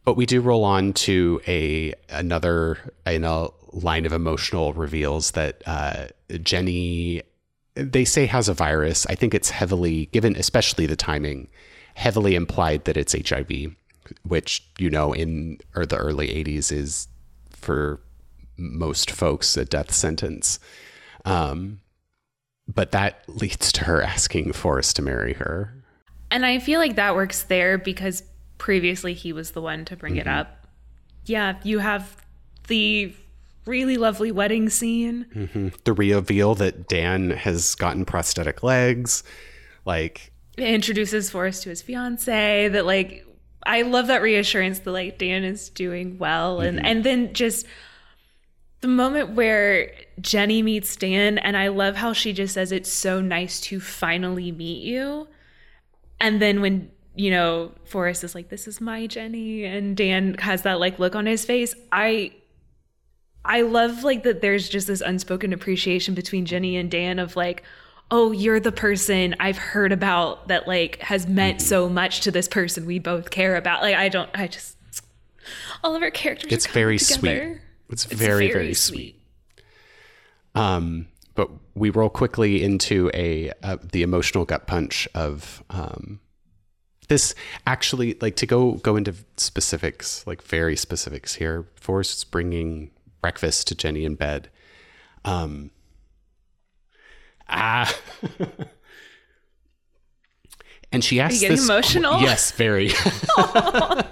But 0.04 0.16
we 0.16 0.26
do 0.26 0.40
roll 0.40 0.64
on 0.64 0.92
to 0.94 1.40
a 1.46 1.92
another 2.08 2.78
in 3.04 3.24
a 3.24 3.48
line 3.72 4.06
of 4.06 4.12
emotional 4.12 4.72
reveals 4.72 5.32
that 5.32 5.62
uh, 5.66 6.06
Jenny 6.42 7.22
they 7.74 8.04
say 8.04 8.26
has 8.26 8.48
a 8.48 8.54
virus. 8.54 9.04
I 9.06 9.14
think 9.14 9.34
it's 9.34 9.50
heavily 9.50 10.06
given, 10.06 10.34
especially 10.36 10.86
the 10.86 10.96
timing, 10.96 11.48
heavily 11.94 12.34
implied 12.34 12.84
that 12.84 12.96
it's 12.96 13.14
HIV, 13.28 13.74
which 14.22 14.66
you 14.78 14.88
know 14.88 15.12
in 15.12 15.58
or 15.74 15.84
the 15.84 15.96
early 15.96 16.28
'80s 16.28 16.72
is 16.72 17.08
for 17.50 18.00
most 18.56 19.10
folks 19.10 19.56
a 19.56 19.64
death 19.64 19.92
sentence. 19.92 20.58
Um, 21.24 21.80
but 22.68 22.92
that 22.92 23.22
leads 23.28 23.72
to 23.72 23.84
her 23.84 24.02
asking 24.02 24.52
Forrest 24.52 24.96
to 24.96 25.02
marry 25.02 25.34
her. 25.34 25.72
And 26.30 26.44
I 26.44 26.58
feel 26.58 26.80
like 26.80 26.96
that 26.96 27.14
works 27.14 27.44
there 27.44 27.78
because 27.78 28.22
previously 28.58 29.14
he 29.14 29.32
was 29.32 29.52
the 29.52 29.62
one 29.62 29.84
to 29.84 29.96
bring 29.96 30.14
mm-hmm. 30.14 30.20
it 30.22 30.26
up. 30.28 30.66
Yeah, 31.24 31.56
you 31.62 31.78
have 31.78 32.24
the 32.68 33.14
really 33.66 33.96
lovely 33.96 34.32
wedding 34.32 34.70
scene. 34.70 35.26
Mm-hmm. 35.34 35.68
The 35.84 35.92
reveal 35.92 36.54
that 36.56 36.88
Dan 36.88 37.30
has 37.30 37.74
gotten 37.74 38.04
prosthetic 38.04 38.62
legs. 38.62 39.22
Like, 39.84 40.32
it 40.56 40.68
introduces 40.68 41.30
Forrest 41.30 41.64
to 41.64 41.68
his 41.68 41.82
fiance. 41.82 42.68
That, 42.68 42.86
like, 42.86 43.26
I 43.64 43.82
love 43.82 44.06
that 44.06 44.22
reassurance 44.22 44.80
that, 44.80 44.90
like, 44.90 45.18
Dan 45.18 45.44
is 45.44 45.68
doing 45.68 46.18
well. 46.18 46.60
And, 46.60 46.78
mm-hmm. 46.78 46.86
and 46.86 47.04
then 47.04 47.34
just 47.34 47.66
the 48.86 48.92
moment 48.92 49.30
where 49.30 49.90
Jenny 50.20 50.62
meets 50.62 50.94
Dan, 50.94 51.38
and 51.38 51.56
I 51.56 51.68
love 51.68 51.96
how 51.96 52.12
she 52.12 52.32
just 52.32 52.54
says, 52.54 52.70
It's 52.70 52.90
so 52.90 53.20
nice 53.20 53.60
to 53.62 53.80
finally 53.80 54.52
meet 54.52 54.84
you. 54.84 55.26
And 56.20 56.40
then 56.40 56.60
when 56.60 56.90
you 57.16 57.30
know, 57.30 57.72
Forrest 57.84 58.22
is 58.24 58.34
like, 58.34 58.50
"This 58.50 58.68
is 58.68 58.78
my 58.80 59.06
Jenny," 59.06 59.64
and 59.64 59.96
Dan 59.96 60.34
has 60.34 60.62
that 60.62 60.78
like 60.78 60.98
look 60.98 61.16
on 61.16 61.24
his 61.26 61.44
face. 61.46 61.74
I 61.90 62.32
I 63.44 63.62
love 63.62 64.04
like 64.04 64.22
that 64.24 64.40
there's 64.42 64.68
just 64.68 64.86
this 64.86 65.00
unspoken 65.00 65.52
appreciation 65.54 66.14
between 66.14 66.44
Jenny 66.44 66.76
and 66.76 66.90
Dan 66.90 67.18
of 67.18 67.34
like, 67.34 67.62
oh, 68.10 68.32
you're 68.32 68.60
the 68.60 68.70
person 68.70 69.34
I've 69.40 69.56
heard 69.56 69.92
about 69.92 70.48
that 70.48 70.68
like 70.68 71.00
has 71.00 71.26
meant 71.26 71.62
so 71.62 71.88
much 71.88 72.20
to 72.20 72.30
this 72.30 72.48
person 72.48 72.84
we 72.86 72.98
both 72.98 73.30
care 73.30 73.56
about. 73.56 73.80
Like 73.82 73.96
I 73.96 74.08
don't 74.10 74.30
I 74.34 74.46
just 74.46 74.76
all 75.82 75.96
of 75.96 76.02
our 76.02 76.10
characters 76.10 76.52
It's 76.52 76.66
very 76.66 76.98
together. 76.98 77.54
sweet. 77.54 77.60
It's, 77.90 78.04
it's 78.06 78.14
very, 78.14 78.48
very, 78.48 78.52
very 78.52 78.74
sweet. 78.74 79.20
sweet. 79.54 79.64
Um 80.54 81.08
but 81.34 81.50
we 81.74 81.90
roll 81.90 82.08
quickly 82.08 82.62
into 82.62 83.10
a 83.12 83.52
uh, 83.62 83.76
the 83.82 84.02
emotional 84.02 84.44
gut 84.44 84.66
punch 84.66 85.08
of 85.14 85.62
um 85.70 86.20
this 87.08 87.34
actually 87.66 88.16
like 88.20 88.36
to 88.36 88.46
go 88.46 88.72
go 88.72 88.96
into 88.96 89.14
specifics 89.36 90.26
like 90.26 90.42
very 90.42 90.76
specifics 90.76 91.34
here 91.34 91.66
forrest's 91.76 92.24
bringing 92.24 92.90
breakfast 93.26 93.66
to 93.66 93.74
Jenny 93.74 94.04
in 94.04 94.14
bed. 94.14 94.48
Um, 95.24 95.72
ah. 97.48 97.92
and 100.92 101.02
she 101.02 101.18
asked, 101.18 101.40
getting 101.40 101.56
this, 101.56 101.68
emotional? 101.68 102.20
Yes, 102.20 102.52
very. 102.52 102.88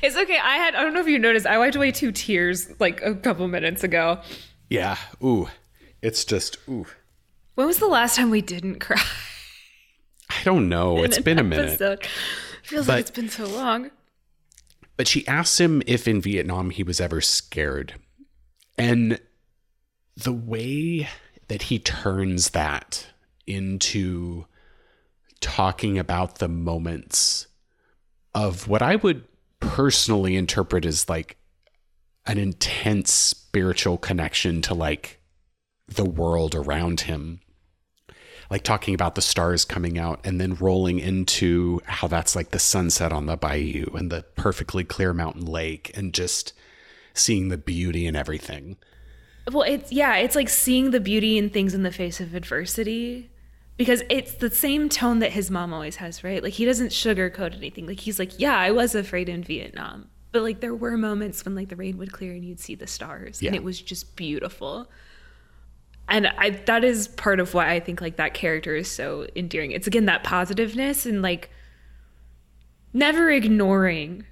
it's 0.02 0.16
okay. 0.16 0.38
I 0.38 0.56
had, 0.56 0.74
I 0.74 0.82
don't 0.82 0.94
know 0.94 1.00
if 1.00 1.08
you 1.08 1.18
noticed, 1.18 1.46
I 1.46 1.58
wiped 1.58 1.76
away 1.76 1.92
two 1.92 2.12
tears 2.12 2.70
like 2.80 3.02
a 3.02 3.14
couple 3.14 3.46
minutes 3.48 3.84
ago. 3.84 4.20
Yeah. 4.68 4.96
Ooh. 5.22 5.48
It's 6.02 6.24
just, 6.24 6.58
ooh. 6.68 6.86
When 7.54 7.66
was 7.66 7.78
the 7.78 7.86
last 7.86 8.16
time 8.16 8.30
we 8.30 8.40
didn't 8.40 8.78
cry? 8.78 9.02
I 10.30 10.42
don't 10.44 10.68
know. 10.68 11.02
It's 11.04 11.18
been 11.18 11.38
a 11.38 11.44
minute. 11.44 11.78
Feels 12.62 12.86
but, 12.86 12.92
like 12.92 13.00
it's 13.00 13.10
been 13.10 13.28
so 13.28 13.46
long. 13.46 13.90
But 14.96 15.08
she 15.08 15.26
asks 15.26 15.58
him 15.58 15.82
if 15.86 16.06
in 16.06 16.20
Vietnam 16.20 16.70
he 16.70 16.82
was 16.82 17.00
ever 17.00 17.20
scared. 17.20 17.94
And 18.78 19.20
the 20.16 20.32
way 20.32 21.08
that 21.48 21.62
he 21.62 21.78
turns 21.78 22.50
that 22.50 23.06
into 23.46 24.46
talking 25.40 25.98
about 25.98 26.38
the 26.38 26.48
moments 26.48 27.48
of 28.34 28.68
what 28.68 28.82
I 28.82 28.96
would 28.96 29.24
personally 29.60 30.36
interpret 30.36 30.84
as 30.84 31.08
like 31.08 31.36
an 32.26 32.38
intense 32.38 33.12
spiritual 33.12 33.98
connection 33.98 34.62
to 34.62 34.74
like 34.74 35.20
the 35.86 36.04
world 36.04 36.54
around 36.54 37.02
him. 37.02 37.40
Like 38.50 38.62
talking 38.64 38.94
about 38.94 39.14
the 39.14 39.22
stars 39.22 39.64
coming 39.64 39.96
out 39.96 40.20
and 40.24 40.40
then 40.40 40.56
rolling 40.56 40.98
into 40.98 41.80
how 41.84 42.08
that's 42.08 42.34
like 42.34 42.50
the 42.50 42.58
sunset 42.58 43.12
on 43.12 43.26
the 43.26 43.36
bayou 43.36 43.86
and 43.94 44.10
the 44.10 44.24
perfectly 44.34 44.82
clear 44.82 45.14
mountain 45.14 45.46
lake 45.46 45.92
and 45.96 46.12
just 46.12 46.52
seeing 47.14 47.48
the 47.48 47.58
beauty 47.58 48.06
in 48.06 48.16
everything. 48.16 48.76
Well, 49.50 49.62
it's 49.62 49.92
yeah, 49.92 50.16
it's 50.16 50.34
like 50.34 50.48
seeing 50.48 50.90
the 50.90 51.00
beauty 51.00 51.38
in 51.38 51.50
things 51.50 51.74
in 51.74 51.84
the 51.84 51.92
face 51.92 52.20
of 52.20 52.34
adversity 52.34 53.30
because 53.80 54.02
it's 54.10 54.34
the 54.34 54.50
same 54.50 54.90
tone 54.90 55.20
that 55.20 55.32
his 55.32 55.50
mom 55.50 55.72
always 55.72 55.96
has, 55.96 56.22
right? 56.22 56.42
Like 56.42 56.52
he 56.52 56.66
doesn't 56.66 56.90
sugarcoat 56.90 57.56
anything. 57.56 57.86
Like 57.86 57.98
he's 57.98 58.18
like, 58.18 58.38
"Yeah, 58.38 58.54
I 58.54 58.72
was 58.72 58.94
afraid 58.94 59.30
in 59.30 59.42
Vietnam." 59.42 60.10
But 60.32 60.42
like 60.42 60.60
there 60.60 60.74
were 60.74 60.98
moments 60.98 61.46
when 61.46 61.54
like 61.54 61.70
the 61.70 61.76
rain 61.76 61.96
would 61.96 62.12
clear 62.12 62.34
and 62.34 62.44
you'd 62.44 62.60
see 62.60 62.74
the 62.74 62.86
stars 62.86 63.40
yeah. 63.40 63.48
and 63.48 63.56
it 63.56 63.62
was 63.62 63.80
just 63.80 64.16
beautiful. 64.16 64.90
And 66.10 66.26
I 66.26 66.50
that 66.66 66.84
is 66.84 67.08
part 67.08 67.40
of 67.40 67.54
why 67.54 67.70
I 67.70 67.80
think 67.80 68.02
like 68.02 68.16
that 68.16 68.34
character 68.34 68.76
is 68.76 68.90
so 68.90 69.26
endearing. 69.34 69.70
It's 69.70 69.86
again 69.86 70.04
that 70.04 70.24
positiveness 70.24 71.06
and 71.06 71.22
like 71.22 71.48
never 72.92 73.30
ignoring 73.30 74.26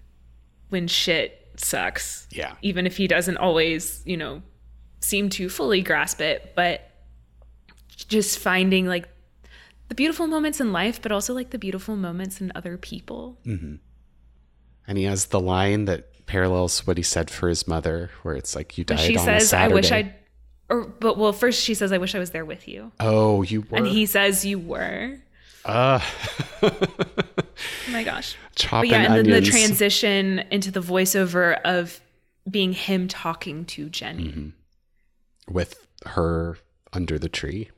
when 0.69 0.89
shit 0.89 1.53
sucks. 1.57 2.29
Yeah. 2.31 2.53
Even 2.61 2.87
if 2.87 2.99
he 2.99 3.09
doesn't 3.09 3.39
always, 3.39 4.03
you 4.05 4.19
know, 4.19 4.43
seem 5.01 5.31
to 5.31 5.49
fully 5.49 5.81
grasp 5.81 6.21
it, 6.21 6.53
but 6.55 6.83
just 7.97 8.41
finding 8.41 8.87
like 8.87 9.09
the 9.89 9.95
beautiful 9.95 10.27
moments 10.27 10.61
in 10.61 10.73
life, 10.73 11.01
but 11.01 11.13
also 11.13 11.35
like 11.35 11.51
the 11.51 11.59
beautiful 11.59 11.97
moments 11.97 12.41
in 12.41 12.53
other 12.55 12.77
people. 12.77 13.39
Mm-hmm. 13.45 13.77
And 14.87 14.99
he 14.99 15.05
has 15.05 15.27
the 15.27 15.41
line 15.41 15.87
that 15.87 16.27
parallels 16.27 16.87
what 16.87 16.97
he 16.97 17.03
said 17.03 17.31
for 17.31 17.49
his 17.49 17.67
mother, 17.67 18.11
where 18.23 18.35
it's 18.35 18.55
like, 18.55 18.79
"You 18.79 18.85
died 18.85 19.01
she 19.01 19.17
on 19.17 19.25
says, 19.25 19.43
a 19.45 19.47
Saturday." 19.47 19.73
I 19.73 19.75
wish 19.75 19.93
I'd. 19.93 20.15
Or, 20.71 20.85
but 20.85 21.17
well, 21.17 21.33
first 21.33 21.63
she 21.63 21.75
says, 21.75 21.93
"I 21.93 21.99
wish 21.99 22.15
I 22.15 22.19
was 22.19 22.31
there 22.31 22.45
with 22.45 22.69
you." 22.69 22.93
Oh, 23.01 23.43
you 23.43 23.63
were. 23.63 23.79
And 23.79 23.87
he 23.87 24.07
says, 24.07 24.45
"You 24.45 24.59
were." 24.59 25.19
Uh. 25.65 26.01
oh 26.63 26.71
my 27.91 28.03
gosh. 28.03 28.37
Chopping 28.55 28.91
but 28.91 28.97
yeah, 28.97 29.05
and 29.05 29.13
onions. 29.13 29.29
then 29.29 29.43
the 29.43 29.51
transition 29.51 30.39
into 30.51 30.71
the 30.71 30.81
voiceover 30.81 31.61
of 31.63 32.01
being 32.51 32.73
him 32.73 33.09
talking 33.09 33.65
to 33.67 33.91
Jenny. 33.91 34.29
Mm-hmm. 34.29 35.53
With 35.53 35.87
her 36.07 36.59
under 36.93 37.19
the 37.19 37.29
tree. 37.29 37.71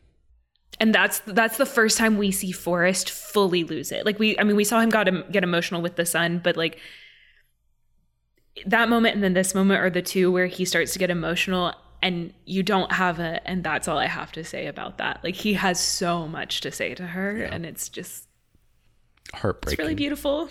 And 0.80 0.94
that's 0.94 1.20
that's 1.20 1.58
the 1.58 1.66
first 1.66 1.98
time 1.98 2.16
we 2.16 2.32
see 2.32 2.52
Forrest 2.52 3.10
fully 3.10 3.64
lose 3.64 3.92
it. 3.92 4.06
Like 4.06 4.18
we 4.18 4.38
I 4.38 4.44
mean 4.44 4.56
we 4.56 4.64
saw 4.64 4.80
him 4.80 4.88
got 4.88 5.06
get 5.30 5.44
emotional 5.44 5.82
with 5.82 5.96
the 5.96 6.06
sun, 6.06 6.40
but 6.42 6.56
like 6.56 6.78
that 8.66 8.88
moment 8.88 9.14
and 9.14 9.22
then 9.22 9.34
this 9.34 9.54
moment 9.54 9.80
are 9.80 9.90
the 9.90 10.02
two 10.02 10.32
where 10.32 10.46
he 10.46 10.64
starts 10.64 10.92
to 10.92 10.98
get 10.98 11.10
emotional 11.10 11.74
and 12.02 12.32
you 12.46 12.62
don't 12.62 12.92
have 12.92 13.18
a 13.18 13.46
and 13.48 13.62
that's 13.62 13.88
all 13.88 13.98
i 13.98 14.06
have 14.06 14.32
to 14.32 14.42
say 14.42 14.66
about 14.66 14.98
that 14.98 15.22
like 15.22 15.34
he 15.34 15.54
has 15.54 15.78
so 15.78 16.26
much 16.26 16.60
to 16.60 16.70
say 16.70 16.94
to 16.94 17.06
her 17.06 17.38
yeah. 17.38 17.48
and 17.52 17.64
it's 17.64 17.88
just 17.88 18.26
heartbreaking 19.34 19.74
it's 19.74 19.78
really 19.78 19.94
beautiful 19.94 20.48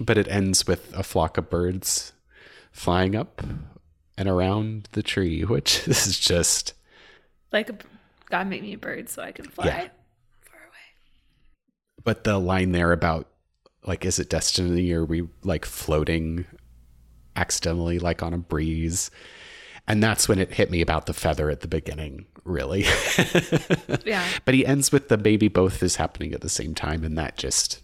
but 0.00 0.18
it 0.18 0.28
ends 0.28 0.66
with 0.66 0.92
a 0.94 1.02
flock 1.02 1.36
of 1.36 1.50
birds 1.50 2.12
flying 2.72 3.14
up 3.14 3.42
and 4.16 4.28
around 4.28 4.88
the 4.92 5.02
tree 5.02 5.42
which 5.42 5.86
is 5.88 6.18
just 6.18 6.74
like 7.52 7.70
a, 7.70 7.76
god 8.30 8.46
made 8.46 8.62
me 8.62 8.74
a 8.74 8.78
bird 8.78 9.08
so 9.08 9.22
i 9.22 9.32
can 9.32 9.44
fly 9.44 9.66
yeah. 9.66 9.88
far 10.42 10.60
away 10.60 12.02
but 12.04 12.24
the 12.24 12.38
line 12.38 12.72
there 12.72 12.92
about 12.92 13.28
like 13.84 14.04
is 14.04 14.18
it 14.18 14.28
destiny 14.28 14.92
or 14.92 15.04
we 15.04 15.28
like 15.42 15.64
floating 15.64 16.44
accidentally 17.36 17.98
like 17.98 18.22
on 18.22 18.32
a 18.32 18.38
breeze 18.38 19.10
and 19.88 20.02
that's 20.02 20.28
when 20.28 20.38
it 20.38 20.52
hit 20.52 20.70
me 20.70 20.80
about 20.80 21.06
the 21.06 21.12
feather 21.12 21.48
at 21.48 21.60
the 21.60 21.68
beginning, 21.68 22.26
really. 22.44 22.80
yeah. 24.04 24.26
But 24.44 24.54
he 24.54 24.66
ends 24.66 24.90
with 24.90 25.08
the 25.08 25.16
baby 25.16 25.48
both 25.48 25.82
is 25.82 25.96
happening 25.96 26.32
at 26.32 26.40
the 26.40 26.48
same 26.48 26.74
time. 26.74 27.04
And 27.04 27.16
that 27.16 27.36
just, 27.36 27.82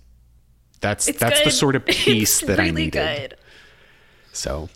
that's, 0.81 1.07
it's 1.07 1.21
that's 1.21 1.39
good. 1.39 1.47
the 1.47 1.53
sort 1.53 1.77
of 1.77 1.87
piece 1.87 2.41
that 2.41 2.59
really 2.59 2.69
I 2.69 2.71
needed. 2.73 3.31
Good. 3.31 3.37
So, 4.33 4.69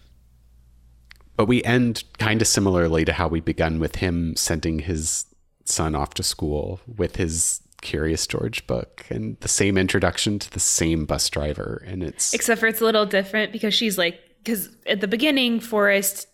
but 1.37 1.47
we 1.47 1.65
end 1.65 2.05
kind 2.19 2.41
of 2.41 2.47
similarly 2.47 3.05
to 3.05 3.13
how 3.13 3.27
we 3.27 3.41
begun 3.41 3.81
with 3.81 3.97
him 3.97 4.37
sending 4.37 4.81
his 4.81 5.27
son 5.67 5.95
off 5.95 6.15
to 6.15 6.23
school 6.23 6.81
with 6.87 7.17
his 7.17 7.61
Curious 7.83 8.27
George 8.27 8.67
book 8.67 9.05
and 9.11 9.39
the 9.41 9.49
same 9.49 9.77
introduction 9.77 10.39
to 10.39 10.51
the 10.51 10.61
same 10.61 11.05
bus 11.05 11.29
driver. 11.29 11.83
And 11.87 12.03
it's 12.03 12.33
except 12.35 12.61
for 12.61 12.67
it's 12.67 12.81
a 12.81 12.85
little 12.85 13.07
different 13.07 13.53
because 13.53 13.75
she's 13.75 13.99
like, 13.99 14.21
because 14.39 14.71
at 14.87 15.01
the 15.01 15.09
beginning, 15.09 15.61
Forrest 15.61 16.27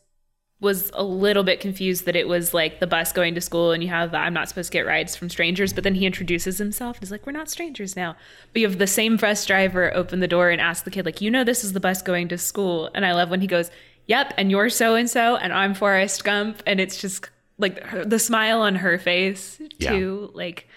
was 0.60 0.92
a 0.94 1.02
little 1.02 1.42
bit 1.42 1.58
confused 1.58 2.06
that 2.06 2.14
it 2.14 2.28
was 2.28 2.54
like 2.54 2.78
the 2.78 2.86
bus 2.86 3.12
going 3.12 3.34
to 3.34 3.40
school 3.40 3.72
and 3.72 3.82
you 3.82 3.88
have 3.88 4.12
the 4.12 4.16
I'm 4.16 4.32
not 4.32 4.48
supposed 4.48 4.70
to 4.70 4.78
get 4.78 4.86
rides 4.86 5.16
from 5.16 5.28
strangers, 5.28 5.72
but 5.72 5.82
then 5.82 5.96
he 5.96 6.06
introduces 6.06 6.56
himself 6.56 6.96
and 6.96 7.02
he's 7.02 7.10
like, 7.10 7.26
We're 7.26 7.32
not 7.32 7.50
strangers 7.50 7.96
now. 7.96 8.14
But 8.52 8.60
you 8.60 8.68
have 8.68 8.78
the 8.78 8.86
same 8.86 9.16
bus 9.16 9.44
driver 9.44 9.92
open 9.94 10.20
the 10.20 10.28
door 10.28 10.50
and 10.50 10.60
ask 10.60 10.84
the 10.84 10.90
kid, 10.90 11.04
like, 11.04 11.20
you 11.20 11.30
know 11.30 11.42
this 11.42 11.64
is 11.64 11.72
the 11.72 11.80
bus 11.80 12.00
going 12.00 12.28
to 12.28 12.38
school. 12.38 12.88
And 12.94 13.04
I 13.04 13.12
love 13.12 13.28
when 13.28 13.40
he 13.40 13.48
goes, 13.48 13.70
Yep, 14.06 14.34
and 14.36 14.50
you're 14.50 14.70
so 14.70 14.94
and 14.94 15.10
so, 15.10 15.36
and 15.36 15.52
I'm 15.52 15.74
Forrest 15.74 16.24
Gump, 16.24 16.62
and 16.66 16.80
it's 16.80 17.00
just 17.00 17.28
like 17.62 17.82
her, 17.84 18.04
the 18.04 18.18
smile 18.18 18.60
on 18.60 18.74
her 18.74 18.98
face 18.98 19.56
too. 19.56 19.68
Yeah. 19.78 20.36
Like 20.36 20.68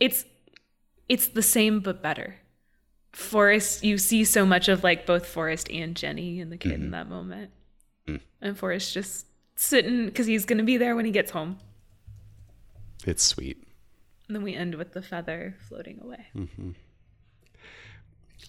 it's 0.00 0.24
it's 1.08 1.28
the 1.28 1.42
same 1.42 1.80
but 1.80 2.02
better. 2.02 2.36
Forrest, 3.12 3.84
you 3.84 3.98
see 3.98 4.24
so 4.24 4.46
much 4.46 4.68
of 4.68 4.82
like 4.82 5.04
both 5.06 5.26
Forrest 5.26 5.70
and 5.70 5.94
Jenny 5.94 6.40
and 6.40 6.50
the 6.50 6.56
kid 6.56 6.72
mm-hmm. 6.72 6.84
in 6.84 6.90
that 6.92 7.08
moment. 7.08 7.50
Mm. 8.08 8.20
And 8.40 8.58
Forrest 8.58 8.94
just 8.94 9.26
sitting 9.54 10.06
because 10.06 10.26
he's 10.26 10.46
going 10.46 10.58
to 10.58 10.64
be 10.64 10.78
there 10.78 10.96
when 10.96 11.04
he 11.04 11.10
gets 11.12 11.30
home. 11.30 11.58
It's 13.06 13.22
sweet. 13.22 13.62
And 14.26 14.34
then 14.34 14.42
we 14.42 14.54
end 14.54 14.76
with 14.76 14.92
the 14.92 15.02
feather 15.02 15.56
floating 15.68 16.00
away. 16.02 16.26
Mm-hmm. 16.34 16.70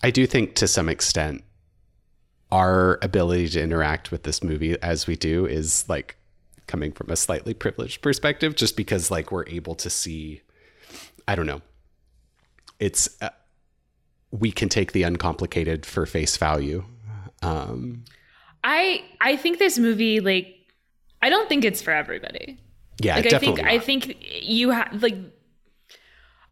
I 0.02 0.12
do 0.12 0.26
think 0.26 0.56
to 0.56 0.68
some 0.68 0.88
extent, 0.88 1.44
our 2.52 3.00
ability 3.02 3.50
to 3.50 3.62
interact 3.62 4.12
with 4.12 4.24
this 4.24 4.44
movie 4.44 4.82
as 4.82 5.08
we 5.08 5.16
do 5.16 5.46
is 5.46 5.90
like 5.90 6.18
coming 6.68 6.92
from 6.92 7.10
a 7.10 7.16
slightly 7.16 7.54
privileged 7.54 8.02
perspective, 8.02 8.56
just 8.56 8.76
because 8.78 9.12
like 9.12 9.32
we're 9.32 9.48
able 9.48 9.76
to 9.76 9.90
see, 9.90 10.42
I 11.28 11.36
don't 11.36 11.48
know, 11.48 11.62
it's, 12.80 13.10
uh, 13.22 13.30
we 14.32 14.52
can 14.52 14.68
take 14.68 14.94
the 14.94 15.04
uncomplicated 15.04 15.86
for 15.86 16.06
face 16.06 16.38
value. 16.38 16.84
Um, 17.44 18.06
I 18.64 19.04
I 19.22 19.36
think 19.36 19.60
this 19.60 19.78
movie 19.78 20.20
like 20.20 20.56
I 21.22 21.30
don't 21.30 21.48
think 21.48 21.64
it's 21.64 21.82
for 21.82 21.92
everybody. 21.92 22.60
Yeah, 23.00 23.16
like, 23.16 23.34
I 23.34 23.40
think 23.40 23.58
not. 23.58 23.68
I 23.68 23.80
think 23.80 24.18
you 24.42 24.72
have 24.72 25.04
like 25.04 25.16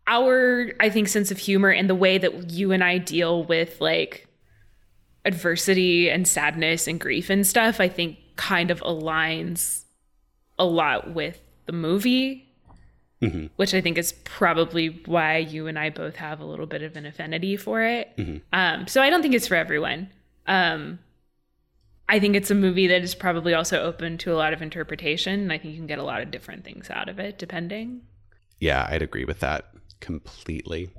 our 0.08 0.72
I 0.80 0.90
think 0.90 1.08
sense 1.08 1.32
of 1.32 1.38
humor 1.38 1.70
and 1.70 1.90
the 1.90 1.96
way 1.96 2.18
that 2.18 2.52
you 2.52 2.72
and 2.72 2.84
I 2.84 2.98
deal 2.98 3.44
with 3.44 3.80
like 3.82 4.28
adversity 5.26 6.10
and 6.10 6.28
sadness 6.28 6.88
and 6.88 7.00
grief 7.00 7.30
and 7.30 7.46
stuff 7.46 7.80
I 7.80 7.88
think 7.88 8.18
kind 8.36 8.72
of 8.72 8.82
aligns 8.82 9.84
a 10.62 10.66
lot 10.66 11.14
with 11.14 11.42
the 11.66 11.74
movie. 11.74 12.48
Mm-hmm. 13.22 13.48
Which 13.56 13.76
I 13.76 13.82
think 13.82 14.00
is 14.00 14.14
probably 14.24 15.02
why 15.06 15.38
you 15.38 15.68
and 15.68 15.78
I 15.78 15.92
both 15.92 16.16
have 16.16 16.40
a 16.40 16.46
little 16.46 16.66
bit 16.66 16.82
of 16.82 16.96
an 16.96 17.06
affinity 17.06 17.56
for 17.56 17.84
it. 17.84 18.16
Mm-hmm. 18.18 18.38
Um, 18.52 18.88
so 18.88 19.00
I 19.00 19.12
don't 19.12 19.22
think 19.22 19.36
it's 19.36 19.48
for 19.48 19.54
everyone. 19.54 20.10
Um, 20.48 20.98
I 22.10 22.20
think 22.20 22.36
it's 22.36 22.50
a 22.50 22.56
movie 22.56 22.88
that 22.88 23.04
is 23.04 23.14
probably 23.14 23.54
also 23.54 23.80
open 23.80 24.18
to 24.20 24.34
a 24.34 24.36
lot 24.36 24.54
of 24.54 24.64
interpretation. 24.64 25.40
And 25.40 25.54
I 25.54 25.60
think 25.60 25.74
you 25.74 25.80
can 25.80 25.86
get 25.86 26.00
a 26.00 26.04
lot 26.04 26.22
of 26.22 26.32
different 26.32 26.66
things 26.66 26.90
out 26.90 27.10
of 27.10 27.20
it, 27.20 27.38
depending. 27.38 28.02
Yeah, 28.60 28.88
I'd 28.90 29.04
agree 29.04 29.26
with 29.26 29.40
that 29.42 29.72
completely. 30.00 30.90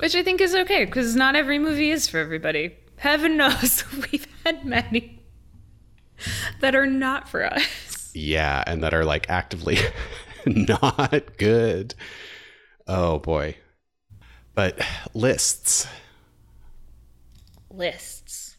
Which 0.00 0.14
I 0.14 0.22
think 0.22 0.42
is 0.42 0.54
okay, 0.54 0.84
because 0.84 1.16
not 1.16 1.34
every 1.34 1.58
movie 1.58 1.90
is 1.90 2.08
for 2.08 2.18
everybody. 2.18 2.76
Heaven 2.96 3.36
knows 3.38 3.84
we've 4.12 4.26
had 4.44 4.66
many 4.66 5.18
that 6.60 6.74
are 6.74 6.86
not 6.86 7.26
for 7.26 7.44
us. 7.44 7.87
Yeah, 8.18 8.64
and 8.66 8.82
that 8.82 8.94
are 8.94 9.04
like 9.04 9.30
actively 9.30 9.78
not 10.46 11.36
good. 11.36 11.94
Oh 12.88 13.20
boy. 13.20 13.56
But 14.56 14.80
lists. 15.14 15.86
Lists. 17.70 18.56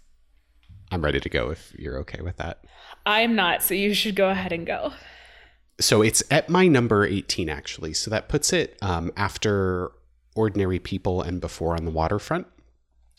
I'm 0.91 1.03
ready 1.03 1.19
to 1.19 1.29
go 1.29 1.49
if 1.49 1.73
you're 1.77 1.97
okay 1.99 2.21
with 2.21 2.37
that. 2.37 2.63
I'm 3.05 3.35
not, 3.35 3.61
so 3.61 3.73
you 3.73 3.93
should 3.93 4.15
go 4.15 4.29
ahead 4.29 4.53
and 4.53 4.65
go. 4.65 4.93
So 5.81 6.01
it's 6.01 6.23
at 6.31 6.47
my 6.47 6.67
number 6.67 7.05
18, 7.05 7.49
actually. 7.49 7.93
So 7.93 8.09
that 8.11 8.29
puts 8.29 8.53
it 8.53 8.77
um, 8.81 9.11
after 9.17 9.91
Ordinary 10.35 10.79
People 10.79 11.21
and 11.21 11.41
before 11.41 11.75
On 11.75 11.83
the 11.83 11.91
Waterfront. 11.91 12.47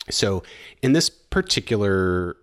So 0.08 0.42
in 0.80 0.94
this 0.94 1.10
particular 1.10 2.36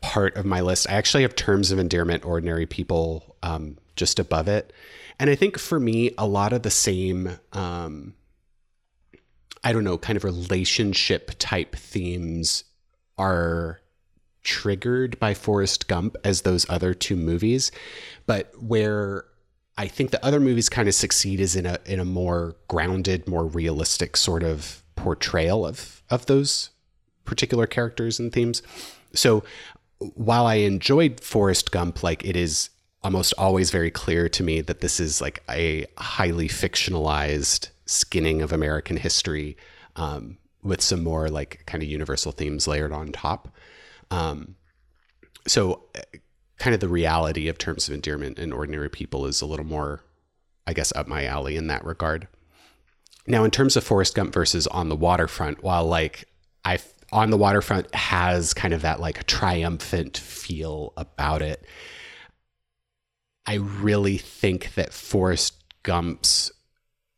part 0.00 0.36
of 0.36 0.44
my 0.44 0.60
list, 0.60 0.88
I 0.88 0.94
actually 0.94 1.22
have 1.22 1.34
Terms 1.34 1.70
of 1.70 1.78
Endearment, 1.78 2.24
Ordinary 2.24 2.66
People 2.66 3.36
um, 3.42 3.78
just 3.96 4.18
above 4.18 4.48
it. 4.48 4.72
And 5.18 5.28
I 5.28 5.34
think 5.34 5.58
for 5.58 5.80
me, 5.80 6.12
a 6.16 6.26
lot 6.26 6.52
of 6.52 6.62
the 6.62 6.70
same, 6.70 7.38
um, 7.52 8.14
I 9.64 9.72
don't 9.72 9.84
know, 9.84 9.98
kind 9.98 10.16
of 10.16 10.24
relationship 10.24 11.32
type 11.38 11.74
themes 11.74 12.64
are 13.16 13.80
triggered 14.42 15.18
by 15.18 15.34
Forrest 15.34 15.88
Gump 15.88 16.16
as 16.24 16.42
those 16.42 16.68
other 16.70 16.94
two 16.94 17.16
movies, 17.16 17.72
but 18.26 18.52
where 18.62 19.24
I 19.76 19.86
think 19.86 20.10
the 20.10 20.24
other 20.24 20.40
movies 20.40 20.68
kind 20.68 20.88
of 20.88 20.94
succeed 20.94 21.40
is 21.40 21.54
in 21.54 21.66
a 21.66 21.78
in 21.84 22.00
a 22.00 22.04
more 22.04 22.56
grounded, 22.66 23.28
more 23.28 23.46
realistic 23.46 24.16
sort 24.16 24.42
of 24.42 24.82
portrayal 24.96 25.66
of 25.66 26.02
of 26.10 26.26
those 26.26 26.70
particular 27.24 27.66
characters 27.66 28.18
and 28.18 28.32
themes. 28.32 28.62
So 29.14 29.44
while 29.98 30.46
I 30.46 30.56
enjoyed 30.56 31.20
Forrest 31.20 31.70
Gump, 31.70 32.02
like 32.02 32.24
it 32.24 32.36
is 32.36 32.70
almost 33.02 33.34
always 33.38 33.70
very 33.70 33.90
clear 33.90 34.28
to 34.28 34.42
me 34.42 34.60
that 34.60 34.80
this 34.80 35.00
is 35.00 35.20
like 35.20 35.42
a 35.48 35.86
highly 35.96 36.48
fictionalized 36.48 37.68
skinning 37.86 38.42
of 38.42 38.52
American 38.52 38.96
history 38.96 39.56
um, 39.96 40.38
with 40.62 40.80
some 40.80 41.02
more 41.02 41.28
like 41.28 41.62
kind 41.66 41.82
of 41.82 41.88
universal 41.88 42.32
themes 42.32 42.66
layered 42.66 42.92
on 42.92 43.12
top. 43.12 43.48
Um, 44.10 44.56
so, 45.46 45.84
uh, 45.96 46.18
kind 46.58 46.74
of 46.74 46.80
the 46.80 46.88
reality 46.88 47.48
of 47.48 47.56
terms 47.56 47.88
of 47.88 47.94
endearment 47.94 48.38
and 48.38 48.52
ordinary 48.52 48.90
people 48.90 49.26
is 49.26 49.40
a 49.40 49.46
little 49.46 49.64
more, 49.64 50.04
I 50.66 50.72
guess, 50.72 50.92
up 50.96 51.06
my 51.06 51.24
alley 51.24 51.56
in 51.56 51.68
that 51.68 51.84
regard. 51.84 52.26
Now, 53.26 53.44
in 53.44 53.50
terms 53.50 53.76
of 53.76 53.84
Forrest 53.84 54.14
Gump 54.14 54.34
versus 54.34 54.66
On 54.68 54.88
the 54.88 54.96
Waterfront, 54.96 55.62
while 55.62 55.86
like 55.86 56.24
I 56.64 56.78
on 57.12 57.30
the 57.30 57.38
waterfront 57.38 57.94
has 57.94 58.52
kind 58.54 58.74
of 58.74 58.82
that 58.82 59.00
like 59.00 59.26
triumphant 59.26 60.18
feel 60.18 60.92
about 60.96 61.42
it. 61.42 61.64
I 63.46 63.54
really 63.54 64.18
think 64.18 64.74
that 64.74 64.92
Forrest 64.92 65.54
Gump's 65.82 66.52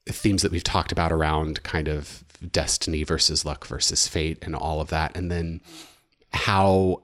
themes 0.07 0.43
that 0.43 0.53
we've 0.53 0.65
talked 0.65 0.93
about 0.93 1.13
around 1.13 1.63
kind 1.65 1.89
of 1.89 2.25
destiny 2.53 3.03
versus 3.03 3.45
luck 3.45 3.67
versus 3.67 4.07
fate 4.07 4.39
and 4.43 4.55
all 4.55 4.81
of 4.81 4.89
that, 4.91 5.17
and 5.17 5.31
then 5.31 5.61
how 6.33 7.03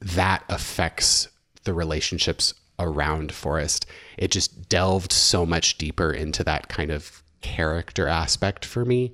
that 0.00 0.44
affects 0.48 1.28
the 1.62 1.72
relationships 1.72 2.52
around 2.78 3.32
Forrest. 3.32 3.86
It 4.18 4.30
just 4.30 4.68
delved 4.68 5.12
so 5.12 5.46
much 5.46 5.78
deeper 5.78 6.12
into 6.12 6.42
that 6.44 6.68
kind 6.68 6.90
of 6.90 7.22
character 7.40 8.08
aspect 8.08 8.64
for 8.64 8.84
me. 8.84 9.12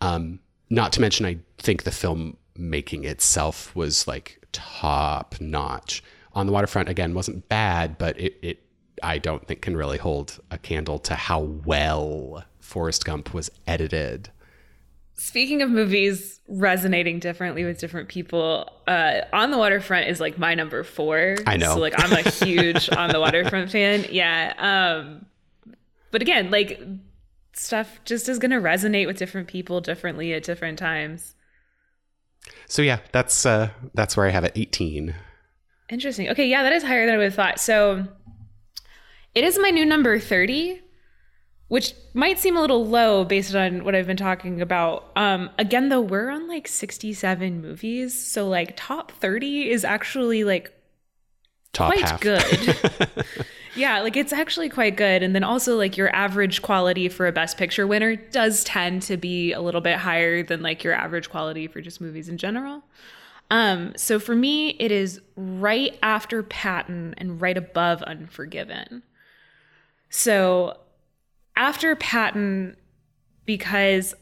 Um, 0.00 0.40
not 0.70 0.92
to 0.94 1.00
mention, 1.00 1.26
I 1.26 1.38
think 1.58 1.82
the 1.82 1.90
film 1.90 2.36
making 2.56 3.04
itself 3.04 3.74
was 3.74 4.06
like 4.06 4.44
top 4.52 5.40
notch. 5.40 6.02
On 6.34 6.46
the 6.46 6.52
waterfront, 6.52 6.88
again, 6.88 7.14
wasn't 7.14 7.48
bad, 7.48 7.98
but 7.98 8.18
it, 8.18 8.36
it 8.42 8.62
I 9.02 9.18
don't 9.18 9.46
think 9.46 9.62
can 9.62 9.76
really 9.76 9.98
hold 9.98 10.40
a 10.50 10.58
candle 10.58 10.98
to 11.00 11.14
how 11.14 11.40
well 11.40 12.44
Forrest 12.60 13.04
Gump 13.04 13.34
was 13.34 13.50
edited. 13.66 14.30
Speaking 15.14 15.60
of 15.62 15.70
movies 15.70 16.40
resonating 16.48 17.18
differently 17.18 17.64
with 17.64 17.78
different 17.78 18.08
people, 18.08 18.68
uh, 18.88 19.20
On 19.32 19.50
the 19.50 19.58
Waterfront 19.58 20.08
is 20.08 20.20
like 20.20 20.38
my 20.38 20.54
number 20.54 20.82
four. 20.82 21.36
I 21.46 21.56
know. 21.56 21.74
So 21.74 21.80
like 21.80 21.94
I'm 21.96 22.12
a 22.12 22.28
huge 22.44 22.90
On 22.90 23.10
the 23.10 23.20
Waterfront 23.20 23.70
fan. 23.70 24.06
Yeah. 24.10 24.54
Um, 24.58 25.26
but 26.10 26.22
again, 26.22 26.50
like 26.50 26.80
stuff 27.54 28.00
just 28.04 28.28
is 28.28 28.38
gonna 28.38 28.60
resonate 28.60 29.06
with 29.06 29.18
different 29.18 29.48
people 29.48 29.80
differently 29.80 30.32
at 30.32 30.42
different 30.44 30.78
times. 30.78 31.34
So 32.66 32.82
yeah, 32.82 33.00
that's 33.12 33.44
uh 33.46 33.70
that's 33.94 34.16
where 34.16 34.26
I 34.26 34.30
have 34.30 34.44
it 34.44 34.52
18. 34.54 35.14
Interesting. 35.90 36.28
Okay, 36.30 36.46
yeah, 36.46 36.62
that 36.62 36.72
is 36.72 36.82
higher 36.82 37.04
than 37.06 37.14
I 37.14 37.18
would 37.18 37.24
have 37.24 37.34
thought. 37.34 37.60
So 37.60 38.06
it 39.34 39.44
is 39.44 39.58
my 39.58 39.70
new 39.70 39.84
number 39.84 40.18
30 40.18 40.82
which 41.72 41.94
might 42.12 42.38
seem 42.38 42.54
a 42.54 42.60
little 42.60 42.84
low 42.84 43.24
based 43.24 43.54
on 43.54 43.82
what 43.82 43.94
I've 43.94 44.06
been 44.06 44.14
talking 44.18 44.60
about. 44.60 45.10
Um, 45.16 45.48
again, 45.58 45.88
though, 45.88 46.02
we're 46.02 46.28
on 46.28 46.46
like 46.46 46.68
67 46.68 47.62
movies. 47.62 48.12
So, 48.12 48.46
like, 48.46 48.74
top 48.76 49.10
30 49.10 49.70
is 49.70 49.82
actually 49.82 50.44
like 50.44 50.70
top 51.72 51.94
quite 51.94 52.06
half. 52.06 52.20
good. 52.20 53.16
yeah, 53.74 54.00
like, 54.00 54.16
it's 54.16 54.32
actually 54.32 54.68
quite 54.68 54.96
good. 54.96 55.22
And 55.22 55.34
then 55.34 55.44
also, 55.44 55.76
like, 55.76 55.96
your 55.96 56.14
average 56.14 56.62
quality 56.62 57.08
for 57.08 57.26
a 57.26 57.32
Best 57.32 57.56
Picture 57.56 57.86
winner 57.86 58.16
does 58.16 58.64
tend 58.64 59.02
to 59.02 59.16
be 59.16 59.52
a 59.52 59.60
little 59.60 59.80
bit 59.80 59.98
higher 59.98 60.42
than 60.42 60.62
like 60.62 60.84
your 60.84 60.94
average 60.94 61.30
quality 61.30 61.66
for 61.66 61.80
just 61.80 62.00
movies 62.00 62.28
in 62.28 62.38
general. 62.38 62.82
Um, 63.50 63.92
so 63.96 64.18
for 64.18 64.34
me, 64.34 64.70
it 64.78 64.90
is 64.90 65.20
right 65.36 65.98
after 66.02 66.42
Patton 66.42 67.14
and 67.18 67.40
right 67.40 67.56
above 67.56 68.02
Unforgiven. 68.02 69.02
So 70.08 70.78
after 71.56 71.94
Patton, 71.96 72.76
because 73.44 74.14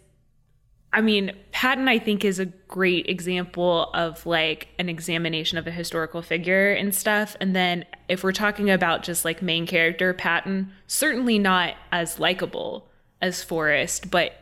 I 0.93 1.01
mean, 1.01 1.33
Patton, 1.53 1.87
I 1.87 2.01
think, 2.01 2.25
is 2.25 2.41
a 2.41 2.47
great 2.47 3.07
example 3.09 3.91
of 3.95 4.27
like 4.27 4.69
an 4.79 4.89
examination 4.89 5.57
of 5.57 5.67
a 5.67 5.71
historical 5.71 6.21
figure 6.23 6.73
and 6.73 6.93
stuff. 6.93 7.37
And 7.41 7.55
then 7.55 7.85
if 8.11 8.25
we're 8.25 8.33
talking 8.33 8.71
about 8.71 9.05
just 9.05 9.25
like 9.25 9.41
main 9.41 9.67
character, 9.67 10.13
Patton, 10.13 10.73
certainly 10.89 11.39
not 11.39 11.75
as 11.93 12.19
likable 12.19 12.89
as 13.23 13.45
Forrest, 13.45 14.11
but 14.11 14.33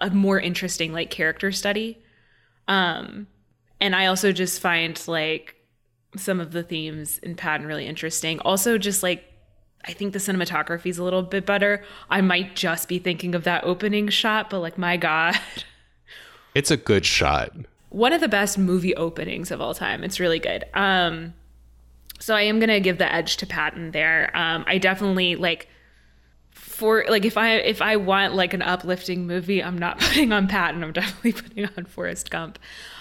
a 0.00 0.10
more 0.10 0.38
interesting 0.38 0.92
like 0.92 1.10
character 1.10 1.50
study. 1.50 1.98
Um, 2.68 3.26
and 3.80 3.96
I 3.96 4.06
also 4.06 4.30
just 4.30 4.60
find 4.60 5.02
like 5.08 5.56
some 6.16 6.38
of 6.38 6.52
the 6.52 6.62
themes 6.62 7.18
in 7.18 7.34
Patton 7.34 7.66
really 7.66 7.86
interesting. 7.86 8.38
Also, 8.40 8.78
just 8.78 9.02
like 9.02 9.24
I 9.84 9.92
think 9.92 10.12
the 10.12 10.20
cinematography 10.20 10.86
is 10.86 10.98
a 10.98 11.04
little 11.04 11.22
bit 11.22 11.44
better. 11.44 11.82
I 12.08 12.20
might 12.20 12.54
just 12.54 12.88
be 12.88 13.00
thinking 13.00 13.34
of 13.34 13.42
that 13.42 13.64
opening 13.64 14.08
shot, 14.08 14.50
but 14.50 14.60
like, 14.60 14.78
my 14.78 14.96
God. 14.96 15.36
It's 16.54 16.70
a 16.70 16.76
good 16.76 17.04
shot. 17.04 17.52
One 17.90 18.12
of 18.12 18.20
the 18.20 18.28
best 18.28 18.56
movie 18.56 18.94
openings 18.94 19.50
of 19.50 19.60
all 19.60 19.74
time. 19.74 20.02
It's 20.02 20.18
really 20.18 20.38
good. 20.38 20.64
Um, 20.74 21.34
so 22.18 22.34
I 22.34 22.42
am 22.42 22.58
gonna 22.60 22.80
give 22.80 22.98
the 22.98 23.12
edge 23.12 23.36
to 23.38 23.46
Patton 23.46 23.90
there. 23.90 24.30
Um, 24.34 24.64
I 24.66 24.78
definitely 24.78 25.36
like 25.36 25.68
for 26.50 27.04
like 27.08 27.24
if 27.24 27.36
I 27.36 27.54
if 27.56 27.80
I 27.80 27.96
want 27.96 28.34
like 28.34 28.54
an 28.54 28.62
uplifting 28.62 29.26
movie, 29.26 29.62
I'm 29.62 29.78
not 29.78 29.98
putting 30.00 30.32
on 30.32 30.48
Patton. 30.48 30.82
I'm 30.82 30.92
definitely 30.92 31.32
putting 31.32 31.66
on 31.76 31.84
Forrest 31.84 32.30
Gump. 32.30 32.58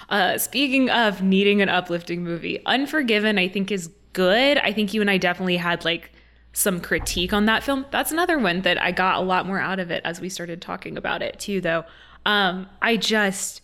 Uh, 0.09 0.37
speaking 0.37 0.89
of 0.89 1.21
needing 1.23 1.61
an 1.61 1.69
uplifting 1.69 2.23
movie, 2.23 2.63
Unforgiven 2.65 3.37
I 3.37 3.47
think 3.47 3.71
is 3.71 3.89
good. 4.13 4.57
I 4.59 4.71
think 4.71 4.93
you 4.93 5.01
and 5.01 5.09
I 5.09 5.17
definitely 5.17 5.57
had 5.57 5.85
like 5.85 6.11
some 6.55 6.79
critique 6.79 7.33
on 7.33 7.45
that 7.45 7.63
film. 7.63 7.85
That's 7.91 8.11
another 8.11 8.39
one 8.39 8.61
that 8.61 8.81
I 8.81 8.91
got 8.91 9.17
a 9.17 9.21
lot 9.21 9.45
more 9.45 9.59
out 9.59 9.79
of 9.79 9.91
it 9.91 10.01
as 10.05 10.21
we 10.21 10.29
started 10.29 10.61
talking 10.61 10.97
about 10.97 11.21
it 11.21 11.37
too, 11.37 11.59
though. 11.59 11.83
Um, 12.25 12.67
I 12.81 12.95
just, 12.95 13.61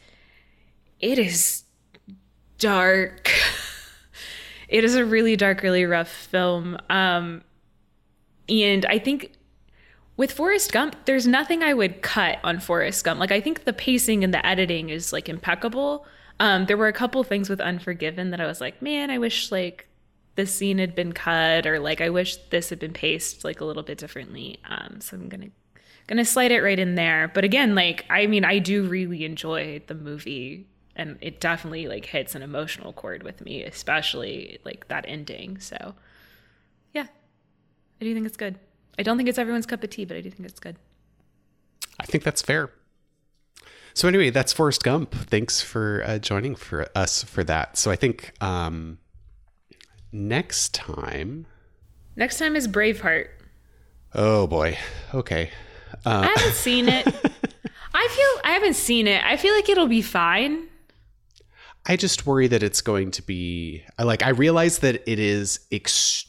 it 0.99 1.17
is 1.17 1.63
dark. 2.59 3.31
It 4.71 4.85
is 4.85 4.95
a 4.95 5.05
really 5.05 5.35
dark, 5.35 5.61
really 5.61 5.85
rough 5.85 6.09
film. 6.09 6.77
Um, 6.89 7.43
and 8.47 8.85
I 8.85 8.99
think 8.99 9.33
with 10.15 10.31
Forrest 10.31 10.71
Gump, 10.71 10.95
there's 11.05 11.27
nothing 11.27 11.61
I 11.61 11.73
would 11.73 12.01
cut 12.01 12.39
on 12.43 12.59
Forrest 12.59 13.03
Gump. 13.03 13.19
Like 13.19 13.31
I 13.31 13.41
think 13.41 13.65
the 13.65 13.73
pacing 13.73 14.23
and 14.23 14.33
the 14.33 14.43
editing 14.45 14.89
is 14.89 15.11
like 15.11 15.27
impeccable. 15.27 16.05
Um, 16.39 16.65
there 16.65 16.77
were 16.77 16.87
a 16.87 16.93
couple 16.93 17.21
things 17.23 17.49
with 17.49 17.59
Unforgiven 17.59 18.31
that 18.31 18.39
I 18.39 18.47
was 18.47 18.61
like, 18.61 18.81
man, 18.81 19.11
I 19.11 19.17
wish 19.17 19.51
like 19.51 19.87
this 20.35 20.55
scene 20.55 20.77
had 20.77 20.95
been 20.95 21.11
cut 21.11 21.67
or 21.67 21.77
like 21.79 21.99
I 21.99 22.09
wish 22.09 22.37
this 22.49 22.69
had 22.69 22.79
been 22.79 22.93
paced 22.93 23.43
like 23.43 23.59
a 23.59 23.65
little 23.65 23.83
bit 23.83 23.97
differently. 23.97 24.59
Um, 24.69 25.01
so 25.01 25.17
I'm 25.17 25.27
gonna 25.27 25.49
gonna 26.07 26.25
slide 26.25 26.53
it 26.53 26.61
right 26.61 26.79
in 26.79 26.95
there. 26.95 27.29
But 27.33 27.43
again, 27.43 27.75
like 27.75 28.05
I 28.09 28.25
mean, 28.27 28.45
I 28.45 28.59
do 28.59 28.83
really 28.83 29.25
enjoy 29.25 29.81
the 29.87 29.95
movie, 29.95 30.67
and 31.01 31.17
it 31.19 31.39
definitely 31.39 31.87
like 31.87 32.05
hits 32.05 32.35
an 32.35 32.43
emotional 32.43 32.93
chord 32.93 33.23
with 33.23 33.41
me, 33.41 33.63
especially 33.63 34.59
like 34.63 34.87
that 34.87 35.03
ending. 35.07 35.59
So 35.59 35.95
yeah, 36.93 37.07
I 37.99 38.03
do 38.03 38.13
think 38.13 38.27
it's 38.27 38.37
good. 38.37 38.59
I 38.99 39.03
don't 39.03 39.17
think 39.17 39.27
it's 39.27 39.39
everyone's 39.39 39.65
cup 39.65 39.83
of 39.83 39.89
tea, 39.89 40.05
but 40.05 40.15
I 40.15 40.21
do 40.21 40.29
think 40.29 40.47
it's 40.47 40.59
good. 40.59 40.75
I 41.99 42.05
think 42.05 42.23
that's 42.23 42.43
fair. 42.43 42.71
So 43.95 44.07
anyway, 44.07 44.29
that's 44.29 44.53
Forrest 44.53 44.83
Gump. 44.83 45.13
Thanks 45.13 45.59
for 45.59 46.03
uh, 46.05 46.19
joining 46.19 46.55
for 46.55 46.87
us 46.95 47.23
for 47.23 47.43
that. 47.45 47.77
So 47.77 47.89
I 47.89 47.95
think 47.95 48.33
um, 48.39 48.99
next 50.11 50.75
time. 50.75 51.47
Next 52.15 52.37
time 52.37 52.55
is 52.55 52.67
Braveheart. 52.67 53.29
Oh 54.13 54.45
boy. 54.45 54.77
Okay. 55.15 55.49
Uh, 56.05 56.29
I 56.29 56.33
haven't 56.37 56.55
seen 56.55 56.87
it. 56.89 57.07
I 57.93 58.07
feel 58.07 58.41
I 58.43 58.51
haven't 58.51 58.75
seen 58.75 59.07
it. 59.07 59.23
I 59.25 59.35
feel 59.35 59.55
like 59.55 59.67
it'll 59.67 59.87
be 59.87 60.03
fine. 60.03 60.67
I 61.85 61.95
just 61.95 62.25
worry 62.25 62.47
that 62.47 62.63
it's 62.63 62.81
going 62.81 63.11
to 63.11 63.21
be 63.21 63.83
like 63.97 64.23
I 64.23 64.29
realize 64.29 64.79
that 64.79 65.07
it 65.09 65.19
is 65.19 65.59
extremely 65.71 66.25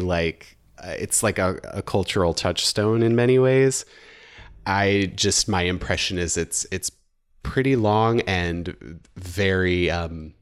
like 0.00 0.56
uh, 0.78 0.94
it's 0.98 1.22
like 1.22 1.38
a, 1.38 1.58
a 1.64 1.82
cultural 1.82 2.34
touchstone 2.34 3.02
in 3.02 3.16
many 3.16 3.38
ways. 3.38 3.86
I 4.66 5.12
just 5.14 5.48
my 5.48 5.62
impression 5.62 6.18
is 6.18 6.36
it's 6.36 6.66
it's 6.70 6.90
pretty 7.42 7.76
long 7.76 8.20
and 8.22 9.00
very 9.16 9.90
um 9.90 10.34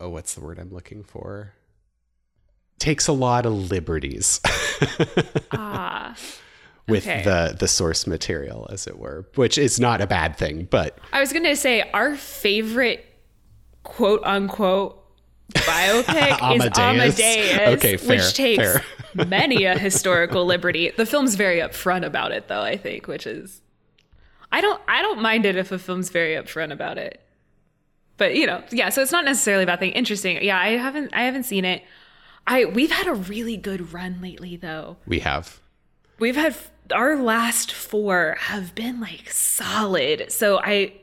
oh 0.00 0.08
what's 0.08 0.34
the 0.34 0.40
word 0.40 0.58
I'm 0.58 0.72
looking 0.72 1.02
for? 1.02 1.52
Takes 2.78 3.08
a 3.08 3.12
lot 3.12 3.44
of 3.44 3.70
liberties. 3.70 4.40
ah. 5.52 6.14
With 6.88 7.06
okay. 7.06 7.22
the 7.22 7.54
the 7.58 7.68
source 7.68 8.06
material, 8.06 8.66
as 8.70 8.86
it 8.86 8.98
were, 8.98 9.26
which 9.34 9.58
is 9.58 9.78
not 9.78 10.00
a 10.00 10.06
bad 10.06 10.36
thing, 10.36 10.66
but 10.70 10.98
I 11.12 11.20
was 11.20 11.32
gonna 11.32 11.54
say 11.54 11.82
our 11.92 12.16
favorite 12.16 13.04
quote 13.82 14.22
unquote 14.24 15.04
biopic 15.52 16.56
is 16.56 16.78
Amadeus, 16.78 17.18
okay, 17.74 17.96
fair, 17.96 18.16
which 18.16 18.34
takes 18.34 18.62
fair. 18.62 18.84
many 19.26 19.64
a 19.64 19.78
historical 19.78 20.44
liberty. 20.44 20.90
The 20.96 21.06
film's 21.06 21.34
very 21.34 21.58
upfront 21.58 22.04
about 22.04 22.32
it, 22.32 22.48
though. 22.48 22.60
I 22.60 22.76
think, 22.76 23.06
which 23.06 23.26
is, 23.26 23.62
I 24.52 24.60
don't, 24.60 24.80
I 24.88 25.02
don't 25.02 25.22
mind 25.22 25.46
it 25.46 25.56
if 25.56 25.72
a 25.72 25.78
film's 25.78 26.10
very 26.10 26.34
upfront 26.34 26.72
about 26.72 26.98
it. 26.98 27.20
But 28.16 28.34
you 28.34 28.46
know, 28.46 28.62
yeah. 28.70 28.88
So 28.88 29.00
it's 29.00 29.12
not 29.12 29.24
necessarily 29.24 29.62
about 29.62 29.78
thing. 29.78 29.92
Interesting. 29.92 30.42
Yeah, 30.42 30.58
I 30.58 30.70
haven't, 30.70 31.14
I 31.14 31.22
haven't 31.22 31.44
seen 31.44 31.64
it. 31.64 31.82
I 32.46 32.64
we've 32.64 32.90
had 32.90 33.06
a 33.06 33.14
really 33.14 33.56
good 33.56 33.92
run 33.92 34.20
lately 34.20 34.56
though. 34.56 34.96
We 35.06 35.20
have. 35.20 35.60
We've 36.18 36.34
had 36.34 36.56
our 36.92 37.16
last 37.16 37.72
four 37.72 38.36
have 38.40 38.74
been 38.74 39.00
like 39.00 39.30
solid. 39.30 40.30
So 40.30 40.60
I 40.60 40.94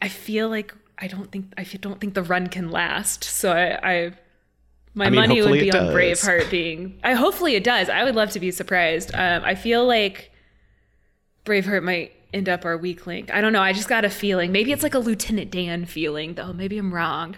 I 0.00 0.08
feel 0.08 0.48
like 0.48 0.74
I 0.98 1.06
don't 1.06 1.30
think 1.30 1.52
I 1.56 1.64
don't 1.64 2.00
think 2.00 2.14
the 2.14 2.22
run 2.22 2.48
can 2.48 2.70
last. 2.70 3.24
So 3.24 3.52
I, 3.52 3.78
I 3.82 4.12
my 4.94 5.06
I 5.06 5.10
mean, 5.10 5.20
money 5.20 5.42
would 5.42 5.52
be 5.52 5.72
on 5.72 5.86
Braveheart 5.86 6.50
being. 6.50 7.00
I 7.02 7.14
hopefully 7.14 7.54
it 7.54 7.64
does. 7.64 7.88
I 7.88 8.04
would 8.04 8.14
love 8.14 8.30
to 8.30 8.40
be 8.40 8.50
surprised. 8.50 9.10
Um, 9.14 9.42
I 9.44 9.54
feel 9.54 9.84
like 9.86 10.30
Braveheart 11.44 11.82
might 11.82 12.12
end 12.32 12.48
up 12.48 12.64
our 12.64 12.76
weak 12.76 13.06
link. 13.06 13.32
I 13.32 13.40
don't 13.40 13.52
know. 13.52 13.62
I 13.62 13.72
just 13.72 13.88
got 13.88 14.04
a 14.04 14.10
feeling. 14.10 14.52
Maybe 14.52 14.70
it's 14.70 14.84
like 14.84 14.94
a 14.94 15.00
Lieutenant 15.00 15.50
Dan 15.50 15.84
feeling, 15.84 16.34
though. 16.34 16.52
Maybe 16.52 16.78
I'm 16.78 16.94
wrong 16.94 17.36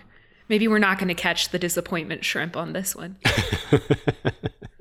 maybe 0.48 0.68
we're 0.68 0.78
not 0.78 0.98
going 0.98 1.08
to 1.08 1.14
catch 1.14 1.50
the 1.50 1.58
disappointment 1.58 2.24
shrimp 2.24 2.56
on 2.56 2.72
this 2.72 2.94
one. 2.94 3.16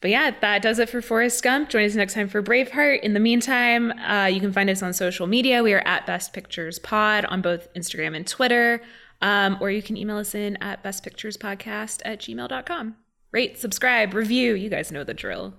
but 0.00 0.10
yeah, 0.10 0.30
that 0.40 0.62
does 0.62 0.78
it 0.78 0.88
for 0.88 1.02
Forrest 1.02 1.42
Gump. 1.42 1.70
Join 1.70 1.84
us 1.84 1.94
next 1.94 2.14
time 2.14 2.28
for 2.28 2.42
Braveheart. 2.42 3.00
In 3.00 3.14
the 3.14 3.20
meantime, 3.20 3.92
uh, 3.98 4.26
you 4.26 4.40
can 4.40 4.52
find 4.52 4.70
us 4.70 4.82
on 4.82 4.92
social 4.92 5.26
media. 5.26 5.62
We 5.62 5.72
are 5.74 5.82
at 5.84 6.06
Best 6.06 6.32
Pictures 6.32 6.78
Pod 6.78 7.24
on 7.24 7.42
both 7.42 7.72
Instagram 7.74 8.14
and 8.16 8.26
Twitter. 8.26 8.80
Um, 9.20 9.58
or 9.60 9.70
you 9.70 9.82
can 9.82 9.96
email 9.96 10.18
us 10.18 10.34
in 10.34 10.56
at 10.58 10.84
bestpicturespodcast 10.84 12.02
at 12.04 12.20
gmail.com. 12.20 12.96
Rate, 13.32 13.58
subscribe, 13.58 14.14
review. 14.14 14.54
You 14.54 14.70
guys 14.70 14.92
know 14.92 15.04
the 15.04 15.14
drill. 15.14 15.54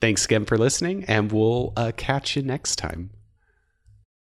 Thanks 0.00 0.26
again 0.26 0.44
for 0.44 0.58
listening, 0.58 1.04
and 1.04 1.32
we'll 1.32 1.72
uh, 1.76 1.92
catch 1.96 2.36
you 2.36 2.42
next 2.42 2.76
time. 2.76 3.10